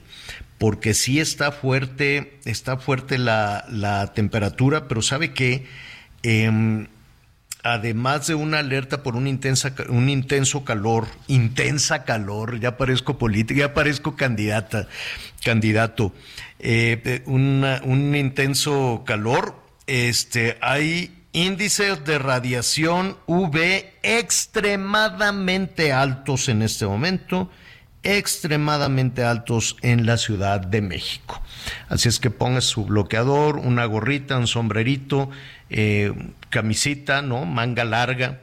porque 0.63 0.93
sí 0.93 1.19
está 1.19 1.51
fuerte, 1.51 2.39
está 2.45 2.77
fuerte 2.77 3.17
la, 3.17 4.13
temperatura, 4.15 4.87
pero 4.87 5.01
¿sabe 5.01 5.33
qué? 5.33 5.65
Em, 6.21 6.87
además 7.63 8.27
de 8.27 8.35
una 8.35 8.59
alerta 8.59 9.03
por 9.03 9.17
un, 9.17 9.27
intensa, 9.27 9.75
un 9.89 10.07
intenso 10.07 10.63
calor, 10.63 11.09
intensa 11.27 12.05
calor, 12.05 12.61
ya 12.61 12.77
parezco 12.77 13.17
política, 13.17 13.59
ya 13.59 13.73
parezco 13.73 14.15
candidata, 14.15 14.87
candidato, 15.43 16.13
eh, 16.59 17.23
un 17.25 18.15
intenso 18.15 19.03
calor, 19.05 19.61
este, 19.85 20.57
hay 20.61 21.25
índices 21.33 22.05
de 22.05 22.19
radiación 22.19 23.17
UV 23.25 23.83
extremadamente 24.01 25.91
altos 25.91 26.47
en 26.47 26.61
este 26.61 26.85
momento, 26.85 27.51
extremadamente 28.03 29.23
altos 29.23 29.77
en 29.81 30.05
la 30.05 30.17
Ciudad 30.17 30.59
de 30.59 30.81
México. 30.81 31.41
Así 31.87 32.09
es 32.09 32.19
que 32.19 32.29
ponga 32.29 32.61
su 32.61 32.85
bloqueador, 32.85 33.57
una 33.57 33.85
gorrita, 33.85 34.37
un 34.37 34.47
sombrerito, 34.47 35.29
eh, 35.69 36.13
camisita, 36.49 37.21
¿no? 37.21 37.45
Manga 37.45 37.85
larga 37.85 38.41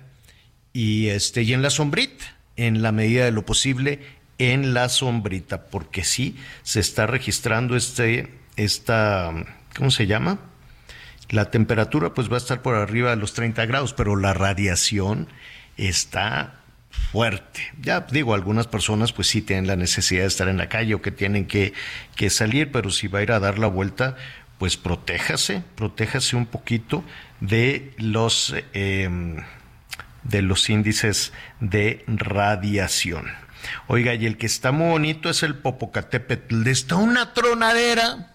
y 0.73 1.09
este 1.09 1.43
y 1.43 1.53
en 1.53 1.63
la 1.63 1.71
sombrita, 1.71 2.25
en 2.57 2.83
la 2.83 2.93
medida 2.93 3.25
de 3.25 3.33
lo 3.33 3.45
posible, 3.45 4.01
en 4.39 4.73
la 4.73 4.89
sombrita, 4.89 5.67
porque 5.67 6.05
sí 6.05 6.37
se 6.63 6.81
está 6.81 7.07
registrando 7.07 7.77
este, 7.77 8.33
esta, 8.57 9.33
¿cómo 9.77 9.91
se 9.91 10.07
llama? 10.07 10.39
La 11.29 11.51
temperatura 11.51 12.15
pues 12.15 12.31
va 12.31 12.37
a 12.37 12.39
estar 12.39 12.63
por 12.63 12.75
arriba 12.75 13.11
de 13.11 13.17
los 13.17 13.35
30 13.35 13.67
grados, 13.67 13.93
pero 13.93 14.17
la 14.17 14.33
radiación 14.33 15.29
está 15.77 16.60
fuerte. 17.13 17.61
Ya 17.81 18.01
digo, 18.01 18.35
algunas 18.35 18.67
personas 18.67 19.13
pues 19.13 19.29
sí 19.29 19.43
tienen 19.43 19.67
la 19.67 19.77
necesidad 19.77 20.23
de 20.23 20.29
estar 20.29 20.49
en 20.49 20.59
la 20.59 20.69
calle 20.69 20.95
o 20.95 21.03
que 21.03 21.11
tienen 21.11 21.47
que, 21.47 21.73
que 22.17 22.31
salir, 22.31 22.71
pero 22.71 22.91
si 22.91 23.09
va 23.09 23.21
a 23.21 23.23
ir 23.23 23.33
a 23.33 23.41
dar 23.41 23.59
la 23.59 23.67
vuelta, 23.67 24.17
pues 24.59 24.77
protéjase, 24.77 25.63
protéjase 25.75 26.37
un 26.37 26.47
poquito 26.47 27.03
de 27.41 27.95
los, 27.97 28.55
em, 28.75 29.37
de 30.23 30.43
los 30.43 30.69
índices 30.69 31.33
de 31.61 32.05
radiación. 32.07 33.27
Oiga, 33.87 34.15
y 34.15 34.27
el 34.27 34.37
que 34.37 34.47
está 34.47 34.73
muy 34.73 34.89
bonito 34.89 35.31
es 35.31 35.43
el 35.43 35.55
Popocatépetl. 35.55 36.67
Está 36.67 36.97
una 36.97 37.33
tronadera, 37.33 38.35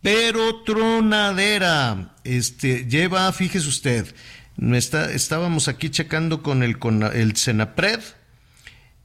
pero 0.00 0.62
tronadera. 0.62 2.14
Este, 2.24 2.86
lleva, 2.86 3.32
fíjese 3.32 3.68
usted, 3.68 4.14
está, 4.72 5.10
estábamos 5.12 5.68
aquí 5.68 5.90
checando 5.90 6.42
con 6.42 6.62
el, 6.62 6.78
con 6.78 7.02
el 7.02 7.36
Senapred, 7.36 8.00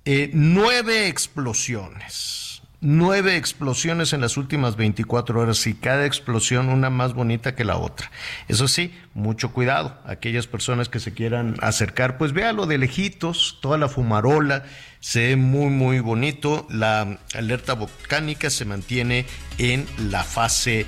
eh, 0.06 0.30
nueve 0.34 1.08
explosiones 1.08 2.44
nueve 2.84 3.38
explosiones 3.38 4.12
en 4.12 4.20
las 4.20 4.36
últimas 4.36 4.76
24 4.76 5.40
horas 5.40 5.66
y 5.68 5.74
cada 5.74 6.06
explosión 6.06 6.68
una 6.68 6.90
más 6.90 7.14
bonita 7.14 7.56
que 7.56 7.64
la 7.64 7.78
otra. 7.78 8.12
Eso 8.50 8.68
sí, 8.68 8.94
mucho 9.14 9.54
cuidado. 9.54 9.98
Aquellas 10.06 10.48
personas 10.48 10.90
que 10.90 11.00
se 11.00 11.14
quieran 11.14 11.56
acercar, 11.62 12.18
pues 12.18 12.34
véalo 12.34 12.66
de 12.66 12.78
lejitos, 12.78 13.60
toda 13.62 13.78
la 13.78 13.88
fumarola, 13.88 14.66
se 15.00 15.30
ve 15.30 15.36
muy, 15.38 15.70
muy 15.70 16.02
bonito. 16.02 16.68
La 16.70 17.20
alerta 17.34 17.74
volcánica 17.74 18.50
se 18.50 18.66
mantiene 18.66 19.26
en 19.58 19.88
la 20.10 20.26
fase 20.26 20.86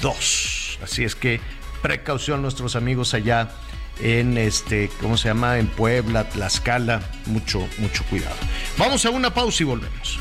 2. 0.00 0.78
Así 0.84 1.02
es 1.02 1.16
que 1.16 1.40
precaución 1.82 2.40
nuestros 2.40 2.76
amigos 2.76 3.14
allá 3.14 3.50
en 4.00 4.38
este, 4.38 4.90
¿cómo 5.00 5.16
se 5.16 5.28
llama? 5.28 5.58
En 5.58 5.66
Puebla, 5.66 6.28
Tlaxcala, 6.28 7.02
mucho, 7.26 7.66
mucho 7.78 8.04
cuidado. 8.04 8.36
Vamos 8.78 9.04
a 9.04 9.10
una 9.10 9.32
pausa 9.32 9.62
y 9.62 9.66
volvemos. 9.66 10.18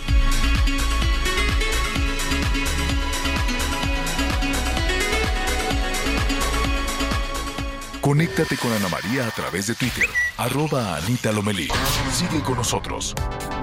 Conéctate 8.01 8.57
con 8.57 8.73
Ana 8.73 8.89
María 8.89 9.27
a 9.27 9.31
través 9.31 9.67
de 9.67 9.75
Twitter, 9.75 10.09
arroba 10.37 10.97
Anita 10.97 11.31
Lomelí. 11.31 11.69
Sigue 12.11 12.41
con 12.41 12.55
nosotros. 12.55 13.13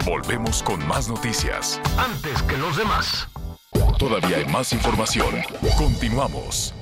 Volvemos 0.05 0.63
con 0.63 0.87
más 0.87 1.09
noticias. 1.09 1.81
Antes 1.99 2.43
que 2.45 2.57
los 2.57 2.77
demás. 2.77 3.29
Todavía 3.99 4.37
hay 4.39 4.47
más 4.47 4.73
información. 4.73 5.43
Continuamos. 5.77 6.73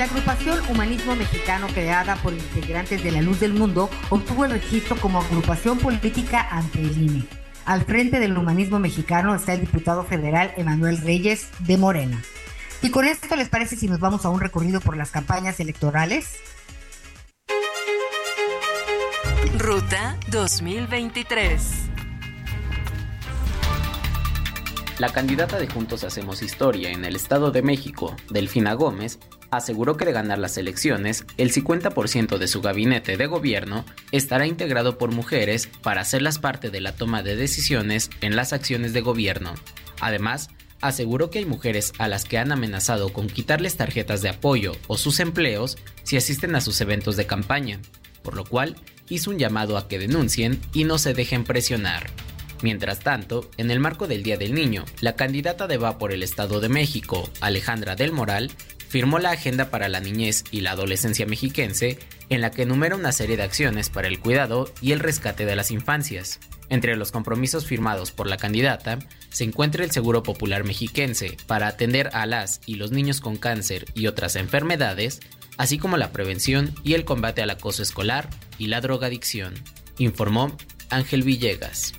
La 0.00 0.06
agrupación 0.06 0.58
Humanismo 0.70 1.14
Mexicano, 1.14 1.66
creada 1.74 2.16
por 2.22 2.32
integrantes 2.32 3.04
de 3.04 3.10
la 3.10 3.20
Luz 3.20 3.38
del 3.38 3.52
Mundo, 3.52 3.90
obtuvo 4.08 4.46
el 4.46 4.52
registro 4.52 4.96
como 4.96 5.20
agrupación 5.20 5.76
política 5.76 6.48
ante 6.50 6.80
el 6.80 7.02
INE. 7.02 7.26
Al 7.66 7.82
frente 7.84 8.18
del 8.18 8.34
humanismo 8.38 8.78
mexicano 8.78 9.34
está 9.34 9.52
el 9.52 9.60
diputado 9.60 10.02
federal 10.04 10.54
Emanuel 10.56 11.02
Reyes 11.02 11.48
de 11.58 11.76
Morena. 11.76 12.22
Y 12.80 12.88
con 12.88 13.04
esto, 13.04 13.36
¿les 13.36 13.50
parece 13.50 13.76
si 13.76 13.88
nos 13.88 14.00
vamos 14.00 14.24
a 14.24 14.30
un 14.30 14.40
recorrido 14.40 14.80
por 14.80 14.96
las 14.96 15.10
campañas 15.10 15.60
electorales? 15.60 16.38
Ruta 19.58 20.16
2023. 20.28 21.60
La 24.98 25.12
candidata 25.12 25.58
de 25.58 25.68
Juntos 25.68 26.04
Hacemos 26.04 26.42
Historia 26.42 26.90
en 26.90 27.04
el 27.04 27.16
Estado 27.16 27.50
de 27.50 27.60
México, 27.60 28.16
Delfina 28.30 28.72
Gómez, 28.72 29.18
aseguró 29.50 29.96
que 29.96 30.04
de 30.04 30.12
ganar 30.12 30.38
las 30.38 30.56
elecciones, 30.56 31.24
el 31.36 31.52
50% 31.52 32.38
de 32.38 32.48
su 32.48 32.60
gabinete 32.60 33.16
de 33.16 33.26
gobierno 33.26 33.84
estará 34.12 34.46
integrado 34.46 34.98
por 34.98 35.12
mujeres 35.12 35.68
para 35.82 36.02
hacerlas 36.02 36.38
parte 36.38 36.70
de 36.70 36.80
la 36.80 36.94
toma 36.94 37.22
de 37.22 37.36
decisiones 37.36 38.10
en 38.20 38.36
las 38.36 38.52
acciones 38.52 38.92
de 38.92 39.00
gobierno. 39.00 39.54
Además, 40.00 40.50
aseguró 40.80 41.30
que 41.30 41.40
hay 41.40 41.44
mujeres 41.44 41.92
a 41.98 42.08
las 42.08 42.24
que 42.24 42.38
han 42.38 42.52
amenazado 42.52 43.12
con 43.12 43.26
quitarles 43.26 43.76
tarjetas 43.76 44.22
de 44.22 44.30
apoyo 44.30 44.72
o 44.86 44.96
sus 44.96 45.20
empleos 45.20 45.76
si 46.04 46.16
asisten 46.16 46.54
a 46.54 46.60
sus 46.60 46.80
eventos 46.80 47.16
de 47.16 47.26
campaña, 47.26 47.80
por 48.22 48.36
lo 48.36 48.44
cual 48.44 48.76
hizo 49.08 49.30
un 49.30 49.38
llamado 49.38 49.76
a 49.76 49.88
que 49.88 49.98
denuncien 49.98 50.60
y 50.72 50.84
no 50.84 50.98
se 50.98 51.14
dejen 51.14 51.44
presionar. 51.44 52.10
Mientras 52.62 53.00
tanto, 53.00 53.50
en 53.56 53.70
el 53.70 53.80
marco 53.80 54.06
del 54.06 54.22
Día 54.22 54.36
del 54.36 54.54
Niño, 54.54 54.84
la 55.00 55.16
candidata 55.16 55.66
de 55.66 55.78
Va 55.78 55.98
por 55.98 56.12
el 56.12 56.22
Estado 56.22 56.60
de 56.60 56.68
México, 56.68 57.28
Alejandra 57.40 57.96
del 57.96 58.12
Moral, 58.12 58.50
firmó 58.90 59.20
la 59.20 59.30
Agenda 59.30 59.70
para 59.70 59.88
la 59.88 60.00
Niñez 60.00 60.42
y 60.50 60.62
la 60.62 60.72
Adolescencia 60.72 61.24
Mexiquense, 61.24 61.96
en 62.28 62.40
la 62.40 62.50
que 62.50 62.62
enumera 62.62 62.96
una 62.96 63.12
serie 63.12 63.36
de 63.36 63.44
acciones 63.44 63.88
para 63.88 64.08
el 64.08 64.18
cuidado 64.18 64.70
y 64.82 64.90
el 64.90 64.98
rescate 64.98 65.46
de 65.46 65.54
las 65.54 65.70
infancias. 65.70 66.40
Entre 66.68 66.96
los 66.96 67.12
compromisos 67.12 67.66
firmados 67.66 68.10
por 68.10 68.26
la 68.26 68.36
candidata 68.36 68.98
se 69.30 69.44
encuentra 69.44 69.84
el 69.84 69.92
Seguro 69.92 70.24
Popular 70.24 70.64
Mexiquense 70.64 71.36
para 71.46 71.68
atender 71.68 72.10
a 72.14 72.26
las 72.26 72.60
y 72.66 72.74
los 72.74 72.90
niños 72.90 73.20
con 73.20 73.36
cáncer 73.36 73.86
y 73.94 74.08
otras 74.08 74.34
enfermedades, 74.34 75.20
así 75.56 75.78
como 75.78 75.96
la 75.96 76.10
prevención 76.10 76.74
y 76.82 76.94
el 76.94 77.04
combate 77.04 77.42
al 77.42 77.50
acoso 77.50 77.84
escolar 77.84 78.28
y 78.58 78.66
la 78.66 78.80
drogadicción, 78.80 79.54
informó 79.98 80.56
Ángel 80.90 81.22
Villegas. 81.22 81.92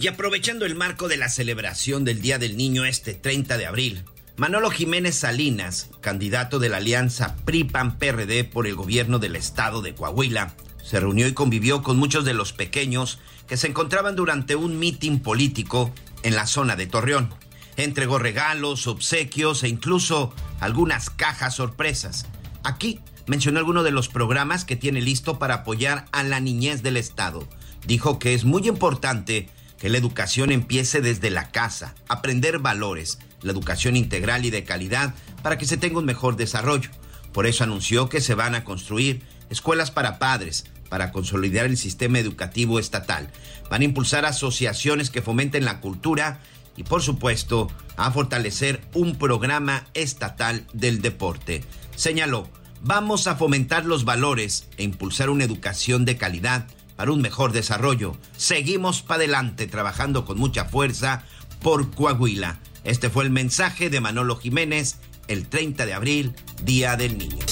Y 0.00 0.06
aprovechando 0.06 0.64
el 0.64 0.76
marco 0.76 1.08
de 1.08 1.18
la 1.18 1.28
celebración 1.28 2.06
del 2.06 2.22
Día 2.22 2.38
del 2.38 2.56
Niño 2.56 2.86
este 2.86 3.12
30 3.12 3.58
de 3.58 3.66
abril, 3.66 4.04
Manolo 4.38 4.70
Jiménez 4.70 5.16
Salinas, 5.16 5.90
candidato 6.00 6.60
de 6.60 6.68
la 6.68 6.76
alianza 6.76 7.34
PRI-PAN-PRD 7.44 8.44
por 8.44 8.68
el 8.68 8.76
gobierno 8.76 9.18
del 9.18 9.34
estado 9.34 9.82
de 9.82 9.96
Coahuila, 9.96 10.54
se 10.80 11.00
reunió 11.00 11.26
y 11.26 11.34
convivió 11.34 11.82
con 11.82 11.96
muchos 11.96 12.24
de 12.24 12.34
los 12.34 12.52
pequeños 12.52 13.18
que 13.48 13.56
se 13.56 13.66
encontraban 13.66 14.14
durante 14.14 14.54
un 14.54 14.78
mitin 14.78 15.18
político 15.18 15.92
en 16.22 16.36
la 16.36 16.46
zona 16.46 16.76
de 16.76 16.86
Torreón. 16.86 17.34
Entregó 17.76 18.20
regalos, 18.20 18.86
obsequios 18.86 19.64
e 19.64 19.68
incluso 19.68 20.32
algunas 20.60 21.10
cajas 21.10 21.56
sorpresas. 21.56 22.26
Aquí 22.62 23.00
mencionó 23.26 23.58
algunos 23.58 23.82
de 23.82 23.90
los 23.90 24.08
programas 24.08 24.64
que 24.64 24.76
tiene 24.76 25.00
listo 25.00 25.40
para 25.40 25.54
apoyar 25.54 26.06
a 26.12 26.22
la 26.22 26.38
niñez 26.38 26.84
del 26.84 26.96
Estado. 26.96 27.44
Dijo 27.88 28.20
que 28.20 28.34
es 28.34 28.44
muy 28.44 28.68
importante 28.68 29.48
que 29.78 29.88
la 29.88 29.98
educación 29.98 30.52
empiece 30.52 31.00
desde 31.00 31.30
la 31.30 31.50
casa, 31.50 31.96
aprender 32.08 32.60
valores, 32.60 33.18
la 33.42 33.52
educación 33.52 33.96
integral 33.96 34.44
y 34.44 34.50
de 34.50 34.64
calidad 34.64 35.14
para 35.42 35.58
que 35.58 35.66
se 35.66 35.76
tenga 35.76 35.98
un 35.98 36.04
mejor 36.04 36.36
desarrollo. 36.36 36.90
Por 37.32 37.46
eso 37.46 37.64
anunció 37.64 38.08
que 38.08 38.20
se 38.20 38.34
van 38.34 38.54
a 38.54 38.64
construir 38.64 39.22
escuelas 39.50 39.90
para 39.90 40.18
padres, 40.18 40.66
para 40.88 41.12
consolidar 41.12 41.66
el 41.66 41.76
sistema 41.76 42.18
educativo 42.18 42.78
estatal. 42.78 43.30
Van 43.70 43.82
a 43.82 43.84
impulsar 43.84 44.24
asociaciones 44.24 45.10
que 45.10 45.22
fomenten 45.22 45.64
la 45.64 45.80
cultura 45.80 46.40
y, 46.76 46.84
por 46.84 47.02
supuesto, 47.02 47.68
a 47.96 48.10
fortalecer 48.10 48.80
un 48.94 49.16
programa 49.16 49.86
estatal 49.94 50.66
del 50.72 51.02
deporte. 51.02 51.62
Señaló, 51.96 52.48
vamos 52.82 53.26
a 53.26 53.36
fomentar 53.36 53.84
los 53.84 54.04
valores 54.04 54.68
e 54.76 54.84
impulsar 54.84 55.30
una 55.30 55.44
educación 55.44 56.04
de 56.04 56.16
calidad 56.16 56.66
para 56.96 57.12
un 57.12 57.20
mejor 57.20 57.52
desarrollo. 57.52 58.16
Seguimos 58.36 59.02
para 59.02 59.22
adelante 59.22 59.66
trabajando 59.66 60.24
con 60.24 60.38
mucha 60.38 60.64
fuerza 60.64 61.24
por 61.60 61.90
Coahuila. 61.92 62.58
Este 62.84 63.10
fue 63.10 63.24
el 63.24 63.30
mensaje 63.30 63.90
de 63.90 64.00
Manolo 64.00 64.36
Jiménez 64.36 64.98
el 65.28 65.46
30 65.46 65.86
de 65.86 65.94
abril, 65.94 66.34
Día 66.62 66.96
del 66.96 67.18
Niño. 67.18 67.44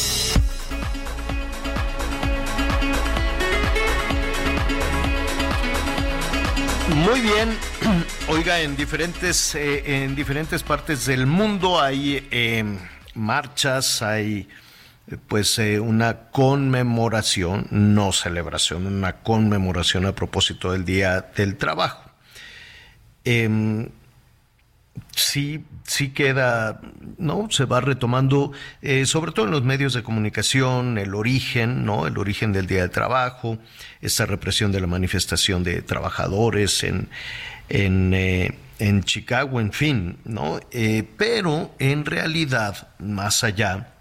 Muy 6.94 7.20
bien, 7.20 7.56
oiga, 8.28 8.60
en 8.60 8.76
diferentes, 8.76 9.54
eh, 9.54 10.04
en 10.04 10.16
diferentes 10.16 10.62
partes 10.62 11.06
del 11.06 11.26
mundo 11.26 11.80
hay 11.80 12.26
eh, 12.30 12.64
marchas, 13.14 14.02
hay 14.02 14.48
pues 15.28 15.58
eh, 15.58 15.78
una 15.78 16.30
conmemoración, 16.30 17.66
no 17.70 18.12
celebración, 18.12 18.86
una 18.86 19.22
conmemoración 19.22 20.06
a 20.06 20.14
propósito 20.14 20.72
del 20.72 20.84
Día 20.84 21.20
del 21.36 21.56
Trabajo. 21.56 22.10
Em, 23.24 23.88
sí, 25.14 25.64
sí 25.84 26.10
queda, 26.10 26.80
¿no? 27.18 27.48
Se 27.50 27.64
va 27.64 27.80
retomando, 27.80 28.52
eh, 28.82 29.06
sobre 29.06 29.32
todo 29.32 29.46
en 29.46 29.52
los 29.52 29.62
medios 29.62 29.94
de 29.94 30.02
comunicación, 30.02 30.98
el 30.98 31.14
origen, 31.14 31.84
¿no? 31.84 32.06
El 32.06 32.18
origen 32.18 32.52
del 32.52 32.66
Día 32.66 32.82
del 32.82 32.90
Trabajo, 32.90 33.58
esta 34.00 34.26
represión 34.26 34.72
de 34.72 34.80
la 34.80 34.86
manifestación 34.86 35.64
de 35.64 35.82
trabajadores 35.82 36.82
en, 36.84 37.08
en, 37.68 38.14
eh, 38.14 38.58
en 38.78 39.04
Chicago, 39.04 39.60
en 39.60 39.72
fin, 39.72 40.18
¿no? 40.24 40.60
pero 41.16 41.74
en 41.78 42.04
realidad, 42.04 42.88
más 42.98 43.42
allá, 43.42 43.96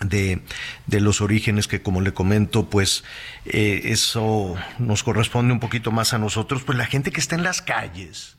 de, 0.00 0.40
de, 0.86 1.00
los 1.00 1.20
orígenes 1.20 1.68
que 1.68 1.82
como 1.82 2.00
le 2.00 2.12
comento 2.12 2.68
pues 2.68 3.04
eh, 3.46 3.82
eso 3.84 4.56
nos 4.78 5.02
corresponde 5.02 5.52
un 5.52 5.60
poquito 5.60 5.90
más 5.90 6.12
a 6.12 6.18
nosotros 6.18 6.62
pues 6.64 6.76
la 6.76 6.86
gente 6.86 7.12
que 7.12 7.20
está 7.20 7.36
en 7.36 7.42
las 7.42 7.62
calles 7.62 8.36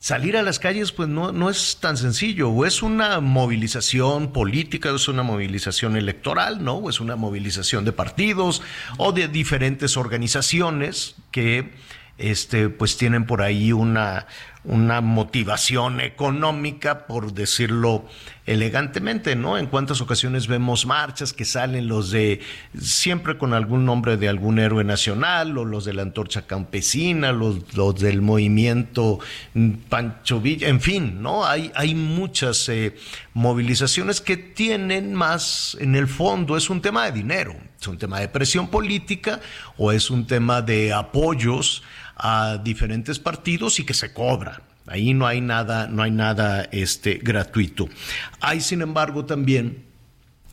salir 0.00 0.38
a 0.38 0.42
las 0.42 0.58
calles 0.58 0.92
pues 0.92 1.08
no, 1.08 1.30
no 1.30 1.50
es 1.50 1.76
tan 1.80 1.96
sencillo. 1.96 2.48
O 2.48 2.66
es 2.66 2.82
una 2.82 3.20
movilización 3.20 4.32
política 4.32 4.92
o 4.92 4.96
es 4.96 5.06
una 5.06 5.22
movilización 5.22 5.96
electoral 5.96 6.64
no 6.64 6.74
o 6.76 6.90
es 6.90 7.00
una 7.00 7.14
movilización 7.14 7.84
de 7.84 7.92
partidos 7.92 8.62
o 8.96 9.12
de 9.12 9.28
diferentes 9.28 9.96
organizaciones 9.96 11.14
que 11.30 11.72
este, 12.18 12.68
pues 12.68 12.96
tienen 12.96 13.24
por 13.26 13.42
ahí 13.42 13.72
una, 13.72 14.26
una 14.64 15.00
motivación 15.00 16.00
económica, 16.00 17.06
por 17.06 17.32
decirlo 17.32 18.04
elegantemente, 18.44 19.36
¿no? 19.36 19.56
En 19.56 19.66
cuántas 19.66 20.00
ocasiones 20.00 20.48
vemos 20.48 20.84
marchas 20.84 21.32
que 21.32 21.44
salen 21.44 21.88
los 21.88 22.10
de 22.10 22.40
siempre 22.78 23.38
con 23.38 23.54
algún 23.54 23.86
nombre 23.86 24.16
de 24.16 24.28
algún 24.28 24.58
héroe 24.58 24.84
nacional, 24.84 25.56
o 25.56 25.64
los 25.64 25.84
de 25.84 25.94
la 25.94 26.02
antorcha 26.02 26.46
campesina, 26.46 27.32
los, 27.32 27.74
los 27.74 27.94
del 27.94 28.20
movimiento 28.22 29.20
Pancho 29.88 30.40
Villa, 30.40 30.68
en 30.68 30.80
fin, 30.80 31.22
¿no? 31.22 31.46
Hay, 31.46 31.70
hay 31.74 31.94
muchas 31.94 32.68
eh, 32.68 32.96
movilizaciones 33.32 34.20
que 34.20 34.36
tienen 34.36 35.14
más, 35.14 35.76
en 35.80 35.94
el 35.94 36.08
fondo, 36.08 36.56
es 36.56 36.68
un 36.68 36.82
tema 36.82 37.06
de 37.06 37.12
dinero, 37.12 37.54
es 37.80 37.86
un 37.86 37.98
tema 37.98 38.20
de 38.20 38.28
presión 38.28 38.68
política 38.68 39.40
o 39.78 39.92
es 39.92 40.10
un 40.10 40.26
tema 40.26 40.60
de 40.60 40.92
apoyos 40.92 41.82
a 42.22 42.58
diferentes 42.58 43.18
partidos 43.18 43.80
y 43.80 43.84
que 43.84 43.94
se 43.94 44.12
cobra. 44.12 44.62
Ahí 44.86 45.14
no 45.14 45.26
hay 45.26 45.40
nada, 45.40 45.88
no 45.88 46.02
hay 46.02 46.10
nada 46.10 46.68
este, 46.70 47.14
gratuito. 47.22 47.88
Hay, 48.40 48.60
sin 48.60 48.82
embargo, 48.82 49.24
también 49.24 49.84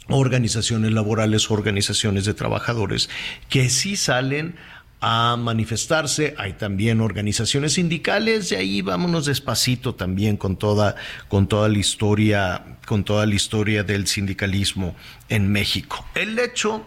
organizaciones 0.08 0.94
laborales, 0.94 1.52
organizaciones 1.52 2.24
de 2.24 2.34
trabajadores 2.34 3.10
que 3.50 3.70
sí 3.70 3.98
salen 3.98 4.56
a 5.02 5.36
manifestarse. 5.38 6.36
Hay 6.38 6.54
también 6.54 7.02
organizaciones 7.02 7.74
sindicales, 7.74 8.52
y 8.52 8.56
ahí 8.56 8.82
vámonos 8.82 9.26
despacito 9.26 9.96
también 9.96 10.38
con 10.38 10.56
toda, 10.56 10.96
con 11.28 11.48
toda 11.48 11.68
la 11.68 11.78
historia, 11.78 12.78
con 12.86 13.04
toda 13.04 13.26
la 13.26 13.36
historia 13.36 13.84
del 13.84 14.08
sindicalismo 14.08 14.96
en 15.28 15.52
México. 15.52 16.06
El 16.16 16.40
hecho 16.40 16.86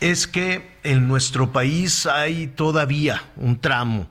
es 0.00 0.26
que 0.26 0.70
en 0.84 1.08
nuestro 1.08 1.52
país 1.52 2.06
hay 2.06 2.46
todavía 2.46 3.24
un 3.36 3.60
tramo 3.60 4.08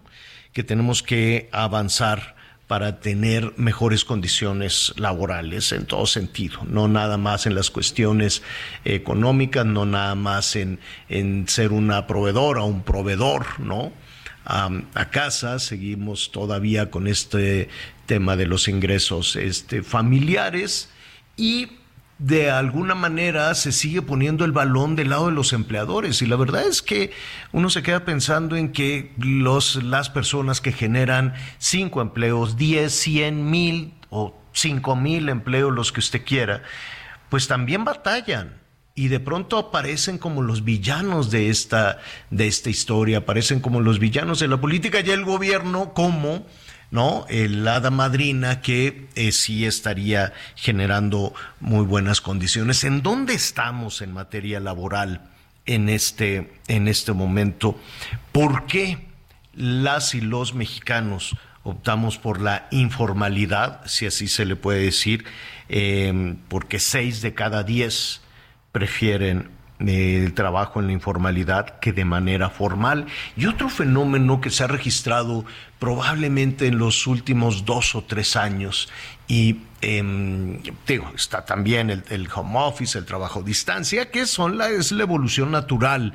que 0.53 0.63
tenemos 0.63 1.03
que 1.03 1.49
avanzar 1.51 2.35
para 2.67 2.99
tener 2.99 3.53
mejores 3.57 4.05
condiciones 4.05 4.93
laborales 4.97 5.71
en 5.71 5.85
todo 5.85 6.05
sentido, 6.05 6.59
no 6.67 6.88
nada 6.88 7.17
más 7.17 7.47
en 7.47 7.55
las 7.55 7.71
cuestiones 7.71 8.43
económicas, 8.85 9.65
no 9.65 9.88
nada 9.88 10.13
más 10.13 10.55
en, 10.55 10.80
en 11.09 11.47
ser 11.47 11.71
una 11.71 12.05
proveedora 12.05 12.61
un 12.61 12.84
proveedor, 12.84 13.59
¿no? 13.59 13.91
a 14.45 15.09
casa, 15.11 15.59
seguimos 15.59 16.31
todavía 16.31 16.89
con 16.89 17.07
este 17.07 17.69
tema 18.07 18.35
de 18.35 18.47
los 18.47 18.67
ingresos 18.67 19.35
este, 19.35 19.84
familiares 19.84 20.89
y 21.38 21.78
de 22.19 22.51
alguna 22.51 22.95
manera 22.95 23.55
se 23.55 23.71
sigue 23.71 24.01
poniendo 24.01 24.43
el 24.43 24.51
balón 24.51 24.97
del 24.97 25.09
lado 25.09 25.27
de 25.27 25.31
los 25.31 25.53
empleadores. 25.53 26.21
Y 26.21 26.27
la 26.27 26.35
verdad 26.35 26.67
es 26.67 26.81
que 26.81 27.11
uno 27.53 27.69
se 27.69 27.81
queda 27.81 28.03
pensando 28.05 28.57
en 28.57 28.73
que 28.73 29.13
los, 29.17 29.81
las 29.83 30.09
personas 30.09 30.59
que 30.61 30.73
generan 30.73 31.33
cinco 31.57 32.01
empleos, 32.01 32.57
diez, 32.57 32.93
cien 32.93 33.49
mil 33.49 33.93
o 34.09 34.37
cinco 34.51 34.95
mil 34.97 35.29
empleos, 35.29 35.73
los 35.73 35.91
que 35.93 36.01
usted 36.01 36.23
quiera, 36.25 36.61
pues 37.29 37.47
también 37.47 37.85
batallan. 37.85 38.59
Y 38.95 39.07
de 39.07 39.21
pronto 39.21 39.57
aparecen 39.57 40.17
como 40.17 40.41
los 40.41 40.65
villanos 40.65 41.31
de 41.31 41.49
esta, 41.49 41.99
de 42.31 42.47
esta 42.47 42.69
historia, 42.69 43.19
aparecen 43.19 43.61
como 43.61 43.79
los 43.79 43.97
villanos 43.97 44.39
de 44.39 44.49
la 44.49 44.59
política 44.59 44.99
y 44.99 45.09
el 45.09 45.23
gobierno 45.23 45.93
como 45.93 46.45
¿no? 46.91 47.26
El 47.30 47.68
hada 47.68 47.91
madrina 47.91 48.61
que 48.61 49.07
eh, 49.16 49.32
sí 49.32 49.66
estaría 49.66 50.34
generando 50.56 51.34
muy 51.60 51.86
buenas 51.86 52.22
condiciones. 52.22 52.84
¿En 52.84 53.02
dónde 53.02 53.34
estamos 53.34 54.02
en 54.02 54.14
materia 54.14 54.60
laboral 54.60 55.30
en 55.66 55.90
este, 55.90 56.53
en 56.68 56.88
este 56.88 57.14
momento? 57.14 57.80
¿Por 58.32 58.66
qué 58.66 59.07
las 59.53 60.16
y 60.16 60.22
los 60.22 60.53
mexicanos 60.53 61.36
optamos 61.64 62.18
por 62.18 62.41
la 62.41 62.68
informalidad, 62.72 63.82
si 63.86 64.06
así 64.06 64.28
se 64.28 64.45
le 64.45 64.56
puede 64.56 64.82
decir, 64.84 65.26
eh, 65.68 66.36
porque 66.48 66.80
seis 66.80 67.22
de 67.22 67.34
cada 67.34 67.64
diez 67.64 68.22
prefieren 68.72 69.49
el 69.80 70.34
trabajo 70.34 70.80
en 70.80 70.88
la 70.88 70.93
informalidad 70.93 71.80
que 71.80 71.93
de 71.93 72.06
manera 72.06 72.49
formal. 72.49 73.06
Y 73.38 73.45
otro 73.45 73.69
fenómeno 73.69 74.41
que 74.41 74.49
se 74.49 74.64
ha 74.64 74.68
registrado 74.68 75.45
probablemente 75.80 76.68
en 76.68 76.77
los 76.77 77.07
últimos 77.07 77.65
dos 77.65 77.95
o 77.95 78.03
tres 78.03 78.35
años 78.35 78.89
y 79.27 79.61
eh, 79.81 80.60
digo, 80.88 81.11
está 81.15 81.45
también 81.45 81.89
el, 81.89 82.27
home 82.34 82.60
office, 82.60 82.97
el 82.97 83.06
trabajo 83.06 83.39
a 83.39 83.43
distancia, 83.43 84.11
que 84.11 84.26
son 84.26 84.57
la, 84.57 84.69
es 84.69 84.91
la 84.91 85.03
evolución 85.03 85.51
natural 85.51 86.14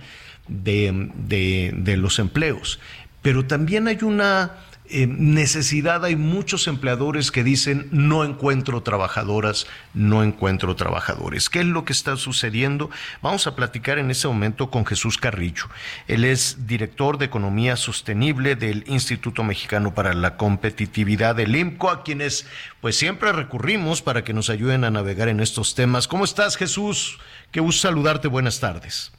de, 0.48 1.72
de 1.74 1.96
los 1.96 2.18
empleos. 2.18 2.80
Pero 3.22 3.46
también 3.46 3.88
hay 3.88 3.98
una 4.02 4.52
eh, 4.90 5.06
necesidad, 5.06 6.04
hay 6.04 6.14
muchos 6.14 6.66
empleadores 6.66 7.30
que 7.30 7.42
dicen 7.42 7.88
no 7.90 8.22
encuentro 8.22 8.82
trabajadoras, 8.82 9.66
no 9.94 10.22
encuentro 10.22 10.76
trabajadores. 10.76 11.48
¿Qué 11.48 11.60
es 11.60 11.66
lo 11.66 11.86
que 11.86 11.94
está 11.94 12.16
sucediendo? 12.16 12.90
Vamos 13.22 13.46
a 13.46 13.56
platicar 13.56 13.98
en 13.98 14.10
este 14.10 14.28
momento 14.28 14.70
con 14.70 14.84
Jesús 14.84 15.16
Carrillo. 15.16 15.64
Él 16.06 16.24
es 16.24 16.66
director 16.66 17.16
de 17.16 17.24
Economía 17.24 17.76
Sostenible 17.76 18.56
del 18.56 18.84
Instituto 18.86 19.42
Mexicano 19.42 19.94
para 19.94 20.12
la 20.12 20.36
Competitividad 20.36 21.34
del 21.34 21.56
IMCO, 21.56 21.88
a 21.88 22.02
quienes 22.02 22.46
pues 22.82 22.94
siempre 22.94 23.32
recurrimos 23.32 24.02
para 24.02 24.22
que 24.22 24.34
nos 24.34 24.50
ayuden 24.50 24.84
a 24.84 24.90
navegar 24.90 25.28
en 25.28 25.40
estos 25.40 25.74
temas. 25.74 26.06
¿Cómo 26.06 26.24
estás, 26.24 26.58
Jesús? 26.58 27.18
Qué 27.52 27.60
gusto 27.60 27.88
saludarte. 27.88 28.28
Buenas 28.28 28.60
tardes. 28.60 29.12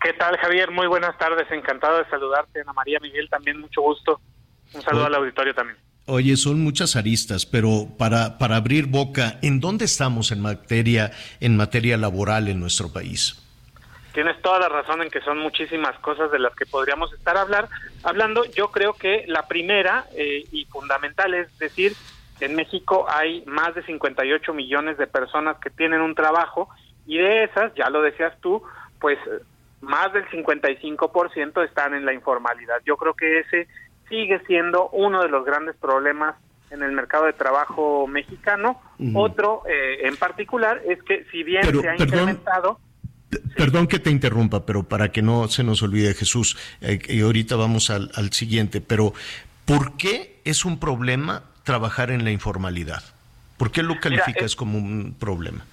¿Qué 0.00 0.12
tal, 0.12 0.36
Javier? 0.38 0.70
Muy 0.70 0.86
buenas 0.86 1.18
tardes. 1.18 1.50
Encantado 1.50 1.98
de 1.98 2.08
saludarte. 2.08 2.60
Ana 2.60 2.72
María 2.72 3.00
Miguel, 3.00 3.28
también 3.28 3.60
mucho 3.60 3.82
gusto. 3.82 4.20
Un 4.74 4.82
saludo 4.82 5.06
al 5.06 5.14
auditorio 5.14 5.54
también. 5.54 5.78
Oye, 6.06 6.36
son 6.36 6.60
muchas 6.60 6.96
aristas, 6.96 7.46
pero 7.46 7.86
para, 7.96 8.38
para 8.38 8.56
abrir 8.56 8.86
boca, 8.86 9.38
¿en 9.42 9.60
dónde 9.60 9.84
estamos 9.84 10.32
en 10.32 10.40
materia, 10.40 11.12
en 11.40 11.56
materia 11.56 11.96
laboral 11.96 12.48
en 12.48 12.58
nuestro 12.58 12.92
país? 12.92 13.36
Tienes 14.12 14.40
toda 14.42 14.58
la 14.58 14.68
razón 14.68 15.02
en 15.02 15.10
que 15.10 15.20
son 15.20 15.38
muchísimas 15.38 15.96
cosas 16.00 16.32
de 16.32 16.40
las 16.40 16.54
que 16.56 16.66
podríamos 16.66 17.12
estar 17.12 17.36
hablar, 17.36 17.68
hablando. 18.02 18.44
Yo 18.44 18.72
creo 18.72 18.94
que 18.94 19.24
la 19.28 19.46
primera 19.46 20.06
eh, 20.16 20.44
y 20.50 20.64
fundamental 20.64 21.32
es 21.34 21.56
decir, 21.58 21.94
en 22.40 22.56
México 22.56 23.06
hay 23.08 23.44
más 23.46 23.74
de 23.74 23.84
58 23.84 24.52
millones 24.52 24.98
de 24.98 25.06
personas 25.06 25.58
que 25.58 25.70
tienen 25.70 26.00
un 26.00 26.16
trabajo 26.16 26.68
y 27.06 27.18
de 27.18 27.44
esas, 27.44 27.72
ya 27.74 27.88
lo 27.88 28.02
decías 28.02 28.34
tú, 28.40 28.62
pues 29.00 29.18
más 29.80 30.12
del 30.12 30.26
55% 30.26 31.64
están 31.64 31.94
en 31.94 32.04
la 32.04 32.12
informalidad. 32.12 32.80
Yo 32.84 32.96
creo 32.96 33.14
que 33.14 33.40
ese 33.40 33.68
sigue 34.10 34.40
siendo 34.46 34.90
uno 34.90 35.22
de 35.22 35.30
los 35.30 35.46
grandes 35.46 35.76
problemas 35.76 36.34
en 36.70 36.82
el 36.82 36.92
mercado 36.92 37.24
de 37.24 37.32
trabajo 37.32 38.06
mexicano. 38.06 38.80
Otro 39.14 39.62
eh, 39.66 40.06
en 40.06 40.16
particular 40.16 40.82
es 40.86 41.02
que 41.02 41.24
si 41.32 41.42
bien 41.42 41.62
se 41.64 41.88
ha 41.88 41.96
incrementado... 41.96 42.78
Perdón 43.56 43.86
que 43.86 44.00
te 44.00 44.10
interrumpa, 44.10 44.66
pero 44.66 44.82
para 44.82 45.12
que 45.12 45.22
no 45.22 45.48
se 45.48 45.62
nos 45.62 45.82
olvide 45.82 46.14
Jesús, 46.14 46.58
eh, 46.80 46.98
y 47.08 47.22
ahorita 47.22 47.56
vamos 47.56 47.88
al, 47.90 48.10
al 48.14 48.32
siguiente, 48.32 48.80
pero 48.80 49.14
¿por 49.64 49.96
qué 49.96 50.40
es 50.44 50.64
un 50.64 50.80
problema 50.80 51.44
trabajar 51.62 52.10
en 52.10 52.24
la 52.24 52.32
informalidad? 52.32 53.02
¿Por 53.56 53.70
qué 53.70 53.82
lo 53.82 54.00
calificas 54.00 54.56
como 54.56 54.78
un 54.78 55.14
problema? 55.18 55.64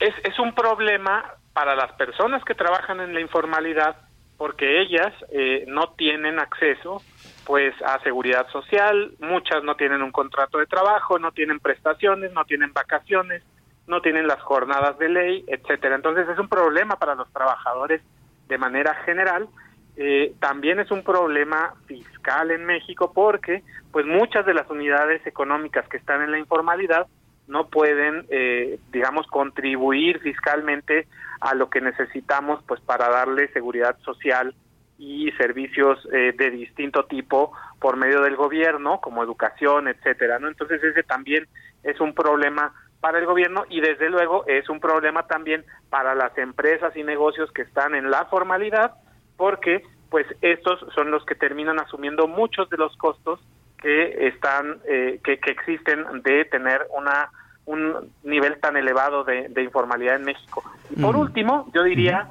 Es, 0.00 0.14
es 0.24 0.38
un 0.38 0.54
problema 0.54 1.24
para 1.52 1.74
las 1.74 1.92
personas 1.92 2.42
que 2.44 2.54
trabajan 2.54 3.00
en 3.00 3.12
la 3.12 3.20
informalidad 3.20 3.96
porque 4.38 4.80
ellas 4.80 5.12
eh, 5.32 5.64
no 5.66 5.90
tienen 5.98 6.38
acceso 6.38 7.02
pues 7.48 7.74
a 7.80 7.98
seguridad 8.00 8.46
social, 8.50 9.12
muchas 9.20 9.64
no 9.64 9.74
tienen 9.74 10.02
un 10.02 10.12
contrato 10.12 10.58
de 10.58 10.66
trabajo, 10.66 11.18
no 11.18 11.32
tienen 11.32 11.60
prestaciones, 11.60 12.30
no 12.34 12.44
tienen 12.44 12.74
vacaciones, 12.74 13.42
no 13.86 14.02
tienen 14.02 14.26
las 14.26 14.38
jornadas 14.42 14.98
de 14.98 15.08
ley, 15.08 15.44
etcétera. 15.46 15.96
Entonces 15.96 16.28
es 16.28 16.38
un 16.38 16.50
problema 16.50 16.96
para 16.96 17.14
los 17.14 17.32
trabajadores 17.32 18.02
de 18.48 18.58
manera 18.58 18.94
general. 19.06 19.48
Eh, 19.96 20.34
también 20.40 20.78
es 20.78 20.90
un 20.90 21.02
problema 21.02 21.72
fiscal 21.86 22.50
en 22.50 22.66
México 22.66 23.12
porque 23.14 23.62
pues 23.92 24.04
muchas 24.04 24.44
de 24.44 24.52
las 24.52 24.68
unidades 24.68 25.26
económicas 25.26 25.88
que 25.88 25.96
están 25.96 26.20
en 26.20 26.30
la 26.30 26.38
informalidad 26.38 27.06
no 27.46 27.68
pueden, 27.68 28.26
eh, 28.28 28.78
digamos, 28.92 29.26
contribuir 29.26 30.20
fiscalmente 30.20 31.08
a 31.40 31.54
lo 31.54 31.70
que 31.70 31.80
necesitamos, 31.80 32.62
pues, 32.68 32.78
para 32.82 33.08
darle 33.08 33.48
seguridad 33.52 33.96
social 34.00 34.54
y 34.98 35.30
servicios 35.32 35.98
eh, 36.12 36.34
de 36.36 36.50
distinto 36.50 37.04
tipo 37.06 37.52
por 37.80 37.96
medio 37.96 38.20
del 38.22 38.36
gobierno, 38.36 39.00
como 39.00 39.22
educación, 39.22 39.88
etcétera, 39.88 40.38
¿no? 40.38 40.48
Entonces 40.48 40.82
ese 40.82 41.02
también 41.04 41.46
es 41.84 42.00
un 42.00 42.14
problema 42.14 42.74
para 43.00 43.18
el 43.18 43.26
gobierno 43.26 43.64
y 43.70 43.80
desde 43.80 44.10
luego 44.10 44.44
es 44.48 44.68
un 44.68 44.80
problema 44.80 45.26
también 45.28 45.64
para 45.88 46.16
las 46.16 46.36
empresas 46.36 46.96
y 46.96 47.04
negocios 47.04 47.52
que 47.52 47.62
están 47.62 47.94
en 47.94 48.10
la 48.10 48.24
formalidad, 48.24 48.94
porque 49.36 49.82
pues 50.10 50.26
estos 50.42 50.84
son 50.94 51.10
los 51.10 51.24
que 51.24 51.36
terminan 51.36 51.78
asumiendo 51.78 52.26
muchos 52.26 52.68
de 52.70 52.76
los 52.76 52.96
costos 52.96 53.38
que 53.80 54.26
están 54.26 54.80
eh, 54.88 55.20
que, 55.22 55.38
que 55.38 55.52
existen 55.52 56.04
de 56.24 56.44
tener 56.46 56.86
una 56.90 57.30
un 57.68 58.10
nivel 58.22 58.58
tan 58.60 58.78
elevado 58.78 59.24
de, 59.24 59.62
informalidad 59.62 60.16
en 60.16 60.24
México. 60.24 60.62
Y 60.88 61.02
por 61.02 61.16
último, 61.16 61.70
yo 61.74 61.82
diría 61.82 62.26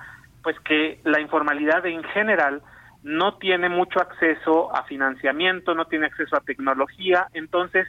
pues 0.47 0.57
que 0.61 1.01
la 1.03 1.19
informalidad 1.19 1.85
en 1.85 2.01
general 2.05 2.61
no 3.03 3.37
tiene 3.37 3.67
mucho 3.67 3.99
acceso 3.99 4.73
a 4.73 4.85
financiamiento, 4.85 5.75
no 5.75 5.87
tiene 5.87 6.05
acceso 6.05 6.37
a 6.37 6.39
tecnología, 6.39 7.27
entonces 7.33 7.85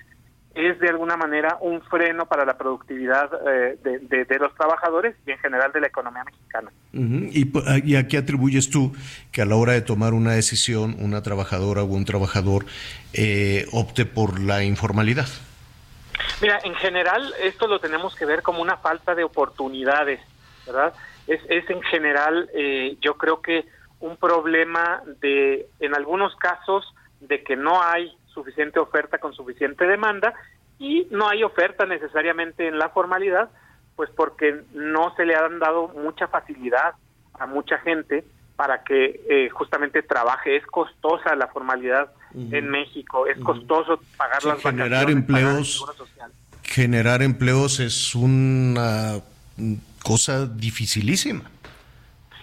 es 0.57 0.77
de 0.81 0.89
alguna 0.89 1.17
manera 1.17 1.57
un 1.61 1.81
freno 1.83 2.27
para 2.27 2.45
la 2.45 2.59
productividad 2.59 3.31
eh, 3.49 3.79
de, 3.81 4.39
los 4.41 4.53
trabajadores 4.57 5.15
y 5.25 5.31
en 5.31 5.39
general 5.39 5.71
de 5.71 5.83
la 5.83 5.87
economía 5.87 6.25
mexicana. 6.25 6.73
¿Y, 6.93 7.93
¿Y, 7.93 7.95
a 7.95 8.09
qué 8.09 8.17
atribuyes 8.17 8.71
tú 8.71 8.93
que 9.31 9.41
a 9.41 9.45
la 9.45 9.55
hora 9.55 9.75
de 9.75 9.83
tomar 9.83 10.13
una 10.13 10.33
decisión 10.33 10.97
una 10.99 11.23
trabajadora 11.23 11.85
o 11.85 11.87
un 11.87 12.05
trabajador 12.05 12.65
eh, 13.13 13.67
opte 13.71 14.05
por 14.05 14.41
la 14.41 14.65
informalidad? 14.65 15.29
Mira, 16.43 16.59
en 16.65 16.75
general 16.75 17.33
esto 17.41 17.69
lo 17.69 17.79
tenemos 17.79 18.17
que 18.17 18.27
ver 18.27 18.43
como 18.43 18.61
una 18.61 18.79
falta 18.79 19.15
de 19.15 19.23
oportunidades, 19.23 20.19
¿verdad? 20.67 20.93
Es, 21.29 21.41
es 21.49 21.69
en 21.71 21.83
general, 21.83 22.51
eh, 22.55 22.97
yo 23.01 23.15
creo 23.17 23.41
que 23.41 23.67
un 24.01 24.17
problema 24.17 25.03
de, 25.21 25.69
en 25.79 25.95
algunos 25.95 26.35
casos, 26.37 26.85
de 27.21 27.43
que 27.43 27.57
no 27.57 27.83
hay 27.83 28.13
suficiente 28.27 28.79
oferta 28.79 29.19
con 29.19 29.35
suficiente 29.35 29.87
demanda 29.87 30.33
y 30.79 31.07
no 31.11 31.29
hay 31.29 31.43
oferta 31.43 31.85
necesariamente 31.85 32.67
en 32.67 32.79
la 32.79 32.89
formalidad, 32.91 33.51
pues 33.97 34.09
porque 34.11 34.63
no 34.73 35.15
se 35.17 35.25
le 35.25 35.35
han 35.35 35.59
dado 35.59 35.89
mucha 35.89 36.29
facilidad 36.29 36.95
a 37.35 37.47
mucha 37.47 37.79
gente 37.79 38.25
para 38.57 38.83
que 38.83 39.21
eh, 39.29 39.51
justamente 39.51 40.03
trabaje. 40.03 40.57
Es 40.57 40.67
costosa 40.67 41.35
la 41.37 41.49
formalidad 41.49 42.11
en 42.35 42.69
México, 42.69 43.27
es 43.27 43.39
costoso 43.39 44.01
pagar 44.17 44.45
las 44.45 44.61
generar 44.61 45.11
empleos. 45.11 45.85
Generar 46.63 47.23
empleos 47.23 47.81
es 47.81 48.15
una 48.15 49.21
cosa 50.09 50.47
dificilísima. 50.47 51.45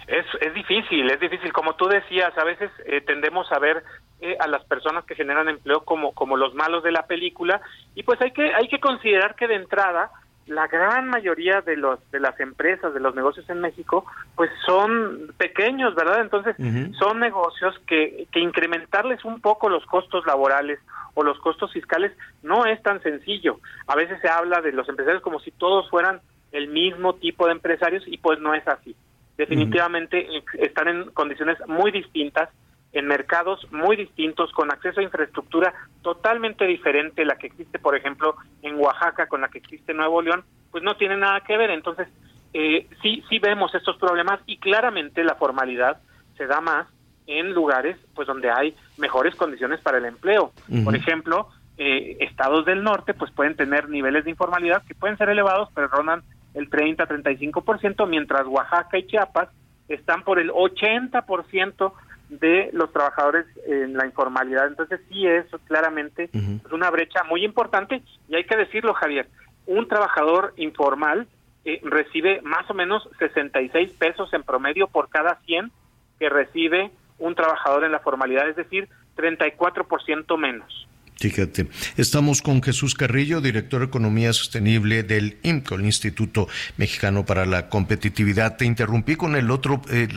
Es, 0.06 0.26
es 0.40 0.54
difícil, 0.54 1.10
es 1.10 1.20
difícil. 1.20 1.52
Como 1.52 1.74
tú 1.76 1.88
decías, 1.88 2.32
a 2.38 2.44
veces 2.44 2.70
eh, 2.86 3.02
tendemos 3.02 3.52
a 3.52 3.58
ver 3.58 3.84
eh, 4.22 4.38
a 4.40 4.48
las 4.48 4.64
personas 4.66 5.04
que 5.06 5.16
generan 5.16 5.50
empleo 5.50 5.84
como, 5.84 6.14
como 6.14 6.38
los 6.38 6.54
malos 6.54 6.84
de 6.84 6.92
la 6.92 7.08
película 7.08 7.60
y 7.96 8.04
pues 8.04 8.22
hay 8.22 8.32
que, 8.32 8.54
hay 8.54 8.68
que 8.68 8.80
considerar 8.80 9.36
que 9.36 9.48
de 9.48 9.56
entrada 9.56 10.12
la 10.46 10.68
gran 10.68 11.10
mayoría 11.10 11.62
de 11.62 11.76
los 11.76 12.00
de 12.12 12.20
las 12.20 12.40
empresas 12.40 12.94
de 12.94 13.00
los 13.00 13.16
negocios 13.16 13.50
en 13.50 13.62
México 13.62 14.06
pues 14.36 14.52
son 14.64 15.34
pequeños 15.40 15.96
verdad 15.96 16.22
entonces 16.22 16.56
son 17.00 17.20
negocios 17.20 17.74
que, 17.88 18.28
que 18.32 18.42
incrementarles 18.42 19.26
un 19.26 19.42
poco 19.42 19.70
los 19.70 19.84
costos 19.88 20.24
laborales 20.28 20.78
o 21.16 21.24
los 21.24 21.40
costos 21.40 21.74
fiscales 21.74 22.12
no 22.44 22.68
es 22.68 22.80
tan 22.84 23.02
sencillo 23.02 23.60
a 23.88 23.96
veces 23.96 24.22
se 24.22 24.30
habla 24.30 24.62
de 24.62 24.72
los 24.72 24.88
empresarios 24.88 25.24
como 25.24 25.40
si 25.40 25.50
todos 25.50 25.90
fueran 25.90 26.22
el 26.56 26.70
mismo 26.70 27.16
tipo 27.16 27.46
de 27.46 27.54
empresarios 27.54 28.04
y 28.08 28.18
pues 28.18 28.40
no 28.40 28.54
es 28.54 28.68
así 28.68 28.96
definitivamente 29.38 30.28
están 30.60 30.88
en 30.88 31.12
condiciones 31.12 31.58
muy 31.68 31.92
distintas 31.92 32.50
en 32.96 33.08
mercados 33.08 33.68
muy 33.72 33.98
distintos, 33.98 34.54
con 34.54 34.72
acceso 34.72 35.02
a 35.02 35.04
infraestructura 35.04 35.74
totalmente 36.02 36.66
diferente, 36.66 37.26
la 37.26 37.36
que 37.36 37.48
existe, 37.48 37.78
por 37.78 37.94
ejemplo, 37.94 38.38
en 38.62 38.80
Oaxaca 38.80 39.28
con 39.28 39.42
la 39.42 39.50
que 39.50 39.58
existe 39.58 39.92
en 39.92 39.98
Nuevo 39.98 40.22
León, 40.22 40.46
pues 40.72 40.82
no 40.82 40.96
tiene 40.96 41.18
nada 41.18 41.42
que 41.42 41.58
ver. 41.58 41.72
Entonces, 41.72 42.08
eh, 42.54 42.88
sí, 43.02 43.22
sí 43.30 43.40
vemos 43.40 43.76
estos 43.76 43.98
problemas 43.98 44.40
y 44.46 44.60
claramente 44.60 45.26
la 45.26 45.36
formalidad 45.36 45.98
se 46.38 46.48
da 46.48 46.62
más 46.62 46.88
en 47.28 47.52
lugares 47.54 47.98
pues 48.14 48.28
donde 48.28 48.50
hay 48.50 48.74
mejores 48.98 49.36
condiciones 49.36 49.82
para 49.82 49.98
el 49.98 50.06
empleo. 50.06 50.54
Por 50.86 50.96
ejemplo, 50.96 51.50
eh, 51.78 52.16
estados 52.22 52.66
del 52.66 52.82
norte 52.82 53.14
pues 53.14 53.30
pueden 53.32 53.58
tener 53.58 53.90
niveles 53.90 54.24
de 54.24 54.32
informalidad 54.32 54.84
que 54.86 54.96
pueden 54.96 55.18
ser 55.18 55.28
elevados, 55.28 55.68
pero 55.76 55.90
rondan 55.90 56.24
el 56.56 56.70
30-35%, 56.70 58.08
mientras 58.08 58.48
Oaxaca 58.48 58.98
y 58.98 59.08
Chiapas 59.08 59.50
están 59.88 60.24
por 60.24 60.40
el 60.40 60.50
80% 60.50 61.94
de 62.30 62.70
los 62.74 62.92
trabajadores 62.92 63.46
en 63.68 63.96
la 63.96 64.06
informalidad. 64.06 64.68
Entonces 64.68 65.00
sí 65.10 65.28
es 65.28 65.46
claramente 65.66 66.30
es 66.34 66.72
una 66.72 66.90
brecha 66.90 67.24
muy 67.24 67.46
importante 67.46 68.02
y 68.28 68.36
hay 68.36 68.46
que 68.46 68.58
decirlo, 68.58 68.94
Javier, 68.94 69.28
un 69.68 69.88
trabajador 69.88 70.54
informal 70.58 71.28
eh, 71.66 71.80
recibe 71.84 72.42
más 72.42 72.70
o 72.70 72.74
menos 72.74 73.08
66 73.20 73.92
pesos 73.94 74.34
en 74.34 74.44
promedio 74.44 74.88
por 74.88 75.10
cada 75.10 75.40
100 75.46 75.72
que 76.20 76.30
recibe 76.30 76.92
un 77.20 77.36
trabajador 77.36 77.84
en 77.84 77.92
la 77.92 78.00
formalidad, 78.00 78.48
es 78.50 78.56
decir, 78.56 78.90
34% 79.16 80.38
menos. 80.38 80.88
Fíjate, 81.18 81.68
estamos 81.96 82.42
con 82.42 82.62
Jesús 82.62 82.94
Carrillo, 82.94 83.40
director 83.40 83.80
de 83.80 83.88
Economía 83.88 84.34
Sostenible 84.34 85.04
del 85.04 85.38
IMCO, 85.44 85.76
el 85.76 85.86
Instituto 85.86 86.48
Mexicano 86.78 87.26
para 87.26 87.46
la 87.46 87.70
Competitividad. 87.70 88.58
Te 88.58 88.66
interrumpí 88.66 89.16
con 89.16 89.36
el 89.36 89.50
otro, 89.50 89.82
eh, 89.90 90.10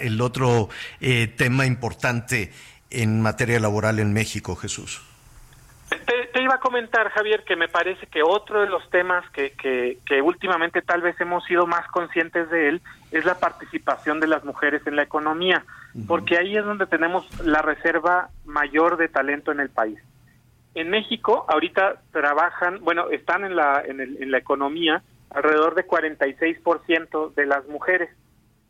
el 0.00 0.20
otro 0.20 0.68
eh, 1.00 1.28
tema 1.28 1.66
importante 1.66 2.52
en 2.90 3.22
materia 3.22 3.60
laboral 3.60 4.00
en 4.00 4.12
México, 4.12 4.56
Jesús. 4.56 5.00
Te, 5.88 6.42
iba 6.42 6.54
a 6.54 6.60
comentar, 6.60 7.10
Javier, 7.10 7.44
que 7.44 7.56
me 7.56 7.68
parece 7.68 8.06
que 8.06 8.22
otro 8.22 8.60
de 8.60 8.68
los 8.68 8.88
temas 8.90 9.28
que, 9.30 9.52
que, 9.52 9.98
que 10.06 10.22
últimamente 10.22 10.82
tal 10.82 11.02
vez 11.02 11.20
hemos 11.20 11.44
sido 11.44 11.66
más 11.66 11.86
conscientes 11.88 12.50
de 12.50 12.68
él 12.68 12.82
es 13.12 13.24
la 13.24 13.38
participación 13.38 14.20
de 14.20 14.28
las 14.28 14.44
mujeres 14.44 14.84
en 14.86 14.96
la 14.96 15.02
economía, 15.02 15.64
porque 16.06 16.38
ahí 16.38 16.56
es 16.56 16.64
donde 16.64 16.86
tenemos 16.86 17.26
la 17.44 17.62
reserva 17.62 18.30
mayor 18.44 18.96
de 18.96 19.08
talento 19.08 19.50
en 19.52 19.60
el 19.60 19.70
país. 19.70 19.98
En 20.74 20.90
México 20.90 21.44
ahorita 21.48 22.02
trabajan, 22.12 22.80
bueno, 22.82 23.10
están 23.10 23.44
en 23.44 23.56
la, 23.56 23.82
en, 23.84 24.00
el, 24.00 24.22
en 24.22 24.30
la 24.30 24.38
economía 24.38 25.02
alrededor 25.30 25.74
de 25.74 25.86
46% 25.86 27.34
de 27.34 27.46
las 27.46 27.66
mujeres, 27.66 28.10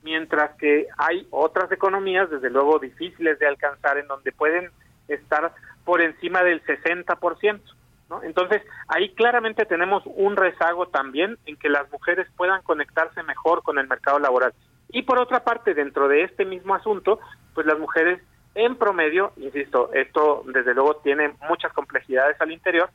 mientras 0.03 0.57
que 0.57 0.87
hay 0.97 1.27
otras 1.31 1.71
economías, 1.73 2.31
desde 2.31 2.51
luego 2.51 2.79
difíciles 2.79 3.39
de 3.39 3.47
alcanzar, 3.47 3.99
en 3.99 4.07
donde 4.07 4.33
pueden 4.33 4.71
estar 5.09 5.53
por 5.85 6.01
encima 6.01 6.43
del 6.43 6.63
60%. 6.65 7.61
¿no? 8.09 8.23
Entonces, 8.23 8.63
ahí 8.89 9.11
claramente 9.15 9.65
tenemos 9.67 10.03
un 10.07 10.37
rezago 10.37 10.89
también 10.89 11.39
en 11.47 11.57
que 11.57 11.69
las 11.69 11.91
mujeres 11.91 12.27
puedan 12.37 12.63
conectarse 12.63 13.23
mejor 13.23 13.63
con 13.63 13.79
el 13.79 13.87
mercado 13.87 14.19
laboral. 14.19 14.53
Y 14.89 15.03
por 15.03 15.21
otra 15.21 15.45
parte, 15.45 15.75
dentro 15.75 16.09
de 16.09 16.25
este 16.25 16.45
mismo 16.45 16.75
asunto, 16.75 17.21
pues 17.55 17.67
las 17.67 17.79
mujeres 17.79 18.21
en 18.55 18.77
promedio, 18.77 19.33
insisto, 19.37 19.93
esto 19.93 20.43
desde 20.47 20.75
luego 20.75 20.97
tiene 20.97 21.35
muchas 21.49 21.73
complejidades 21.73 22.41
al 22.41 22.53
interior, 22.53 22.91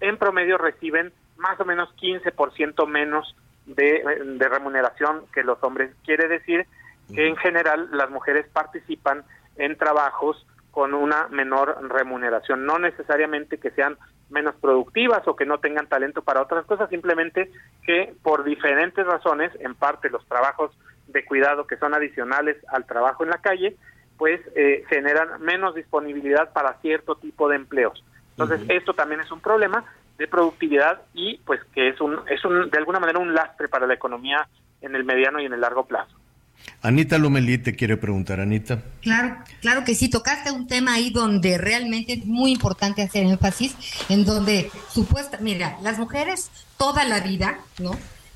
en 0.00 0.16
promedio 0.16 0.58
reciben 0.58 1.12
más 1.36 1.58
o 1.60 1.64
menos 1.64 1.88
15% 1.96 2.86
menos 2.86 3.34
de, 3.66 4.02
de 4.24 4.48
remuneración 4.48 5.24
que 5.32 5.42
los 5.42 5.62
hombres. 5.62 5.90
Quiere 6.04 6.28
decir 6.28 6.66
que 7.14 7.26
en 7.26 7.36
general 7.36 7.88
las 7.92 8.10
mujeres 8.10 8.46
participan 8.52 9.24
en 9.56 9.76
trabajos 9.76 10.46
con 10.70 10.94
una 10.94 11.26
menor 11.28 11.76
remuneración, 11.88 12.66
no 12.66 12.78
necesariamente 12.78 13.58
que 13.58 13.70
sean 13.70 13.96
menos 14.30 14.54
productivas 14.56 15.26
o 15.26 15.34
que 15.34 15.46
no 15.46 15.58
tengan 15.58 15.88
talento 15.88 16.22
para 16.22 16.42
otras 16.42 16.66
cosas, 16.66 16.90
simplemente 16.90 17.50
que 17.82 18.14
por 18.22 18.44
diferentes 18.44 19.04
razones, 19.06 19.50
en 19.60 19.74
parte 19.74 20.10
los 20.10 20.24
trabajos 20.26 20.70
de 21.06 21.24
cuidado 21.24 21.66
que 21.66 21.78
son 21.78 21.94
adicionales 21.94 22.56
al 22.68 22.86
trabajo 22.86 23.24
en 23.24 23.30
la 23.30 23.38
calle, 23.38 23.76
pues 24.18 24.40
eh, 24.56 24.84
generan 24.88 25.40
menos 25.40 25.74
disponibilidad 25.74 26.52
para 26.52 26.74
cierto 26.80 27.14
tipo 27.14 27.48
de 27.48 27.56
empleos. 27.56 28.04
Entonces, 28.30 28.60
esto 28.68 28.92
también 28.94 29.20
es 29.20 29.30
un 29.32 29.40
problema 29.40 29.84
de 30.18 30.28
productividad 30.28 31.00
y 31.14 31.38
pues 31.38 31.60
que 31.72 31.88
es 31.88 32.00
un 32.00 32.18
es 32.28 32.44
un 32.44 32.70
de 32.70 32.78
alguna 32.78 33.00
manera 33.00 33.20
un 33.20 33.34
lastre 33.34 33.68
para 33.68 33.86
la 33.86 33.94
economía 33.94 34.48
en 34.80 34.94
el 34.94 35.04
mediano 35.04 35.40
y 35.40 35.46
en 35.46 35.52
el 35.52 35.60
largo 35.60 35.86
plazo. 35.86 36.16
Anita 36.82 37.18
Lomelí 37.18 37.58
te 37.58 37.74
quiere 37.74 37.96
preguntar, 37.96 38.40
Anita. 38.40 38.82
Claro, 39.00 39.36
claro 39.60 39.84
que 39.84 39.94
sí, 39.94 40.10
tocaste 40.10 40.50
un 40.50 40.66
tema 40.66 40.94
ahí 40.94 41.10
donde 41.10 41.56
realmente 41.56 42.14
es 42.14 42.26
muy 42.26 42.52
importante 42.52 43.02
hacer 43.02 43.24
énfasis, 43.26 43.76
en 44.08 44.24
donde 44.24 44.70
supuesta, 44.88 45.38
mira, 45.40 45.78
las 45.82 45.98
mujeres 45.98 46.50
toda 46.76 47.04
la 47.04 47.20
vida, 47.20 47.58
¿no? 47.78 47.92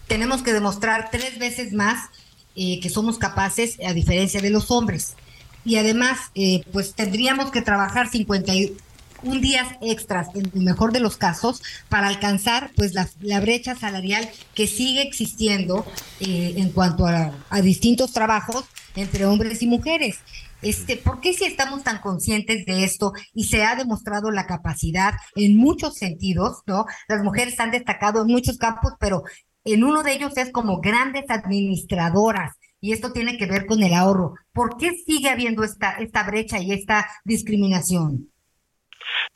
Tenemos 0.07 0.43
que 0.43 0.53
demostrar 0.53 1.11
tres 1.11 1.39
veces 1.39 1.73
más 1.73 2.11
eh, 2.55 2.81
que 2.81 2.91
somos 2.91 3.19
capaces, 3.19 3.79
a 3.87 3.93
diferencia 3.93 4.41
de 4.41 4.51
los 4.51 4.71
hombres. 4.71 5.17
Y 5.64 5.76
además, 5.76 6.30
eh, 6.34 6.62
pues 6.72 6.94
tendríamos 6.94 7.51
que 7.51 7.62
trabajar 7.62 8.09
51 8.09 9.40
días 9.40 9.68
extras, 9.80 10.28
en 10.34 10.51
el 10.55 10.62
mejor 10.62 10.93
de 10.93 11.01
los 11.01 11.16
casos, 11.16 11.62
para 11.89 12.09
alcanzar 12.09 12.70
pues 12.76 12.93
la, 12.94 13.40
brecha 13.40 13.76
salarial 13.76 14.28
que 14.55 14.66
sigue 14.66 15.02
existiendo 15.02 15.86
eh, 16.20 16.55
en 16.56 16.70
cuanto 16.70 17.06
a, 17.06 17.32
a 17.51 17.60
distintos 17.60 18.12
trabajos 18.12 18.64
entre 18.97 19.24
hombres 19.26 19.62
y 19.62 19.66
mujeres. 19.66 20.18
Este, 20.62 20.97
¿Por 20.97 21.20
qué 21.20 21.34
si 21.34 21.44
estamos 21.44 21.82
tan 21.82 21.98
conscientes 21.98 22.64
de 22.66 22.84
esto 22.84 23.12
y 23.34 23.44
se 23.44 23.64
ha 23.64 23.74
demostrado 23.74 24.30
la 24.30 24.47
capacidad 24.47 25.14
en 25.34 25.56
muchos 25.56 25.97
sentidos, 25.97 26.62
¿no? 26.66 26.86
Las 27.09 27.24
mujeres 27.24 27.59
han 27.59 27.72
destacado 27.72 28.22
en 28.22 28.28
muchos 28.28 28.59
campos, 28.59 28.93
pero 29.01 29.24
en 29.64 29.82
uno 29.82 30.05
de 30.05 30.12
ellos 30.12 30.36
es 30.36 30.52
como 30.52 30.80
grandes 30.80 31.24
administradoras 31.28 32.52
y 32.83 32.93
esto 32.93 33.13
tiene 33.13 33.39
que 33.39 33.47
ver 33.47 33.65
con 33.65 33.81
el 33.83 33.95
ahorro. 33.95 34.35
¿Por 34.53 34.77
qué 34.77 34.91
sigue 34.91 35.31
habiendo 35.31 35.63
esta, 35.63 35.99
esta 35.99 36.25
brecha 36.25 36.59
y 36.59 36.73
esta 36.73 37.07
discriminación? 37.25 38.29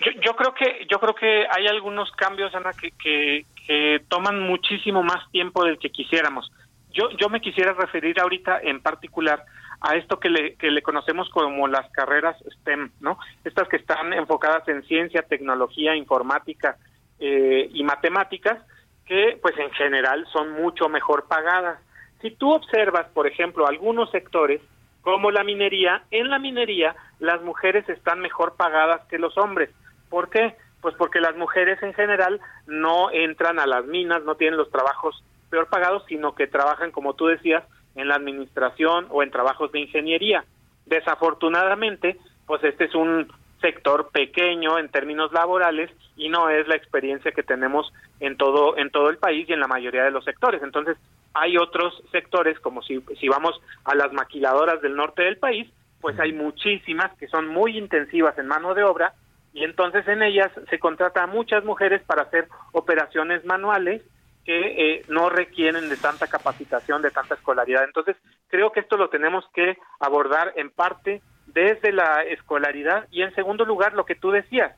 Yo, 0.01 0.11
yo 0.21 0.35
creo 0.35 0.53
que 0.53 0.87
yo 0.91 0.99
creo 0.99 1.15
que 1.15 1.47
hay 1.49 1.69
algunos 1.69 2.11
cambios, 2.13 2.53
Ana, 2.55 2.73
que, 2.73 2.91
que, 3.03 4.01
toman 4.09 4.41
muchísimo 4.41 5.03
más 5.03 5.31
tiempo 5.31 5.65
del 5.65 5.79
que 5.79 5.91
quisiéramos. 5.91 6.51
Yo, 6.91 7.09
yo 7.19 7.29
me 7.29 7.41
quisiera 7.41 7.73
referir 7.73 8.21
ahorita 8.21 8.61
en 8.63 8.81
particular 8.81 9.45
a 9.81 9.95
esto 9.95 10.19
que 10.19 10.31
le, 10.31 10.57
que 10.57 10.71
le 10.71 10.83
conocemos 10.83 11.29
como 11.31 11.69
las 11.69 11.89
carreras 11.93 12.37
STEM, 12.61 12.91
¿no? 13.01 13.19
Estas 13.45 13.69
que 13.69 13.77
están 13.77 14.13
enfocadas 14.13 14.67
en 14.69 14.83
ciencia, 14.85 15.23
tecnología, 15.23 15.95
informática 15.95 16.79
eh, 17.21 17.69
y 17.73 17.85
matemáticas, 17.85 18.59
que 19.05 19.39
pues 19.41 19.57
en 19.59 19.71
general 19.73 20.27
son 20.33 20.53
mucho 20.53 20.89
mejor 20.89 21.29
pagadas. 21.29 21.79
Si 22.21 22.31
tú 22.31 22.53
observas, 22.53 23.07
por 23.13 23.27
ejemplo, 23.27 23.67
algunos 23.67 24.11
sectores 24.11 24.61
como 25.07 25.31
la 25.31 25.45
minería, 25.45 26.03
en 26.11 26.31
la 26.31 26.41
minería 26.41 26.97
las 27.21 27.41
mujeres 27.43 27.89
están 27.89 28.19
mejor 28.19 28.57
pagadas 28.57 29.07
que 29.07 29.21
los 29.21 29.39
hombres. 29.39 29.71
¿Por 30.09 30.31
qué? 30.31 30.57
Pues 30.81 30.97
porque 30.97 31.21
las 31.21 31.37
mujeres 31.37 31.81
en 31.83 31.95
general 31.95 32.41
no 32.67 33.13
entran 33.13 33.61
a 33.61 33.67
las 33.67 33.85
minas, 33.87 34.25
no 34.25 34.35
tienen 34.35 34.59
los 34.59 34.69
trabajos 34.71 35.23
peor 35.49 35.69
pagados, 35.69 36.03
sino 36.09 36.35
que 36.35 36.49
trabajan, 36.49 36.91
como 36.91 37.15
tú 37.15 37.27
decías, 37.27 37.63
en 37.95 38.09
la 38.09 38.17
administración 38.17 39.07
o 39.11 39.23
en 39.23 39.31
trabajos 39.31 39.71
de 39.71 39.79
ingeniería. 39.79 40.45
Desafortunadamente, 40.87 42.19
pues 42.47 42.65
este 42.65 42.87
es 42.87 42.95
un 42.97 43.29
sector 43.61 44.11
pequeño 44.11 44.79
en 44.79 44.89
términos 44.89 45.33
laborales 45.33 45.91
y 46.17 46.29
no 46.29 46.51
es 46.51 46.67
la 46.69 46.77
experiencia 46.77 47.33
que 47.33 47.43
tenemos 47.43 47.93
en 48.21 48.37
todo 48.37 48.77
en 48.77 48.91
todo 48.91 49.11
el 49.11 49.19
país 49.19 49.49
y 49.49 49.53
en 49.53 49.61
la 49.61 49.67
mayoría 49.67 50.05
de 50.05 50.11
los 50.11 50.25
sectores. 50.25 50.63
Entonces, 50.63 50.97
hay 51.35 51.57
otros 51.57 52.03
sectores 52.13 52.59
como 52.61 52.83
si 52.83 53.01
si 53.21 53.29
vamos 53.29 53.61
a 53.85 53.95
las 53.95 54.13
maquiladoras 54.13 54.81
del 54.83 54.97
norte 54.97 55.23
del 55.23 55.39
país, 55.39 55.71
pues 56.01 56.19
hay 56.21 56.33
muchísimas 56.33 57.13
que 57.19 57.29
son 57.29 57.49
muy 57.49 57.77
intensivas 57.77 58.39
en 58.39 58.47
mano 58.47 58.75
de 58.75 58.85
obra 58.85 59.15
y 59.53 59.65
entonces 59.65 60.07
en 60.07 60.23
ellas 60.23 60.53
se 60.69 60.79
contrata 60.79 61.23
a 61.23 61.27
muchas 61.27 61.65
mujeres 61.65 62.03
para 62.03 62.23
hacer 62.23 62.49
operaciones 62.73 63.45
manuales 63.45 64.03
que 64.45 64.61
eh, 64.95 65.05
no 65.09 65.29
requieren 65.29 65.89
de 65.89 65.97
tanta 65.97 66.29
capacitación, 66.29 67.03
de 67.03 67.11
tanta 67.11 67.35
escolaridad. 67.35 67.83
Entonces, 67.83 68.17
creo 68.49 68.71
que 68.71 68.81
esto 68.81 68.97
lo 68.97 69.09
tenemos 69.09 69.45
que 69.53 69.77
abordar 69.99 70.53
en 70.57 70.71
parte 70.71 71.21
desde 71.47 71.93
la 71.93 72.23
escolaridad 72.23 73.07
y 73.11 73.23
en 73.23 73.35
segundo 73.35 73.65
lugar 73.65 73.95
lo 73.95 74.05
que 74.05 74.15
tú 74.15 74.31
decías, 74.31 74.77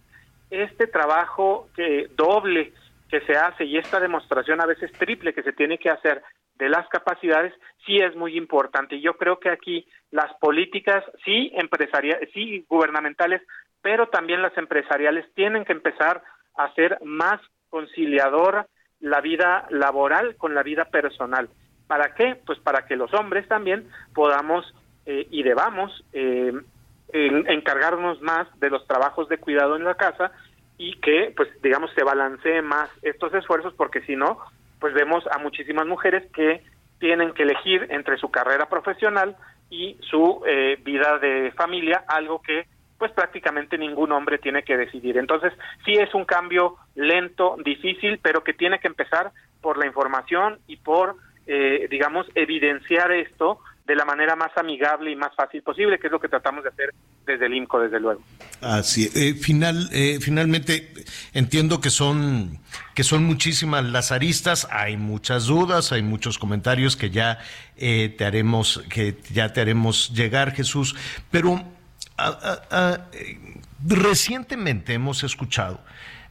este 0.50 0.86
trabajo 0.86 1.68
que 1.74 2.08
doble 2.14 2.72
que 3.10 3.20
se 3.22 3.32
hace 3.32 3.64
y 3.64 3.78
esta 3.78 4.00
demostración 4.00 4.60
a 4.60 4.66
veces 4.66 4.92
triple 4.92 5.32
que 5.32 5.42
se 5.42 5.52
tiene 5.52 5.78
que 5.78 5.90
hacer 5.90 6.22
de 6.56 6.68
las 6.68 6.88
capacidades 6.88 7.54
sí 7.86 7.98
es 7.98 8.14
muy 8.16 8.36
importante. 8.36 8.96
Y 8.96 9.00
yo 9.00 9.14
creo 9.14 9.38
que 9.38 9.50
aquí 9.50 9.86
las 10.10 10.32
políticas 10.40 11.04
sí 11.24 11.50
empresariales, 11.54 12.28
sí 12.34 12.64
gubernamentales, 12.68 13.42
pero 13.80 14.08
también 14.08 14.42
las 14.42 14.56
empresariales 14.58 15.24
tienen 15.34 15.64
que 15.64 15.72
empezar 15.72 16.22
a 16.56 16.72
ser 16.74 16.98
más 17.04 17.40
conciliadora 17.70 18.66
la 19.00 19.20
vida 19.20 19.66
laboral 19.70 20.36
con 20.36 20.54
la 20.54 20.62
vida 20.62 20.86
personal. 20.86 21.48
¿Para 21.86 22.14
qué? 22.14 22.36
Pues 22.44 22.58
para 22.58 22.86
que 22.86 22.96
los 22.96 23.14
hombres 23.14 23.46
también 23.48 23.88
podamos 24.14 24.66
eh, 25.10 25.26
y 25.30 25.42
debamos 25.42 26.04
eh, 26.12 26.52
encargarnos 27.14 28.20
más 28.20 28.46
de 28.60 28.68
los 28.68 28.86
trabajos 28.86 29.26
de 29.30 29.38
cuidado 29.38 29.74
en 29.74 29.84
la 29.84 29.94
casa 29.94 30.32
y 30.76 31.00
que, 31.00 31.32
pues, 31.34 31.48
digamos, 31.62 31.90
se 31.94 32.04
balancee 32.04 32.60
más 32.60 32.90
estos 33.00 33.32
esfuerzos, 33.32 33.72
porque 33.72 34.02
si 34.02 34.16
no, 34.16 34.38
pues 34.78 34.92
vemos 34.92 35.24
a 35.28 35.38
muchísimas 35.38 35.86
mujeres 35.86 36.30
que 36.32 36.62
tienen 37.00 37.32
que 37.32 37.44
elegir 37.44 37.86
entre 37.88 38.18
su 38.18 38.30
carrera 38.30 38.68
profesional 38.68 39.34
y 39.70 39.96
su 40.10 40.42
eh, 40.46 40.78
vida 40.84 41.18
de 41.18 41.52
familia, 41.52 42.04
algo 42.06 42.42
que 42.42 42.66
pues 42.98 43.10
prácticamente 43.12 43.78
ningún 43.78 44.12
hombre 44.12 44.36
tiene 44.36 44.62
que 44.62 44.76
decidir. 44.76 45.16
Entonces, 45.16 45.54
sí 45.86 45.92
es 45.92 46.12
un 46.14 46.26
cambio 46.26 46.76
lento, 46.96 47.56
difícil, 47.64 48.18
pero 48.20 48.44
que 48.44 48.52
tiene 48.52 48.78
que 48.78 48.88
empezar 48.88 49.32
por 49.62 49.78
la 49.78 49.86
información 49.86 50.58
y 50.66 50.76
por, 50.76 51.16
eh, 51.46 51.88
digamos, 51.88 52.26
evidenciar 52.34 53.10
esto 53.12 53.60
de 53.88 53.96
la 53.96 54.04
manera 54.04 54.36
más 54.36 54.50
amigable 54.56 55.10
y 55.10 55.16
más 55.16 55.34
fácil 55.34 55.62
posible, 55.62 55.98
que 55.98 56.08
es 56.08 56.12
lo 56.12 56.20
que 56.20 56.28
tratamos 56.28 56.62
de 56.62 56.68
hacer 56.68 56.94
desde 57.26 57.46
el 57.46 57.54
IMCO, 57.54 57.80
desde 57.80 57.98
luego. 57.98 58.20
Así, 58.60 59.10
eh, 59.14 59.32
final, 59.32 59.88
eh, 59.92 60.18
finalmente 60.20 60.92
entiendo 61.32 61.80
que 61.80 61.88
son 61.88 62.60
que 62.94 63.02
son 63.02 63.24
muchísimas 63.24 63.84
las 63.84 64.12
aristas, 64.12 64.68
hay 64.70 64.98
muchas 64.98 65.46
dudas, 65.46 65.90
hay 65.92 66.02
muchos 66.02 66.38
comentarios 66.38 66.96
que 66.96 67.08
ya 67.08 67.38
eh, 67.78 68.14
te 68.16 68.26
haremos 68.26 68.84
que 68.90 69.16
ya 69.32 69.54
te 69.54 69.62
haremos 69.62 70.12
llegar, 70.12 70.52
Jesús, 70.52 70.94
pero 71.30 71.64
recientemente 73.86 74.92
hemos 74.92 75.24
escuchado 75.24 75.80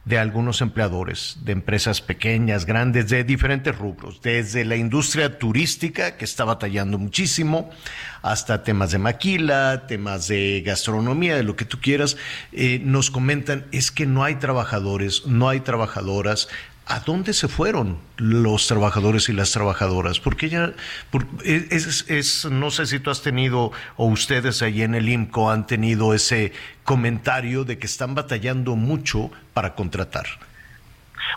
de 0.08 0.18
algunos 0.18 0.62
empleadores 0.62 1.36
de 1.42 1.52
empresas 1.52 2.00
pequeñas, 2.00 2.64
grandes, 2.64 3.10
de 3.10 3.24
diferentes 3.24 3.76
rubros, 3.76 4.22
desde 4.22 4.64
la 4.64 4.76
industria 4.76 5.38
turística, 5.38 6.16
que 6.16 6.24
está 6.24 6.44
batallando 6.44 6.96
muchísimo, 6.96 7.68
hasta 8.22 8.62
temas 8.62 8.90
de 8.90 8.98
maquila, 8.98 9.84
temas 9.86 10.26
de 10.28 10.62
gastronomía, 10.64 11.36
de 11.36 11.42
lo 11.42 11.56
que 11.56 11.66
tú 11.66 11.78
quieras, 11.80 12.16
eh, 12.52 12.80
nos 12.82 13.10
comentan, 13.10 13.66
es 13.70 13.90
que 13.90 14.06
no 14.06 14.24
hay 14.24 14.36
trabajadores, 14.36 15.26
no 15.26 15.50
hay 15.50 15.60
trabajadoras, 15.60 16.48
¿A 16.90 17.00
dónde 17.00 17.34
se 17.34 17.48
fueron 17.48 17.98
los 18.16 18.66
trabajadores 18.66 19.28
y 19.28 19.34
las 19.34 19.52
trabajadoras? 19.52 20.20
Porque 20.20 20.48
ya, 20.48 20.72
es, 21.44 22.08
es, 22.08 22.46
no 22.46 22.70
sé 22.70 22.86
si 22.86 22.98
tú 22.98 23.10
has 23.10 23.22
tenido 23.22 23.72
o 23.96 24.06
ustedes 24.06 24.62
ahí 24.62 24.80
en 24.80 24.94
el 24.94 25.06
IMCO 25.06 25.50
han 25.50 25.66
tenido 25.66 26.14
ese 26.14 26.52
comentario 26.84 27.64
de 27.64 27.78
que 27.78 27.84
están 27.84 28.14
batallando 28.14 28.74
mucho 28.74 29.30
para 29.52 29.74
contratar. 29.74 30.24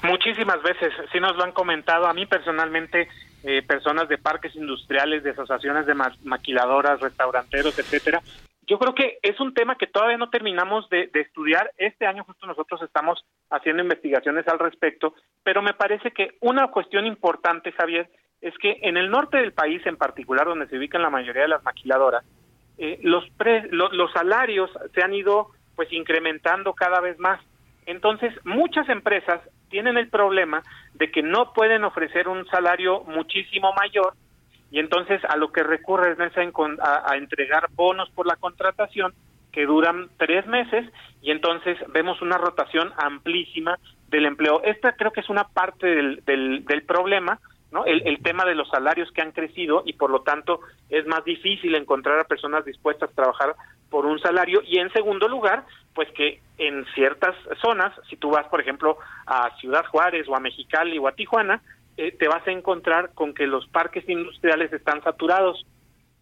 Muchísimas 0.03 0.64
veces, 0.64 0.94
sí 1.11 1.19
nos 1.19 1.36
lo 1.36 1.44
han 1.44 1.52
comentado. 1.52 2.07
A 2.07 2.14
mí 2.14 2.26
personalmente, 2.26 3.10
eh, 3.44 3.61
personas 3.61 4.07
de 4.07 4.18
parques 4.18 4.56
industriales, 4.56 5.22
de 5.22 5.32
asociaciones 5.32 5.86
de 5.86 5.95
maquiladoras, 6.23 7.02
restauranteros, 7.02 7.78
etcétera, 7.78 8.22
yo 8.72 8.80
creo 8.80 8.95
que 8.95 9.19
es 9.22 9.38
un 9.41 9.53
tema 9.53 9.76
que 9.76 9.85
todavía 9.85 10.15
no 10.15 10.30
terminamos 10.30 10.88
de, 10.88 11.10
estudiar. 11.14 11.73
Este 11.77 12.06
año 12.06 12.23
justo 12.23 12.48
nosotros 12.48 12.81
estamos 12.84 13.22
haciendo 13.49 13.84
investigaciones 13.84 14.48
al 14.48 14.60
respecto, 14.60 15.14
pero 15.43 15.61
me 15.61 15.73
parece 15.73 16.11
que 16.11 16.38
una 16.39 16.69
cuestión 16.69 17.06
importante, 17.06 17.73
Javier, 17.73 18.10
es 18.39 18.57
que 18.60 18.80
en 18.84 18.95
el 18.95 19.11
norte 19.11 19.35
del 19.35 19.52
país, 19.52 19.85
en 19.85 19.98
particular, 19.98 20.48
donde 20.48 20.68
se 20.68 20.77
ubican 20.77 21.02
la 21.02 21.10
mayoría 21.10 21.41
de 21.41 21.49
las 21.49 21.65
maquiladoras, 21.65 22.23
eh, 22.77 22.98
los, 23.03 23.26
los 23.69 24.11
salarios 24.14 24.72
se 24.95 25.03
han 25.03 25.14
ido 25.14 25.49
pues 25.76 25.91
incrementando 25.91 26.72
cada 26.72 27.02
vez 27.02 27.19
más. 27.19 27.41
Entonces, 27.85 28.34
muchas 28.45 28.88
empresas 28.88 29.41
tienen 29.69 29.98
el 29.98 30.07
problema 30.07 30.64
de 30.93 31.11
que 31.11 31.23
no 31.23 31.52
pueden 31.52 31.84
ofrecer 31.84 32.30
un 32.30 32.48
salario 32.48 33.02
muchísimo 33.02 33.73
mayor 33.73 34.14
y 34.72 34.80
entonces 34.80 35.22
a 35.26 35.35
lo 35.35 35.52
que 35.52 35.64
recurre 35.64 36.14
es 36.14 36.38
a, 36.80 37.18
entregar 37.18 37.68
bonos 37.72 38.10
por 38.11 38.26
la 38.26 38.38
contratación 38.38 39.14
que 39.52 39.65
duran 39.65 40.10
tres 40.18 40.48
meses 40.48 40.89
y 41.22 41.31
entonces 41.31 41.77
vemos 41.89 42.22
una 42.22 42.38
rotación 42.38 42.91
amplísima 42.98 43.77
del 44.07 44.26
empleo. 44.26 44.61
Esta 44.64 44.93
creo 44.93 45.11
que 45.11 45.19
es 45.19 45.30
una 45.30 45.43
parte 45.43 45.88
del, 45.88 46.23
del, 46.26 46.65
del 46.65 46.84
problema 46.84 47.39
¿no? 47.72 47.85
El, 47.85 48.06
el 48.06 48.22
tema 48.22 48.43
de 48.45 48.56
los 48.56 48.69
salarios 48.69 49.10
que 49.11 49.22
han 49.22 49.31
crecido 49.31 49.84
y 49.85 49.93
por 49.93 50.10
lo 50.10 50.22
tanto 50.22 50.60
es 50.89 51.07
más 51.07 51.23
difícil 51.23 51.73
encontrar 51.76 52.19
a 52.19 52.26
personas 52.26 52.65
dispuestas 52.65 53.10
a 53.10 53.15
trabajar 53.15 53.56
por 53.89 54.06
un 54.06 54.19
salario 54.19 54.61
y 54.65 54.77
en 54.80 54.91
segundo 54.91 55.27
lugar, 55.27 55.65
pues 55.95 56.10
que 56.11 56.41
en 56.57 56.85
ciertas 56.93 57.35
zonas, 57.61 57.93
si 58.10 58.18
tú 58.18 58.30
vas 58.30 58.48
por 58.48 58.61
ejemplo 58.61 58.98
a 59.26 59.56
Ciudad 59.57 59.85
Juárez 59.85 60.27
o 60.27 60.35
a 60.35 60.39
Mexicali 60.39 60.98
o 60.98 61.07
a 61.07 61.14
Tijuana, 61.14 61.61
eh, 62.02 62.11
te 62.18 62.28
vas 62.28 62.45
a 62.48 62.52
encontrar 62.52 63.14
con 63.14 63.36
que 63.36 63.45
los 63.45 63.68
parques 63.68 64.10
industriales 64.10 64.73
están 64.73 65.03
saturados 65.03 65.64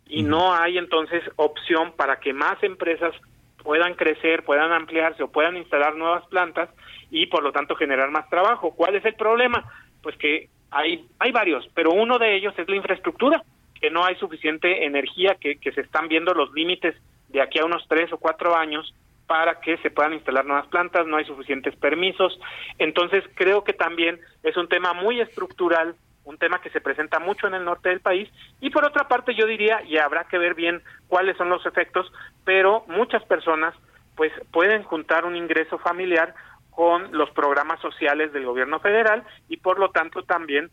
y 0.05 0.23
no 0.23 0.53
hay 0.53 0.77
entonces 0.77 1.23
opción 1.37 1.93
para 1.95 2.19
que 2.19 2.33
más 2.33 2.61
empresas 2.63 3.15
puedan 3.63 3.93
crecer, 3.93 4.43
puedan 4.43 4.73
ampliarse 4.73 5.23
o 5.23 5.31
puedan 5.31 5.55
instalar 5.55 5.95
nuevas 5.95 6.27
plantas 6.27 6.69
y 7.09 7.27
por 7.27 7.43
lo 7.43 7.53
tanto 7.53 7.77
generar 7.77 8.11
más 8.11 8.29
trabajo. 8.29 8.75
¿Cuál 8.75 8.95
es 8.95 9.05
el 9.05 9.13
problema? 9.13 9.71
Pues 10.03 10.17
que 10.17 10.49
hay, 10.69 11.07
hay 11.17 11.31
varios, 11.31 11.65
pero 11.73 11.91
uno 11.91 12.19
de 12.19 12.35
ellos 12.35 12.53
es 12.57 12.67
la 12.67 12.75
infraestructura, 12.75 13.41
que 13.79 13.89
no 13.89 14.03
hay 14.03 14.15
suficiente 14.15 14.83
energía, 14.83 15.37
que, 15.39 15.61
que 15.61 15.71
se 15.71 15.79
están 15.79 16.09
viendo 16.09 16.33
los 16.33 16.51
límites 16.51 16.93
de 17.29 17.41
aquí 17.41 17.57
a 17.57 17.63
unos 17.63 17.87
tres 17.87 18.11
o 18.11 18.17
cuatro 18.17 18.53
años 18.53 18.93
para 19.29 19.61
que 19.61 19.77
se 19.77 19.91
puedan 19.91 20.13
instalar 20.13 20.43
nuevas 20.43 20.65
plantas, 20.69 21.05
no 21.05 21.17
hay 21.17 21.25
suficientes 21.25 21.75
permisos. 21.75 22.39
Entonces 22.79 23.23
creo 23.35 23.63
que 23.63 23.73
también 23.73 24.19
es 24.41 24.57
un 24.57 24.67
tema 24.67 24.93
muy 24.93 25.21
estructural, 25.21 25.93
un 26.23 26.39
tema 26.39 26.59
que 26.59 26.71
se 26.71 26.81
presenta 26.81 27.19
mucho 27.19 27.45
en 27.45 27.53
el 27.53 27.63
norte 27.63 27.89
del 27.89 27.99
país 27.99 28.27
y 28.59 28.71
por 28.71 28.85
otra 28.85 29.07
parte 29.07 29.35
yo 29.35 29.45
diría, 29.45 29.83
y 29.83 29.99
habrá 29.99 30.23
que 30.23 30.39
ver 30.39 30.55
bien 30.55 30.81
cuáles 31.07 31.37
son 31.37 31.49
los 31.49 31.63
efectos, 31.67 32.11
pero 32.43 32.83
muchas 32.87 33.23
personas 33.25 33.75
pues 34.15 34.33
pueden 34.51 34.81
juntar 34.81 35.25
un 35.25 35.35
ingreso 35.35 35.77
familiar 35.77 36.33
con 36.71 37.15
los 37.15 37.29
programas 37.29 37.79
sociales 37.81 38.33
del 38.33 38.47
gobierno 38.47 38.79
federal 38.79 39.23
y 39.47 39.57
por 39.57 39.77
lo 39.77 39.91
tanto 39.91 40.23
también 40.23 40.71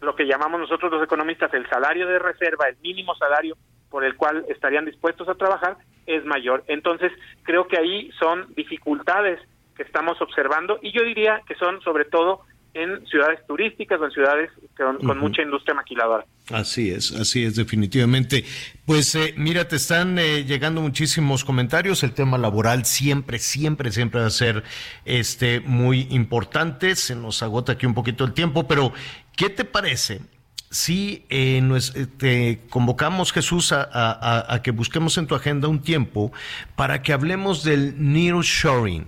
lo 0.00 0.14
que 0.14 0.26
llamamos 0.26 0.60
nosotros 0.60 0.92
los 0.92 1.02
economistas 1.02 1.52
el 1.52 1.68
salario 1.68 2.06
de 2.06 2.20
reserva, 2.20 2.68
el 2.68 2.76
mínimo 2.76 3.16
salario 3.16 3.56
por 3.90 4.04
el 4.04 4.16
cual 4.16 4.44
estarían 4.48 4.84
dispuestos 4.84 5.28
a 5.28 5.34
trabajar 5.34 5.76
es 6.06 6.24
mayor. 6.24 6.64
Entonces, 6.68 7.12
creo 7.42 7.68
que 7.68 7.78
ahí 7.78 8.10
son 8.18 8.52
dificultades 8.54 9.40
que 9.76 9.82
estamos 9.82 10.20
observando 10.20 10.78
y 10.82 10.92
yo 10.92 11.02
diría 11.04 11.42
que 11.46 11.54
son 11.54 11.80
sobre 11.82 12.04
todo 12.04 12.42
en 12.74 13.06
ciudades 13.06 13.40
turísticas 13.46 14.00
o 14.00 14.04
en 14.04 14.10
ciudades 14.10 14.50
con, 14.76 14.98
con 14.98 15.18
mucha 15.18 15.42
industria 15.42 15.74
maquiladora. 15.74 16.24
Así 16.50 16.90
es, 16.90 17.12
así 17.12 17.44
es, 17.44 17.56
definitivamente. 17.56 18.44
Pues 18.86 19.14
eh, 19.14 19.34
mira, 19.36 19.66
te 19.66 19.76
están 19.76 20.18
eh, 20.18 20.44
llegando 20.44 20.80
muchísimos 20.80 21.44
comentarios. 21.44 22.02
El 22.02 22.12
tema 22.12 22.38
laboral 22.38 22.84
siempre, 22.84 23.38
siempre, 23.38 23.90
siempre 23.90 24.20
va 24.20 24.26
a 24.26 24.30
ser 24.30 24.62
este 25.04 25.60
muy 25.60 26.06
importante. 26.10 26.94
Se 26.94 27.16
nos 27.16 27.42
agota 27.42 27.72
aquí 27.72 27.86
un 27.86 27.94
poquito 27.94 28.24
el 28.24 28.32
tiempo, 28.32 28.68
pero 28.68 28.92
¿qué 29.36 29.50
te 29.50 29.64
parece? 29.64 30.20
Si 30.70 31.24
eh, 31.30 31.60
nos, 31.62 31.94
eh, 31.96 32.06
te 32.06 32.60
convocamos, 32.68 33.32
Jesús, 33.32 33.72
a, 33.72 33.82
a- 33.92 34.54
a 34.54 34.62
que 34.62 34.70
busquemos 34.70 35.16
en 35.16 35.26
tu 35.26 35.34
agenda 35.34 35.66
un 35.68 35.80
tiempo 35.80 36.30
para 36.76 37.02
que 37.02 37.12
hablemos 37.12 37.64
del 37.64 37.94
nearshoring 37.98 39.06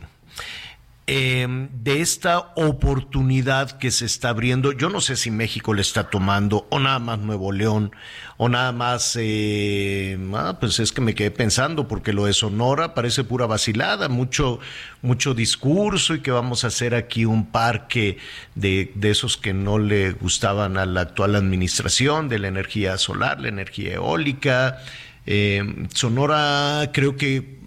eh, 1.12 1.44
de 1.72 2.02
esta 2.02 2.52
oportunidad 2.54 3.72
que 3.78 3.90
se 3.90 4.06
está 4.06 4.28
abriendo. 4.28 4.70
Yo 4.70 4.90
no 4.90 5.00
sé 5.00 5.16
si 5.16 5.32
México 5.32 5.74
le 5.74 5.82
está 5.82 6.08
tomando, 6.08 6.68
o 6.70 6.78
nada 6.78 7.00
más 7.00 7.18
Nuevo 7.18 7.50
León, 7.50 7.90
o 8.36 8.48
nada 8.48 8.70
más, 8.70 9.18
eh, 9.20 10.16
pues 10.60 10.78
es 10.78 10.92
que 10.92 11.00
me 11.00 11.16
quedé 11.16 11.32
pensando, 11.32 11.88
porque 11.88 12.12
lo 12.12 12.26
de 12.26 12.32
Sonora 12.32 12.94
parece 12.94 13.24
pura 13.24 13.46
vacilada, 13.46 14.08
mucho, 14.08 14.60
mucho 15.02 15.34
discurso 15.34 16.14
y 16.14 16.20
que 16.20 16.30
vamos 16.30 16.62
a 16.62 16.68
hacer 16.68 16.94
aquí 16.94 17.24
un 17.24 17.46
parque 17.46 18.18
de, 18.54 18.92
de 18.94 19.10
esos 19.10 19.36
que 19.36 19.52
no 19.52 19.80
le 19.80 20.12
gustaban 20.12 20.78
a 20.78 20.86
la 20.86 21.00
actual 21.00 21.34
administración, 21.34 22.28
de 22.28 22.38
la 22.38 22.46
energía 22.46 22.96
solar, 22.98 23.40
la 23.40 23.48
energía 23.48 23.94
eólica. 23.94 24.78
Eh, 25.26 25.88
Sonora 25.92 26.88
creo 26.92 27.16
que 27.16 27.59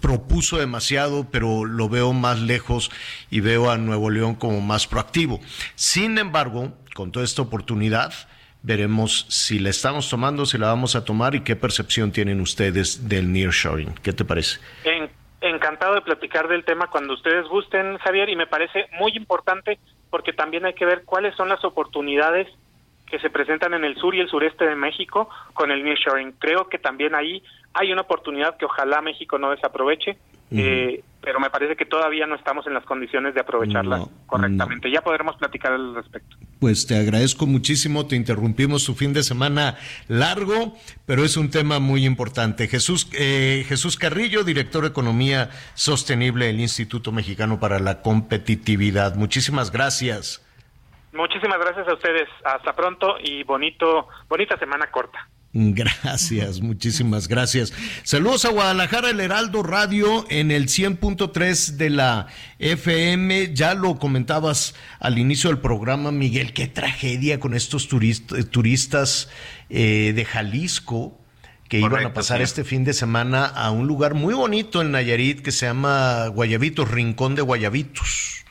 propuso 0.00 0.58
demasiado, 0.58 1.26
pero 1.30 1.64
lo 1.64 1.88
veo 1.88 2.12
más 2.12 2.40
lejos 2.40 2.90
y 3.30 3.40
veo 3.40 3.70
a 3.70 3.78
Nuevo 3.78 4.10
León 4.10 4.34
como 4.34 4.60
más 4.60 4.86
proactivo. 4.86 5.40
Sin 5.74 6.18
embargo, 6.18 6.72
con 6.94 7.12
toda 7.12 7.24
esta 7.24 7.42
oportunidad, 7.42 8.12
veremos 8.62 9.26
si 9.28 9.58
la 9.58 9.70
estamos 9.70 10.08
tomando, 10.08 10.46
si 10.46 10.56
la 10.58 10.68
vamos 10.68 10.96
a 10.96 11.04
tomar 11.04 11.34
y 11.34 11.40
qué 11.40 11.56
percepción 11.56 12.12
tienen 12.12 12.40
ustedes 12.40 13.08
del 13.08 13.32
nearshoring. 13.32 13.94
¿Qué 14.02 14.12
te 14.12 14.24
parece? 14.24 14.58
En- 14.84 15.10
encantado 15.40 15.94
de 15.94 16.00
platicar 16.00 16.48
del 16.48 16.64
tema 16.64 16.86
cuando 16.88 17.12
ustedes 17.14 17.46
gusten, 17.48 17.98
Javier, 17.98 18.30
y 18.30 18.36
me 18.36 18.46
parece 18.46 18.86
muy 18.98 19.12
importante 19.14 19.78
porque 20.10 20.32
también 20.32 20.64
hay 20.64 20.74
que 20.74 20.86
ver 20.86 21.02
cuáles 21.04 21.34
son 21.36 21.48
las 21.50 21.62
oportunidades 21.64 22.46
que 23.14 23.20
se 23.20 23.30
presentan 23.30 23.74
en 23.74 23.84
el 23.84 23.94
sur 23.94 24.12
y 24.16 24.18
el 24.18 24.28
sureste 24.28 24.66
de 24.66 24.74
México 24.74 25.28
con 25.52 25.70
el 25.70 25.84
nearshoring. 25.84 26.32
Creo 26.40 26.68
que 26.68 26.80
también 26.80 27.14
ahí 27.14 27.44
hay 27.72 27.92
una 27.92 28.00
oportunidad 28.00 28.56
que 28.56 28.64
ojalá 28.64 29.00
México 29.02 29.38
no 29.38 29.52
desaproveche, 29.52 30.18
eh, 30.50 31.04
pero 31.20 31.38
me 31.38 31.48
parece 31.48 31.76
que 31.76 31.84
todavía 31.84 32.26
no 32.26 32.34
estamos 32.34 32.66
en 32.66 32.74
las 32.74 32.84
condiciones 32.84 33.32
de 33.34 33.40
aprovecharla 33.40 33.98
No, 33.98 34.10
correctamente. 34.26 34.90
Ya 34.90 35.00
podremos 35.00 35.36
platicar 35.36 35.74
al 35.74 35.94
respecto. 35.94 36.36
Pues 36.58 36.88
te 36.88 36.96
agradezco 36.96 37.46
muchísimo, 37.46 38.06
te 38.06 38.16
interrumpimos 38.16 38.82
su 38.82 38.96
fin 38.96 39.12
de 39.12 39.22
semana 39.22 39.76
largo, 40.08 40.76
pero 41.06 41.24
es 41.24 41.36
un 41.36 41.50
tema 41.50 41.78
muy 41.78 42.04
importante. 42.06 42.66
Jesús, 42.66 43.08
eh, 43.12 43.64
Jesús 43.68 43.96
Carrillo, 43.96 44.42
director 44.42 44.82
de 44.82 44.88
Economía 44.88 45.50
Sostenible 45.74 46.46
del 46.46 46.58
Instituto 46.58 47.12
Mexicano 47.12 47.60
para 47.60 47.78
la 47.78 48.02
Competitividad. 48.02 49.14
Muchísimas 49.14 49.70
gracias. 49.70 50.43
Muchísimas 51.14 51.58
gracias 51.58 51.86
a 51.88 51.94
ustedes. 51.94 52.28
Hasta 52.44 52.74
pronto 52.74 53.16
y 53.22 53.42
bonito, 53.44 54.08
bonita 54.28 54.58
semana 54.58 54.90
corta. 54.90 55.28
Gracias, 55.56 56.60
muchísimas 56.60 57.28
gracias. 57.28 57.72
Saludos 58.02 58.44
a 58.44 58.48
Guadalajara, 58.50 59.10
el 59.10 59.20
Heraldo 59.20 59.62
Radio 59.62 60.24
en 60.28 60.50
el 60.50 60.64
100.3 60.66 61.76
de 61.76 61.90
la 61.90 62.26
FM. 62.58 63.54
Ya 63.54 63.74
lo 63.74 63.96
comentabas 64.00 64.74
al 64.98 65.16
inicio 65.16 65.50
del 65.50 65.60
programa, 65.60 66.10
Miguel, 66.10 66.52
qué 66.54 66.66
tragedia 66.66 67.38
con 67.38 67.54
estos 67.54 67.88
turist- 67.88 68.50
turistas 68.50 69.30
eh, 69.70 70.12
de 70.12 70.24
Jalisco 70.24 71.20
que 71.68 71.78
iban 71.78 72.04
a 72.04 72.12
pasar 72.12 72.38
sí. 72.38 72.42
este 72.44 72.64
fin 72.64 72.82
de 72.84 72.92
semana 72.92 73.46
a 73.46 73.70
un 73.70 73.86
lugar 73.86 74.14
muy 74.14 74.34
bonito 74.34 74.82
en 74.82 74.90
Nayarit 74.90 75.40
que 75.40 75.52
se 75.52 75.66
llama 75.66 76.26
Guayabitos, 76.28 76.90
Rincón 76.90 77.36
de 77.36 77.42
Guayabitos. 77.42 78.43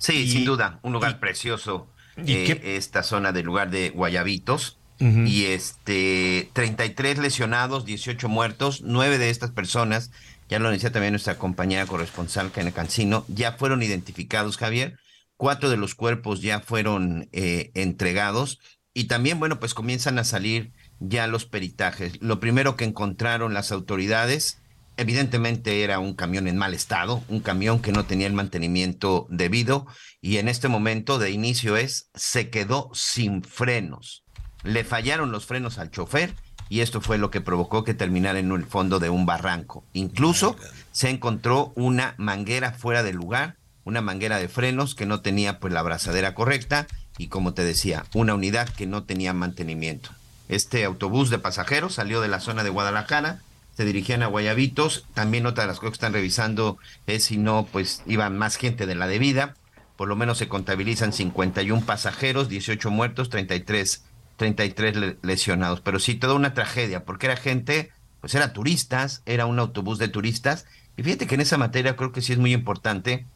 Sí, 0.00 0.28
sin 0.28 0.44
duda, 0.46 0.80
un 0.82 0.94
lugar 0.94 1.20
precioso. 1.20 1.86
¿Y 2.16 2.32
eh, 2.32 2.76
Esta 2.76 3.02
zona 3.02 3.32
del 3.32 3.46
lugar 3.46 3.70
de 3.70 3.90
Guayabitos. 3.90 4.78
Ujú. 4.98 5.20
Y 5.26 5.44
este, 5.44 6.50
33 6.54 7.18
lesionados, 7.18 7.84
18 7.84 8.28
muertos, 8.28 8.82
nueve 8.82 9.18
de 9.18 9.30
estas 9.30 9.50
personas, 9.50 10.10
ya 10.48 10.58
lo 10.58 10.70
decía 10.70 10.90
también 10.90 11.12
nuestra 11.12 11.38
compañera 11.38 11.86
corresponsal, 11.86 12.50
Kenia 12.50 12.72
Cancino, 12.72 13.24
ya 13.28 13.52
fueron 13.52 13.82
identificados, 13.82 14.56
Javier. 14.56 14.98
Cuatro 15.36 15.70
de 15.70 15.76
los 15.76 15.94
cuerpos 15.94 16.42
ya 16.42 16.60
fueron 16.60 17.28
eh, 17.32 17.70
entregados. 17.74 18.58
Y 18.92 19.04
también, 19.04 19.38
bueno, 19.38 19.60
pues 19.60 19.74
comienzan 19.74 20.18
a 20.18 20.24
salir 20.24 20.72
ya 20.98 21.26
los 21.26 21.44
peritajes. 21.44 22.20
Lo 22.20 22.40
primero 22.40 22.76
que 22.76 22.84
encontraron 22.84 23.54
las 23.54 23.70
autoridades, 23.70 24.59
evidentemente 24.96 25.82
era 25.82 25.98
un 25.98 26.14
camión 26.14 26.46
en 26.46 26.56
mal 26.56 26.74
estado, 26.74 27.22
un 27.28 27.40
camión 27.40 27.80
que 27.80 27.92
no 27.92 28.04
tenía 28.04 28.26
el 28.26 28.32
mantenimiento 28.32 29.26
debido 29.30 29.86
y 30.20 30.38
en 30.38 30.48
este 30.48 30.68
momento 30.68 31.18
de 31.18 31.30
inicio 31.30 31.76
es, 31.76 32.10
se 32.14 32.50
quedó 32.50 32.90
sin 32.92 33.42
frenos. 33.42 34.24
Le 34.62 34.84
fallaron 34.84 35.32
los 35.32 35.46
frenos 35.46 35.78
al 35.78 35.90
chofer 35.90 36.34
y 36.68 36.80
esto 36.80 37.00
fue 37.00 37.18
lo 37.18 37.30
que 37.30 37.40
provocó 37.40 37.82
que 37.82 37.94
terminara 37.94 38.38
en 38.38 38.52
el 38.52 38.64
fondo 38.64 39.00
de 39.00 39.10
un 39.10 39.26
barranco. 39.26 39.84
Incluso 39.92 40.56
se 40.92 41.10
encontró 41.10 41.72
una 41.74 42.14
manguera 42.18 42.72
fuera 42.72 43.02
del 43.02 43.16
lugar, 43.16 43.56
una 43.84 44.02
manguera 44.02 44.38
de 44.38 44.48
frenos 44.48 44.94
que 44.94 45.06
no 45.06 45.20
tenía 45.20 45.58
pues 45.58 45.72
la 45.72 45.80
abrazadera 45.80 46.34
correcta 46.34 46.86
y 47.18 47.28
como 47.28 47.54
te 47.54 47.64
decía, 47.64 48.04
una 48.14 48.34
unidad 48.34 48.68
que 48.68 48.86
no 48.86 49.04
tenía 49.04 49.32
mantenimiento. 49.32 50.10
Este 50.48 50.84
autobús 50.84 51.28
de 51.30 51.38
pasajeros 51.38 51.94
salió 51.94 52.20
de 52.20 52.28
la 52.28 52.40
zona 52.40 52.64
de 52.64 52.70
Guadalajara, 52.70 53.40
se 53.76 53.84
dirigían 53.84 54.22
a 54.22 54.26
Guayabitos. 54.26 55.06
También 55.14 55.46
otra 55.46 55.64
de 55.64 55.68
las 55.68 55.78
cosas 55.78 55.92
que 55.92 55.96
están 55.96 56.12
revisando 56.12 56.78
es 57.06 57.24
si 57.24 57.36
no, 57.38 57.66
pues 57.70 58.02
iba 58.06 58.28
más 58.30 58.56
gente 58.56 58.86
de 58.86 58.94
la 58.94 59.06
debida. 59.06 59.54
Por 59.96 60.08
lo 60.08 60.16
menos 60.16 60.38
se 60.38 60.48
contabilizan 60.48 61.12
51 61.12 61.84
pasajeros, 61.84 62.48
18 62.48 62.90
muertos, 62.90 63.28
33, 63.30 64.04
33 64.36 64.96
le- 64.96 65.16
lesionados. 65.22 65.80
Pero 65.80 65.98
sí, 65.98 66.14
toda 66.14 66.34
una 66.34 66.54
tragedia, 66.54 67.04
porque 67.04 67.26
era 67.26 67.36
gente, 67.36 67.90
pues 68.20 68.34
era 68.34 68.52
turistas, 68.52 69.22
era 69.26 69.46
un 69.46 69.58
autobús 69.58 69.98
de 69.98 70.08
turistas. 70.08 70.66
Y 70.96 71.02
fíjate 71.02 71.26
que 71.26 71.34
en 71.34 71.42
esa 71.42 71.58
materia 71.58 71.96
creo 71.96 72.12
que 72.12 72.22
sí 72.22 72.32
es 72.32 72.38
muy 72.38 72.52
importante 72.52 73.26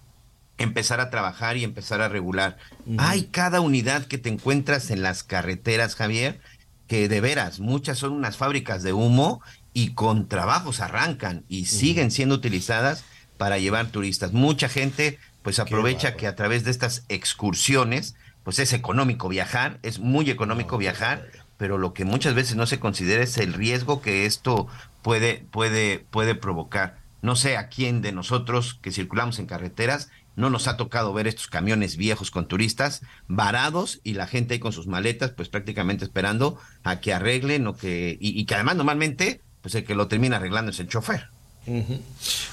empezar 0.56 1.01
a 1.01 1.11
trabajar 1.11 1.56
y 1.56 1.65
empezar 1.65 2.01
a 2.01 2.09
regular. 2.09 2.56
Hay 2.98 3.24
cada 3.24 3.61
unidad 3.61 4.06
que 4.06 4.19
te 4.19 4.28
encuentras 4.28 4.90
en 4.90 5.02
las 5.02 5.23
carreteras, 5.24 5.97
Javier, 5.97 6.40
que 6.86 7.09
de 7.09 7.20
veras, 7.20 7.61
muchas 7.61 7.98
son 7.98 8.12
unas 8.12 8.36
fábricas 8.36 8.82
de 8.82 8.93
humo 8.93 9.40
y 9.75 9.93
con 9.93 10.29
trabajos 10.29 10.81
arrancan 10.81 11.45
y 11.49 11.67
siguen 11.67 12.11
siendo 12.11 12.37
utilizadas 12.37 13.05
para 13.37 13.59
llevar 13.59 13.89
turistas. 13.89 14.33
Mucha 14.33 14.71
gente 14.71 15.19
pues 15.43 15.59
aprovecha 15.59 16.17
que 16.17 16.27
a 16.27 16.37
través 16.37 16.65
de 16.65 16.71
estas 16.71 17.05
excursiones 17.11 18.15
pues 18.45 18.59
es 18.59 18.73
económico 18.73 19.29
viajar, 19.29 19.79
es 19.83 19.99
muy 19.99 20.31
económico 20.31 20.79
viajar, 20.79 21.27
pero 21.59 21.77
lo 21.77 21.93
que 21.93 22.05
muchas 22.05 22.35
veces 22.35 22.57
no 22.57 22.67
se 22.67 22.79
considera 22.79 23.23
es 23.23 23.37
el 23.37 23.53
riesgo 23.53 24.01
que 24.01 24.27
esto 24.27 24.69
puede, 25.03 25.47
puede, 25.51 25.99
puede 26.11 26.35
provocar. 26.35 26.99
No 27.21 27.37
sé 27.37 27.57
a 27.57 27.69
quién 27.69 28.01
de 28.01 28.13
nosotros 28.13 28.79
que 28.81 28.93
circulamos 28.93 29.39
en 29.39 29.47
carreteras 29.47 30.09
no 30.37 30.51
nos 30.51 30.69
ha 30.69 30.77
tocado 30.77 31.13
ver 31.13 31.27
estos 31.27 31.47
camiones 31.47 31.97
viejos 31.97 32.31
con 32.31 32.49
turistas 32.49 33.03
varados 33.29 34.01
y 34.05 34.15
la 34.15 34.27
gente 34.27 34.55
ahí 34.55 34.61
con 34.61 34.73
sus 34.73 34.87
maletas, 34.87 35.31
pues 35.31 35.49
prácticamente 35.49 36.05
esperando 36.05 36.59
a 36.83 37.01
que 37.01 37.13
arreglen 37.13 37.67
o 37.67 37.77
que, 37.77 38.19
y, 38.21 38.39
y 38.39 38.45
que 38.47 38.55
además 38.55 38.77
normalmente, 38.77 39.41
pues 39.65 39.74
el 39.77 39.85
que 39.86 39.95
lo 39.95 40.09
termina 40.09 40.36
arreglando 40.36 40.73
es 40.73 40.78
el 40.78 40.89
chofer. 40.89 41.27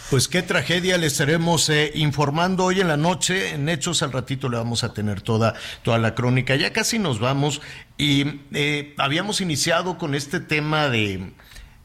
Pues 0.10 0.30
qué 0.30 0.42
tragedia 0.42 0.98
le 0.98 1.08
estaremos 1.08 1.68
eh, 1.68 1.92
informando 1.96 2.64
hoy 2.64 2.80
en 2.80 2.88
la 2.88 2.96
noche. 2.96 3.50
En 3.50 3.68
Hechos 3.68 4.02
al 4.02 4.14
ratito 4.14 4.48
le 4.48 4.56
vamos 4.56 4.86
a 4.86 4.94
tener 4.94 5.20
toda, 5.20 5.54
toda 5.84 5.98
la 5.98 6.16
crónica. 6.16 6.56
Ya 6.56 6.72
casi 6.72 7.00
nos 7.00 7.20
vamos 7.20 7.60
y 7.98 8.40
eh, 8.54 8.96
habíamos 8.98 9.42
iniciado 9.42 9.98
con 9.98 10.16
este 10.16 10.40
tema 10.40 10.88
de, 10.88 11.34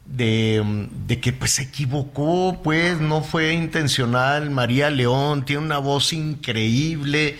de, 0.05 0.87
de, 1.05 1.19
que 1.19 1.33
pues 1.33 1.51
se 1.51 1.63
equivocó, 1.63 2.61
pues 2.63 3.01
no 3.01 3.21
fue 3.21 3.51
intencional. 3.51 4.49
María 4.49 4.89
León 4.89 5.43
tiene 5.43 5.63
una 5.63 5.79
voz 5.79 6.13
increíble, 6.13 7.35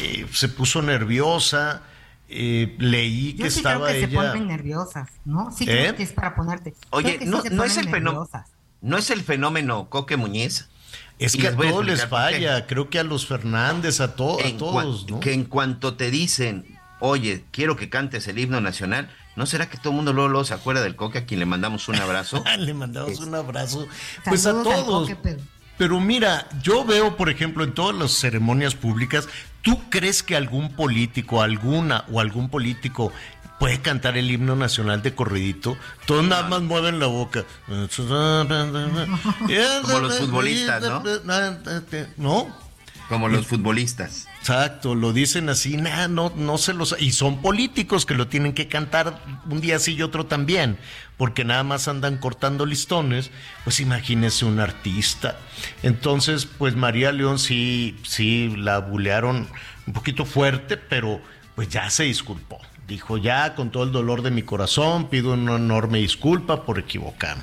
eh, 0.00 0.24
se 0.32 0.48
puso 0.48 0.80
nerviosa. 0.80 1.82
Eh, 2.30 2.76
leí 2.78 3.34
Yo 3.34 3.44
que 3.44 3.50
sí 3.50 3.58
estaba 3.60 3.86
creo 3.86 3.92
que 3.92 3.98
ella. 4.04 4.08
se 4.22 4.28
ponen 4.30 4.48
nerviosas, 4.48 5.08
¿no? 5.24 5.50
Sí 5.50 5.64
¿Eh? 5.64 5.66
creo 5.66 5.96
que 5.96 6.02
es 6.02 6.12
para 6.12 6.34
ponerte. 6.34 6.74
Oye, 6.90 7.18
no, 7.24 7.40
sí 7.42 7.48
se 7.48 7.54
no 7.54 7.64
es 7.64 7.76
el 7.78 7.88
fenómeno. 7.88 8.28
¿No 8.80 8.96
es 8.98 9.10
el 9.10 9.22
fenómeno 9.22 9.88
Coque 9.88 10.16
Muñiz? 10.16 10.68
Es 11.18 11.36
que 11.36 11.48
a 11.48 11.56
todos 11.56 11.84
les 11.84 12.06
falla, 12.06 12.66
creo 12.66 12.90
que 12.90 12.98
a 12.98 13.02
los 13.02 13.26
Fernández, 13.26 14.00
a, 14.00 14.14
to- 14.14 14.38
a 14.44 14.56
todos, 14.58 15.10
¿no? 15.10 15.18
Que 15.20 15.32
en 15.32 15.44
cuanto 15.44 15.94
te 15.96 16.10
dicen, 16.12 16.78
oye, 17.00 17.44
quiero 17.50 17.76
que 17.76 17.88
cantes 17.90 18.28
el 18.28 18.38
himno 18.38 18.60
nacional, 18.60 19.10
¿no 19.34 19.46
será 19.46 19.68
que 19.68 19.78
todo 19.78 19.90
el 19.90 19.96
mundo 19.96 20.12
luego, 20.12 20.28
luego 20.28 20.44
se 20.44 20.54
acuerda 20.54 20.80
del 20.82 20.94
Coque 20.96 21.18
a 21.18 21.24
quien 21.26 21.40
le 21.40 21.46
mandamos 21.46 21.88
un 21.88 21.96
abrazo? 21.96 22.44
Le 22.58 22.72
mandamos 22.74 23.18
un 23.20 23.34
abrazo. 23.34 23.88
Pues 24.24 24.46
a 24.46 24.50
Saludos 24.52 24.74
todos. 24.84 25.00
Coque, 25.08 25.16
pero- 25.16 25.40
Pero 25.78 26.00
mira, 26.00 26.48
yo 26.60 26.84
veo, 26.84 27.16
por 27.16 27.30
ejemplo, 27.30 27.62
en 27.62 27.72
todas 27.72 27.96
las 27.96 28.10
ceremonias 28.10 28.74
públicas, 28.74 29.28
¿tú 29.62 29.80
crees 29.88 30.24
que 30.24 30.36
algún 30.36 30.74
político, 30.74 31.40
alguna 31.40 32.04
o 32.10 32.20
algún 32.20 32.50
político 32.50 33.12
puede 33.60 33.80
cantar 33.80 34.16
el 34.16 34.30
himno 34.30 34.56
nacional 34.56 35.02
de 35.02 35.14
corridito? 35.14 35.78
Todos 36.04 36.24
nada 36.24 36.48
más 36.48 36.62
mueven 36.62 36.98
la 36.98 37.06
boca. 37.06 37.44
Como 39.82 40.00
los 40.00 40.18
futbolistas, 40.18 40.82
¿no? 40.82 41.02
¿No? 42.16 42.68
Como 43.08 43.28
los 43.28 43.46
futbolistas. 43.46 44.26
Exacto, 44.40 44.94
lo 44.94 45.12
dicen 45.12 45.48
así, 45.48 45.76
nah, 45.76 46.08
no, 46.08 46.32
no 46.36 46.58
se 46.58 46.74
los... 46.74 46.94
Y 46.98 47.12
son 47.12 47.40
políticos 47.40 48.04
que 48.04 48.14
lo 48.14 48.28
tienen 48.28 48.52
que 48.52 48.68
cantar 48.68 49.22
un 49.48 49.60
día 49.60 49.78
sí 49.78 49.94
y 49.94 50.02
otro 50.02 50.26
también, 50.26 50.78
porque 51.18 51.44
nada 51.44 51.64
más 51.64 51.88
andan 51.88 52.16
cortando 52.16 52.64
listones, 52.64 53.30
pues 53.64 53.80
imagínese 53.80 54.46
un 54.46 54.60
artista. 54.60 55.36
Entonces, 55.82 56.46
pues 56.46 56.76
María 56.76 57.12
León 57.12 57.38
sí, 57.38 57.98
sí 58.04 58.54
la 58.56 58.78
bulearon 58.78 59.48
un 59.86 59.92
poquito 59.92 60.24
fuerte, 60.24 60.78
pero 60.78 61.20
pues 61.54 61.68
ya 61.68 61.90
se 61.90 62.04
disculpó. 62.04 62.60
Dijo, 62.86 63.18
ya 63.18 63.54
con 63.54 63.70
todo 63.70 63.82
el 63.82 63.92
dolor 63.92 64.22
de 64.22 64.30
mi 64.30 64.42
corazón, 64.42 65.10
pido 65.10 65.34
una 65.34 65.56
enorme 65.56 65.98
disculpa 65.98 66.64
por 66.64 66.78
equivocarme. 66.78 67.42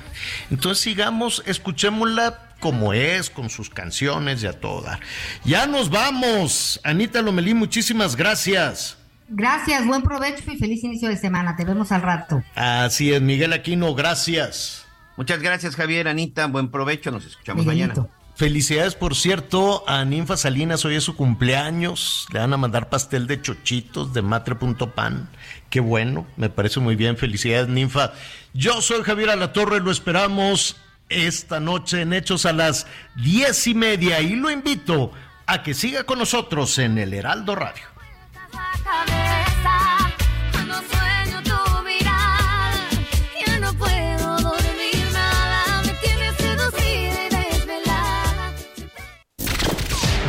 Entonces 0.50 0.82
sigamos, 0.82 1.42
escuchémosla 1.46 2.54
como 2.58 2.94
es, 2.94 3.30
con 3.30 3.50
sus 3.50 3.70
canciones 3.70 4.42
y 4.42 4.46
a 4.46 4.54
todo 4.54 4.80
dar. 4.80 4.98
Ya 5.44 5.66
nos 5.66 5.90
vamos. 5.90 6.80
Anita 6.82 7.22
Lomelí, 7.22 7.54
muchísimas 7.54 8.16
gracias. 8.16 8.95
Gracias, 9.28 9.86
buen 9.86 10.02
provecho 10.02 10.42
y 10.50 10.56
feliz 10.56 10.84
inicio 10.84 11.08
de 11.08 11.16
semana. 11.16 11.56
Te 11.56 11.64
vemos 11.64 11.90
al 11.92 12.02
rato. 12.02 12.42
Así 12.54 13.12
es, 13.12 13.20
Miguel 13.20 13.52
Aquino, 13.52 13.94
gracias. 13.94 14.86
Muchas 15.16 15.40
gracias, 15.40 15.74
Javier, 15.76 16.08
Anita. 16.08 16.46
Buen 16.46 16.70
provecho. 16.70 17.10
Nos 17.10 17.24
escuchamos 17.24 17.64
Miguelito. 17.66 18.02
mañana. 18.02 18.16
Felicidades, 18.36 18.94
por 18.94 19.14
cierto, 19.14 19.82
a 19.88 20.04
Ninfa 20.04 20.36
Salinas, 20.36 20.84
hoy 20.84 20.96
es 20.96 21.04
su 21.04 21.16
cumpleaños. 21.16 22.26
Le 22.32 22.38
van 22.38 22.52
a 22.52 22.58
mandar 22.58 22.90
pastel 22.90 23.26
de 23.26 23.40
chochitos 23.40 24.12
de 24.12 24.20
matre.pan. 24.20 25.30
Qué 25.70 25.80
bueno, 25.80 26.26
me 26.36 26.50
parece 26.50 26.78
muy 26.80 26.96
bien. 26.96 27.16
Felicidades, 27.16 27.68
Ninfa. 27.68 28.12
Yo 28.52 28.82
soy 28.82 29.02
Javier 29.04 29.30
Alatorre, 29.30 29.80
lo 29.80 29.90
esperamos 29.90 30.76
esta 31.08 31.60
noche 31.60 32.02
en 32.02 32.12
Hechos 32.12 32.44
a 32.44 32.52
las 32.52 32.86
diez 33.16 33.66
y 33.68 33.74
media 33.74 34.20
y 34.20 34.36
lo 34.36 34.50
invito 34.50 35.12
a 35.46 35.62
que 35.62 35.72
siga 35.72 36.04
con 36.04 36.18
nosotros 36.18 36.78
en 36.78 36.98
el 36.98 37.14
Heraldo 37.14 37.54
Radio. 37.54 37.95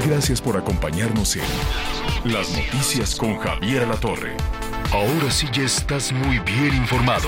Gracias 0.07 0.41
por 0.41 0.57
acompañarnos 0.57 1.35
en 1.35 1.43
Las 2.34 2.49
Noticias 2.49 3.15
con 3.15 3.38
Javier 3.38 3.84
Alatorre. 3.84 4.35
Ahora 4.91 5.29
sí 5.29 5.47
ya 5.53 5.63
estás 5.63 6.11
muy 6.11 6.39
bien 6.39 6.75
informado. 6.75 7.27